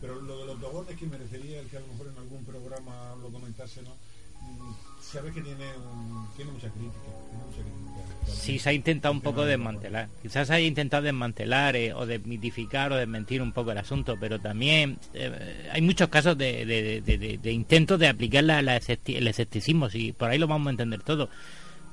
Pero 0.00 0.20
lo 0.20 0.38
de 0.38 0.46
los 0.46 0.60
dogones 0.60 0.98
que 0.98 1.06
merecería 1.06 1.60
el 1.60 1.68
que 1.68 1.76
a 1.78 1.80
lo 1.80 1.86
mejor 1.86 2.08
en 2.08 2.18
algún 2.18 2.44
programa 2.44 3.14
lo 3.22 3.30
comentase, 3.30 3.82
¿no? 3.82 3.90
Mm, 3.90 4.74
Sabe 5.00 5.32
que 5.32 5.40
tiene, 5.42 5.64
un- 5.78 6.28
tiene 6.36 6.50
mucha 6.52 6.68
crítica. 6.70 6.98
Tiene 7.30 7.44
mucha 7.44 7.62
crítica. 7.62 7.83
Sí, 8.26 8.58
se 8.58 8.70
ha 8.70 8.72
intentado 8.72 9.12
un 9.12 9.20
poco 9.20 9.44
desmantelar. 9.44 10.08
Quizás 10.22 10.48
se 10.48 10.54
haya 10.54 10.66
intentado 10.66 11.02
desmantelar 11.02 11.76
eh, 11.76 11.92
o 11.94 12.04
desmitificar 12.06 12.92
o 12.92 12.96
desmentir 12.96 13.40
un 13.42 13.52
poco 13.52 13.72
el 13.72 13.78
asunto, 13.78 14.16
pero 14.20 14.38
también 14.38 14.98
eh, 15.14 15.68
hay 15.72 15.80
muchos 15.82 16.08
casos 16.08 16.36
de, 16.36 16.64
de- 16.66 17.00
de- 17.00 17.38
de- 17.38 17.52
intentos 17.52 17.98
de 17.98 18.08
aplicar 18.08 18.44
la- 18.44 18.60
el 18.60 19.26
escepticismo, 19.28 19.88
y 19.92 20.12
por 20.12 20.30
ahí 20.30 20.38
lo 20.38 20.46
vamos 20.46 20.66
a 20.68 20.70
entender 20.70 21.02
todo. 21.02 21.28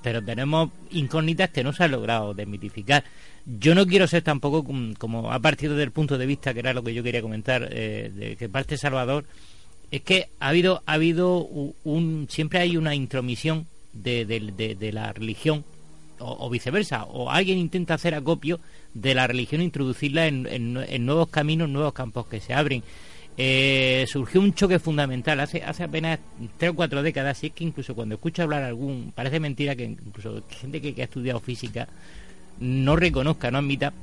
Pero 0.04 0.22
tenemos 0.24 0.72
incógnitas 0.92 1.52
que 1.52 1.64
no 1.64 1.74
se 1.74 1.84
ha 1.84 1.88
logrado 1.88 2.34
desmitificar. 2.34 3.04
Yo 3.46 3.76
no 3.76 3.86
quiero 3.86 4.08
ser 4.08 4.24
tampoco 4.24 4.64
como, 4.64 4.94
como 4.96 5.32
a 5.32 5.40
partir 5.40 5.72
del 5.74 5.92
punto 5.92 6.18
de 6.18 6.26
vista 6.26 6.54
que 6.54 6.60
era 6.60 6.74
lo 6.74 6.84
que 6.84 6.94
yo 6.94 7.04
quería 7.04 7.22
comentar, 7.22 7.68
eh, 7.72 8.12
de 8.14 8.36
que 8.36 8.50
parte 8.50 8.78
Salvador, 8.78 9.26
es 9.92 10.02
que 10.02 10.30
ha 10.40 10.48
habido 10.50 10.82
ha 10.86 10.94
habido 10.94 11.38
un 11.84 12.28
siempre 12.30 12.60
hay 12.60 12.78
una 12.78 12.96
intromisión 12.96 13.68
de, 13.94 14.26
de- 14.26 14.52
de- 14.56 14.76
de 14.76 14.92
la 14.92 15.12
religión 15.14 15.64
o, 16.22 16.50
viceversa 16.50 17.04
o 17.06 17.30
alguien 17.30 17.58
intenta 17.58 17.94
hacer 17.96 18.14
acopio 18.16 18.60
de 18.94 19.14
la 19.16 19.28
religión 19.28 19.62
e 19.62 19.66
introducirla 19.66 20.28
en, 20.28 20.48
en- 20.48 21.06
nuevos 21.06 21.30
caminos 21.30 21.68
nuevos 21.70 21.94
campos 21.94 22.28
que 22.28 22.40
se 22.40 22.54
abren 22.54 22.84
Eh, 23.38 24.06
surgió 24.10 24.42
un 24.42 24.54
choque 24.54 24.78
fundamental 24.78 25.40
hace 25.40 25.64
hace 25.64 25.84
apenas 25.84 26.20
tres 26.58 26.72
o 26.72 26.76
cuatro 26.76 27.02
décadas 27.02 27.42
y 27.44 27.48
es 27.48 27.54
que 27.54 27.64
incluso 27.64 27.96
cuando 27.96 28.16
escucho 28.16 28.44
hablar 28.44 28.62
algún 28.64 29.14
parece 29.16 29.40
mentira 29.40 29.74
que 29.74 29.86
incluso 29.86 30.44
gente 30.60 30.82
que, 30.82 31.02
ha 31.02 31.06
estudiado 31.06 31.40
física 31.40 31.88
no 32.60 32.98
reconozca 32.98 33.50
no 33.50 33.60
admita 33.60 33.94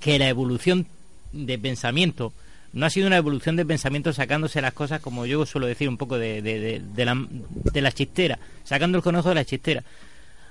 que 0.00 0.18
la 0.18 0.28
evolución 0.28 0.86
de 1.32 1.58
pensamiento 1.58 2.32
no 2.72 2.86
ha 2.86 2.90
sido 2.90 3.06
una 3.06 3.18
evolución 3.18 3.54
de 3.56 3.64
pensamiento 3.66 4.12
sacándose 4.12 4.60
las 4.60 4.72
cosas, 4.74 5.00
como 5.00 5.24
yo 5.26 5.44
suelo 5.46 5.66
decir, 5.66 5.88
un 5.88 5.96
poco 5.96 6.18
de, 6.18 6.40
de, 6.42 6.58
de- 6.60 6.80
de 6.80 7.04
la, 7.04 7.26
la 7.74 7.92
chistera, 7.92 8.38
sacando 8.64 8.98
el 8.98 9.04
conejo 9.04 9.28
de 9.30 9.34
la 9.36 9.44
chistera. 9.44 9.82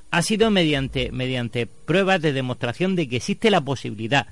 Ha 0.10 0.22
sido 0.22 0.50
mediante, 0.50 1.12
mediante 1.12 1.68
pruebas 1.68 2.22
de 2.22 2.34
demostración 2.34 2.96
de 2.96 3.10
que 3.10 3.18
existe 3.18 3.52
la 3.52 3.62
posibilidad, 3.62 4.28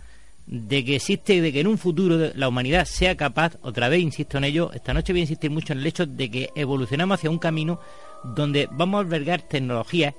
de 0.48 0.86
que 0.86 0.96
existe, 0.98 1.42
de 1.42 1.52
que 1.52 1.60
en 1.60 1.68
un 1.68 1.78
futuro 1.78 2.32
la 2.36 2.48
humanidad 2.48 2.86
sea 2.86 3.18
capaz, 3.18 3.58
otra 3.62 3.90
vez 3.90 4.02
insisto 4.02 4.38
en 4.38 4.46
ello, 4.46 4.72
esta 4.74 4.94
noche 4.94 5.12
voy 5.12 5.22
a 5.22 5.24
insistir 5.24 5.52
mucho 5.52 5.74
en 5.74 5.80
el 5.80 5.88
hecho 5.88 6.06
de 6.06 6.32
que 6.32 6.50
evolucionamos 6.56 7.16
hacia 7.16 7.30
un 7.30 7.40
camino 7.40 7.80
donde 8.24 8.70
vamos 8.72 9.00
a 9.00 9.02
albergar 9.02 9.42
tecnologías 9.42 10.14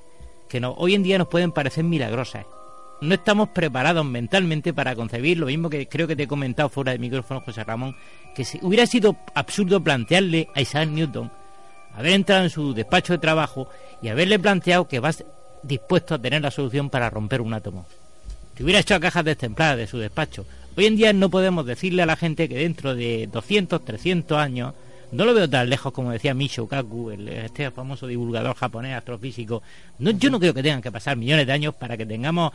que 0.48 0.60
hoy 0.64 0.94
en 0.94 1.02
día 1.02 1.18
nos 1.18 1.28
pueden 1.28 1.52
parecer 1.52 1.84
milagrosas, 1.84 2.46
no 3.00 3.14
estamos 3.14 3.50
preparados 3.50 4.04
mentalmente 4.04 4.72
para 4.72 4.94
concebir 4.94 5.38
lo 5.38 5.46
mismo 5.46 5.68
que 5.68 5.88
creo 5.88 6.06
que 6.06 6.16
te 6.16 6.24
he 6.24 6.28
comentado 6.28 6.68
fuera 6.68 6.92
de 6.92 6.98
micrófono 6.98 7.40
José 7.40 7.64
Ramón 7.64 7.94
que 8.34 8.44
si 8.44 8.58
hubiera 8.62 8.86
sido 8.86 9.16
absurdo 9.34 9.82
plantearle 9.82 10.48
a 10.54 10.60
Isaac 10.60 10.88
Newton 10.88 11.30
haber 11.94 12.12
entrado 12.12 12.44
en 12.44 12.50
su 12.50 12.74
despacho 12.74 13.12
de 13.12 13.18
trabajo 13.18 13.68
y 14.02 14.08
haberle 14.08 14.38
planteado 14.38 14.88
que 14.88 15.00
vas 15.00 15.24
dispuesto 15.62 16.14
a 16.14 16.18
tener 16.18 16.42
la 16.42 16.50
solución 16.50 16.90
para 16.90 17.10
romper 17.10 17.40
un 17.40 17.54
átomo 17.54 17.86
que 18.54 18.62
hubiera 18.64 18.80
hecho 18.80 18.94
a 18.94 19.00
cajas 19.00 19.24
destempladas 19.24 19.76
de 19.78 19.86
su 19.86 19.98
despacho 19.98 20.46
hoy 20.76 20.86
en 20.86 20.96
día 20.96 21.12
no 21.12 21.28
podemos 21.30 21.66
decirle 21.66 22.02
a 22.02 22.06
la 22.06 22.16
gente 22.16 22.48
que 22.48 22.56
dentro 22.58 22.94
de 22.94 23.28
200 23.32 23.84
300 23.84 24.38
años 24.38 24.74
no 25.12 25.24
lo 25.24 25.34
veo 25.34 25.48
tan 25.48 25.70
lejos 25.70 25.92
como 25.92 26.10
decía 26.10 26.34
Michio 26.34 26.66
Kaku, 26.66 27.10
el, 27.12 27.28
este 27.28 27.70
famoso 27.70 28.08
divulgador 28.08 28.56
japonés 28.56 28.96
astrofísico. 28.96 29.62
No, 30.00 30.10
yo 30.10 30.30
no 30.30 30.40
creo 30.40 30.52
que 30.52 30.64
tengan 30.64 30.82
que 30.82 30.90
pasar 30.90 31.16
millones 31.16 31.46
de 31.46 31.52
años 31.52 31.76
para 31.76 31.96
que 31.96 32.04
tengamos 32.04 32.52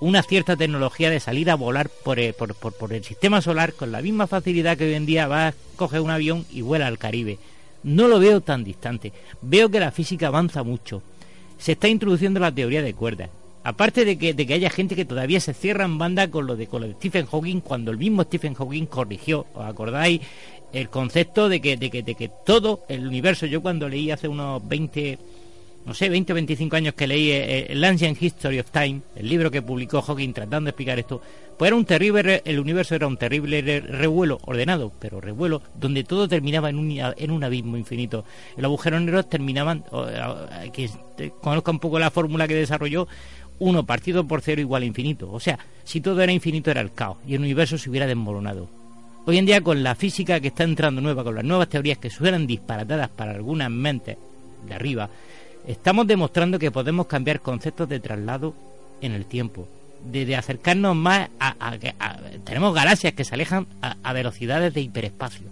una 0.00 0.22
cierta 0.22 0.56
tecnología 0.56 1.08
de 1.08 1.20
salir 1.20 1.50
a 1.50 1.54
volar 1.54 1.88
por 2.04 2.18
el, 2.20 2.34
por, 2.34 2.54
por- 2.54 2.74
por 2.74 2.92
el 2.92 3.02
sistema 3.02 3.40
solar 3.40 3.72
con 3.72 3.92
la 3.92 4.02
misma 4.02 4.26
facilidad 4.26 4.76
que 4.76 4.84
hoy 4.84 4.92
en 4.94 5.06
día 5.06 5.26
vas, 5.26 5.54
coges 5.76 6.00
un 6.00 6.10
avión 6.10 6.44
y 6.52 6.60
vuela 6.60 6.86
al 6.86 6.98
Caribe. 6.98 7.38
No 7.82 8.08
lo 8.08 8.18
veo 8.18 8.42
tan 8.42 8.62
distante. 8.62 9.14
Veo 9.40 9.70
que 9.70 9.80
la 9.80 9.90
física 9.90 10.26
avanza 10.26 10.62
mucho. 10.62 11.02
Se 11.58 11.72
está 11.72 11.88
introduciendo 11.88 12.40
la 12.40 12.52
teoría 12.52 12.82
de 12.82 12.94
cuerdas. 12.94 13.30
Aparte 13.64 14.04
de 14.04 14.16
que, 14.16 14.32
de 14.32 14.46
que 14.46 14.54
haya 14.54 14.70
gente 14.70 14.94
que 14.94 15.04
todavía 15.04 15.40
se 15.40 15.52
cierra 15.52 15.84
en 15.84 15.98
banda 15.98 16.30
con 16.30 16.46
lo 16.46 16.54
de, 16.54 16.68
con 16.68 16.82
lo 16.82 16.88
de 16.88 16.94
Stephen 16.94 17.26
Hawking, 17.26 17.60
cuando 17.60 17.90
el 17.90 17.98
mismo 17.98 18.22
Stephen 18.22 18.54
Hawking 18.54 18.86
corrigió, 18.86 19.46
¿os 19.54 19.64
acordáis? 19.64 20.20
El 20.72 20.88
concepto 20.88 21.48
de 21.48 21.60
que, 21.60 21.76
de 21.76 21.90
que, 21.90 22.02
de 22.04 22.14
que 22.14 22.30
todo 22.44 22.82
el 22.88 23.04
universo, 23.04 23.46
yo 23.46 23.62
cuando 23.62 23.88
leí 23.88 24.12
hace 24.12 24.28
unos 24.28 24.66
20, 24.68 25.18
no 25.86 25.94
sé, 25.94 26.08
20 26.08 26.32
o 26.32 26.34
25 26.34 26.76
años 26.76 26.94
que 26.94 27.06
leí 27.06 27.30
eh, 27.30 27.66
el 27.70 27.82
Ancient 27.84 28.20
History 28.20 28.58
of 28.58 28.70
Time, 28.72 29.00
el 29.14 29.28
libro 29.28 29.50
que 29.50 29.62
publicó 29.62 30.02
Hawking 30.02 30.32
tratando 30.32 30.66
de 30.66 30.70
explicar 30.70 30.98
esto, 30.98 31.22
pues 31.56 31.68
era 31.68 31.76
un 31.76 31.84
terrible, 31.84 32.42
el 32.44 32.58
universo 32.58 32.96
era 32.96 33.06
un 33.06 33.16
terrible 33.16 33.62
revuelo, 33.80 34.40
ordenado, 34.44 34.92
pero 34.98 35.20
revuelo, 35.20 35.62
donde 35.74 36.04
todo 36.04 36.28
terminaba 36.28 36.68
en 36.68 36.76
un, 36.76 36.90
en 36.98 37.30
un 37.30 37.44
abismo 37.44 37.76
infinito. 37.76 38.24
Los 38.56 38.64
agujeros 38.64 39.00
negros 39.00 39.30
terminaban, 39.30 39.84
que 40.72 40.90
conozca 41.40 41.70
un 41.70 41.78
poco 41.78 41.98
la 41.98 42.10
fórmula 42.10 42.46
que 42.46 42.56
desarrolló, 42.56 43.08
uno 43.58 43.86
partido 43.86 44.26
por 44.26 44.42
cero 44.42 44.60
igual 44.60 44.82
a 44.82 44.86
infinito. 44.86 45.30
O 45.32 45.40
sea, 45.40 45.58
si 45.84 46.00
todo 46.00 46.20
era 46.20 46.32
infinito 46.32 46.70
era 46.70 46.80
el 46.80 46.92
caos 46.92 47.18
y 47.26 47.34
el 47.34 47.40
universo 47.40 47.78
se 47.78 47.88
hubiera 47.88 48.06
desmoronado. 48.06 48.68
Hoy 49.24 49.38
en 49.38 49.46
día 49.46 49.60
con 49.60 49.82
la 49.82 49.94
física 49.94 50.40
que 50.40 50.48
está 50.48 50.64
entrando 50.64 51.00
nueva, 51.00 51.24
con 51.24 51.34
las 51.34 51.44
nuevas 51.44 51.68
teorías 51.68 51.98
que 51.98 52.10
suenan 52.10 52.46
disparatadas 52.46 53.08
para 53.08 53.32
algunas 53.32 53.70
mentes 53.70 54.16
de 54.68 54.74
arriba, 54.74 55.08
estamos 55.66 56.06
demostrando 56.06 56.58
que 56.58 56.70
podemos 56.70 57.06
cambiar 57.06 57.40
conceptos 57.40 57.88
de 57.88 58.00
traslado 58.00 58.54
en 59.00 59.12
el 59.12 59.26
tiempo, 59.26 59.68
de, 60.10 60.36
acercarnos 60.36 60.94
más 60.96 61.28
a, 61.40 61.76
Tenemos 62.44 62.74
galaxias 62.74 63.12
que 63.14 63.24
se 63.24 63.34
alejan 63.34 63.66
a, 63.80 64.12
velocidades 64.12 64.72
de 64.72 64.80
hiperespacio. 64.80 65.46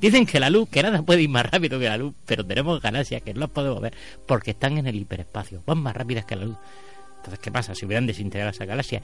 Dicen 0.00 0.26
que 0.26 0.40
la 0.40 0.50
luz, 0.50 0.68
que 0.68 0.82
nada 0.82 1.02
puede 1.02 1.22
ir 1.22 1.28
más 1.28 1.50
rápido 1.50 1.78
que 1.78 1.88
la 1.88 1.96
luz, 1.96 2.14
pero 2.26 2.44
tenemos 2.44 2.80
galaxias 2.80 3.22
que 3.22 3.32
no 3.32 3.40
las 3.40 3.50
podemos 3.50 3.80
ver 3.80 3.94
porque 4.26 4.50
están 4.52 4.78
en 4.78 4.86
el 4.86 4.96
hiperespacio, 4.96 5.62
van 5.66 5.78
más 5.78 5.96
rápidas 5.96 6.24
que 6.24 6.36
la 6.36 6.44
luz. 6.44 6.56
Entonces, 7.16 7.38
¿qué 7.40 7.50
pasa? 7.50 7.74
Si 7.74 7.86
hubieran 7.86 8.06
desintegrado 8.06 8.50
esa 8.50 8.66
galaxia. 8.66 9.02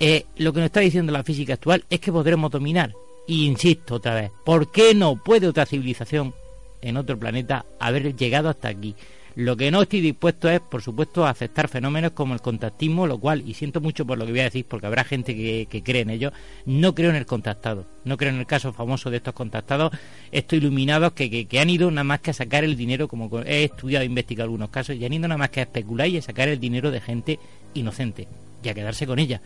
Eh, 0.00 0.24
lo 0.38 0.52
que 0.52 0.60
nos 0.60 0.66
está 0.66 0.80
diciendo 0.80 1.12
la 1.12 1.22
física 1.22 1.54
actual 1.54 1.84
es 1.88 2.00
que 2.00 2.10
podremos 2.10 2.50
dominar 2.50 2.92
y 3.26 3.46
insisto 3.46 3.94
otra 3.96 4.14
vez, 4.14 4.30
¿por 4.44 4.70
qué 4.72 4.94
no 4.94 5.16
puede 5.16 5.46
otra 5.46 5.66
civilización 5.66 6.34
en 6.82 6.96
otro 6.96 7.18
planeta 7.18 7.64
haber 7.78 8.16
llegado 8.16 8.48
hasta 8.48 8.68
aquí? 8.68 8.94
Lo 9.36 9.56
que 9.56 9.70
no 9.72 9.82
estoy 9.82 10.00
dispuesto 10.00 10.48
es, 10.48 10.60
por 10.60 10.80
supuesto, 10.80 11.26
a 11.26 11.30
aceptar 11.30 11.68
fenómenos 11.68 12.12
como 12.12 12.34
el 12.34 12.40
contactismo, 12.40 13.06
lo 13.06 13.18
cual, 13.18 13.42
y 13.44 13.54
siento 13.54 13.80
mucho 13.80 14.06
por 14.06 14.16
lo 14.16 14.26
que 14.26 14.30
voy 14.30 14.40
a 14.40 14.44
decir, 14.44 14.64
porque 14.68 14.86
habrá 14.86 15.02
gente 15.02 15.34
que, 15.34 15.82
cree 15.82 16.02
en 16.02 16.10
ello, 16.10 16.32
no 16.66 16.94
creo 16.94 17.10
en 17.10 17.16
el 17.16 17.26
contactado, 17.26 17.84
no 18.04 18.16
creo 18.16 18.30
en 18.30 18.38
el 18.38 18.46
caso 18.46 18.72
famoso 18.72 19.10
de 19.10 19.16
estos 19.16 19.34
contactados, 19.34 19.92
estos 20.30 20.58
iluminados 20.58 21.14
que, 21.14 21.46
que 21.46 21.60
han 21.60 21.68
ido 21.68 21.90
nada 21.90 22.04
más 22.04 22.20
que 22.20 22.30
a 22.30 22.34
sacar 22.34 22.62
el 22.62 22.76
dinero, 22.76 23.08
como 23.08 23.40
he 23.40 23.64
estudiado 23.64 24.04
e 24.04 24.06
investigado 24.06 24.44
algunos 24.44 24.70
casos, 24.70 24.94
y 24.94 25.04
han 25.04 25.12
ido 25.12 25.26
nada 25.26 25.38
más 25.38 25.50
que 25.50 25.60
a 25.60 25.64
especular 25.64 26.06
y 26.06 26.18
a 26.18 26.22
sacar 26.22 26.48
el 26.48 26.60
dinero 26.60 26.92
de 26.92 27.00
gente 27.00 27.40
inocente 27.74 28.28
y 28.62 28.68
a 28.68 28.74
quedarse 28.74 29.04
con 29.04 29.18
ella. 29.18 29.40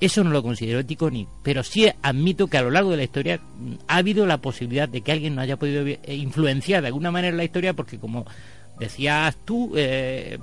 Eso 0.00 0.22
no 0.22 0.30
lo 0.30 0.44
considero 0.44 0.78
ético 0.78 1.10
ni, 1.10 1.26
pero 1.42 1.64
sí 1.64 1.88
admito 2.02 2.46
que 2.46 2.56
a 2.56 2.62
lo 2.62 2.70
largo 2.70 2.92
de 2.92 2.98
la 2.98 3.02
historia 3.02 3.38
mm, 3.38 3.74
ha 3.88 3.96
habido 3.96 4.26
la 4.26 4.38
posibilidad 4.38 4.88
de 4.88 5.00
que 5.00 5.10
alguien 5.10 5.34
no 5.34 5.40
haya 5.40 5.56
podido 5.56 5.84
eh, 5.86 6.00
influenciar 6.14 6.82
de 6.82 6.88
alguna 6.88 7.10
manera 7.10 7.36
la 7.36 7.42
historia, 7.42 7.72
porque 7.72 7.98
como 7.98 8.24
decías 8.78 9.36
tú, 9.44 9.72
eh, 9.76 10.38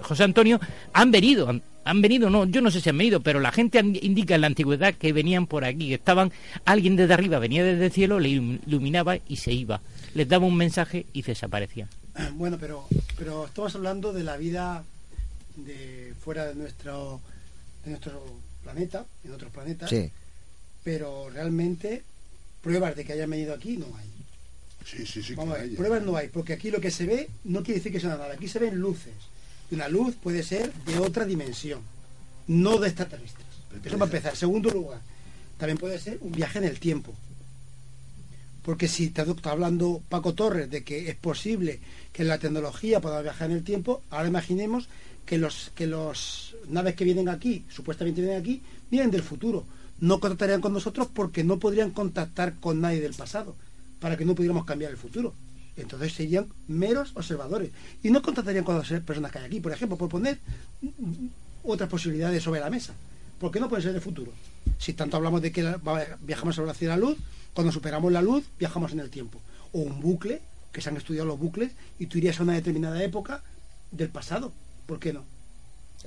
José 0.00 0.24
Antonio, 0.24 0.60
han 0.92 1.10
venido, 1.10 1.48
han, 1.84 2.02
venido, 2.02 2.30
no, 2.30 2.44
yo 2.44 2.60
no 2.60 2.70
sé 2.70 2.80
si 2.80 2.90
han 2.90 2.98
venido, 2.98 3.20
pero 3.20 3.40
la 3.40 3.52
gente 3.52 3.78
indica 3.78 4.34
en 4.34 4.42
la 4.42 4.46
antigüedad 4.46 4.94
que 4.94 5.12
venían 5.12 5.46
por 5.46 5.64
aquí, 5.64 5.88
que 5.88 5.94
estaban, 5.94 6.32
alguien 6.64 6.96
desde 6.96 7.14
arriba 7.14 7.38
venía 7.38 7.64
desde 7.64 7.86
el 7.86 7.92
cielo, 7.92 8.20
le 8.20 8.28
iluminaba 8.28 9.16
y 9.28 9.36
se 9.36 9.52
iba, 9.52 9.80
les 10.14 10.28
daba 10.28 10.46
un 10.46 10.56
mensaje 10.56 11.06
y 11.12 11.22
desaparecía. 11.22 11.88
Bueno, 12.34 12.56
pero, 12.58 12.86
pero 13.18 13.44
estamos 13.46 13.74
hablando 13.74 14.12
de 14.12 14.24
la 14.24 14.36
vida 14.36 14.84
de 15.56 16.14
fuera 16.18 16.46
de 16.46 16.54
nuestro 16.54 17.20
en 17.86 17.92
nuestro 17.92 18.22
planeta, 18.62 19.04
en 19.24 19.32
otros 19.32 19.52
planetas, 19.52 19.90
pero 20.82 21.30
realmente 21.30 22.02
pruebas 22.60 22.96
de 22.96 23.04
que 23.04 23.12
hayan 23.12 23.30
venido 23.30 23.54
aquí 23.54 23.76
no 23.76 23.86
hay. 23.96 24.15
Sí, 24.86 25.04
sí, 25.04 25.22
sí. 25.22 25.34
Vamos 25.34 25.56
a 25.56 25.62
ver, 25.62 25.74
pruebas 25.74 26.02
no 26.02 26.16
hay, 26.16 26.28
porque 26.28 26.52
aquí 26.52 26.70
lo 26.70 26.80
que 26.80 26.92
se 26.92 27.06
ve 27.06 27.28
no 27.44 27.62
quiere 27.62 27.80
decir 27.80 27.90
que 27.90 27.98
sea 27.98 28.10
nada, 28.10 28.32
aquí 28.32 28.46
se 28.46 28.60
ven 28.60 28.76
luces. 28.76 29.14
Y 29.70 29.74
una 29.74 29.88
luz 29.88 30.14
puede 30.14 30.44
ser 30.44 30.72
de 30.72 30.98
otra 31.00 31.24
dimensión, 31.24 31.80
no 32.46 32.78
de 32.78 32.88
extraterrestres. 32.88 33.46
Eso 33.84 33.98
para 33.98 34.06
empezar. 34.06 34.36
Segundo 34.36 34.70
lugar, 34.70 35.00
también 35.58 35.76
puede 35.76 35.98
ser 35.98 36.18
un 36.20 36.32
viaje 36.32 36.58
en 36.58 36.64
el 36.64 36.78
tiempo. 36.78 37.12
Porque 38.62 38.88
si 38.88 39.06
está 39.06 39.24
hablando 39.44 40.02
Paco 40.08 40.34
Torres 40.34 40.70
de 40.70 40.82
que 40.82 41.08
es 41.08 41.16
posible 41.16 41.80
que 42.12 42.24
la 42.24 42.38
tecnología 42.38 43.00
pueda 43.00 43.22
viajar 43.22 43.50
en 43.50 43.58
el 43.58 43.64
tiempo, 43.64 44.02
ahora 44.10 44.28
imaginemos 44.28 44.88
que 45.24 45.38
los 45.38 45.72
que 45.74 45.86
los 45.86 46.54
naves 46.68 46.94
que 46.94 47.04
vienen 47.04 47.28
aquí, 47.28 47.64
supuestamente 47.68 48.20
vienen 48.20 48.40
aquí, 48.40 48.62
vienen 48.90 49.10
del 49.10 49.22
futuro. 49.22 49.64
No 50.00 50.20
contactarían 50.20 50.60
con 50.60 50.72
nosotros 50.72 51.08
porque 51.12 51.42
no 51.42 51.58
podrían 51.58 51.90
contactar 51.90 52.54
con 52.60 52.80
nadie 52.80 53.00
del 53.00 53.14
pasado, 53.14 53.56
para 54.00 54.16
que 54.16 54.24
no 54.24 54.34
pudiéramos 54.34 54.64
cambiar 54.64 54.90
el 54.90 54.96
futuro. 54.96 55.34
Entonces 55.76 56.12
serían 56.12 56.46
meros 56.68 57.12
observadores. 57.14 57.70
Y 58.02 58.10
no 58.10 58.22
contactarían 58.22 58.64
con 58.64 58.78
las 58.78 58.88
personas 59.02 59.30
que 59.30 59.38
hay 59.38 59.44
aquí. 59.44 59.60
Por 59.60 59.72
ejemplo, 59.72 59.98
por 59.98 60.08
poner 60.08 60.38
otras 61.62 61.88
posibilidades 61.88 62.42
sobre 62.42 62.60
la 62.60 62.70
mesa. 62.70 62.94
¿Por 63.38 63.50
qué 63.50 63.60
no 63.60 63.68
puede 63.68 63.82
ser 63.82 63.94
el 63.94 64.00
futuro? 64.00 64.32
Si 64.78 64.94
tanto 64.94 65.16
hablamos 65.16 65.42
de 65.42 65.52
que 65.52 65.62
viajamos 66.22 66.56
a 66.56 66.62
la 66.62 66.66
velocidad 66.66 66.94
de 66.94 67.00
la 67.00 67.06
luz, 67.06 67.18
cuando 67.52 67.72
superamos 67.72 68.10
la 68.12 68.22
luz, 68.22 68.44
viajamos 68.58 68.92
en 68.92 69.00
el 69.00 69.10
tiempo. 69.10 69.40
O 69.72 69.80
un 69.80 70.00
bucle, 70.00 70.40
que 70.72 70.80
se 70.80 70.88
han 70.88 70.96
estudiado 70.96 71.26
los 71.26 71.38
bucles, 71.38 71.72
y 71.98 72.06
tú 72.06 72.18
irías 72.18 72.40
a 72.40 72.42
una 72.42 72.54
determinada 72.54 73.02
época 73.02 73.42
del 73.90 74.08
pasado 74.08 74.52
¿Por 74.86 75.00
qué 75.00 75.12
no? 75.12 75.24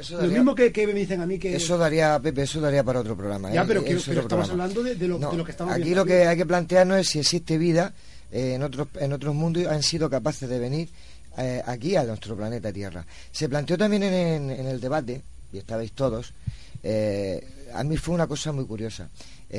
Lo 0.10 0.28
mismo 0.28 0.56
que, 0.56 0.72
me 0.88 0.94
dicen 0.94 1.22
a 1.22 1.26
mí 1.26 1.38
que... 1.38 1.56
Eso 1.56 1.78
daría, 1.78 2.20
Pepe, 2.20 2.44
eso 2.44 2.62
daría 2.62 2.84
para 2.84 3.02
otro 3.02 3.16
programa. 3.16 3.52
Ya, 3.52 3.64
¿eh? 3.64 3.66
pero, 3.68 3.84
que, 3.84 3.94
estamos 3.94 4.50
hablando 4.50 4.84
de, 4.84 4.96
lo, 5.08 5.20
que 5.44 5.52
estamos 5.52 5.74
Aquí 5.74 5.94
lo 5.94 6.06
que 6.06 6.26
hay 6.26 6.38
que 6.38 6.46
plantearnos 6.46 7.00
es 7.00 7.10
si 7.10 7.20
existe 7.20 7.58
vida 7.58 7.94
eh, 8.32 8.54
en, 8.56 8.64
otros, 8.64 8.88
en 9.00 9.14
otros 9.14 9.36
mundos 9.36 9.64
y 9.64 9.66
han 9.66 9.84
sido 9.84 10.10
capaces 10.10 10.48
de 10.50 10.60
venir 10.60 10.90
eh, 11.38 11.62
aquí 11.66 11.96
a 11.96 12.04
nuestro 12.04 12.36
planeta 12.36 12.72
Tierra. 12.72 13.06
Se 13.32 13.50
planteó 13.50 13.78
también 13.78 14.04
en, 14.04 14.50
el 14.50 14.80
debate, 14.80 15.22
y 15.52 15.58
estabais 15.58 15.92
todos, 15.92 16.34
a 17.74 17.84
mí 17.84 17.98
fue 17.98 18.16
una 18.16 18.28
cosa 18.28 18.52
muy 18.52 18.66
curiosa. 18.66 19.10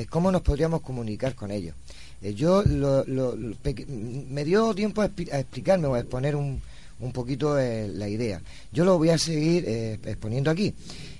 ¿Cómo 0.09 0.31
nos 0.31 0.41
podríamos 0.41 0.81
comunicar 0.81 1.35
con 1.35 1.51
ellos? 1.51 1.75
yo 2.21 2.63
me 2.65 4.45
dio 4.45 4.75
tiempo 4.75 5.01
a, 5.01 5.05
a 5.05 5.39
explicarme 5.39 5.87
o 5.87 5.95
a 5.95 5.99
exponer 5.99 6.35
un, 6.35 6.61
un 7.01 7.11
poquito 7.11 7.59
eh, 7.59 7.87
la 7.87 8.07
idea. 8.07 8.41
Yo 8.71 8.85
lo 8.85 8.97
voy 8.97 9.09
a 9.09 9.17
seguir 9.17 9.65
eh, 9.67 9.99
exponiendo 10.05 10.49
aquí. 10.49 10.73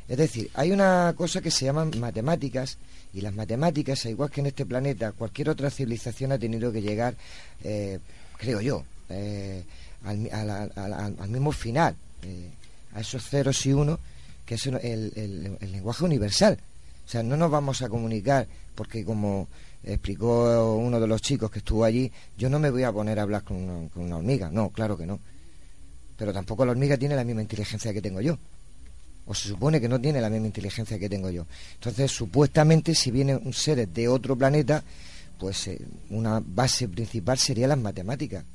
Es 0.07 0.17
decir, 0.17 0.49
hay 0.53 0.71
una 0.71 1.13
cosa 1.17 1.41
que 1.41 1.51
se 1.51 1.65
llaman 1.65 1.91
matemáticas 1.99 2.77
y 3.13 3.21
las 3.21 3.33
matemáticas, 3.33 4.05
igual 4.05 4.29
que 4.29 4.41
en 4.41 4.47
este 4.47 4.65
planeta, 4.65 5.11
cualquier 5.11 5.49
otra 5.49 5.69
civilización 5.69 6.31
ha 6.31 6.37
tenido 6.37 6.71
que 6.71 6.81
llegar, 6.81 7.15
eh, 7.63 7.99
creo 8.37 8.61
yo, 8.61 8.83
al, 10.05 11.29
mismo 11.29 11.51
final, 11.51 11.95
a 12.93 13.01
esos 13.01 13.27
ceros 13.27 13.65
y 13.65 13.73
unos, 13.73 13.99
que 14.45 14.55
es 14.55 14.65
el, 14.67 15.57
lenguaje 15.59 16.05
universal. 16.05 16.57
O 17.05 17.09
sea, 17.09 17.23
no 17.23 17.35
nos 17.35 17.51
vamos 17.51 17.81
a 17.81 17.89
comunicar 17.89 18.47
porque 18.75 19.03
como 19.03 19.47
explicó 19.83 20.75
uno 20.75 20.99
de 20.99 21.07
los 21.07 21.21
chicos 21.21 21.51
que 21.51 21.59
estuvo 21.59 21.83
allí, 21.83 22.11
yo 22.37 22.49
no 22.49 22.59
me 22.59 22.69
voy 22.69 22.83
a 22.83 22.91
poner 22.91 23.19
a 23.19 23.23
hablar 23.23 23.43
con 23.43 23.89
una 23.95 24.17
hormiga. 24.17 24.49
No, 24.51 24.69
claro 24.69 24.97
que 24.97 25.05
no 25.05 25.19
pero 26.21 26.31
tampoco 26.31 26.63
la 26.63 26.73
hormiga 26.73 26.95
tiene 26.97 27.15
la 27.15 27.23
misma 27.23 27.41
inteligencia 27.41 27.91
que 27.91 27.99
tengo 27.99 28.21
yo. 28.21 28.37
O 29.25 29.33
se 29.33 29.47
supone 29.47 29.81
que 29.81 29.89
no 29.89 29.99
tiene 29.99 30.21
la 30.21 30.29
misma 30.29 30.45
inteligencia 30.45 30.99
que 30.99 31.09
tengo 31.09 31.31
yo. 31.31 31.47
Entonces, 31.73 32.11
supuestamente, 32.11 32.93
si 32.93 33.09
vienen 33.09 33.41
un 33.43 33.53
seres 33.53 33.91
de 33.91 34.07
otro 34.07 34.35
planeta, 34.35 34.83
pues 35.39 35.65
eh, 35.65 35.81
una 36.11 36.39
base 36.45 36.87
principal 36.87 37.39
sería 37.39 37.67
las 37.67 37.79
matemáticas. 37.79 38.45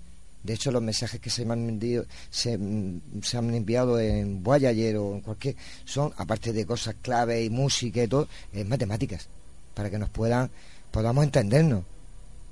De 0.45 0.55
hecho, 0.55 0.71
los 0.71 0.81
mensajes 0.81 1.21
que 1.21 1.29
se 1.29 1.45
me 1.45 1.55
han 1.55 1.77
mm, 1.77 2.03
se, 2.31 2.53
han 2.55 3.53
enviado 3.53 3.99
en 3.99 4.45
Voyager 4.45 4.99
o 4.99 5.17
en 5.17 5.21
cualquier, 5.23 5.57
son, 5.85 6.13
aparte 6.19 6.53
de 6.53 6.65
cosas 6.65 6.95
clave 7.03 7.43
y 7.43 7.51
música 7.51 8.01
y 8.01 8.07
todo, 8.07 8.29
es 8.53 8.65
matemáticas, 8.65 9.27
para 9.75 9.91
que 9.91 9.99
nos 9.99 10.11
puedan, 10.11 10.51
podamos 10.93 11.25
entendernos. 11.25 11.83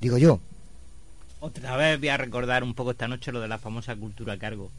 Digo 0.00 0.18
yo. 0.18 0.40
Otra 1.38 1.76
vez 1.76 2.00
voy 2.00 2.08
a 2.08 2.16
recordar 2.16 2.64
un 2.64 2.74
poco 2.74 2.90
esta 2.90 3.06
noche 3.06 3.30
lo 3.30 3.40
de 3.40 3.46
la 3.46 3.58
famosa 3.58 3.94
cultura 3.94 4.36
cargo. 4.38 4.72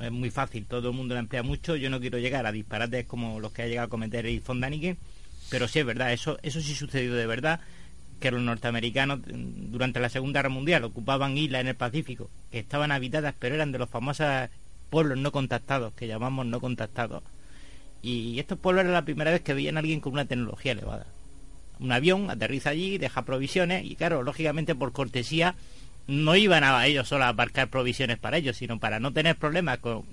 Es 0.00 0.12
muy 0.12 0.30
fácil, 0.30 0.66
todo 0.66 0.90
el 0.90 0.94
mundo 0.94 1.14
la 1.14 1.20
emplea 1.20 1.42
mucho. 1.42 1.76
Yo 1.76 1.90
no 1.90 2.00
quiero 2.00 2.18
llegar 2.18 2.46
a 2.46 2.52
disparates 2.52 3.06
como 3.06 3.40
los 3.40 3.52
que 3.52 3.62
ha 3.62 3.66
llegado 3.66 3.86
a 3.86 3.90
cometer 3.90 4.26
el 4.26 4.40
Fondanique, 4.40 4.96
pero 5.50 5.68
sí 5.68 5.78
es 5.78 5.86
verdad, 5.86 6.12
eso, 6.12 6.38
eso 6.42 6.60
sí 6.60 6.74
sucedió 6.74 7.14
de 7.14 7.26
verdad, 7.26 7.60
que 8.20 8.30
los 8.30 8.42
norteamericanos 8.42 9.20
mm, 9.20 9.70
durante 9.70 10.00
la 10.00 10.08
Segunda 10.08 10.40
Guerra 10.40 10.48
Mundial 10.48 10.84
ocupaban 10.84 11.36
islas 11.36 11.62
en 11.62 11.68
el 11.68 11.74
Pacífico, 11.74 12.30
que 12.50 12.58
estaban 12.58 12.92
habitadas, 12.92 13.34
pero 13.38 13.54
eran 13.54 13.72
de 13.72 13.78
los 13.78 13.88
famosos 13.88 14.26
pueblos 14.90 15.18
no 15.18 15.32
contactados, 15.32 15.92
que 15.94 16.06
llamamos 16.06 16.46
no 16.46 16.60
contactados. 16.60 17.22
Y 18.02 18.38
estos 18.38 18.58
pueblos 18.58 18.84
era 18.84 18.92
la 18.92 19.04
primera 19.04 19.30
vez 19.30 19.40
que 19.40 19.54
veían 19.54 19.76
a 19.76 19.80
alguien 19.80 20.00
con 20.00 20.12
una 20.12 20.26
tecnología 20.26 20.72
elevada. 20.72 21.06
Un 21.80 21.90
avión 21.90 22.30
aterriza 22.30 22.70
allí, 22.70 22.98
deja 22.98 23.22
provisiones 23.22 23.84
y 23.84 23.96
claro, 23.96 24.22
lógicamente 24.22 24.74
por 24.74 24.92
cortesía 24.92 25.54
no 26.06 26.36
iban 26.36 26.64
a 26.64 26.86
ellos 26.86 27.08
solo 27.08 27.24
a 27.24 27.28
aparcar 27.28 27.68
provisiones 27.68 28.18
para 28.18 28.36
ellos, 28.36 28.56
sino 28.56 28.78
para 28.78 29.00
no 29.00 29.12
tener 29.12 29.36
problemas 29.36 29.78
con, 29.78 30.04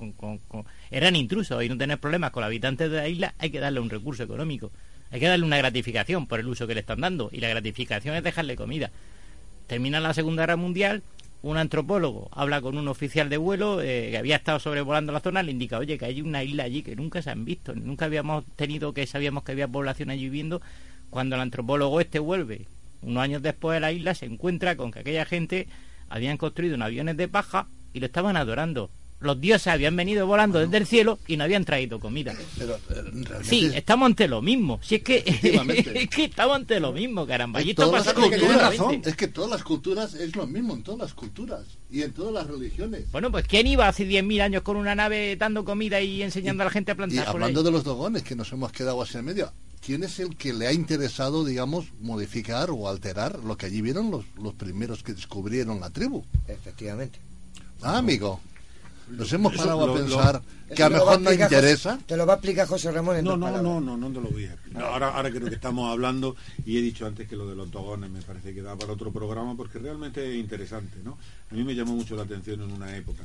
Eran 0.89 1.15
intrusos 1.15 1.63
y 1.63 1.69
no 1.69 1.77
tener 1.77 1.99
problemas 1.99 2.31
con 2.31 2.41
los 2.41 2.47
habitantes 2.47 2.89
de 2.89 2.97
la 2.97 3.07
isla 3.07 3.33
hay 3.39 3.49
que 3.49 3.59
darle 3.59 3.79
un 3.79 3.89
recurso 3.89 4.23
económico. 4.23 4.71
Hay 5.11 5.19
que 5.19 5.27
darle 5.27 5.45
una 5.45 5.57
gratificación 5.57 6.27
por 6.27 6.39
el 6.39 6.47
uso 6.47 6.67
que 6.67 6.73
le 6.73 6.79
están 6.79 7.01
dando. 7.01 7.29
Y 7.33 7.41
la 7.41 7.49
gratificación 7.49 8.15
es 8.15 8.23
dejarle 8.23 8.55
comida. 8.55 8.91
Termina 9.67 9.99
la 9.99 10.13
Segunda 10.13 10.43
Guerra 10.43 10.55
Mundial, 10.55 11.03
un 11.43 11.57
antropólogo 11.57 12.29
habla 12.31 12.61
con 12.61 12.77
un 12.77 12.87
oficial 12.87 13.27
de 13.29 13.37
vuelo 13.37 13.81
eh, 13.81 14.09
que 14.11 14.17
había 14.17 14.35
estado 14.35 14.59
sobrevolando 14.59 15.11
la 15.11 15.21
zona, 15.21 15.41
le 15.41 15.51
indica, 15.51 15.79
oye, 15.79 15.97
que 15.97 16.05
hay 16.05 16.21
una 16.21 16.43
isla 16.43 16.63
allí 16.63 16.83
que 16.83 16.95
nunca 16.95 17.21
se 17.21 17.31
han 17.31 17.45
visto, 17.45 17.73
nunca 17.73 18.05
habíamos 18.05 18.45
tenido 18.55 18.93
que 18.93 19.07
sabíamos 19.07 19.43
que 19.43 19.53
había 19.53 19.67
población 19.67 20.11
allí 20.11 20.25
viviendo. 20.25 20.61
Cuando 21.09 21.35
el 21.35 21.41
antropólogo 21.41 21.99
este 21.99 22.19
vuelve, 22.19 22.67
unos 23.01 23.23
años 23.23 23.41
después 23.41 23.75
de 23.75 23.79
la 23.81 23.91
isla, 23.91 24.15
se 24.15 24.25
encuentra 24.25 24.75
con 24.75 24.91
que 24.91 24.99
aquella 24.99 25.25
gente 25.25 25.67
habían 26.09 26.37
construido 26.37 26.75
un 26.75 26.81
aviones 26.81 27.17
de 27.17 27.27
paja 27.27 27.67
y 27.93 27.99
lo 27.99 28.05
estaban 28.05 28.37
adorando 28.37 28.89
los 29.21 29.39
dioses 29.39 29.67
habían 29.67 29.95
venido 29.95 30.25
volando 30.25 30.59
desde 30.59 30.77
el 30.77 30.87
cielo 30.87 31.19
y 31.27 31.37
no 31.37 31.43
habían 31.43 31.63
traído 31.63 31.99
comida. 31.99 32.33
Pero, 32.57 32.75
eh, 32.75 33.43
Sí, 33.43 33.71
estamos 33.73 34.07
ante 34.07 34.27
lo 34.27 34.41
mismo. 34.41 34.79
Si 34.81 34.95
es 34.95 35.03
que, 35.03 35.23
es 35.95 36.09
que 36.09 36.25
estamos 36.25 36.55
ante 36.55 36.79
lo 36.79 36.91
mismo, 36.91 37.25
caramba. 37.27 37.61
Y 37.61 37.73
todas 37.75 38.05
las 38.05 38.13
culturas, 38.15 38.69
continuamente. 38.69 39.09
es 39.11 39.15
que 39.15 39.27
todas 39.27 39.51
las 39.51 39.63
culturas 39.63 40.15
es 40.15 40.35
lo 40.35 40.47
mismo 40.47 40.73
en 40.73 40.83
todas 40.83 40.99
las 40.99 41.13
culturas 41.13 41.61
y 41.91 42.01
en 42.01 42.11
todas 42.13 42.33
las 42.33 42.47
religiones. 42.47 43.11
Bueno, 43.11 43.31
pues 43.31 43.45
¿quién 43.47 43.67
iba 43.67 43.87
hace 43.87 44.07
10.000 44.07 44.41
años 44.41 44.63
con 44.63 44.75
una 44.75 44.95
nave 44.95 45.35
dando 45.35 45.63
comida 45.63 46.01
y 46.01 46.23
enseñando 46.23 46.63
a 46.63 46.65
la 46.65 46.71
gente 46.71 46.91
a 46.91 46.95
Y 46.95 46.97
plantar 46.97 47.25
por 47.25 47.35
ahí? 47.35 47.43
hablando 47.43 47.63
de 47.63 47.71
los 47.71 47.83
dogones, 47.83 48.23
que 48.23 48.35
nos 48.35 48.51
hemos 48.51 48.71
quedado 48.71 49.01
así 49.01 49.19
en 49.19 49.25
medio, 49.25 49.51
¿quién 49.85 50.03
es 50.03 50.19
el 50.19 50.35
que 50.37 50.53
le 50.53 50.67
ha 50.67 50.73
interesado, 50.73 51.43
digamos, 51.45 51.85
modificar 51.99 52.69
o 52.71 52.87
alterar 52.89 53.39
lo 53.43 53.57
que 53.57 53.65
allí 53.67 53.81
vieron 53.81 54.11
los, 54.11 54.25
los 54.41 54.53
primeros 54.53 55.03
que 55.03 55.13
descubrieron 55.13 55.79
la 55.79 55.89
tribu? 55.89 56.23
Efectivamente. 56.47 57.19
Ah, 57.81 57.97
amigo. 57.97 58.39
Nos 59.09 59.33
hemos 59.33 59.53
parado 59.55 59.83
a 59.83 59.87
lo- 59.87 59.93
pensar 59.95 60.41
que 60.73 60.83
a 60.83 60.87
lo 60.89 60.95
mejor 60.97 61.19
no 61.21 61.33
interesa. 61.33 61.93
José- 61.95 62.05
te 62.07 62.15
lo 62.15 62.25
va 62.25 62.33
a 62.33 62.35
explicar 62.37 62.65
José 62.67 62.91
Ramón 62.91 63.17
en 63.17 63.25
No, 63.25 63.31
dos 63.31 63.39
no, 63.39 63.45
palabras. 63.47 63.63
no, 63.73 63.81
no, 63.81 63.97
no 63.97 64.07
te 64.07 64.21
lo 64.21 64.29
voy 64.31 64.45
a 64.45 64.53
explicar. 64.53 64.83
Ahora, 64.83 65.09
ahora 65.09 65.29
creo 65.31 65.49
que 65.49 65.55
estamos 65.55 65.91
hablando 65.91 66.37
y 66.65 66.77
he 66.77 66.81
dicho 66.81 67.05
antes 67.05 67.27
que 67.27 67.35
lo 67.35 67.45
de 67.49 67.55
los 67.55 67.69
dogones 67.71 68.09
me 68.09 68.21
parece 68.21 68.53
que 68.53 68.61
da 68.61 68.77
para 68.77 68.93
otro 68.93 69.11
programa 69.11 69.57
porque 69.57 69.79
realmente 69.79 70.25
es 70.29 70.37
interesante, 70.39 70.97
¿no? 71.03 71.17
A 71.51 71.53
mí 71.55 71.63
me 71.65 71.75
llamó 71.75 71.93
mucho 71.95 72.15
la 72.15 72.23
atención 72.23 72.61
en 72.61 72.71
una 72.71 72.95
época. 72.95 73.23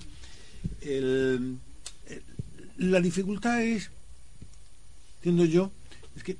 El- 0.81 1.59
el- 2.09 2.91
la 2.91 3.01
dificultad 3.01 3.63
es, 3.63 3.91
entiendo 5.19 5.45
yo, 5.45 5.71
es 6.17 6.23
que 6.25 6.37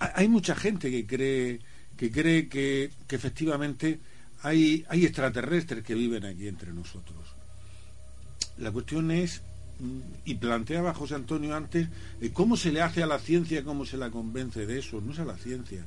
ha- 0.00 0.12
hay 0.16 0.28
mucha 0.28 0.54
gente 0.54 0.90
que 0.90 1.06
cree 1.06 1.60
que 1.96 2.10
cree 2.10 2.48
que, 2.48 2.90
efectivamente 3.10 4.00
hay, 4.42 4.84
hay 4.88 5.04
extraterrestres 5.06 5.84
que 5.84 5.94
viven 5.94 6.24
aquí 6.26 6.48
entre 6.48 6.72
nosotros. 6.72 7.16
La 8.58 8.72
cuestión 8.72 9.12
es, 9.12 9.42
mm, 9.78 9.98
y 10.24 10.34
planteaba 10.34 10.92
José 10.92 11.14
Antonio 11.14 11.54
antes, 11.54 11.88
eh, 12.20 12.30
cómo 12.32 12.56
se 12.56 12.72
le 12.72 12.82
hace 12.82 13.02
a 13.02 13.06
la 13.06 13.20
ciencia, 13.20 13.62
cómo 13.64 13.84
se 13.86 13.96
la 13.96 14.10
convence 14.10 14.66
de 14.66 14.80
eso. 14.80 15.00
No 15.00 15.12
es 15.12 15.20
a 15.20 15.24
la 15.24 15.36
ciencia. 15.36 15.84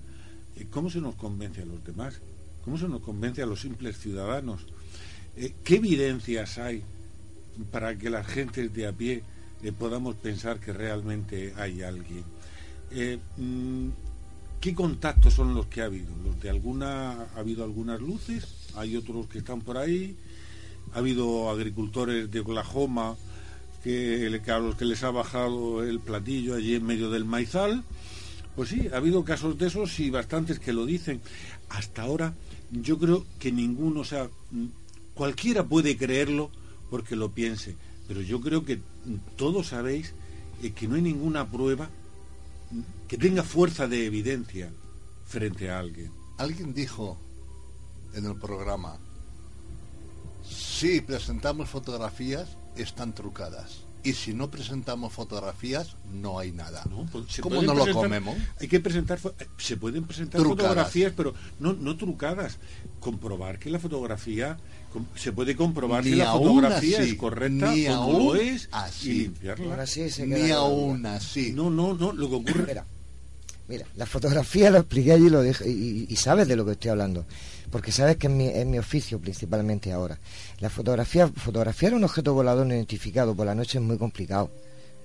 Eh, 0.55 0.67
¿Cómo 0.69 0.89
se 0.89 1.01
nos 1.01 1.15
convence 1.15 1.61
a 1.61 1.65
los 1.65 1.83
demás? 1.85 2.19
¿Cómo 2.63 2.77
se 2.77 2.87
nos 2.87 3.01
convence 3.01 3.41
a 3.41 3.45
los 3.45 3.59
simples 3.61 3.97
ciudadanos? 3.99 4.61
Eh, 5.35 5.53
¿Qué 5.63 5.75
evidencias 5.75 6.57
hay 6.57 6.83
para 7.71 7.97
que 7.97 8.09
las 8.09 8.25
gentes 8.27 8.73
de 8.73 8.87
a 8.87 8.93
pie 8.93 9.23
podamos 9.77 10.15
pensar 10.15 10.59
que 10.61 10.71
realmente 10.71 11.53
hay 11.57 11.83
alguien? 11.83 12.23
Eh, 12.91 13.19
mm, 13.37 13.89
¿Qué 14.59 14.73
contactos 14.73 15.35
son 15.35 15.53
los 15.53 15.67
que 15.67 15.81
ha 15.81 15.85
habido? 15.85 16.07
Los 16.23 16.41
de 16.41 16.49
alguna, 16.49 17.11
ha 17.11 17.39
habido 17.39 17.63
algunas 17.63 18.01
luces, 18.01 18.47
hay 18.75 18.95
otros 18.95 19.27
que 19.27 19.37
están 19.37 19.61
por 19.61 19.77
ahí, 19.77 20.15
ha 20.93 20.97
habido 20.97 21.49
agricultores 21.49 22.31
de 22.31 22.39
Oklahoma 22.39 23.15
que, 23.83 24.41
a 24.47 24.59
los 24.59 24.75
que 24.75 24.85
les 24.85 25.03
ha 25.03 25.11
bajado 25.11 25.83
el 25.83 25.99
platillo 25.99 26.55
allí 26.55 26.75
en 26.75 26.85
medio 26.85 27.11
del 27.11 27.23
maizal. 27.23 27.83
Pues 28.55 28.69
sí, 28.69 28.87
ha 28.91 28.97
habido 28.97 29.23
casos 29.23 29.57
de 29.59 29.67
esos 29.67 29.99
y 29.99 30.09
bastantes 30.09 30.59
que 30.59 30.73
lo 30.73 30.85
dicen. 30.85 31.21
Hasta 31.69 32.01
ahora 32.01 32.33
yo 32.71 32.97
creo 32.97 33.25
que 33.39 33.51
ninguno, 33.51 34.01
o 34.01 34.05
sea, 34.05 34.27
cualquiera 35.13 35.63
puede 35.63 35.97
creerlo 35.97 36.49
porque 36.89 37.15
lo 37.15 37.31
piense, 37.31 37.75
pero 38.07 38.21
yo 38.21 38.41
creo 38.41 38.65
que 38.65 38.79
todos 39.35 39.67
sabéis 39.67 40.13
eh, 40.63 40.71
que 40.71 40.87
no 40.87 40.95
hay 40.95 41.01
ninguna 41.01 41.49
prueba 41.49 41.89
que 43.07 43.17
tenga 43.17 43.43
fuerza 43.43 43.87
de 43.87 44.05
evidencia 44.05 44.71
frente 45.25 45.69
a 45.69 45.79
alguien. 45.79 46.11
Alguien 46.37 46.73
dijo 46.73 47.17
en 48.13 48.25
el 48.25 48.35
programa, 48.37 48.97
si 50.43 51.01
presentamos 51.01 51.69
fotografías, 51.69 52.57
están 52.75 53.13
trucadas. 53.13 53.81
Y 54.03 54.13
si 54.13 54.33
no 54.33 54.49
presentamos 54.49 55.11
fotografías, 55.11 55.97
no 56.13 56.39
hay 56.39 56.51
nada. 56.51 56.83
pues 57.11 57.41
¿Cómo 57.41 57.61
no 57.61 57.73
lo 57.73 57.91
comemos? 57.91 58.37
Hay 58.59 58.67
que 58.67 58.79
presentar, 58.79 59.19
se 59.57 59.75
pueden 59.75 60.05
presentar 60.05 60.39
Trucadas. 60.39 60.69
fotografías, 60.69 61.13
pero 61.17 61.33
no, 61.59 61.73
no 61.73 61.97
trucadas. 61.97 62.57
Comprobar 63.01 63.59
que 63.59 63.69
la 63.69 63.79
fotografía, 63.79 64.57
se 65.15 65.33
puede 65.33 65.55
comprobar 65.55 66.05
Ni 66.05 66.11
si 66.11 66.15
la 66.15 66.31
fotografía 66.31 66.99
así, 66.99 67.09
es 67.11 67.17
correcta 67.17 67.73
ni 67.73 67.87
o 67.87 67.91
no 67.91 67.95
aún 68.03 68.25
lo 68.27 68.35
es 68.35 68.69
así. 68.71 69.09
y 69.09 69.13
limpiarla. 69.23 69.85
Se 69.87 70.25
Ni 70.25 70.51
aún 70.51 71.05
así. 71.05 71.51
No, 71.51 71.69
no, 71.69 71.93
no, 71.93 72.13
lo 72.13 72.29
que 72.29 72.35
ocurre... 72.35 72.83
mira, 73.67 73.85
la 73.95 74.05
fotografía 74.05 74.69
lo 74.69 74.79
expliqué 74.79 75.13
allí 75.13 75.29
lo 75.29 75.41
dije, 75.41 75.67
y, 75.69 76.15
sabes 76.15 76.47
de 76.47 76.55
lo 76.55 76.65
que 76.65 76.71
estoy 76.73 76.91
hablando, 76.91 77.25
porque 77.71 77.91
sabes 77.91 78.17
que 78.17 78.27
es 78.27 78.65
mi, 78.65 78.77
oficio 78.77 79.19
principalmente 79.19 79.91
ahora. 79.91 80.19
La 80.59 80.69
fotografía, 80.69 81.27
fotografiar 81.27 81.93
un 81.93 82.03
objeto 82.03 82.33
volador 82.33 82.65
no 82.65 82.73
identificado 82.73 83.35
por 83.35 83.45
la 83.45 83.55
noche 83.55 83.77
es 83.77 83.83
muy 83.83 83.97
complicado. 83.97 84.49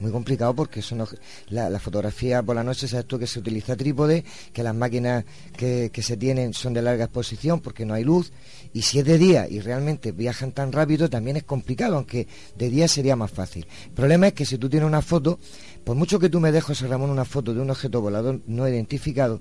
Muy 0.01 0.11
complicado 0.11 0.53
porque 0.55 0.83
son 0.83 0.99
obje- 1.01 1.19
la, 1.49 1.79
fotografía 1.79 2.43
por 2.43 2.57
la 2.57 2.65
noche, 2.65 2.89
sabes 2.89 3.07
tú 3.07 3.21
que 3.21 3.29
se 3.29 3.39
utiliza 3.39 3.77
trípode, 3.77 4.25
que 4.53 4.65
las 4.65 4.75
máquinas 4.75 5.25
que 5.57 5.91
se 6.03 6.17
tienen 6.17 6.55
son 6.55 6.73
de 6.75 6.83
larga 6.83 7.05
exposición 7.05 7.61
porque 7.61 7.85
no 7.85 7.95
hay 7.95 8.03
luz, 8.03 8.33
y 8.73 8.83
si 8.83 8.99
es 8.99 9.05
de 9.05 9.19
día 9.19 9.47
y 9.49 9.61
realmente 9.61 10.13
viajan 10.13 10.53
tan 10.53 10.73
rápido 10.73 11.09
también 11.09 11.37
es 11.37 11.45
complicado, 11.45 11.97
aunque 11.97 12.27
de 12.57 12.71
día 12.71 12.89
sería 12.89 13.17
más 13.17 13.31
fácil. 13.31 13.67
El 13.85 13.93
problema 13.93 14.29
es 14.29 14.33
que 14.33 14.47
si 14.47 14.59
tú 14.59 14.69
tienes 14.69 14.87
una 14.87 15.03
foto, 15.03 15.39
por 15.85 15.97
mucho 15.97 16.19
que 16.19 16.29
tú 16.29 16.41
me 16.41 16.53
dejes, 16.53 16.81
Ramón, 16.83 17.11
una 17.11 17.25
foto 17.25 17.53
de 17.55 17.61
un 17.61 17.71
objeto 17.71 18.01
volador 18.01 18.41
no 18.47 18.69
identificado, 18.69 19.41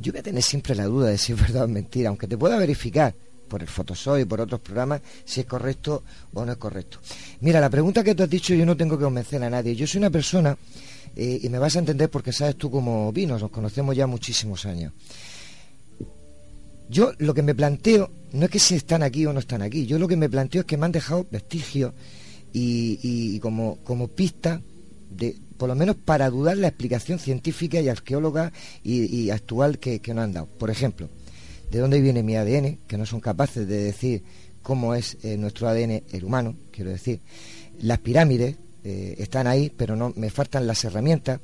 yo 0.00 0.12
voy 0.12 0.20
a 0.20 0.22
tener 0.22 0.42
siempre 0.42 0.74
la 0.74 0.84
duda 0.86 1.08
de 1.08 1.18
si 1.18 1.32
es 1.32 1.40
verdad 1.40 1.64
o 1.64 1.68
mentira, 1.68 2.08
aunque 2.08 2.26
te 2.26 2.36
pueda 2.38 2.56
verificar 2.58 3.14
por 3.48 3.60
el 3.62 3.68
Photoshop 3.68 4.18
y 4.20 4.24
por 4.24 4.40
otros 4.40 4.60
programas 4.60 5.00
si 5.24 5.40
es 5.40 5.46
correcto 5.46 6.02
o 6.34 6.44
no 6.44 6.52
es 6.52 6.58
correcto. 6.58 6.98
Mira, 7.40 7.60
la 7.60 7.68
pregunta 7.68 8.02
que 8.04 8.14
tú 8.14 8.22
has 8.22 8.30
dicho 8.30 8.54
yo 8.54 8.64
no 8.64 8.76
tengo 8.76 8.96
que 8.96 9.04
convencer 9.04 9.42
a 9.42 9.50
nadie. 9.50 9.74
Yo 9.74 9.86
soy 9.86 9.98
una 9.98 10.10
persona, 10.10 10.56
eh, 11.16 11.40
y 11.42 11.48
me 11.48 11.58
vas 11.58 11.74
a 11.76 11.80
entender 11.80 12.08
porque 12.08 12.32
sabes 12.32 12.56
tú 12.56 12.70
cómo 12.70 13.12
vino, 13.12 13.38
nos 13.38 13.50
conocemos 13.50 13.96
ya 13.96 14.06
muchísimos 14.06 14.64
años. 14.66 14.92
Yo 16.88 17.12
lo 17.18 17.34
que 17.34 17.42
me 17.42 17.54
planteo 17.54 18.10
no 18.32 18.44
es 18.46 18.50
que 18.50 18.58
si 18.58 18.74
están 18.74 19.02
aquí 19.02 19.24
o 19.26 19.32
no 19.32 19.38
están 19.40 19.62
aquí, 19.62 19.86
yo 19.86 19.98
lo 19.98 20.08
que 20.08 20.16
me 20.16 20.28
planteo 20.28 20.60
es 20.62 20.66
que 20.66 20.76
me 20.76 20.86
han 20.86 20.92
dejado 20.92 21.26
vestigios 21.30 21.92
y, 22.52 22.98
y- 23.02 23.36
y 23.36 23.40
como, 23.40 23.76
como 23.84 24.08
pista 24.08 24.60
de, 25.10 25.36
por 25.60 25.68
lo 25.68 25.74
menos 25.74 25.94
para 25.94 26.30
dudar 26.30 26.56
la 26.56 26.68
explicación 26.68 27.18
científica 27.18 27.78
y 27.82 27.88
arqueóloga 27.90 28.50
y, 28.82 29.28
actual 29.28 29.78
que, 29.78 30.00
que 30.00 30.14
nos 30.14 30.24
han 30.24 30.32
dado. 30.32 30.46
Por 30.46 30.70
ejemplo, 30.70 31.10
de 31.70 31.78
dónde 31.78 32.00
viene 32.00 32.22
mi 32.22 32.34
ADN, 32.34 32.78
que 32.86 32.96
no 32.96 33.04
son 33.04 33.20
capaces 33.20 33.68
de 33.68 33.76
decir 33.76 34.22
cómo 34.62 34.94
es 34.94 35.18
eh, 35.22 35.36
nuestro 35.36 35.68
ADN 35.68 36.02
el 36.12 36.24
humano, 36.24 36.56
quiero 36.70 36.90
decir. 36.90 37.20
Las 37.82 37.98
pirámides 37.98 38.56
eh, 38.84 39.16
están 39.18 39.46
ahí, 39.46 39.70
pero 39.76 39.96
no 39.96 40.14
me 40.16 40.30
faltan 40.30 40.66
las 40.66 40.82
herramientas. 40.82 41.40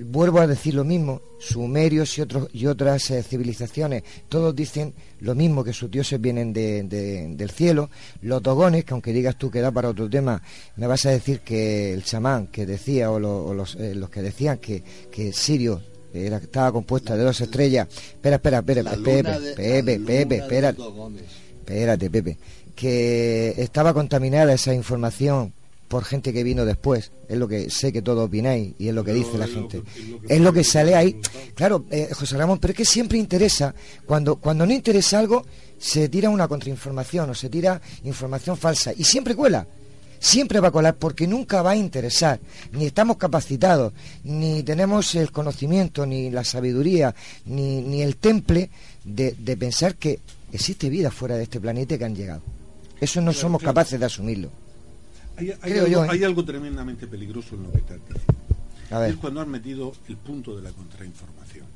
Vuelvo 0.00 0.40
a 0.40 0.46
decir 0.48 0.74
lo 0.74 0.82
mismo, 0.82 1.20
sumerios 1.38 2.18
y, 2.18 2.22
otros, 2.22 2.48
y 2.52 2.66
otras 2.66 3.08
eh, 3.12 3.22
civilizaciones, 3.22 4.02
todos 4.28 4.54
dicen 4.54 4.92
lo 5.20 5.36
mismo, 5.36 5.62
que 5.62 5.72
sus 5.72 5.88
dioses 5.88 6.20
vienen 6.20 6.52
de- 6.52 6.82
de- 6.82 7.28
del 7.36 7.50
cielo. 7.50 7.90
Los 8.22 8.42
dogones, 8.42 8.84
que 8.84 8.92
aunque 8.92 9.12
digas 9.12 9.36
tú 9.38 9.50
que 9.52 9.60
da 9.60 9.70
para 9.70 9.90
otro 9.90 10.10
tema, 10.10 10.42
me 10.76 10.88
vas 10.88 11.06
a 11.06 11.10
decir 11.10 11.40
que 11.40 11.92
el 11.94 12.02
chamán 12.02 12.48
que 12.48 12.66
decía, 12.66 13.10
o, 13.12 13.20
lo- 13.20 13.44
o 13.46 13.54
los, 13.54 13.76
eh, 13.76 13.94
los 13.94 14.10
que 14.10 14.22
decían 14.22 14.58
que, 14.58 14.82
que 15.12 15.32
Sirio 15.32 15.80
era, 16.12 16.38
estaba 16.38 16.72
compuesta 16.72 17.16
de 17.16 17.22
dos 17.22 17.40
estrellas. 17.40 17.86
Espera, 17.88 18.36
espera, 18.36 18.58
espera, 18.58 18.82
Pepe, 18.96 19.40
de- 19.40 19.54
Pepe, 19.54 20.00
Pepe, 20.00 20.36
espérate. 20.38 20.82
Espérate, 21.60 22.10
Pepe. 22.10 22.38
Que 22.74 23.54
estaba 23.58 23.94
contaminada 23.94 24.52
esa 24.52 24.74
información 24.74 25.52
por 25.88 26.04
gente 26.04 26.32
que 26.32 26.42
vino 26.42 26.64
después. 26.64 27.12
Es 27.28 27.36
lo 27.38 27.46
que 27.48 27.70
sé 27.70 27.92
que 27.92 28.02
todos 28.02 28.26
opináis 28.26 28.74
y 28.78 28.88
es 28.88 28.94
lo 28.94 29.04
que 29.04 29.12
dice 29.12 29.38
la 29.38 29.46
lo 29.46 29.54
gente. 29.54 29.82
que- 29.82 30.00
es 30.00 30.08
lo 30.08 30.20
que 30.20 30.34
Es 30.34 30.40
lo 30.40 30.52
que 30.52 30.60
pasa, 30.60 30.72
sale 30.72 30.94
ahí. 30.94 31.20
Claro, 31.54 31.84
eh, 31.90 32.08
José 32.12 32.36
Ramón, 32.36 32.58
pero 32.58 32.72
es 32.72 32.76
que 32.76 32.84
siempre 32.84 33.18
interesa. 33.18 33.74
Cuando, 34.06 34.36
cuando 34.36 34.66
no 34.66 34.72
interesa 34.72 35.18
algo, 35.18 35.44
se 35.78 36.08
tira 36.08 36.30
una 36.30 36.48
contrainformación 36.48 37.30
o 37.30 37.34
se 37.34 37.48
tira 37.48 37.80
información 38.04 38.56
falsa. 38.56 38.92
Y 38.96 39.04
siempre 39.04 39.34
cuela. 39.34 39.66
Siempre 40.18 40.58
va 40.58 40.68
a 40.68 40.70
colar 40.70 40.94
porque 40.96 41.26
nunca 41.26 41.60
va 41.60 41.72
a 41.72 41.76
interesar. 41.76 42.40
Ni 42.72 42.86
estamos 42.86 43.18
capacitados, 43.18 43.92
ni 44.24 44.62
tenemos 44.62 45.14
el 45.16 45.30
conocimiento, 45.30 46.06
ni 46.06 46.30
la 46.30 46.44
sabiduría, 46.44 47.14
ni, 47.44 47.82
ni 47.82 48.00
el 48.00 48.16
temple 48.16 48.70
de, 49.04 49.32
de 49.38 49.56
pensar 49.58 49.96
que 49.96 50.20
existe 50.50 50.88
vida 50.88 51.10
fuera 51.10 51.36
de 51.36 51.42
este 51.42 51.60
planeta 51.60 51.98
que 51.98 52.04
han 52.06 52.16
llegado. 52.16 52.40
Eso 52.98 53.20
no 53.20 53.34
somos 53.34 53.60
capaces 53.62 54.00
de 54.00 54.06
asumirlo. 54.06 54.48
Hay, 55.36 55.50
hay 55.50 55.72
Creo 55.72 55.84
algo, 55.84 55.92
yo, 55.92 56.04
¿eh? 56.04 56.08
hay 56.10 56.24
algo 56.24 56.44
tremendamente 56.44 57.06
peligroso 57.06 57.56
en 57.56 57.64
lo 57.64 57.72
que 57.72 57.78
estás 57.78 57.98
diciendo. 58.00 58.34
A 58.90 58.98
ver. 58.98 59.10
Es 59.10 59.16
cuando 59.16 59.40
has 59.40 59.48
metido 59.48 59.92
el 60.08 60.16
punto 60.16 60.56
de 60.56 60.62
la 60.62 60.70
contrainformación. 60.70 61.66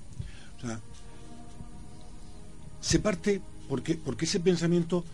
O 0.58 0.60
sea, 0.60 0.80
se 2.80 2.98
parte 2.98 3.40
porque, 3.68 3.94
porque 3.96 4.24
ese 4.24 4.40
pensamiento 4.40 5.04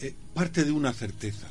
eh, 0.00 0.14
parte 0.34 0.64
de 0.64 0.72
una 0.72 0.92
certeza. 0.92 1.48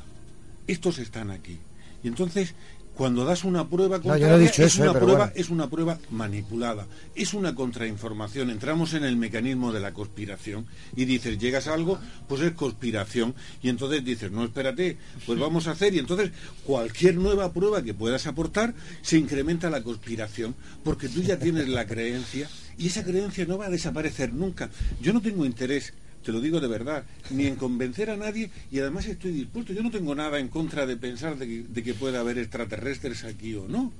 Estos 0.66 0.98
están 0.98 1.30
aquí. 1.30 1.58
Y 2.02 2.08
entonces, 2.08 2.54
cuando 2.94 3.24
das 3.24 3.44
una 3.44 3.68
prueba 3.68 3.98
no 3.98 4.04
contraria, 4.04 4.38
dicho 4.38 4.62
es, 4.62 4.74
eso, 4.74 4.82
una 4.82 4.92
eh, 4.92 5.00
prueba, 5.00 5.18
bueno. 5.18 5.32
es 5.34 5.50
una 5.50 5.68
prueba 5.68 5.98
manipulada, 6.10 6.86
es 7.14 7.34
una 7.34 7.54
contrainformación. 7.54 8.50
Entramos 8.50 8.94
en 8.94 9.04
el 9.04 9.16
mecanismo 9.16 9.72
de 9.72 9.80
la 9.80 9.92
conspiración 9.92 10.66
y 10.94 11.04
dices, 11.04 11.38
llegas 11.38 11.66
a 11.66 11.74
algo, 11.74 11.98
pues 12.28 12.42
es 12.42 12.52
conspiración. 12.52 13.34
Y 13.62 13.68
entonces 13.68 14.04
dices, 14.04 14.30
no, 14.30 14.44
espérate, 14.44 14.96
pues 15.26 15.38
vamos 15.38 15.66
a 15.66 15.72
hacer. 15.72 15.94
Y 15.94 15.98
entonces 15.98 16.30
cualquier 16.64 17.16
nueva 17.16 17.52
prueba 17.52 17.82
que 17.82 17.94
puedas 17.94 18.26
aportar 18.26 18.74
se 19.02 19.18
incrementa 19.18 19.70
la 19.70 19.82
conspiración, 19.82 20.54
porque 20.84 21.08
tú 21.08 21.22
ya 21.22 21.38
tienes 21.38 21.68
la 21.68 21.86
creencia 21.86 22.48
y 22.78 22.86
esa 22.86 23.04
creencia 23.04 23.44
no 23.44 23.58
va 23.58 23.66
a 23.66 23.70
desaparecer 23.70 24.32
nunca. 24.32 24.70
Yo 25.00 25.12
no 25.12 25.20
tengo 25.20 25.44
interés 25.44 25.92
te 26.24 26.32
lo 26.32 26.40
digo 26.40 26.58
de 26.60 26.66
verdad, 26.68 27.04
ni 27.30 27.46
en 27.46 27.54
convencer 27.56 28.10
a 28.10 28.16
nadie 28.16 28.50
y 28.72 28.78
además 28.80 29.06
estoy 29.06 29.30
dispuesto, 29.32 29.72
yo 29.72 29.82
no 29.82 29.90
tengo 29.90 30.14
nada 30.14 30.38
en 30.38 30.48
contra 30.48 30.86
de 30.86 30.96
pensar 30.96 31.36
de 31.38 31.46
que, 31.46 31.62
de 31.68 31.82
que 31.82 31.94
pueda 31.94 32.20
haber 32.20 32.38
extraterrestres 32.38 33.22
aquí 33.24 33.54
o 33.54 33.68
no, 33.68 33.92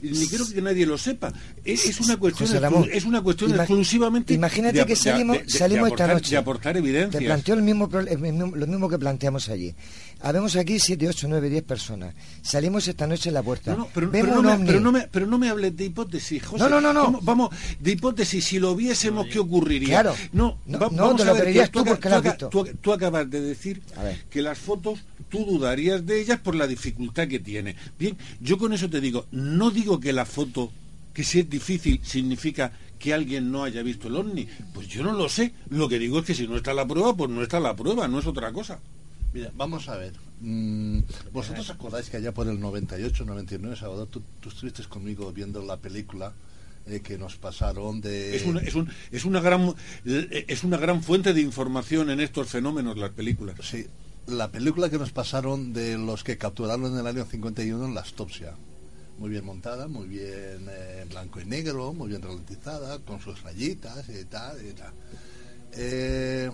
ni 0.00 0.26
quiero 0.28 0.48
que 0.48 0.62
nadie 0.62 0.86
lo 0.86 0.96
sepa, 0.96 1.32
es, 1.64 1.84
es 1.86 2.00
una 2.00 2.16
cuestión, 2.16 2.48
Ramón, 2.60 2.88
es 2.92 3.04
una 3.04 3.20
cuestión 3.20 3.50
exclusivamente 3.54 4.32
Imagínate 4.32 4.78
de 4.78 4.86
que 4.86 4.96
salimos, 4.96 5.38
de- 5.38 5.48
salimos 5.50 5.90
esta 5.90 6.06
noche. 6.06 6.30
de 6.30 6.36
aportar 6.36 6.76
evidencias. 6.76 7.20
Te 7.20 7.26
planteo 7.26 7.54
el 7.56 7.62
mismo, 7.62 7.90
el 8.08 8.18
mismo- 8.18 8.54
lo 8.56 8.66
mismo 8.66 8.88
que 8.88 8.98
planteamos 8.98 9.48
allí. 9.48 9.74
Habemos 10.22 10.54
aquí 10.56 10.78
7, 10.78 11.08
8, 11.08 11.26
9, 11.28 11.50
10 11.50 11.62
personas. 11.64 12.14
Salimos 12.42 12.86
esta 12.86 13.06
noche 13.06 13.28
en 13.30 13.34
la 13.34 13.42
puerta. 13.42 13.72
No, 13.72 13.78
no, 13.78 13.88
pero, 13.92 14.06
no 14.36 14.42
me, 14.42 14.52
ovni. 14.52 14.66
pero, 14.66 14.80
no 14.80 14.92
me, 14.92 15.00
pero 15.08 15.26
no 15.26 15.38
me 15.38 15.48
hables 15.48 15.76
de 15.76 15.84
hipótesis, 15.86 16.42
José. 16.44 16.62
No, 16.62 16.68
no, 16.70 16.80
no, 16.80 16.92
no. 16.92 17.02
Vamos, 17.04 17.24
vamos, 17.24 17.50
de 17.80 17.90
hipótesis, 17.92 18.44
si 18.44 18.58
lo 18.58 18.76
viésemos, 18.76 19.26
¿qué 19.26 19.38
ocurriría? 19.40 19.88
Claro. 20.02 20.14
No, 20.32 20.58
No, 20.66 20.78
va- 20.78 20.88
no, 20.90 21.02
vamos 21.02 21.16
te 21.16 21.22
a 21.22 21.26
lo 21.26 21.32
ver, 21.34 21.42
creerías 21.42 21.68
que 21.68 21.72
tú 21.72 21.78
aca- 21.80 21.90
porque 21.90 22.08
lo 22.08 22.14
has 22.14 22.20
aca- 22.20 22.30
visto. 22.30 22.48
tú- 22.48 22.68
tú 22.80 22.92
acabas 22.92 23.28
de 23.30 23.40
decir 23.40 23.82
que 24.30 24.42
las 24.42 24.58
fotos 24.58 25.00
tú 25.28 25.44
dudarías 25.44 26.06
de 26.06 26.20
ellas 26.20 26.38
por 26.40 26.54
la 26.54 26.66
dificultad 26.66 27.26
que 27.26 27.38
tiene. 27.40 27.74
Bien, 27.98 28.16
yo 28.40 28.58
con 28.58 28.72
eso 28.72 28.88
te 28.88 29.00
digo, 29.00 29.26
no 29.32 29.70
digo 29.70 29.98
que 29.98 30.12
la 30.12 30.24
foto, 30.24 30.70
que 31.12 31.24
si 31.24 31.40
es 31.40 31.50
difícil, 31.50 32.00
significa 32.04 32.72
que 32.98 33.12
alguien 33.12 33.50
no 33.50 33.64
haya 33.64 33.82
visto 33.82 34.06
el 34.06 34.14
ovni. 34.16 34.46
Pues 34.72 34.86
yo 34.86 35.02
no 35.02 35.12
lo 35.12 35.28
sé. 35.28 35.52
Lo 35.70 35.88
que 35.88 35.98
digo 35.98 36.20
es 36.20 36.24
que 36.24 36.34
si 36.34 36.46
no 36.46 36.56
está 36.56 36.72
la 36.72 36.86
prueba, 36.86 37.16
pues 37.16 37.28
no 37.28 37.42
está 37.42 37.58
la 37.58 37.74
prueba, 37.74 38.06
no 38.06 38.20
es 38.20 38.26
otra 38.26 38.52
cosa. 38.52 38.78
Mira, 39.32 39.50
vamos 39.54 39.88
a 39.88 39.96
ver. 39.96 40.12
Mm, 40.40 41.00
¿Vosotros 41.32 41.70
acordáis 41.70 42.10
que 42.10 42.16
allá 42.18 42.32
por 42.32 42.48
el 42.48 42.58
98, 42.60 43.24
99, 43.24 43.76
Salvador, 43.76 44.08
tú, 44.08 44.22
tú 44.40 44.48
estuviste 44.48 44.82
conmigo 44.84 45.32
viendo 45.32 45.62
la 45.64 45.76
película 45.78 46.32
eh, 46.86 47.00
que 47.00 47.16
nos 47.16 47.36
pasaron 47.36 48.00
de... 48.00 48.34
Es 48.36 48.44
una, 48.44 48.60
es, 48.60 48.74
un- 48.74 48.90
es 49.10 49.24
una 49.24 49.40
gran 49.40 49.74
eh, 50.04 50.44
es 50.48 50.64
una 50.64 50.76
gran 50.76 51.02
fuente 51.02 51.32
de 51.32 51.40
información 51.40 52.10
en 52.10 52.20
estos 52.20 52.48
fenómenos 52.48 52.98
las 52.98 53.10
películas. 53.10 53.56
Sí, 53.62 53.86
la 54.26 54.50
película 54.50 54.90
que 54.90 54.98
nos 54.98 55.12
pasaron 55.12 55.72
de 55.72 55.96
los 55.96 56.24
que 56.24 56.36
capturaron 56.38 56.92
en 56.92 56.98
el 56.98 57.06
año 57.06 57.24
51 57.24 57.86
en 57.86 57.94
la 57.94 58.00
Astopsia. 58.02 58.54
Muy 59.18 59.30
bien 59.30 59.44
montada, 59.44 59.86
muy 59.88 60.08
bien 60.08 60.66
eh, 60.68 61.00
en 61.02 61.08
blanco 61.08 61.40
y 61.40 61.44
negro, 61.44 61.92
muy 61.92 62.08
bien 62.08 62.22
ralentizada, 62.22 62.98
con 62.98 63.20
sus 63.20 63.40
rayitas 63.42 64.08
y 64.08 64.24
tal 64.24 64.56
y 64.66 64.72
tal. 64.72 64.92
Eh, 65.74 66.50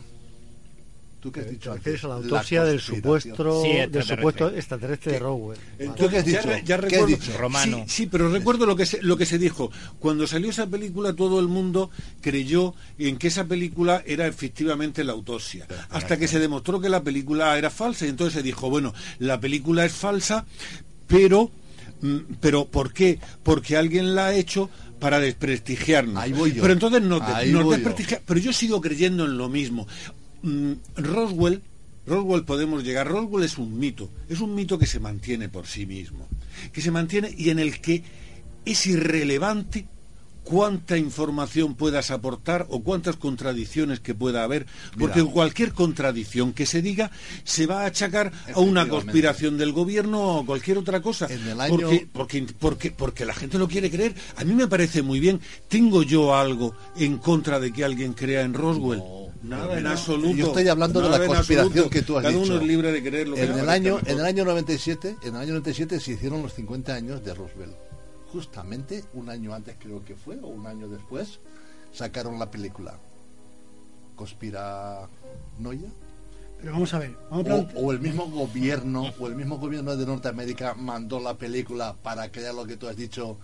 ¿Tú 1.21 1.33
qué 1.33 1.41
has 1.41 1.51
dicho? 1.51 1.71
¿Te 1.71 1.77
refieres 1.79 2.05
antes? 2.05 2.05
a 2.05 2.09
la 2.09 2.15
autopsia 2.15 2.65
del 2.65 2.81
supuesto, 2.81 3.63
del 3.63 4.03
supuesto 4.05 4.49
extraterrestre 4.51 5.13
de 5.13 5.19
Roswell? 5.19 5.59
Entonces, 5.79 6.09
¿Qué 6.11 6.17
has 6.19 6.25
ya 6.27 6.39
dicho? 6.43 6.51
ya 6.51 6.65
¿Qué 6.65 6.73
has 6.75 6.81
recuerdo, 6.81 7.07
dicho? 7.07 7.39
Romano. 7.39 7.77
Sí, 7.79 7.85
sí, 7.89 8.07
pero 8.07 8.31
recuerdo 8.31 8.67
lo 8.67 8.77
que 8.77 8.87
se, 8.87 9.03
lo 9.03 9.17
que 9.17 9.27
se 9.27 9.37
dijo. 9.39 9.71
Cuando 9.99 10.27
salió 10.29 10.51
esa 10.51 10.69
película, 10.69 11.15
todo 11.15 11.41
el 11.41 11.49
mundo 11.49 11.91
creyó 12.21 12.75
en 12.99 13.17
que 13.17 13.27
esa 13.29 13.45
película 13.47 14.03
era 14.07 14.29
efectivamente 14.29 15.03
la 15.03 15.13
autopsia. 15.13 15.67
Hasta 15.91 16.17
que 16.19 16.29
se 16.29 16.39
demostró 16.39 16.81
que 16.81 16.89
la 16.89 17.03
película 17.03 17.59
era 17.59 17.71
falsa. 17.71 18.07
Y 18.07 18.11
entonces 18.11 18.35
se 18.35 18.43
dijo, 18.45 18.71
bueno, 18.71 18.95
la 19.19 19.41
película 19.41 19.85
es 19.85 19.93
falsa, 19.93 20.47
pero, 21.09 21.51
mm, 22.01 22.17
pero 22.41 22.67
¿por 22.67 22.93
qué? 22.93 23.19
Porque 23.43 23.77
alguien 23.77 24.15
la 24.15 24.27
ha 24.29 24.35
hecho 24.35 24.71
para 25.01 25.21
desprestigiarnos. 25.21 26.17
Ahí 26.23 26.33
voy 26.33 26.53
yo. 26.53 26.61
Pero 26.63 26.73
entonces 26.75 27.03
nos, 27.03 27.25
de- 27.27 27.33
Ahí 27.33 27.53
nos 27.53 27.63
voy 27.65 27.77
yo. 27.79 27.83
desprestigia- 27.85 28.21
Pero 28.27 28.41
yo 28.41 28.53
sigo 28.53 28.81
creyendo 28.81 29.25
en 29.27 29.39
lo 29.39 29.49
mismo. 29.49 29.87
Mm, 30.43 30.73
Roswell, 30.97 31.63
Roswell 32.07 32.45
podemos 32.45 32.85
llegar. 32.85 33.09
Roswell 33.09 33.45
es 33.45 33.59
un 33.59 33.79
mito. 33.79 34.09
Es 34.29 34.41
un 34.41 34.55
mito 34.55 34.79
que 34.79 34.87
se 34.87 35.01
mantiene 35.01 35.49
por 35.49 35.67
sí 35.67 35.87
mismo. 35.87 36.27
Que 36.73 36.81
se 36.81 36.91
mantiene 36.91 37.35
y 37.37 37.51
en 37.51 37.59
el 37.59 37.81
que 37.81 38.03
es 38.65 38.87
irrelevante 38.87 39.87
cuánta 40.45 40.97
información 40.97 41.75
puedas 41.75 42.11
aportar 42.11 42.67
o 42.71 42.83
cuántas 42.83 43.17
contradicciones 43.17 44.01
que 44.01 44.15
pueda 44.15 44.45
haber, 44.45 44.65
porque 44.99 45.21
Mira. 45.21 45.31
cualquier 45.35 45.75
contradicción 45.75 46.55
que 46.55 46.65
se 46.65 46.81
diga 46.81 47.11
se 47.45 47.67
va 47.67 47.83
a 47.83 47.87
achacar 47.87 48.33
a 48.55 48.59
una 48.59 48.89
conspiración 48.89 49.59
del 49.59 49.73
gobierno 49.73 50.39
o 50.39 50.47
cualquier 50.47 50.79
otra 50.79 51.03
cosa. 51.03 51.27
En 51.29 51.47
el 51.49 51.61
año- 51.61 51.77
porque, 51.77 52.09
porque, 52.11 52.47
porque, 52.59 52.91
porque 52.93 53.25
la 53.27 53.35
gente 53.35 53.59
lo 53.59 53.69
quiere 53.69 53.91
creer. 53.91 54.15
A 54.37 54.45
mí 54.45 54.55
me 54.55 54.67
parece 54.69 55.03
muy 55.03 55.21
bien. 55.21 55.39
¿Tengo 55.69 56.03
yo 56.03 56.35
algo 56.35 56.75
en 56.97 57.19
contra 57.19 57.61
de 57.61 57.71
que 57.71 57.85
alguien 57.85 58.15
crea 58.15 58.41
en 58.41 58.55
Roswell? 58.55 59.03
Nada 59.43 59.79
en 59.79 59.87
absoluto. 59.87 60.35
Yo 60.37 60.47
estoy 60.49 60.69
hablando 60.69 61.01
de 61.01 61.09
la 61.11 61.25
conspiración 61.27 61.89
que 61.91 62.03
tú 62.03 62.17
has 62.17 62.23
Cada 62.25 62.35
dicho. 62.37 62.53
uno 62.53 62.61
es 62.61 62.67
libre 62.67 62.91
de 62.93 63.03
creer 63.03 63.29
lo 63.29 63.37
que 63.37 63.45
en 63.45 63.59
el 63.59 63.69
año. 63.69 63.99
En 64.05 64.19
el 64.19 64.25
año 64.25 64.45
97, 64.45 65.17
en 65.23 65.29
el 65.35 65.41
año 65.41 65.49
97 65.51 66.01
se 66.01 66.13
hicieron 66.13 66.43
los 66.43 66.53
50 66.55 66.95
años 66.95 67.25
de 67.25 67.35
Roosevelt. 67.35 67.75
Justamente 68.33 69.05
un 69.15 69.31
año 69.31 69.55
antes 69.55 69.77
creo 69.79 70.05
que 70.05 70.15
fue, 70.17 70.37
o 70.43 70.49
un 70.49 70.67
año 70.67 70.89
después, 70.89 71.39
sacaron 71.93 72.39
la 72.39 72.51
película. 72.51 72.99
Conspiranoia. 74.17 75.09
Pero 76.61 76.73
vamos 76.73 76.93
a 76.93 76.99
ver, 76.99 77.15
vamos 77.31 77.47
a 77.49 77.55
O, 77.55 77.59
plante- 77.59 77.75
o 77.77 77.93
el 77.93 78.01
mismo 78.01 78.27
gobierno, 78.29 79.13
o 79.21 79.27
el 79.29 79.37
mismo 79.37 79.59
gobierno 79.59 79.97
de 79.97 80.05
Norteamérica 80.05 80.75
mandó 80.75 81.21
la 81.21 81.35
película 81.35 81.95
para 82.03 82.31
crear 82.33 82.53
lo 82.55 82.67
que 82.67 82.77
tú 82.77 82.89
has 82.89 82.97
dicho, 82.97 83.39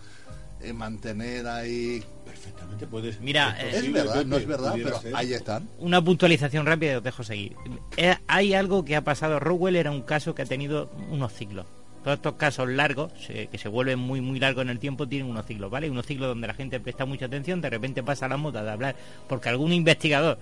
eh, 0.61 0.73
mantener 0.73 1.47
ahí. 1.47 2.03
Perfectamente 2.45 2.87
puedes. 2.87 3.21
Mira, 3.21 3.57
es 3.61 3.83
eh, 3.85 3.91
verdad, 3.91 4.25
no 4.27 4.37
es 4.37 4.47
verdad, 4.47 4.75
pero 4.75 5.01
ser. 5.01 5.17
ahí 5.17 5.33
están. 5.33 5.69
Una 5.79 6.03
puntualización 6.03 6.67
rápida 6.67 6.93
y 6.93 6.97
os 6.97 7.03
dejo 7.03 7.25
seguir. 7.25 7.57
Eh, 7.97 8.17
hay 8.27 8.55
algo 8.55 8.85
que 8.85 8.97
ha 8.97 9.01
pasado. 9.03 9.41
Rowell 9.41 9.77
era 9.77 9.91
un 9.91 10.03
caso 10.03 10.35
que 10.35 10.43
ha 10.43 10.47
tenido 10.47 10.91
unos 11.11 11.33
ciclos. 11.33 11.67
Todos 12.03 12.17
estos 12.17 12.35
casos 12.35 12.69
largos, 12.69 13.13
se- 13.27 13.47
que 13.47 13.57
se 13.57 13.69
vuelven 13.69 13.99
muy 13.99 14.21
muy 14.21 14.39
largos 14.39 14.63
en 14.63 14.69
el 14.69 14.79
tiempo, 14.79 15.09
tienen 15.09 15.27
unos 15.31 15.47
ciclos, 15.47 15.71
¿vale? 15.71 15.89
Unos 15.91 16.05
ciclos 16.05 16.29
donde 16.29 16.47
la 16.47 16.53
gente 16.55 16.79
presta 16.79 17.07
mucha 17.07 17.27
atención, 17.27 17.63
de 17.63 17.71
repente 17.71 18.03
pasa 18.03 18.29
la 18.29 18.37
moda 18.37 18.63
de 18.63 18.71
hablar, 18.71 18.95
porque 19.27 19.49
algún 19.49 19.73
investigador 19.73 20.39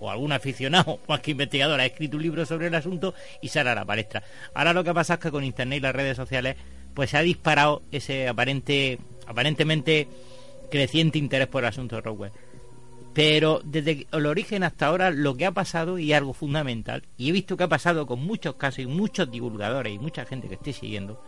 o 0.00 0.10
algún 0.10 0.32
aficionado, 0.32 1.00
más 1.08 1.20
que 1.20 1.30
investigador, 1.30 1.80
ha 1.80 1.86
escrito 1.86 2.18
un 2.18 2.22
libro 2.24 2.44
sobre 2.44 2.66
el 2.66 2.74
asunto 2.74 3.14
y 3.40 3.48
sale 3.48 3.70
a 3.70 3.74
la 3.74 3.86
palestra. 3.86 4.22
Ahora 4.52 4.74
lo 4.74 4.84
que 4.84 4.92
pasa 4.92 5.14
es 5.14 5.20
que 5.20 5.30
con 5.30 5.44
internet 5.44 5.78
y 5.78 5.80
las 5.80 5.94
redes 5.96 6.16
sociales, 6.16 6.56
pues 6.92 7.08
se 7.08 7.16
ha 7.16 7.22
disparado 7.22 7.80
ese 7.90 8.28
aparente, 8.28 8.98
aparentemente 9.26 10.08
creciente 10.70 11.18
interés 11.18 11.48
por 11.48 11.62
el 11.62 11.68
asunto 11.68 11.96
de 11.96 12.02
Rowell. 12.02 12.32
Pero 13.14 13.60
desde 13.64 14.06
el 14.12 14.26
origen 14.26 14.62
hasta 14.62 14.86
ahora 14.86 15.10
lo 15.10 15.36
que 15.36 15.46
ha 15.46 15.52
pasado 15.52 15.98
y 15.98 16.12
algo 16.12 16.34
fundamental, 16.34 17.02
y 17.16 17.28
he 17.28 17.32
visto 17.32 17.56
que 17.56 17.64
ha 17.64 17.68
pasado 17.68 18.06
con 18.06 18.20
muchos 18.24 18.54
casos 18.54 18.80
y 18.80 18.86
muchos 18.86 19.30
divulgadores 19.30 19.92
y 19.92 19.98
mucha 19.98 20.24
gente 20.24 20.48
que 20.48 20.54
estoy 20.54 20.72
siguiendo, 20.72 21.20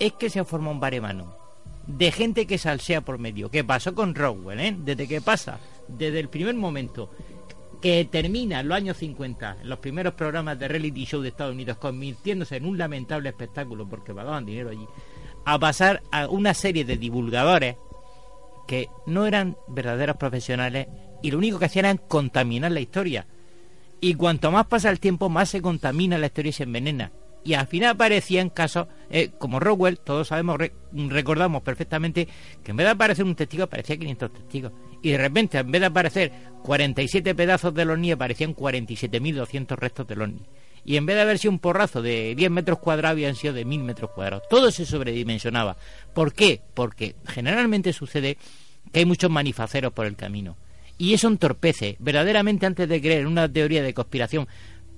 es 0.00 0.12
que 0.14 0.30
se 0.30 0.40
ha 0.40 0.44
formado 0.44 0.74
un 0.74 0.80
baremano 0.80 1.36
de 1.86 2.10
gente 2.10 2.46
que 2.46 2.58
salsea 2.58 3.00
por 3.02 3.18
medio. 3.18 3.50
¿Qué 3.50 3.64
pasó 3.64 3.94
con 3.94 4.14
Roswell? 4.14 4.60
eh? 4.60 4.76
Desde 4.78 5.06
que 5.06 5.20
pasa, 5.20 5.58
desde 5.88 6.20
el 6.20 6.28
primer 6.28 6.54
momento 6.54 7.10
que 7.80 8.06
termina 8.10 8.60
en 8.60 8.68
los 8.68 8.76
años 8.76 8.96
50, 8.98 9.58
en 9.62 9.68
los 9.68 9.78
primeros 9.78 10.14
programas 10.14 10.58
de 10.58 10.68
reality 10.68 11.04
show 11.04 11.22
de 11.22 11.28
Estados 11.28 11.54
Unidos, 11.54 11.78
convirtiéndose 11.78 12.56
en 12.56 12.66
un 12.66 12.76
lamentable 12.76 13.28
espectáculo 13.28 13.88
porque 13.88 14.14
pagaban 14.14 14.44
dinero 14.44 14.70
allí, 14.70 14.86
a 15.44 15.58
pasar 15.58 16.02
a 16.10 16.28
una 16.28 16.52
serie 16.54 16.84
de 16.84 16.96
divulgadores 16.98 17.76
que 18.70 18.88
no 19.04 19.26
eran 19.26 19.56
verdaderos 19.66 20.14
profesionales 20.16 20.86
y 21.24 21.32
lo 21.32 21.38
único 21.38 21.58
que 21.58 21.64
hacían 21.64 21.86
era 21.86 21.96
contaminar 21.98 22.70
la 22.70 22.78
historia. 22.78 23.26
Y 24.00 24.14
cuanto 24.14 24.52
más 24.52 24.66
pasa 24.66 24.90
el 24.90 25.00
tiempo, 25.00 25.28
más 25.28 25.48
se 25.48 25.60
contamina 25.60 26.16
la 26.18 26.26
historia 26.26 26.50
y 26.50 26.52
se 26.52 26.62
envenena. 26.62 27.10
Y 27.42 27.54
al 27.54 27.66
final 27.66 27.90
aparecían 27.90 28.48
casos 28.48 28.86
eh, 29.10 29.30
como 29.38 29.58
Rockwell, 29.58 29.98
todos 29.98 30.28
sabemos, 30.28 30.56
re- 30.56 30.72
recordamos 30.92 31.62
perfectamente 31.62 32.28
que 32.62 32.70
en 32.70 32.76
vez 32.76 32.84
de 32.86 32.90
aparecer 32.92 33.24
un 33.24 33.34
testigo 33.34 33.64
aparecía 33.64 33.96
500 33.96 34.32
testigos. 34.34 34.72
Y 35.02 35.10
de 35.10 35.18
repente, 35.18 35.58
en 35.58 35.70
vez 35.72 35.80
de 35.80 35.86
aparecer 35.88 36.32
47 36.62 37.34
pedazos 37.34 37.74
del 37.74 37.90
ovni, 37.90 38.12
aparecían 38.12 38.54
47.200 38.54 39.76
restos 39.76 40.06
del 40.06 40.22
ovni. 40.22 40.46
Y 40.84 40.96
en 40.96 41.06
vez 41.06 41.16
de 41.16 41.22
haber 41.22 41.38
sido 41.38 41.52
un 41.52 41.58
porrazo 41.58 42.02
de 42.02 42.34
10 42.34 42.50
metros 42.50 42.78
cuadrados, 42.78 43.12
habían 43.12 43.34
sido 43.34 43.52
de 43.54 43.64
1000 43.64 43.82
metros 43.82 44.10
cuadrados. 44.10 44.44
Todo 44.48 44.70
se 44.70 44.86
sobredimensionaba. 44.86 45.76
¿Por 46.14 46.32
qué? 46.32 46.60
Porque 46.74 47.16
generalmente 47.26 47.92
sucede 47.92 48.38
que 48.92 49.00
hay 49.00 49.04
muchos 49.04 49.30
manifaceros 49.30 49.92
por 49.92 50.06
el 50.06 50.16
camino. 50.16 50.56
Y 50.98 51.14
eso 51.14 51.28
entorpece. 51.28 51.96
Verdaderamente, 51.98 52.66
antes 52.66 52.88
de 52.88 53.00
creer 53.00 53.20
en 53.22 53.26
una 53.26 53.50
teoría 53.50 53.82
de 53.82 53.94
conspiración, 53.94 54.48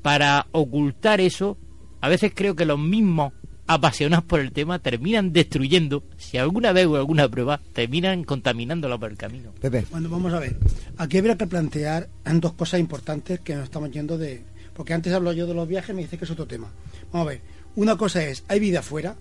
para 0.02 0.46
ocultar 0.52 1.20
eso, 1.20 1.56
a 2.00 2.08
veces 2.08 2.32
creo 2.34 2.56
que 2.56 2.64
los 2.64 2.78
mismos 2.78 3.32
apasionados 3.66 4.24
por 4.24 4.40
el 4.40 4.52
tema 4.52 4.78
terminan 4.80 5.32
destruyendo, 5.32 6.02
si 6.16 6.36
alguna 6.36 6.72
vez 6.72 6.86
o 6.86 6.96
alguna 6.96 7.28
prueba, 7.28 7.60
terminan 7.72 8.24
contaminándolo 8.24 8.98
por 8.98 9.10
el 9.10 9.16
camino. 9.16 9.52
Pepe. 9.60 9.86
Bueno, 9.90 10.08
vamos 10.08 10.32
a 10.32 10.40
ver. 10.40 10.56
Aquí 10.96 11.18
habría 11.18 11.38
que 11.38 11.46
plantear 11.46 12.08
dos 12.24 12.52
cosas 12.54 12.80
importantes 12.80 13.40
que 13.40 13.54
nos 13.54 13.64
estamos 13.64 13.90
yendo 13.90 14.18
de 14.18 14.42
porque 14.74 14.94
antes 14.94 15.12
hablo 15.12 15.32
yo 15.32 15.46
de 15.46 15.54
los 15.54 15.68
viajes, 15.68 15.94
me 15.94 16.02
dice 16.02 16.18
que 16.18 16.24
es 16.24 16.30
otro 16.30 16.46
tema. 16.46 16.70
Vamos 17.12 17.26
a 17.26 17.30
ver, 17.30 17.40
una 17.76 17.96
cosa 17.96 18.24
es, 18.24 18.44
¿hay 18.48 18.60
vida 18.60 18.80
afuera? 18.80 19.16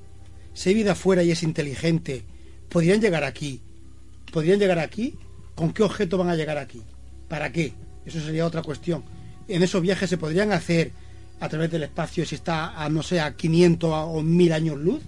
Si 0.54 0.70
hay 0.70 0.76
vida 0.76 0.94
afuera 0.94 1.24
y 1.24 1.32
es 1.32 1.44
inteligente, 1.44 2.24
¿podrían 2.70 3.02
llegar 3.02 3.24
aquí? 3.24 3.62
¿Podrían 4.32 4.60
llegar 4.60 4.80
aquí? 4.80 5.16
¿Con 5.56 5.74
qué 5.74 5.84
objeto 5.84 6.18
van 6.18 6.30
a 6.30 6.36
llegar 6.36 6.58
aquí? 6.58 6.82
¿Para 7.28 7.52
qué? 7.52 7.74
Eso 8.06 8.20
sería 8.20 8.46
otra 8.46 8.62
cuestión. 8.62 9.04
En 9.48 9.64
esos 9.64 9.82
viajes 9.82 10.10
se 10.10 10.18
podrían 10.18 10.52
hacer 10.52 10.92
a 11.40 11.50
través 11.50 11.72
del 11.72 11.84
espacio 11.84 12.26
si 12.26 12.36
está 12.36 12.82
a, 12.82 12.90
no 12.90 13.04
sé, 13.04 13.20
a 13.20 13.36
500 13.36 13.92
o 13.94 14.22
1000 14.22 14.54
años 14.54 14.78
luz. 14.78 15.02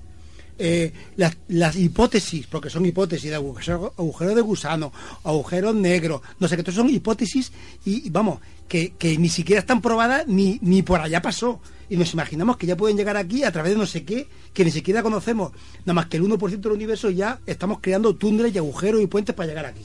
Eh, 0.60 0.94
las, 1.16 1.36
las 1.48 1.76
hipótesis, 1.76 2.46
porque 2.46 2.70
son 2.70 2.86
hipótesis 2.86 3.30
de 3.30 3.36
agujero, 3.36 3.94
agujero 3.98 4.36
de 4.36 4.42
gusano, 4.42 4.94
agujeros 5.24 5.74
negros, 5.74 6.22
no 6.40 6.48
sé 6.48 6.62
qué, 6.62 6.72
son 6.72 6.90
hipótesis 6.90 7.52
y, 7.86 8.10
vamos, 8.12 8.40
que, 8.68 8.94
que, 8.94 9.18
ni 9.18 9.30
siquiera 9.30 9.62
están 9.62 9.82
probadas 9.82 10.28
ni, 10.28 10.60
ni 10.62 10.84
por 10.84 11.02
allá 11.02 11.22
pasó. 11.22 11.60
Y 11.90 11.98
nos 11.98 12.14
imaginamos 12.14 12.58
que 12.58 12.68
ya 12.68 12.78
pueden 12.78 12.98
llegar 12.98 13.18
aquí 13.18 13.44
a 13.44 13.52
través 13.52 13.74
de 13.74 13.78
no 13.78 13.86
sé 13.86 14.04
qué, 14.04 14.28
que 14.54 14.64
ni 14.64 14.72
siquiera 14.72 15.02
conocemos, 15.02 15.52
nada 15.80 15.94
más 15.94 16.06
que 16.06 16.18
el 16.18 16.24
1% 16.24 16.60
del 16.60 16.72
universo 16.72 17.10
ya 17.10 17.40
estamos 17.46 17.80
creando 17.82 18.16
túneles 18.16 18.54
y 18.54 18.60
agujeros 18.60 19.02
y 19.02 19.08
puentes 19.08 19.36
para 19.36 19.48
llegar 19.48 19.66
aquí. 19.66 19.82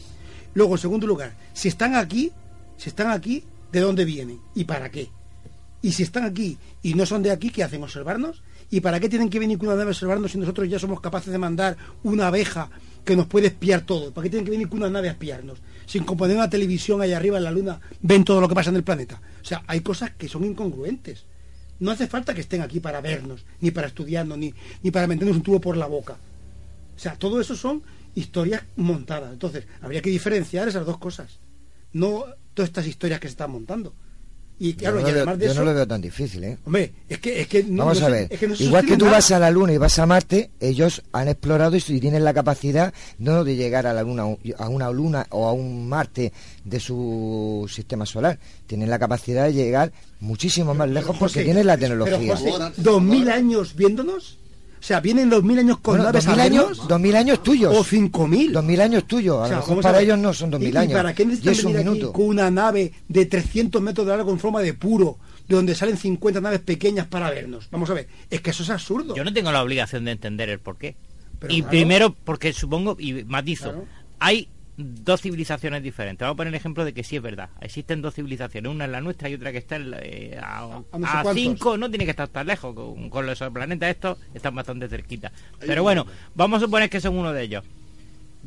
Luego, 0.54 0.74
en 0.74 0.78
segundo 0.78 1.06
lugar, 1.06 1.34
si 1.54 1.68
están 1.68 1.94
aquí, 1.94 2.30
si 2.76 2.90
están 2.90 3.10
aquí, 3.10 3.44
¿de 3.72 3.80
dónde 3.80 4.04
vienen? 4.04 4.40
¿Y 4.54 4.64
para 4.64 4.90
qué? 4.90 5.10
Y 5.82 5.92
si 5.92 6.02
están 6.02 6.24
aquí 6.24 6.58
y 6.82 6.94
no 6.94 7.06
son 7.06 7.22
de 7.22 7.30
aquí, 7.30 7.50
¿qué 7.50 7.62
hacen? 7.62 7.82
¿Observarnos? 7.82 8.42
¿Y 8.70 8.80
para 8.80 9.00
qué 9.00 9.08
tienen 9.08 9.30
que 9.30 9.38
venir 9.38 9.58
con 9.58 9.68
una 9.68 9.76
nave 9.76 9.88
a 9.88 9.92
observarnos 9.92 10.32
si 10.32 10.38
nosotros 10.38 10.68
ya 10.68 10.78
somos 10.78 11.00
capaces 11.00 11.32
de 11.32 11.38
mandar 11.38 11.76
una 12.02 12.26
abeja 12.26 12.70
que 13.04 13.16
nos 13.16 13.26
puede 13.26 13.46
espiar 13.46 13.82
todo? 13.82 14.12
¿Para 14.12 14.24
qué 14.24 14.30
tienen 14.30 14.44
que 14.44 14.50
venir 14.50 14.68
con 14.68 14.80
una 14.80 14.90
nave 14.90 15.08
a 15.08 15.12
espiarnos? 15.12 15.58
Sin 15.86 16.04
componer 16.04 16.36
una 16.36 16.50
televisión 16.50 17.00
allá 17.00 17.16
arriba 17.16 17.38
en 17.38 17.44
la 17.44 17.50
luna, 17.50 17.80
ven 18.02 18.24
todo 18.24 18.40
lo 18.40 18.48
que 18.48 18.54
pasa 18.54 18.70
en 18.70 18.76
el 18.76 18.84
planeta. 18.84 19.20
O 19.40 19.44
sea, 19.44 19.62
hay 19.66 19.80
cosas 19.80 20.10
que 20.10 20.28
son 20.28 20.44
incongruentes. 20.44 21.24
No 21.80 21.90
hace 21.90 22.08
falta 22.08 22.34
que 22.34 22.42
estén 22.42 22.60
aquí 22.60 22.80
para 22.80 23.00
vernos, 23.00 23.46
ni 23.60 23.70
para 23.70 23.86
estudiarnos, 23.86 24.36
ni, 24.36 24.52
ni 24.82 24.90
para 24.90 25.06
meternos 25.06 25.36
un 25.36 25.42
tubo 25.42 25.60
por 25.60 25.76
la 25.76 25.86
boca. 25.86 26.18
O 26.94 26.98
sea, 26.98 27.14
todo 27.14 27.40
eso 27.40 27.56
son 27.56 27.82
historias 28.14 28.64
montadas. 28.76 29.32
Entonces, 29.32 29.64
habría 29.80 30.02
que 30.02 30.10
diferenciar 30.10 30.68
esas 30.68 30.84
dos 30.84 30.98
cosas. 30.98 31.38
No 31.92 32.24
todas 32.52 32.68
estas 32.68 32.86
historias 32.86 33.20
que 33.20 33.28
se 33.28 33.32
están 33.32 33.52
montando. 33.52 33.94
Y 34.60 34.72
claro, 34.74 34.96
yo 34.98 35.02
no, 35.02 35.08
y 35.08 35.12
además 35.12 35.34
lo, 35.34 35.38
de 35.38 35.44
yo 35.46 35.52
eso, 35.52 35.60
no 35.60 35.66
lo 35.66 35.74
veo 35.74 35.86
tan 35.86 36.00
difícil, 36.00 36.42
¿eh? 36.42 36.58
Hombre, 36.64 36.92
es 37.08 37.18
que, 37.20 37.40
es 37.40 37.46
que 37.46 37.62
no, 37.62 37.84
Vamos 37.84 38.00
no 38.00 38.06
a 38.06 38.10
ver, 38.10 38.26
es 38.28 38.40
que 38.40 38.64
igual 38.64 38.84
que 38.84 38.96
tú 38.96 39.04
nada. 39.04 39.18
vas 39.18 39.30
a 39.30 39.38
la 39.38 39.50
Luna 39.52 39.72
y 39.72 39.78
vas 39.78 39.98
a 40.00 40.06
Marte, 40.06 40.50
ellos 40.58 41.02
han 41.12 41.28
explorado 41.28 41.76
y 41.76 41.80
tienen 41.80 42.24
la 42.24 42.34
capacidad 42.34 42.92
no 43.18 43.44
de 43.44 43.54
llegar 43.54 43.86
a 43.86 43.92
la 43.92 44.02
Luna, 44.02 44.24
a 44.58 44.68
una 44.68 44.90
Luna 44.90 45.26
o 45.30 45.46
a 45.46 45.52
un 45.52 45.88
Marte 45.88 46.32
de 46.64 46.80
su 46.80 47.70
sistema 47.72 48.04
solar, 48.04 48.38
tienen 48.66 48.90
la 48.90 48.98
capacidad 48.98 49.44
de 49.44 49.52
llegar 49.52 49.92
muchísimo 50.20 50.74
más 50.74 50.88
lejos 50.88 51.16
porque 51.16 51.44
tienen 51.44 51.66
la 51.66 51.76
Pero 51.76 51.96
tecnología. 51.96 52.36
José, 52.36 52.52
¿dos 52.78 53.00
mil 53.00 53.28
años 53.30 53.76
viéndonos? 53.76 54.38
O 54.80 54.82
sea, 54.82 55.00
¿vienen 55.00 55.28
dos 55.28 55.42
mil 55.42 55.58
años 55.58 55.78
con 55.80 55.92
Bueno, 55.96 56.04
naves 56.04 56.24
dos 56.24 56.34
mil 56.34 56.40
años, 56.40 56.68
vernos? 56.68 56.88
dos 56.88 57.00
mil 57.00 57.16
años 57.16 57.42
tuyos. 57.42 57.76
O 57.76 57.82
cinco 57.84 58.26
mil. 58.28 58.52
Dos 58.52 58.64
mil 58.64 58.80
años 58.80 59.06
tuyos. 59.06 59.36
A 59.36 59.42
O 59.42 59.46
sea, 59.46 59.56
lo 59.56 59.62
mejor 59.66 59.82
para 59.82 60.00
ellos 60.00 60.18
no 60.18 60.32
son 60.32 60.50
dos 60.50 60.60
¿Y- 60.60 60.64
mil 60.66 60.74
¿Y 60.74 60.76
años. 60.78 60.92
para 60.94 61.14
qué 61.14 61.22
Y 61.24 61.26
necesitan 61.26 61.52
es 61.52 61.64
un 61.64 61.72
venir 61.72 61.86
aquí 61.88 61.96
minuto. 61.98 62.12
con 62.12 62.26
una 62.26 62.50
nave 62.50 62.92
de 63.08 63.26
300 63.26 63.82
metros 63.82 64.06
de 64.06 64.16
largo 64.16 64.30
en 64.32 64.38
forma 64.38 64.60
de 64.60 64.74
puro, 64.74 65.18
de 65.48 65.56
donde 65.56 65.74
salen 65.74 65.96
50 65.96 66.40
naves 66.40 66.60
pequeñas 66.60 67.06
para 67.06 67.30
vernos? 67.30 67.68
Vamos 67.70 67.90
a 67.90 67.94
ver, 67.94 68.08
es 68.30 68.40
que 68.40 68.50
eso 68.50 68.62
es 68.62 68.70
absurdo. 68.70 69.14
Yo 69.16 69.24
no 69.24 69.32
tengo 69.32 69.50
la 69.52 69.62
obligación 69.62 70.04
de 70.04 70.12
entender 70.12 70.48
el 70.48 70.60
porqué. 70.60 70.96
Pero 71.40 71.52
y 71.52 71.58
claro. 71.58 71.70
primero, 71.70 72.16
porque 72.24 72.52
supongo, 72.52 72.96
y 72.98 73.24
matizo, 73.24 73.70
Claro. 73.70 73.84
hay 74.20 74.48
dos 74.80 75.20
civilizaciones 75.22 75.82
diferentes. 75.82 76.24
Vamos 76.24 76.34
a 76.34 76.36
poner 76.36 76.52
el 76.54 76.54
ejemplo 76.54 76.84
de 76.84 76.94
que 76.94 77.02
sí 77.02 77.16
es 77.16 77.22
verdad. 77.22 77.50
Existen 77.60 78.00
dos 78.00 78.14
civilizaciones, 78.14 78.70
una 78.72 78.84
es 78.84 78.90
la 78.90 79.00
nuestra 79.00 79.28
y 79.28 79.34
otra 79.34 79.50
que 79.52 79.58
está 79.58 79.76
en 79.76 79.90
la- 79.90 79.98
eh, 80.00 80.38
a, 80.40 80.58
a 80.64 80.68
no 80.68 80.80
sé 80.80 80.88
a 81.16 81.22
cuántos. 81.22 81.34
cinco, 81.34 81.76
no 81.76 81.90
tiene 81.90 82.04
que 82.04 82.12
estar 82.12 82.28
tan 82.28 82.46
lejos. 82.46 82.74
Con, 82.74 83.10
con 83.10 83.26
los 83.26 83.38
planetas 83.52 83.90
estos 83.90 84.18
están 84.32 84.54
bastante 84.54 84.88
cerquita. 84.88 85.32
Pero 85.58 85.82
bueno, 85.82 86.06
vamos 86.34 86.62
a 86.62 86.64
suponer 86.66 86.88
que 86.88 87.00
son 87.00 87.18
uno 87.18 87.32
de 87.32 87.42
ellos. 87.42 87.64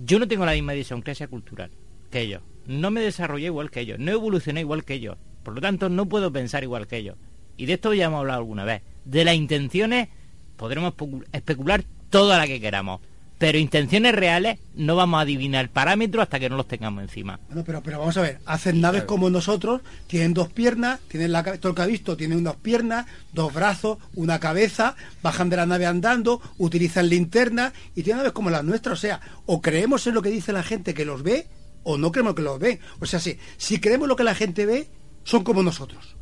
Yo 0.06 0.20
no 0.20 0.28
tengo 0.28 0.46
la 0.46 0.54
misma 0.54 0.74
idiosincrasia 0.74 1.28
cultural 1.28 1.70
que 2.10 2.22
ellos. 2.22 2.42
No 2.66 2.92
me 2.92 3.02
desarrollé 3.02 3.48
igual 3.48 3.70
que 3.70 3.82
ellos. 3.82 4.00
No 4.00 4.12
evolucioné 4.12 4.62
igual 4.62 4.86
que 4.86 4.94
ellos. 4.94 5.18
Por 5.44 5.54
lo 5.56 5.62
tanto, 5.62 5.90
no 5.90 6.08
puedo 6.08 6.32
pensar 6.32 6.64
igual 6.64 6.88
que 6.88 6.98
ellos. 6.98 7.18
Y 7.58 7.66
de 7.66 7.74
esto 7.74 7.94
ya 7.94 8.06
hemos 8.06 8.20
hablado 8.20 8.40
alguna 8.40 8.64
vez. 8.64 8.84
De 9.04 9.26
las 9.26 9.36
intenciones 9.36 10.08
podremos 10.56 10.94
especu- 10.94 11.26
especular 11.34 11.84
toda 12.10 12.38
la 12.38 12.48
que 12.48 12.62
queramos. 12.62 13.02
Pero 13.42 13.58
intenciones 13.58 14.14
reales 14.14 14.60
no 14.76 14.96
vamos 14.96 15.18
a 15.18 15.22
adivinar 15.22 15.68
parámetros 15.70 16.22
hasta 16.22 16.40
que 16.40 16.48
no 16.48 16.58
los 16.58 16.68
tengamos 16.68 17.02
encima. 17.02 17.40
Bueno, 17.48 17.64
pero, 17.66 17.82
pero 17.82 17.98
vamos 17.98 18.16
a 18.18 18.22
ver, 18.22 18.38
hacen 18.46 18.80
naves 18.80 19.06
como 19.06 19.32
nosotros, 19.32 19.82
tienen 20.06 20.36
dos 20.36 20.54
piernas, 20.54 21.00
tienen 21.08 21.32
la 21.32 21.42
todo 21.58 21.70
el 21.70 21.76
que 21.76 21.82
ha 21.82 21.88
visto, 21.88 22.16
tienen 22.16 22.44
dos 22.44 22.56
piernas, 22.58 23.08
dos 23.34 23.52
brazos, 23.52 23.98
una 24.14 24.40
cabeza, 24.40 24.96
bajan 25.24 25.50
de 25.50 25.58
la 25.58 25.66
nave 25.66 25.88
andando, 25.88 26.40
utilizan 26.60 27.10
linterna 27.10 27.74
y 27.96 28.04
tienen 28.04 28.18
naves 28.18 28.34
como 28.34 28.52
las 28.52 28.64
nuestras. 28.64 29.00
O 29.00 29.02
sea, 29.02 29.20
o 29.48 29.60
creemos 29.60 30.06
en 30.06 30.14
lo 30.14 30.22
que 30.22 30.30
dice 30.30 30.54
la 30.54 30.62
gente 30.62 30.94
que 30.94 31.04
los 31.04 31.24
ve, 31.24 31.48
o 31.82 31.98
no 31.98 32.12
creemos 32.12 32.36
que 32.36 32.44
los 32.44 32.60
ve. 32.60 32.80
O 33.00 33.08
sea, 33.08 33.20
si, 33.20 33.40
si 33.58 33.80
creemos 33.80 34.08
lo 34.08 34.16
que 34.16 34.24
la 34.24 34.36
gente 34.36 34.68
ve, 34.68 34.88
son 35.24 35.44
como 35.44 35.64
nosotros. 35.64 36.16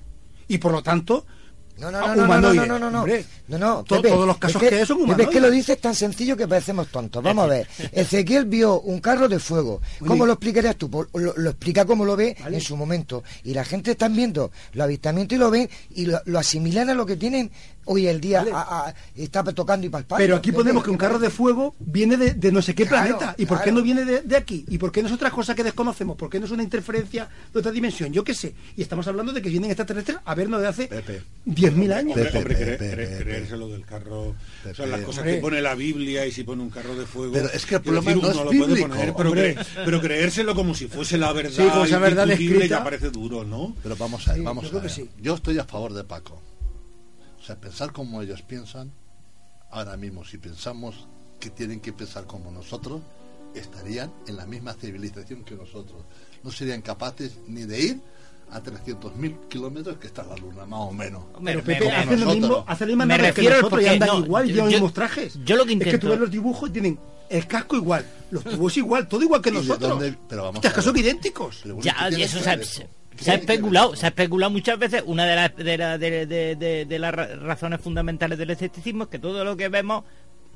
Y 0.48 0.60
por 0.60 0.72
lo 0.72 0.84
tanto, 0.84 1.26
No, 1.80 1.92
no, 1.92 1.98
ah, 2.00 2.16
no, 2.16 2.28
no, 2.28 2.40
no, 2.40 2.54
no, 2.54 2.66
no, 2.66 2.80
no, 2.80 2.90
no, 2.92 3.06
no, 3.48 3.58
no, 3.58 3.84
Pepe, 3.86 4.10
todos 4.10 4.28
los 4.28 4.38
casos 4.38 4.62
es 4.62 4.70
que, 4.70 4.76
hay 4.76 4.86
son 4.86 4.98
Pepe, 4.98 5.04
humanoides. 5.06 5.28
es 5.28 5.34
que 5.34 5.42
lo 5.42 5.52
dices 5.52 5.80
tan 5.80 5.96
sencillo 5.96 6.36
que 6.36 6.48
parecemos 6.48 6.88
tontos. 6.90 7.24
Vamos 7.24 7.46
a 7.46 7.48
ver, 7.48 7.68
Ezequiel 7.92 8.46
vio 8.46 8.82
un 8.82 9.00
carro 9.00 9.30
de 9.30 9.40
fuego. 9.40 9.82
¿Cómo 10.06 10.26
lo 10.26 10.34
explicarías 10.34 10.76
tú? 10.76 10.90
Lo, 11.14 11.34
lo 11.36 11.50
explica 11.50 11.86
como 11.86 12.06
lo 12.06 12.16
ve 12.16 12.36
en 12.46 12.62
su 12.62 12.76
momento. 12.76 13.24
Y 13.44 13.54
la 13.54 13.64
gente 13.64 13.92
está 13.92 14.08
viendo 14.10 14.52
los 14.74 14.84
avistamientos 14.84 15.36
y 15.36 15.40
lo 15.40 15.50
ven 15.50 15.70
y 15.96 16.06
lo, 16.06 16.20
lo 16.26 16.40
asimilan 16.40 16.90
a 16.90 16.94
lo 16.94 17.06
que 17.06 17.16
tienen 17.16 17.52
hoy 17.92 18.08
el 18.08 18.22
día. 18.22 18.40
Vale. 18.40 18.52
a- 18.54 18.88
a- 18.88 18.94
está 19.16 19.44
tocando 19.44 19.86
y 19.86 19.90
palpando. 19.90 20.18
Pero 20.24 20.36
aquí 20.36 20.52
ponemos 20.52 20.84
que 20.84 20.90
un 20.92 20.98
¿qué 20.98 21.02
carro 21.06 21.20
de 21.20 21.30
fuego 21.30 21.76
viene 21.80 22.18
de, 22.18 22.34
de 22.34 22.52
no 22.52 22.62
sé 22.62 22.74
qué 22.76 22.86
Claro, 22.86 23.18
planeta. 23.18 23.36
¿Y 23.38 23.46
por 23.46 23.62
qué 23.62 23.72
no 23.72 23.82
viene 23.82 24.06
de, 24.06 24.22
de 24.22 24.36
aquí? 24.38 24.66
¿Y 24.70 24.78
por 24.78 24.92
qué 24.92 25.02
no 25.02 25.08
es 25.08 25.14
otra 25.14 25.32
cosa 25.32 25.56
que 25.56 25.64
desconocemos? 25.64 26.16
¿Por 26.18 26.30
qué 26.30 26.40
no 26.40 26.46
es 26.46 26.52
una 26.52 26.64
interferencia 26.64 27.28
de 27.54 27.60
otra 27.60 27.72
dimensión? 27.72 28.14
Yo 28.14 28.24
qué 28.24 28.34
sé. 28.34 28.54
Y 28.78 28.82
estamos 28.82 29.08
hablando 29.08 29.34
de 29.34 29.42
que 29.42 29.50
vienen 29.50 29.70
extraterrestres 29.72 30.18
a 30.24 30.36
vernos 30.36 30.62
de 30.62 30.68
hace 30.68 30.88
Pepe. 30.88 31.22
10.000 31.46 31.94
años. 31.94 32.16
Pepe, 32.18 32.38
hombre, 32.38 32.56
creer- 32.56 32.78
Pepe, 32.78 32.92
creer- 32.96 33.10
Pepe. 33.10 33.24
creérselo 33.24 33.68
del 33.70 33.86
carro. 33.86 34.22
o 34.30 34.36
sea, 34.64 34.74
Pepe. 34.74 34.88
las 34.88 35.02
cosas 35.02 35.20
Hombre. 35.20 35.36
que 35.36 35.42
pone 35.42 35.62
la 35.62 35.76
Biblia 35.76 36.26
y 36.26 36.32
si 36.32 36.44
pone 36.44 36.62
un 36.62 36.70
carro 36.70 36.96
de 36.96 37.06
fuego. 37.06 37.34
Pero 37.34 37.50
es 37.52 37.66
que 37.66 37.76
el 37.76 37.82
problema 37.82 38.12
no 38.12 38.20
uno 38.20 38.30
es 38.30 38.36
lo 38.36 38.44
puede 38.46 38.60
bíblico, 38.68 38.88
poner, 38.90 39.14
pero, 39.16 39.30
hombre. 39.30 39.56
cre- 39.56 39.66
pero 39.86 40.02
creérselo 40.02 40.56
como 40.56 40.76
si 40.76 40.88
fuese 40.88 41.18
la 41.18 41.34
verdad. 41.34 41.52
Sí, 41.52 41.70
como 41.70 41.86
esa 41.86 42.00
verdad 42.00 42.30
escrita. 42.30 42.66
ya 42.68 42.84
parece 42.84 43.10
duro, 43.10 43.44
¿no? 43.44 43.76
Pero 43.82 43.96
vamos 43.96 44.28
a 44.28 44.32
ver, 44.32 44.40
Sí, 44.40 44.46
vamos 44.46 44.64
yo 44.66 44.70
a 44.78 44.82
ver. 44.82 44.84
que 44.84 44.90
sí. 44.90 45.10
Yo 45.22 45.36
estoy 45.36 45.58
a 45.60 45.64
favor 45.66 45.94
de 45.94 46.04
Paco. 46.04 46.42
O 47.50 47.52
sea, 47.52 47.60
pensar 47.60 47.92
como 47.92 48.22
ellos 48.22 48.44
piensan, 48.44 48.92
ahora 49.72 49.98
mismo, 49.98 50.24
si 50.24 50.38
pensamos 50.38 51.08
que 51.40 51.50
tienen 51.50 51.80
que 51.80 51.92
pensar 51.92 52.26
como 52.28 52.52
nosotros, 52.52 53.02
estarían 53.56 54.14
en 54.28 54.38
la 54.38 54.46
misma 54.46 54.74
civilización 54.76 55.44
que 55.44 55.56
nosotros. 55.56 56.04
No 56.44 56.52
serían 56.52 56.84
capaces 56.84 57.40
ni 57.48 57.64
de 57.64 57.80
ir 57.82 58.02
a 58.52 58.62
300.000 58.62 59.48
kilómetros 59.48 59.98
que 59.98 60.06
está 60.06 60.22
la 60.22 60.36
Luna, 60.38 60.68
más 60.68 60.80
o 60.80 60.92
menos. 60.92 61.24
Pero 61.44 61.64
Pepe 61.64 61.90
hace 61.92 62.18
lo 62.18 62.36
mismo, 62.36 62.64
hace 62.68 62.86
la 62.86 62.90
misma 62.90 63.06
Me 63.08 63.16
que 63.18 63.22
refiero 63.24 63.56
al 63.56 63.62
nosotros 63.64 63.82
y 63.84 63.88
andan 63.88 64.10
no, 64.10 64.20
igual 64.20 64.46
y 64.46 64.50
yo- 64.50 64.54
llevan 64.54 64.66
los 64.68 64.74
mismos 64.76 64.94
trajes. 64.94 65.40
yo 65.44 65.56
lo 65.56 65.66
que 65.66 65.74
Es 65.74 65.80
que 65.80 65.84
tú 65.86 65.90
intento- 65.96 66.10
ves 66.10 66.20
los 66.20 66.30
dibujos 66.32 66.70
y 66.70 66.72
tienen 66.74 67.00
el 67.32 67.48
casco 67.48 67.78
igual, 67.78 68.06
los 68.30 68.44
tubos 68.44 68.78
igual, 68.78 69.08
todo 69.08 69.24
igual 69.24 69.42
que 69.42 69.50
¿Y 69.50 69.54
de 69.54 69.58
nosotros. 69.60 69.90
dónde? 69.90 70.16
Pero 70.30 70.44
vamos 70.44 70.62
que 70.62 70.68
ver. 70.68 70.76
idénticos. 70.98 71.64
Ya, 71.82 72.10
¿qué 72.10 72.20
y 72.20 72.22
eso 72.22 72.38
que 72.44 72.99
se 73.20 73.32
ha, 73.32 73.36
especulado, 73.36 73.96
se 73.96 74.06
ha 74.06 74.10
especulado 74.10 74.52
muchas 74.52 74.78
veces. 74.80 75.04
Una 75.06 75.26
de 75.26 75.36
las 75.36 75.56
de, 75.56 75.78
la- 75.78 75.98
de- 75.98 76.26
de- 76.26 76.56
de- 76.56 76.86
de 76.86 77.00
las 77.00 77.14
ra- 77.14 77.36
razones 77.36 77.82
fundamentales 77.82 78.38
del 78.38 78.50
escepticismo 78.52 79.04
es 79.04 79.10
que 79.10 79.20
todo 79.20 79.44
lo 79.44 79.56
que 79.58 79.70
vemos, 79.70 80.04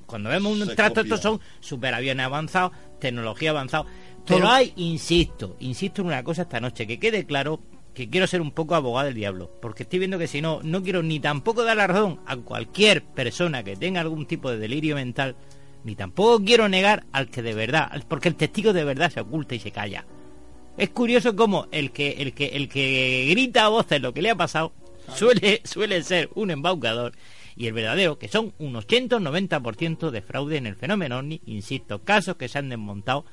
cuando 0.05 0.29
vemos 0.29 0.51
un 0.53 0.75
trato, 0.75 1.01
estos 1.01 1.21
son 1.21 1.39
superaviones 1.59 2.25
avanzados, 2.25 2.71
tecnología 2.99 3.51
avanzada. 3.51 3.85
Pero 4.25 4.49
hay, 4.49 4.73
insisto, 4.77 5.57
insisto 5.59 6.01
en 6.01 6.07
una 6.07 6.23
cosa 6.23 6.43
esta 6.43 6.59
noche, 6.61 6.87
que 6.87 6.99
quede 6.99 7.25
claro 7.25 7.59
que 7.93 8.09
quiero 8.09 8.25
ser 8.25 8.41
un 8.41 8.51
poco 8.51 8.73
abogado 8.75 9.05
del 9.05 9.13
diablo, 9.15 9.51
porque 9.61 9.83
estoy 9.83 9.99
viendo 9.99 10.17
que 10.17 10.27
si 10.27 10.41
no, 10.41 10.61
no 10.63 10.81
quiero 10.81 11.03
ni 11.03 11.19
tampoco 11.19 11.63
dar 11.63 11.77
la 11.77 11.85
razón 11.87 12.19
a 12.25 12.37
cualquier 12.37 13.03
persona 13.03 13.63
que 13.63 13.75
tenga 13.75 14.01
algún 14.01 14.25
tipo 14.25 14.49
de 14.49 14.57
delirio 14.57 14.95
mental, 14.95 15.35
ni 15.83 15.95
tampoco 15.95 16.43
quiero 16.43 16.67
negar 16.69 17.05
al 17.11 17.29
que 17.29 17.41
de 17.43 17.53
verdad, 17.53 17.91
porque 18.07 18.29
el 18.29 18.35
testigo 18.35 18.73
de 18.73 18.83
verdad 18.83 19.11
se 19.11 19.19
oculta 19.19 19.53
y 19.53 19.59
se 19.59 19.71
calla. 19.71 20.05
Es 20.77 20.89
curioso 20.89 21.35
cómo 21.35 21.67
el 21.71 21.91
que, 21.91 22.11
el 22.13 22.33
que, 22.33 22.47
el 22.47 22.67
que 22.67 23.27
grita 23.29 23.65
a 23.65 23.69
voces 23.69 24.01
lo 24.01 24.13
que 24.13 24.21
le 24.21 24.31
ha 24.31 24.35
pasado 24.35 24.73
suele, 25.15 25.61
suele 25.63 26.01
ser 26.03 26.29
un 26.35 26.51
embaucador 26.51 27.13
y 27.55 27.67
el 27.67 27.73
verdadero, 27.73 28.17
que 28.17 28.27
son 28.27 28.53
un 28.57 28.73
80-90% 28.73 30.09
de 30.09 30.21
fraude 30.21 30.57
en 30.57 30.65
el 30.65 30.75
fenómeno 30.75 31.19
ovni, 31.19 31.41
insisto, 31.45 32.03
casos 32.03 32.35
que 32.35 32.47
se 32.47 32.57
han 32.57 32.69
desmontado 32.69 33.25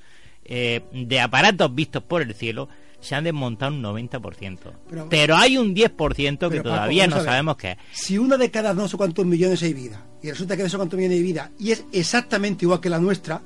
eh, 0.45 0.83
de 0.93 1.21
aparatos 1.21 1.75
vistos 1.75 2.03
por 2.03 2.21
el 2.21 2.35
cielo, 2.35 2.69
se 3.01 3.15
han 3.15 3.25
desmontado 3.25 3.73
un 3.73 3.83
90%. 3.83 4.59
Pero, 4.89 5.09
Pero- 5.09 5.37
hay 5.37 5.57
un 5.57 5.75
10% 5.75 6.51
que 6.51 6.57
Paco, 6.59 6.63
todavía 6.63 7.07
no 7.07 7.23
sabemos 7.23 7.57
qué 7.57 7.73
es. 7.73 7.79
Si 7.93 8.19
una 8.19 8.37
de 8.37 8.51
cada 8.51 8.75
no 8.75 8.89
sé 8.89 8.99
cuántos 8.99 9.25
millones 9.25 9.63
hay 9.63 9.73
vida, 9.73 10.07
y 10.23 10.31
resulta 10.31 10.55
que 10.57 10.63
de 10.63 10.69
esos 10.69 10.79
cuántos 10.79 10.99
millones 10.99 11.17
hay 11.17 11.23
vida, 11.25 11.51
y 11.59 11.71
es 11.71 11.85
exactamente 11.93 12.67
igual 12.67 12.81
que 12.81 12.91
la 12.91 12.99
nuestra, 12.99 13.41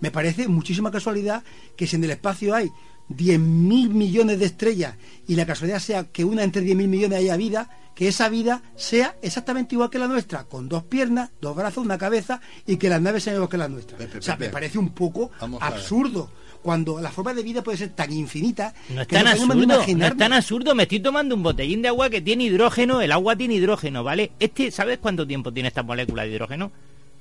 me 0.00 0.12
parece 0.12 0.46
muchísima 0.46 0.90
casualidad 0.92 1.42
que 1.76 1.86
si 1.88 1.96
en 1.96 2.04
el 2.04 2.10
espacio 2.12 2.54
hay 2.54 2.70
10.000 3.10 3.38
millones 3.90 4.38
de 4.38 4.46
estrellas 4.46 4.94
y 5.26 5.36
la 5.36 5.46
casualidad 5.46 5.80
sea 5.80 6.04
que 6.04 6.24
una 6.24 6.42
entre 6.42 6.62
10.000 6.62 6.74
millones 6.86 7.18
haya 7.18 7.36
vida, 7.36 7.70
que 7.94 8.08
esa 8.08 8.28
vida 8.28 8.62
sea 8.76 9.16
exactamente 9.22 9.74
igual 9.74 9.90
que 9.90 9.98
la 9.98 10.08
nuestra, 10.08 10.44
con 10.44 10.68
dos 10.68 10.84
piernas, 10.84 11.30
dos 11.40 11.56
brazos, 11.56 11.84
una 11.84 11.98
cabeza 11.98 12.40
y 12.66 12.76
que 12.76 12.88
las 12.88 13.02
naves 13.02 13.24
sean 13.24 13.36
igual 13.36 13.50
que 13.50 13.58
las 13.58 13.70
nuestras. 13.70 13.98
Pepe, 13.98 14.18
o 14.18 14.22
sea, 14.22 14.36
me 14.36 14.48
parece 14.48 14.78
un 14.78 14.90
poco 14.90 15.30
Vamos 15.40 15.62
absurdo 15.62 16.30
cuando 16.62 17.00
la 17.00 17.10
forma 17.10 17.34
de 17.34 17.42
vida 17.42 17.62
puede 17.62 17.78
ser 17.78 17.90
tan 17.90 18.12
infinita 18.12 18.74
No 18.90 19.02
es 19.02 19.08
tan 19.08 19.24
no 19.24 19.30
absurdo, 19.30 19.66
no 19.96 20.06
es 20.06 20.16
tan 20.16 20.32
absurdo. 20.32 20.74
Me 20.74 20.82
estoy 20.84 21.00
tomando 21.00 21.34
un 21.34 21.42
botellín 21.42 21.82
de 21.82 21.88
agua 21.88 22.10
que 22.10 22.20
tiene 22.20 22.44
hidrógeno, 22.44 23.00
el 23.00 23.12
agua 23.12 23.36
tiene 23.36 23.54
hidrógeno, 23.54 24.04
¿vale? 24.04 24.32
Este, 24.38 24.70
¿sabes 24.70 24.98
cuánto 24.98 25.26
tiempo 25.26 25.52
tiene 25.52 25.68
esta 25.68 25.82
molécula 25.82 26.22
de 26.22 26.30
hidrógeno? 26.30 26.70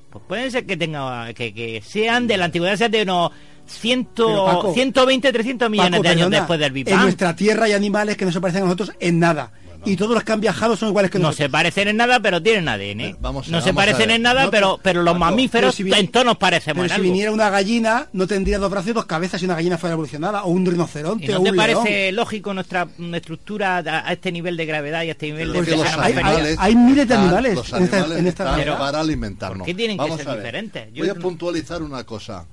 Pues 0.09 0.23
puede 0.27 0.51
ser 0.51 0.65
que 0.65 0.75
tenga, 0.75 1.33
que, 1.33 1.53
que 1.53 1.81
sean 1.85 2.27
de 2.27 2.37
la 2.37 2.45
antigüedad, 2.45 2.75
sean 2.75 2.91
de 2.91 3.03
unos 3.03 3.31
100, 3.67 4.05
Pero, 4.15 4.45
Paco, 4.45 4.73
120, 4.73 5.31
300 5.31 5.69
millones 5.69 5.91
Paco, 5.91 6.03
de 6.03 6.09
años 6.09 6.19
perdona, 6.21 6.37
después 6.37 6.59
del 6.59 6.71
Big 6.71 6.89
En 6.89 7.01
nuestra 7.01 7.35
tierra 7.35 7.65
hay 7.65 7.73
animales 7.73 8.17
que 8.17 8.25
no 8.25 8.31
se 8.31 8.41
parecen 8.41 8.63
a 8.63 8.65
nosotros 8.65 8.91
en 8.99 9.19
nada. 9.19 9.51
Y 9.85 9.95
todos 9.95 10.13
los 10.13 10.23
que 10.23 10.31
han 10.31 10.41
viajado 10.41 10.75
son 10.75 10.89
iguales 10.89 11.09
que 11.09 11.17
No 11.19 11.29
nosotros. 11.29 11.45
se 11.45 11.49
parecen 11.49 11.87
en 11.87 11.97
nada, 11.97 12.19
pero 12.19 12.41
tienen 12.43 12.67
ADN. 12.67 13.15
vamos 13.19 13.47
a- 13.47 13.51
no 13.51 13.61
se 13.61 13.69
vamos 13.71 13.83
a 13.83 13.85
parecen 13.85 14.11
en 14.11 14.21
nada, 14.21 14.45
No, 14.45 14.51
pero, 14.51 14.79
pero 14.83 15.01
los 15.03 15.13
Paco, 15.13 15.19
mamíferos 15.19 15.75
pero 15.77 15.89
si 15.91 15.99
en 15.99 16.07
todos 16.11 16.25
nos 16.25 16.37
parecemos 16.37 16.75
Pero 16.75 16.83
en 16.85 16.89
si 16.89 16.93
algo. 16.95 17.03
viniera 17.03 17.31
una 17.31 17.49
gallina, 17.49 18.07
no 18.13 18.27
tendría 18.27 18.59
dos 18.59 18.69
brazos 18.69 18.89
y 18.89 18.93
dos 18.93 19.05
cabezas 19.05 19.39
si 19.39 19.45
una 19.45 19.55
gallina 19.55 19.77
fuera 19.77 19.93
evolucionada. 19.93 20.43
O 20.43 20.49
un 20.51 20.65
rinoceronte, 20.65 21.25
¿Y 21.25 21.27
no 21.29 21.39
o 21.39 21.43
te 21.43 21.51
un 21.51 21.55
parece 21.55 21.89
león. 22.11 22.15
lógico 22.15 22.53
nuestra 22.53 22.87
estructura 23.13 23.77
a, 23.77 24.09
a 24.09 24.13
este 24.13 24.31
nivel 24.31 24.57
de 24.57 24.65
gravedad 24.65 25.03
y 25.03 25.09
a 25.09 25.11
este 25.11 25.27
nivel 25.27 25.49
Pero 25.51 25.63
de 25.63 25.71
que 25.71 25.77
los 25.77 25.87
hay- 25.97 26.55
hay 26.57 26.75
miles 26.75 27.07
de 27.07 27.13
animales 27.15 27.55
los 27.55 27.73
en 27.73 27.83
esta- 27.83 27.97
animales 27.97 28.19
en 28.19 28.27
esta 28.27 28.59
están 28.61 28.77
para 28.77 28.99
alimentarnos. 28.99 29.59
¿Por 29.59 29.65
qué 29.67 29.73
tienen 29.73 29.97
que 29.97 30.03
Vamos 30.03 30.17
ser 30.17 30.27
a 30.27 30.31
ver. 30.31 30.39
diferentes? 30.41 30.93
Yo- 30.93 31.03
Voy 31.03 31.09
a 31.09 31.15
puntualizar 31.15 31.81
una 31.81 32.03
cosa. 32.03 32.45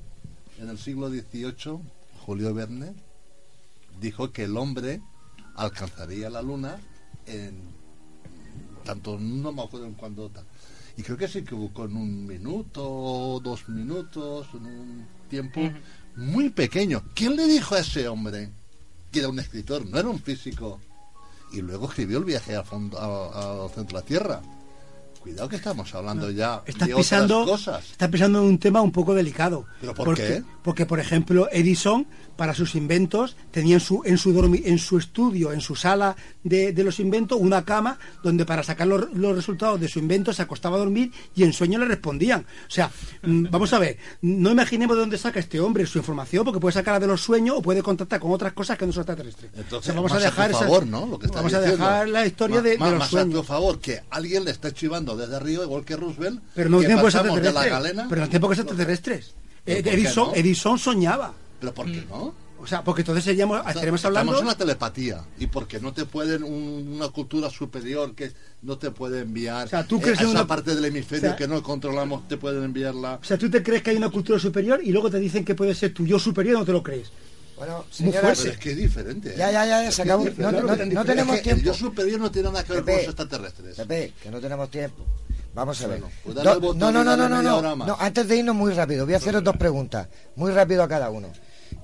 En 0.61 0.69
el 0.71 0.79
siglo 0.79 1.09
XVIII, 1.11 1.79
Julio 2.25 2.55
Verne 2.55 2.93
dijo 4.01 4.31
que 4.33 4.45
el 4.45 4.57
hombre 4.57 5.01
alcanzaría 5.57 6.29
la 6.31 6.43
luna 6.43 6.77
en 7.27 7.55
tanto, 8.85 9.19
no 9.19 9.53
me 9.53 9.63
acuerdo 9.63 9.87
en 9.87 9.95
cuándo. 9.95 10.31
Y 10.97 11.03
creo 11.03 11.17
que 11.17 11.29
se 11.29 11.41
equivocó 11.41 11.85
en 11.85 11.97
un 11.97 12.27
minuto, 12.27 13.41
dos 13.43 13.69
minutos, 13.69 14.47
en 14.55 14.67
un 14.67 15.07
tiempo 15.29 15.61
muy 16.17 16.49
pequeño. 16.51 17.03
¿Quién 17.15 17.37
le 17.37 17.47
dijo 17.47 17.75
a 17.75 17.81
ese 17.81 18.09
hombre 18.09 18.51
que 19.13 19.19
era 19.19 19.29
un 19.29 19.39
escritor, 19.39 19.85
no 19.87 19.99
era 19.99 20.09
un 20.09 20.19
físico? 20.21 20.81
Y 21.53 21.61
luego 21.61 21.89
escribió 21.89 22.19
el 22.19 22.25
viaje 22.25 22.57
al, 22.57 22.65
fondo, 22.65 22.99
a- 22.99 23.65
al 23.65 23.71
centro 23.71 23.99
de 23.99 24.03
la 24.03 24.07
Tierra. 24.07 24.43
Cuidado 25.27 25.49
que 25.49 25.57
estamos 25.57 25.93
hablando 25.95 26.31
ya 26.31 26.63
Estás 26.67 26.87
de 26.89 26.95
pisando, 26.95 27.41
otras 27.41 27.51
cosas. 27.59 27.91
estás 27.91 28.09
pisando 28.09 28.39
en 28.39 28.45
un 28.47 28.59
tema 28.59 28.81
un 28.81 28.93
poco 28.93 29.13
delicado. 29.13 29.67
¿Pero 29.81 29.93
por 29.95 30.05
porque, 30.07 30.23
qué? 30.23 30.43
Porque, 30.63 30.87
por 30.87 31.01
ejemplo, 31.01 31.49
Edison, 31.51 32.07
para 32.37 32.55
sus 32.55 32.75
inventos, 32.77 33.37
tenía 33.51 33.75
en 33.75 33.81
su, 33.81 34.03
en 34.05 34.19
su, 34.19 34.33
dormi- 34.33 34.63
en 34.65 34.79
su 34.79 34.99
estudio, 34.99 35.53
en 35.53 35.61
su 35.61 35.75
sala 35.75 36.15
de, 36.45 36.73
de 36.73 36.85
los 36.85 37.01
inventos, 37.01 37.39
una 37.41 37.65
cama 37.65 37.99
donde 38.23 38.45
para 38.45 38.63
sacar 38.63 38.87
los, 38.87 39.13
los 39.15 39.35
resultados 39.35 39.81
de 39.81 39.89
su 39.89 39.99
invento 39.99 40.33
se 40.33 40.43
acostaba 40.43 40.77
a 40.77 40.79
dormir 40.81 41.11
y 41.35 41.43
en 41.43 41.53
sueño 41.53 41.79
le 41.81 41.87
respondían. 41.87 42.43
O 42.69 42.71
sea, 42.71 42.91
mm, 43.23 43.47
vamos 43.51 43.73
a 43.73 43.79
ver, 43.81 43.99
no 44.23 44.51
imaginemos 44.53 44.97
de 44.97 45.01
dónde 45.01 45.19
saca 45.19 45.41
este 45.41 45.59
hombre 45.61 45.87
su 45.87 45.99
información, 45.99 46.45
porque 46.45 46.61
puede 46.61 46.73
sacarla 46.75 47.01
de 47.01 47.07
los 47.09 47.21
sueños 47.21 47.57
o 47.59 47.63
puede 47.63 47.83
contactar 47.83 48.21
con 48.21 48.31
otras 48.33 48.53
cosas 48.53 48.79
que 48.79 48.87
no 48.87 48.93
son 48.93 49.01
extraterrestres. 49.03 49.51
Entonces, 49.55 49.79
O 49.79 49.83
sea, 49.83 49.95
vamos 49.95 50.13
a 50.13 50.15
más 50.15 50.23
dejar 50.23 50.51
tu 50.51 50.57
esas- 50.57 50.69
favor, 50.69 50.87
¿no? 50.87 51.07
Lo 51.07 51.19
que 51.19 51.27
vamos 51.29 51.53
a 51.55 51.61
diciendo. 51.61 51.85
dejar 51.85 52.09
la 52.09 52.27
historia 52.27 52.57
Ma- 52.57 52.63
de, 52.63 52.71
de 52.71 52.79
ma- 52.79 52.91
los 52.91 52.99
más 52.99 53.09
a 53.09 53.11
tu 53.11 53.17
sueños. 53.17 53.47
favor 53.47 53.79
que 53.81 54.03
alguien 54.11 54.45
le 54.45 54.51
está 54.51 54.73
chivando 54.73 55.16
desde 55.17 55.37
arriba, 55.37 55.65
igual 55.65 55.85
que 55.85 55.97
Roosevelt, 55.97 56.41
Pero 56.55 56.71
no 56.71 56.79
que 56.79 56.87
ser 57.11 57.23
pasamos 57.23 57.43
de 57.43 57.53
la 57.53 57.67
galena. 57.67 58.07
Pero 58.09 58.21
no 58.23 58.31
qué 58.49 58.57
ser 58.57 58.65
extraterrestres. 58.65 59.35
¿Pero 59.65 59.79
Eh, 59.91 59.93
Edison, 59.95 60.29
no? 60.29 60.35
Edison 60.35 60.79
soñaba. 60.79 61.33
¿Pero 61.61 61.75
por 61.75 61.87
qué 61.87 62.05
no? 62.09 62.35
O 62.59 62.67
sea, 62.67 62.83
porque 62.83 63.03
entonces 63.03 63.23
seríamos, 63.23 63.59
estaremos 63.59 64.01
Estamos 64.01 64.05
hablando. 64.05 64.39
en 64.39 64.45
una 64.47 64.57
telepatía. 64.57 65.23
¿Y 65.39 65.47
porque 65.47 65.79
no 65.79 65.93
te 65.93 66.05
pueden, 66.07 66.43
un- 66.43 66.95
una 66.97 67.09
cultura 67.11 67.51
superior 67.51 68.15
que 68.15 68.33
no 68.63 68.79
te 68.79 68.91
puede 68.91 69.21
enviar? 69.21 69.67
O 69.67 69.71
sea, 69.71 69.87
¿tú 69.87 69.99
eh, 69.99 70.01
crees 70.03 70.19
a 70.19 70.23
esa 70.23 70.31
una- 70.31 70.47
parte 70.47 70.75
del 70.75 70.85
hemisferio 70.87 71.27
o 71.29 71.31
sea- 71.33 71.37
que 71.37 71.47
no 71.47 71.63
controlamos, 71.63 72.27
te 72.27 72.39
pueden 72.39 72.65
enviarla. 72.65 73.19
O 73.21 73.25
sea, 73.25 73.37
tú 73.39 73.51
te 73.51 73.63
crees 73.63 73.83
que 73.83 73.91
hay 73.91 73.97
una 73.97 74.09
cultura 74.11 74.39
superior 74.39 74.81
y 74.83 74.91
luego 74.91 75.11
te 75.11 75.19
dicen 75.21 75.45
que 75.45 75.55
puede 75.55 75.75
ser 75.75 75.93
tu 75.93 76.07
yo 76.07 76.19
superior 76.19 76.57
y 76.57 76.59
no 76.61 76.65
te 76.65 76.73
lo 76.73 76.83
crees. 76.83 77.13
Bueno. 77.57 77.85
Pero 77.99 78.31
es 78.31 78.59
que 78.59 78.71
es 78.73 78.77
diferente. 78.77 79.31
¿eh? 79.31 79.35
Ya, 79.37 79.51
ya, 79.51 79.65
ya, 79.67 79.91
se 79.91 80.03
acabó. 80.03 80.25
No, 80.25 80.31
diferente. 80.31 80.63
no- 80.63 80.73
Es 80.73 80.93
no 80.95 81.03
que 81.03 81.07
tenemos 81.09 81.37
El 81.37 81.43
tiempo. 81.43 81.63
yo 81.65 81.75
superior 81.75 82.21
no 82.21 82.31
tiene 82.31 82.49
nada 82.51 82.63
que 82.65 82.73
ver 82.75 82.79
con 82.83 82.87
Pepe, 82.87 82.99
los 82.99 83.07
extraterrestres. 83.15 83.77
Pepe, 83.77 84.13
que 84.23 84.31
no 84.31 84.41
tenemos 84.41 84.71
tiempo. 84.71 85.05
Vamos 85.55 85.81
a 85.83 85.87
ver. 85.87 86.01
Bueno, 86.01 86.15
pues 86.23 86.35
Do- 86.37 86.75
no, 86.75 86.93
no, 86.93 87.03
no, 87.03 87.17
no, 87.17 87.43
no, 87.43 87.77
no. 87.87 87.97
Antes 87.99 88.29
de 88.29 88.37
irnos 88.37 88.55
muy 88.55 88.73
rápido, 88.75 89.07
voy 89.07 89.15
a 89.15 89.17
haceros 89.17 89.43
dos 89.43 89.57
preguntas. 89.57 90.07
Muy 90.35 90.53
rápido 90.53 90.83
a 90.83 90.89
cada 90.89 91.09
uno. 91.11 91.29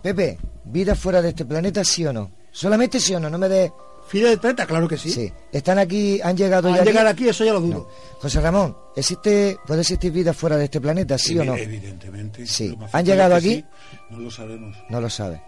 Pepe, 0.03 0.39
¿vida 0.65 0.95
fuera 0.95 1.23
de 1.23 1.31
este 1.31 1.45
planeta, 1.47 1.83
sí 1.85 2.05
o 2.05 2.13
no? 2.13 2.31
Solamente 2.51 3.01
sí 3.01 3.15
o 3.15 3.21
no, 3.21 3.31
no 3.31 3.39
me 3.39 3.49
des... 3.49 3.73
Fide 4.09 4.29
del 4.29 4.39
planeta, 4.41 4.67
claro 4.67 4.87
que 4.87 4.99
sí. 4.99 5.11
Sí. 5.11 5.33
¿Están 5.51 5.79
aquí, 5.79 6.21
han 6.23 6.37
llegado 6.37 6.69
Al 6.69 6.75
ya 6.75 6.85
llegar 6.85 7.07
aquí, 7.07 7.29
eso 7.29 7.45
ya 7.47 7.53
lo 7.55 7.61
dudo. 7.61 7.75
No. 7.75 8.19
José 8.21 8.41
Ramón, 8.43 8.77
¿existe, 8.95 9.57
¿puede 9.67 9.81
existir 9.81 10.13
vida 10.13 10.35
fuera 10.35 10.59
de 10.59 10.65
este 10.65 10.81
planeta, 10.83 11.17
sí 11.17 11.39
o 11.39 11.45
no? 11.45 11.57
Evidentemente. 11.57 12.47
Sí. 12.47 12.77
¿Han 12.93 13.07
llegado 13.07 13.37
aquí? 13.37 13.55
sí, 13.55 13.65
no 14.11 14.19
lo 14.19 14.31
sabemos. 14.31 14.77
No 14.91 15.01
lo 15.01 15.09
sabe. 15.09 15.41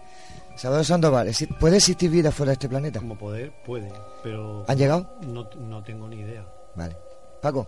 Salvador 0.55 0.85
Sandoval, 0.85 1.27
¿exi- 1.27 1.47
¿puede 1.59 1.77
existir 1.77 2.09
vida 2.09 2.31
fuera 2.31 2.51
de 2.51 2.53
este 2.53 2.69
planeta? 2.69 2.99
Como 2.99 3.17
poder, 3.17 3.51
puede, 3.65 3.91
pero... 4.23 4.63
¿Han 4.67 4.77
llegado? 4.77 5.17
No, 5.27 5.49
no 5.59 5.83
tengo 5.83 6.07
ni 6.07 6.17
idea. 6.21 6.45
Vale. 6.75 6.95
Paco, 7.41 7.67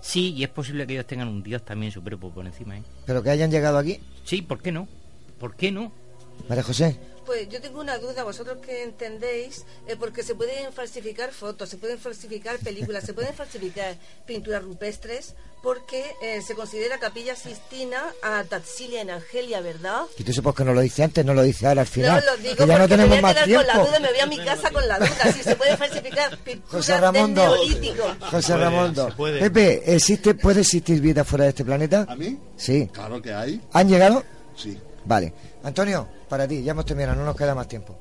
Sí, 0.00 0.32
y 0.34 0.44
es 0.44 0.48
posible 0.48 0.86
que 0.86 0.92
ellos 0.92 1.06
tengan 1.06 1.26
un 1.26 1.42
dios 1.42 1.62
también 1.64 1.90
supremo 1.90 2.30
por 2.30 2.46
encima, 2.46 2.78
¿eh? 2.78 2.82
¿pero 3.04 3.20
que 3.20 3.30
hayan 3.30 3.50
llegado 3.50 3.78
aquí? 3.78 4.00
Sí, 4.24 4.42
¿por 4.42 4.60
qué 4.62 4.70
no? 4.70 4.86
¿Por 5.40 5.56
qué 5.56 5.72
no? 5.72 5.90
María 6.48 6.62
José, 6.62 6.96
Pues 7.28 7.46
yo 7.50 7.60
tengo 7.60 7.78
una 7.82 7.98
duda, 7.98 8.24
vosotros 8.24 8.56
que 8.64 8.82
entendéis, 8.82 9.66
eh, 9.86 9.96
porque 10.00 10.22
se 10.22 10.34
pueden 10.34 10.72
falsificar 10.72 11.30
fotos, 11.30 11.68
se 11.68 11.76
pueden 11.76 11.98
falsificar 11.98 12.58
películas, 12.58 13.04
se 13.04 13.12
pueden 13.12 13.34
falsificar 13.34 13.96
pinturas 14.24 14.62
rupestres, 14.62 15.34
porque 15.62 16.06
eh, 16.22 16.40
se 16.40 16.54
considera 16.54 16.98
Capilla 16.98 17.36
Sistina 17.36 18.02
a 18.22 18.44
Tatsilia 18.44 19.02
en 19.02 19.10
Argelia, 19.10 19.60
¿verdad? 19.60 20.04
y 20.16 20.24
tú 20.24 20.42
por 20.42 20.54
qué 20.54 20.64
no 20.64 20.72
lo 20.72 20.80
dice 20.80 21.02
antes, 21.04 21.22
no 21.22 21.34
lo 21.34 21.42
dice 21.42 21.66
ahora 21.66 21.82
al 21.82 21.86
final. 21.86 22.24
no, 22.24 22.30
lo 22.32 22.36
digo 22.38 22.56
que 22.56 22.66
ya 22.66 22.78
no 22.78 22.78
porque 22.78 22.80
me 22.80 22.88
tenemos 22.88 23.08
voy 23.10 23.18
a 23.18 23.20
más 23.20 23.34
quedar 23.34 23.44
tiempo. 23.44 23.66
con 23.66 23.76
la 23.76 23.84
duda, 23.84 24.00
me 24.00 24.08
voy 24.08 24.20
a 24.20 24.26
mi 24.26 24.38
casa 24.38 24.70
con 24.70 24.88
la 24.88 24.98
duda, 24.98 25.32
si 25.34 25.42
se 25.42 25.56
puede 25.56 25.76
falsificar 25.76 26.38
pinturas 26.38 26.70
José 26.72 26.92
del 26.92 27.00
Ramondo, 27.02 27.42
Neolítico. 27.42 28.16
José 28.20 28.56
Ramondo. 28.56 29.14
puede. 29.14 29.38
Pepe, 29.40 29.94
¿existe, 29.94 30.32
¿puede 30.34 30.62
existir 30.62 30.98
vida 31.02 31.24
fuera 31.24 31.44
de 31.44 31.50
este 31.50 31.62
planeta? 31.66 32.06
¿A 32.08 32.16
mí? 32.16 32.38
Sí. 32.56 32.88
Claro 32.90 33.20
que 33.20 33.34
hay. 33.34 33.60
¿Han 33.74 33.86
llegado? 33.86 34.24
Sí. 34.56 34.78
Vale. 35.04 35.34
Antonio, 35.68 36.08
para 36.28 36.46
ti, 36.48 36.62
ya 36.62 36.72
hemos 36.72 36.84
terminado, 36.84 37.16
no 37.16 37.24
nos 37.24 37.36
queda 37.36 37.54
más 37.54 37.68
tiempo. 37.68 37.96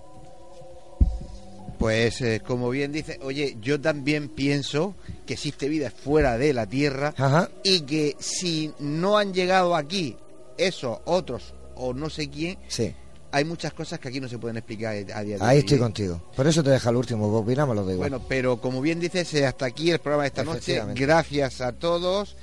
Pues 1.77 2.22
eh, 2.22 2.41
como 2.45 2.69
bien 2.72 2.91
dice, 2.91 3.19
oye, 3.22 3.56
yo 3.61 3.80
también 3.80 4.30
pienso 4.30 4.95
que 5.27 5.34
existe 5.35 5.69
vida 5.69 5.91
fuera 5.91 6.38
de 6.38 6.52
la 6.52 6.65
Tierra 6.65 7.14
Ajá. 7.18 7.49
y 7.64 7.81
que 7.81 8.15
si 8.19 8.73
no 8.80 9.18
han 9.19 9.31
llegado 9.34 9.76
aquí 9.76 10.18
esos 10.57 10.98
otros 11.06 11.53
o 11.76 11.94
no 11.94 12.10
sé 12.10 12.30
quién, 12.31 12.57
Sí. 12.68 12.95
hay 13.31 13.45
muchas 13.45 13.73
cosas 13.73 13.99
que 13.99 14.07
aquí 14.07 14.19
no 14.19 14.27
se 14.27 14.39
pueden 14.39 14.57
explicar 14.57 14.95
a 14.95 15.22
día 15.22 15.35
de 15.35 15.35
hoy. 15.35 15.39
Ahí 15.41 15.60
estoy 15.60 15.77
contigo. 15.77 16.19
Por 16.35 16.48
eso 16.48 16.64
te 16.64 16.72
deja 16.72 16.89
el 16.89 16.95
último, 16.95 17.27
opinamos 17.38 17.76
lo 17.76 17.85
de 17.85 17.94
igual. 17.94 18.10
Bueno, 18.10 18.26
pero 18.27 18.60
como 18.60 18.81
bien 18.81 18.99
dices, 18.99 19.31
eh, 19.35 19.45
hasta 19.45 19.68
aquí 19.68 19.91
el 19.91 19.99
programa 19.99 20.23
de 20.23 20.30
esta 20.30 20.44
noche. 20.44 20.81
Gracias 20.95 21.61
a 21.61 21.73
todos 21.73 22.38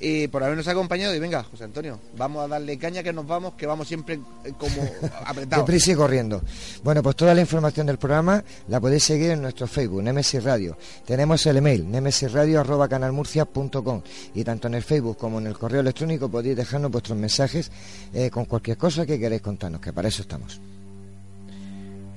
eh, 0.00 0.28
por 0.30 0.42
habernos 0.42 0.66
acompañado. 0.68 1.14
Y 1.14 1.18
venga, 1.18 1.42
José 1.44 1.64
Antonio, 1.64 2.00
vamos 2.16 2.44
a 2.44 2.48
darle 2.48 2.78
caña 2.78 3.02
que 3.02 3.12
nos 3.12 3.26
vamos, 3.26 3.54
que 3.54 3.66
vamos 3.66 3.86
siempre 3.86 4.18
eh, 4.44 4.52
como 4.58 4.82
apretados. 5.24 5.66
Deprisa 5.66 5.92
y 5.92 5.94
corriendo. 5.94 6.42
Bueno, 6.82 7.02
pues 7.02 7.16
toda 7.16 7.34
la 7.34 7.42
información 7.42 7.86
del 7.86 7.98
programa 7.98 8.42
la 8.68 8.80
podéis 8.80 9.04
seguir 9.04 9.30
en 9.30 9.42
nuestro 9.42 9.66
Facebook, 9.66 10.02
Nemesis 10.02 10.42
Radio. 10.42 10.76
Tenemos 11.04 11.44
el 11.46 11.58
email, 11.58 11.90
nemesisradio.canalmurcia.com 11.90 14.02
y 14.34 14.44
tanto 14.44 14.68
en 14.68 14.74
el 14.74 14.82
Facebook 14.82 15.18
como 15.18 15.38
en 15.38 15.46
el 15.46 15.58
correo 15.58 15.80
electrónico 15.80 16.28
podéis 16.28 16.56
dejarnos 16.56 16.90
vuestros 16.90 17.18
mensajes 17.18 17.70
eh, 18.14 18.30
con 18.30 18.46
cualquier 18.46 18.76
cosa 18.76 19.04
que 19.04 19.18
queráis 19.18 19.42
contarnos, 19.42 19.80
que 19.80 19.92
para 19.92 20.08
eso 20.08 20.22
estamos. 20.22 20.60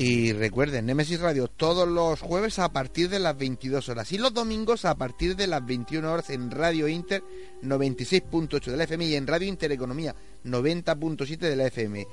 Y 0.04 0.34
recuerden, 0.34 0.86
Nemesis 0.86 1.22
Radio 1.22 1.48
todos 1.48 1.88
los 1.88 2.20
jueves 2.20 2.60
a 2.60 2.74
partir 2.74 3.08
de 3.10 3.20
las 3.20 3.38
22 3.38 3.88
horas 3.88 4.12
y 4.12 4.18
los 4.18 4.34
domingos 4.34 4.84
a 4.84 4.96
partir 4.96 5.38
de 5.38 5.48
las 5.48 5.66
21 5.66 6.12
horas 6.12 6.30
en 6.30 6.52
Radio 6.52 6.90
Inter 6.90 7.24
96.8 7.64 8.66
de 8.66 8.76
la 8.78 8.84
FM 8.84 9.06
y 9.06 9.16
en 9.16 9.26
Radio 9.28 9.48
Intereconomía 9.48 10.14
90.7 10.44 11.38
de 11.38 11.56
la 11.56 11.68
FM. 11.68 12.06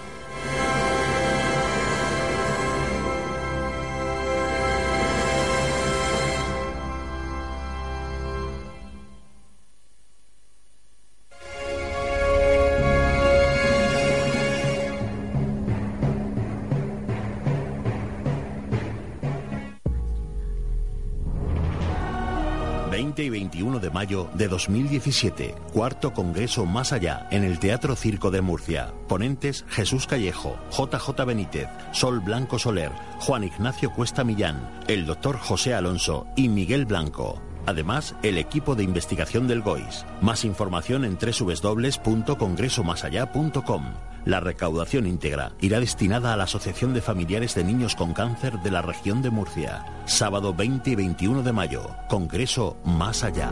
21 23.61 23.79
de 23.79 23.91
mayo 23.91 24.27
de 24.33 24.47
2017, 24.47 25.53
cuarto 25.71 26.13
Congreso 26.13 26.65
Más 26.65 26.93
Allá 26.93 27.27
en 27.29 27.43
el 27.43 27.59
Teatro 27.59 27.95
Circo 27.95 28.31
de 28.31 28.41
Murcia. 28.41 28.91
Ponentes 29.07 29.65
Jesús 29.69 30.07
Callejo, 30.07 30.57
JJ 30.71 31.25
Benítez, 31.25 31.67
Sol 31.91 32.21
Blanco 32.21 32.57
Soler, 32.57 32.91
Juan 33.19 33.43
Ignacio 33.43 33.91
Cuesta 33.91 34.23
Millán, 34.23 34.67
el 34.87 35.05
doctor 35.05 35.37
José 35.37 35.75
Alonso 35.75 36.25
y 36.35 36.49
Miguel 36.49 36.87
Blanco. 36.87 37.39
Además, 37.65 38.15
el 38.23 38.37
equipo 38.37 38.75
de 38.75 38.83
investigación 38.83 39.47
del 39.47 39.61
GOIS. 39.61 40.05
Más 40.21 40.43
información 40.45 41.05
en 41.05 41.17
www.congresomasallá.com. 41.17 43.83
La 44.25 44.39
recaudación 44.39 45.07
íntegra 45.07 45.53
irá 45.61 45.79
destinada 45.79 46.33
a 46.33 46.37
la 46.37 46.43
Asociación 46.43 46.93
de 46.93 47.01
Familiares 47.01 47.55
de 47.55 47.63
Niños 47.63 47.95
con 47.95 48.13
Cáncer 48.13 48.59
de 48.59 48.71
la 48.71 48.81
región 48.81 49.21
de 49.21 49.31
Murcia. 49.31 49.85
Sábado 50.05 50.53
20 50.53 50.89
y 50.91 50.95
21 50.95 51.43
de 51.43 51.53
mayo. 51.53 51.95
Congreso 52.07 52.77
Más 52.83 53.23
Allá. 53.23 53.51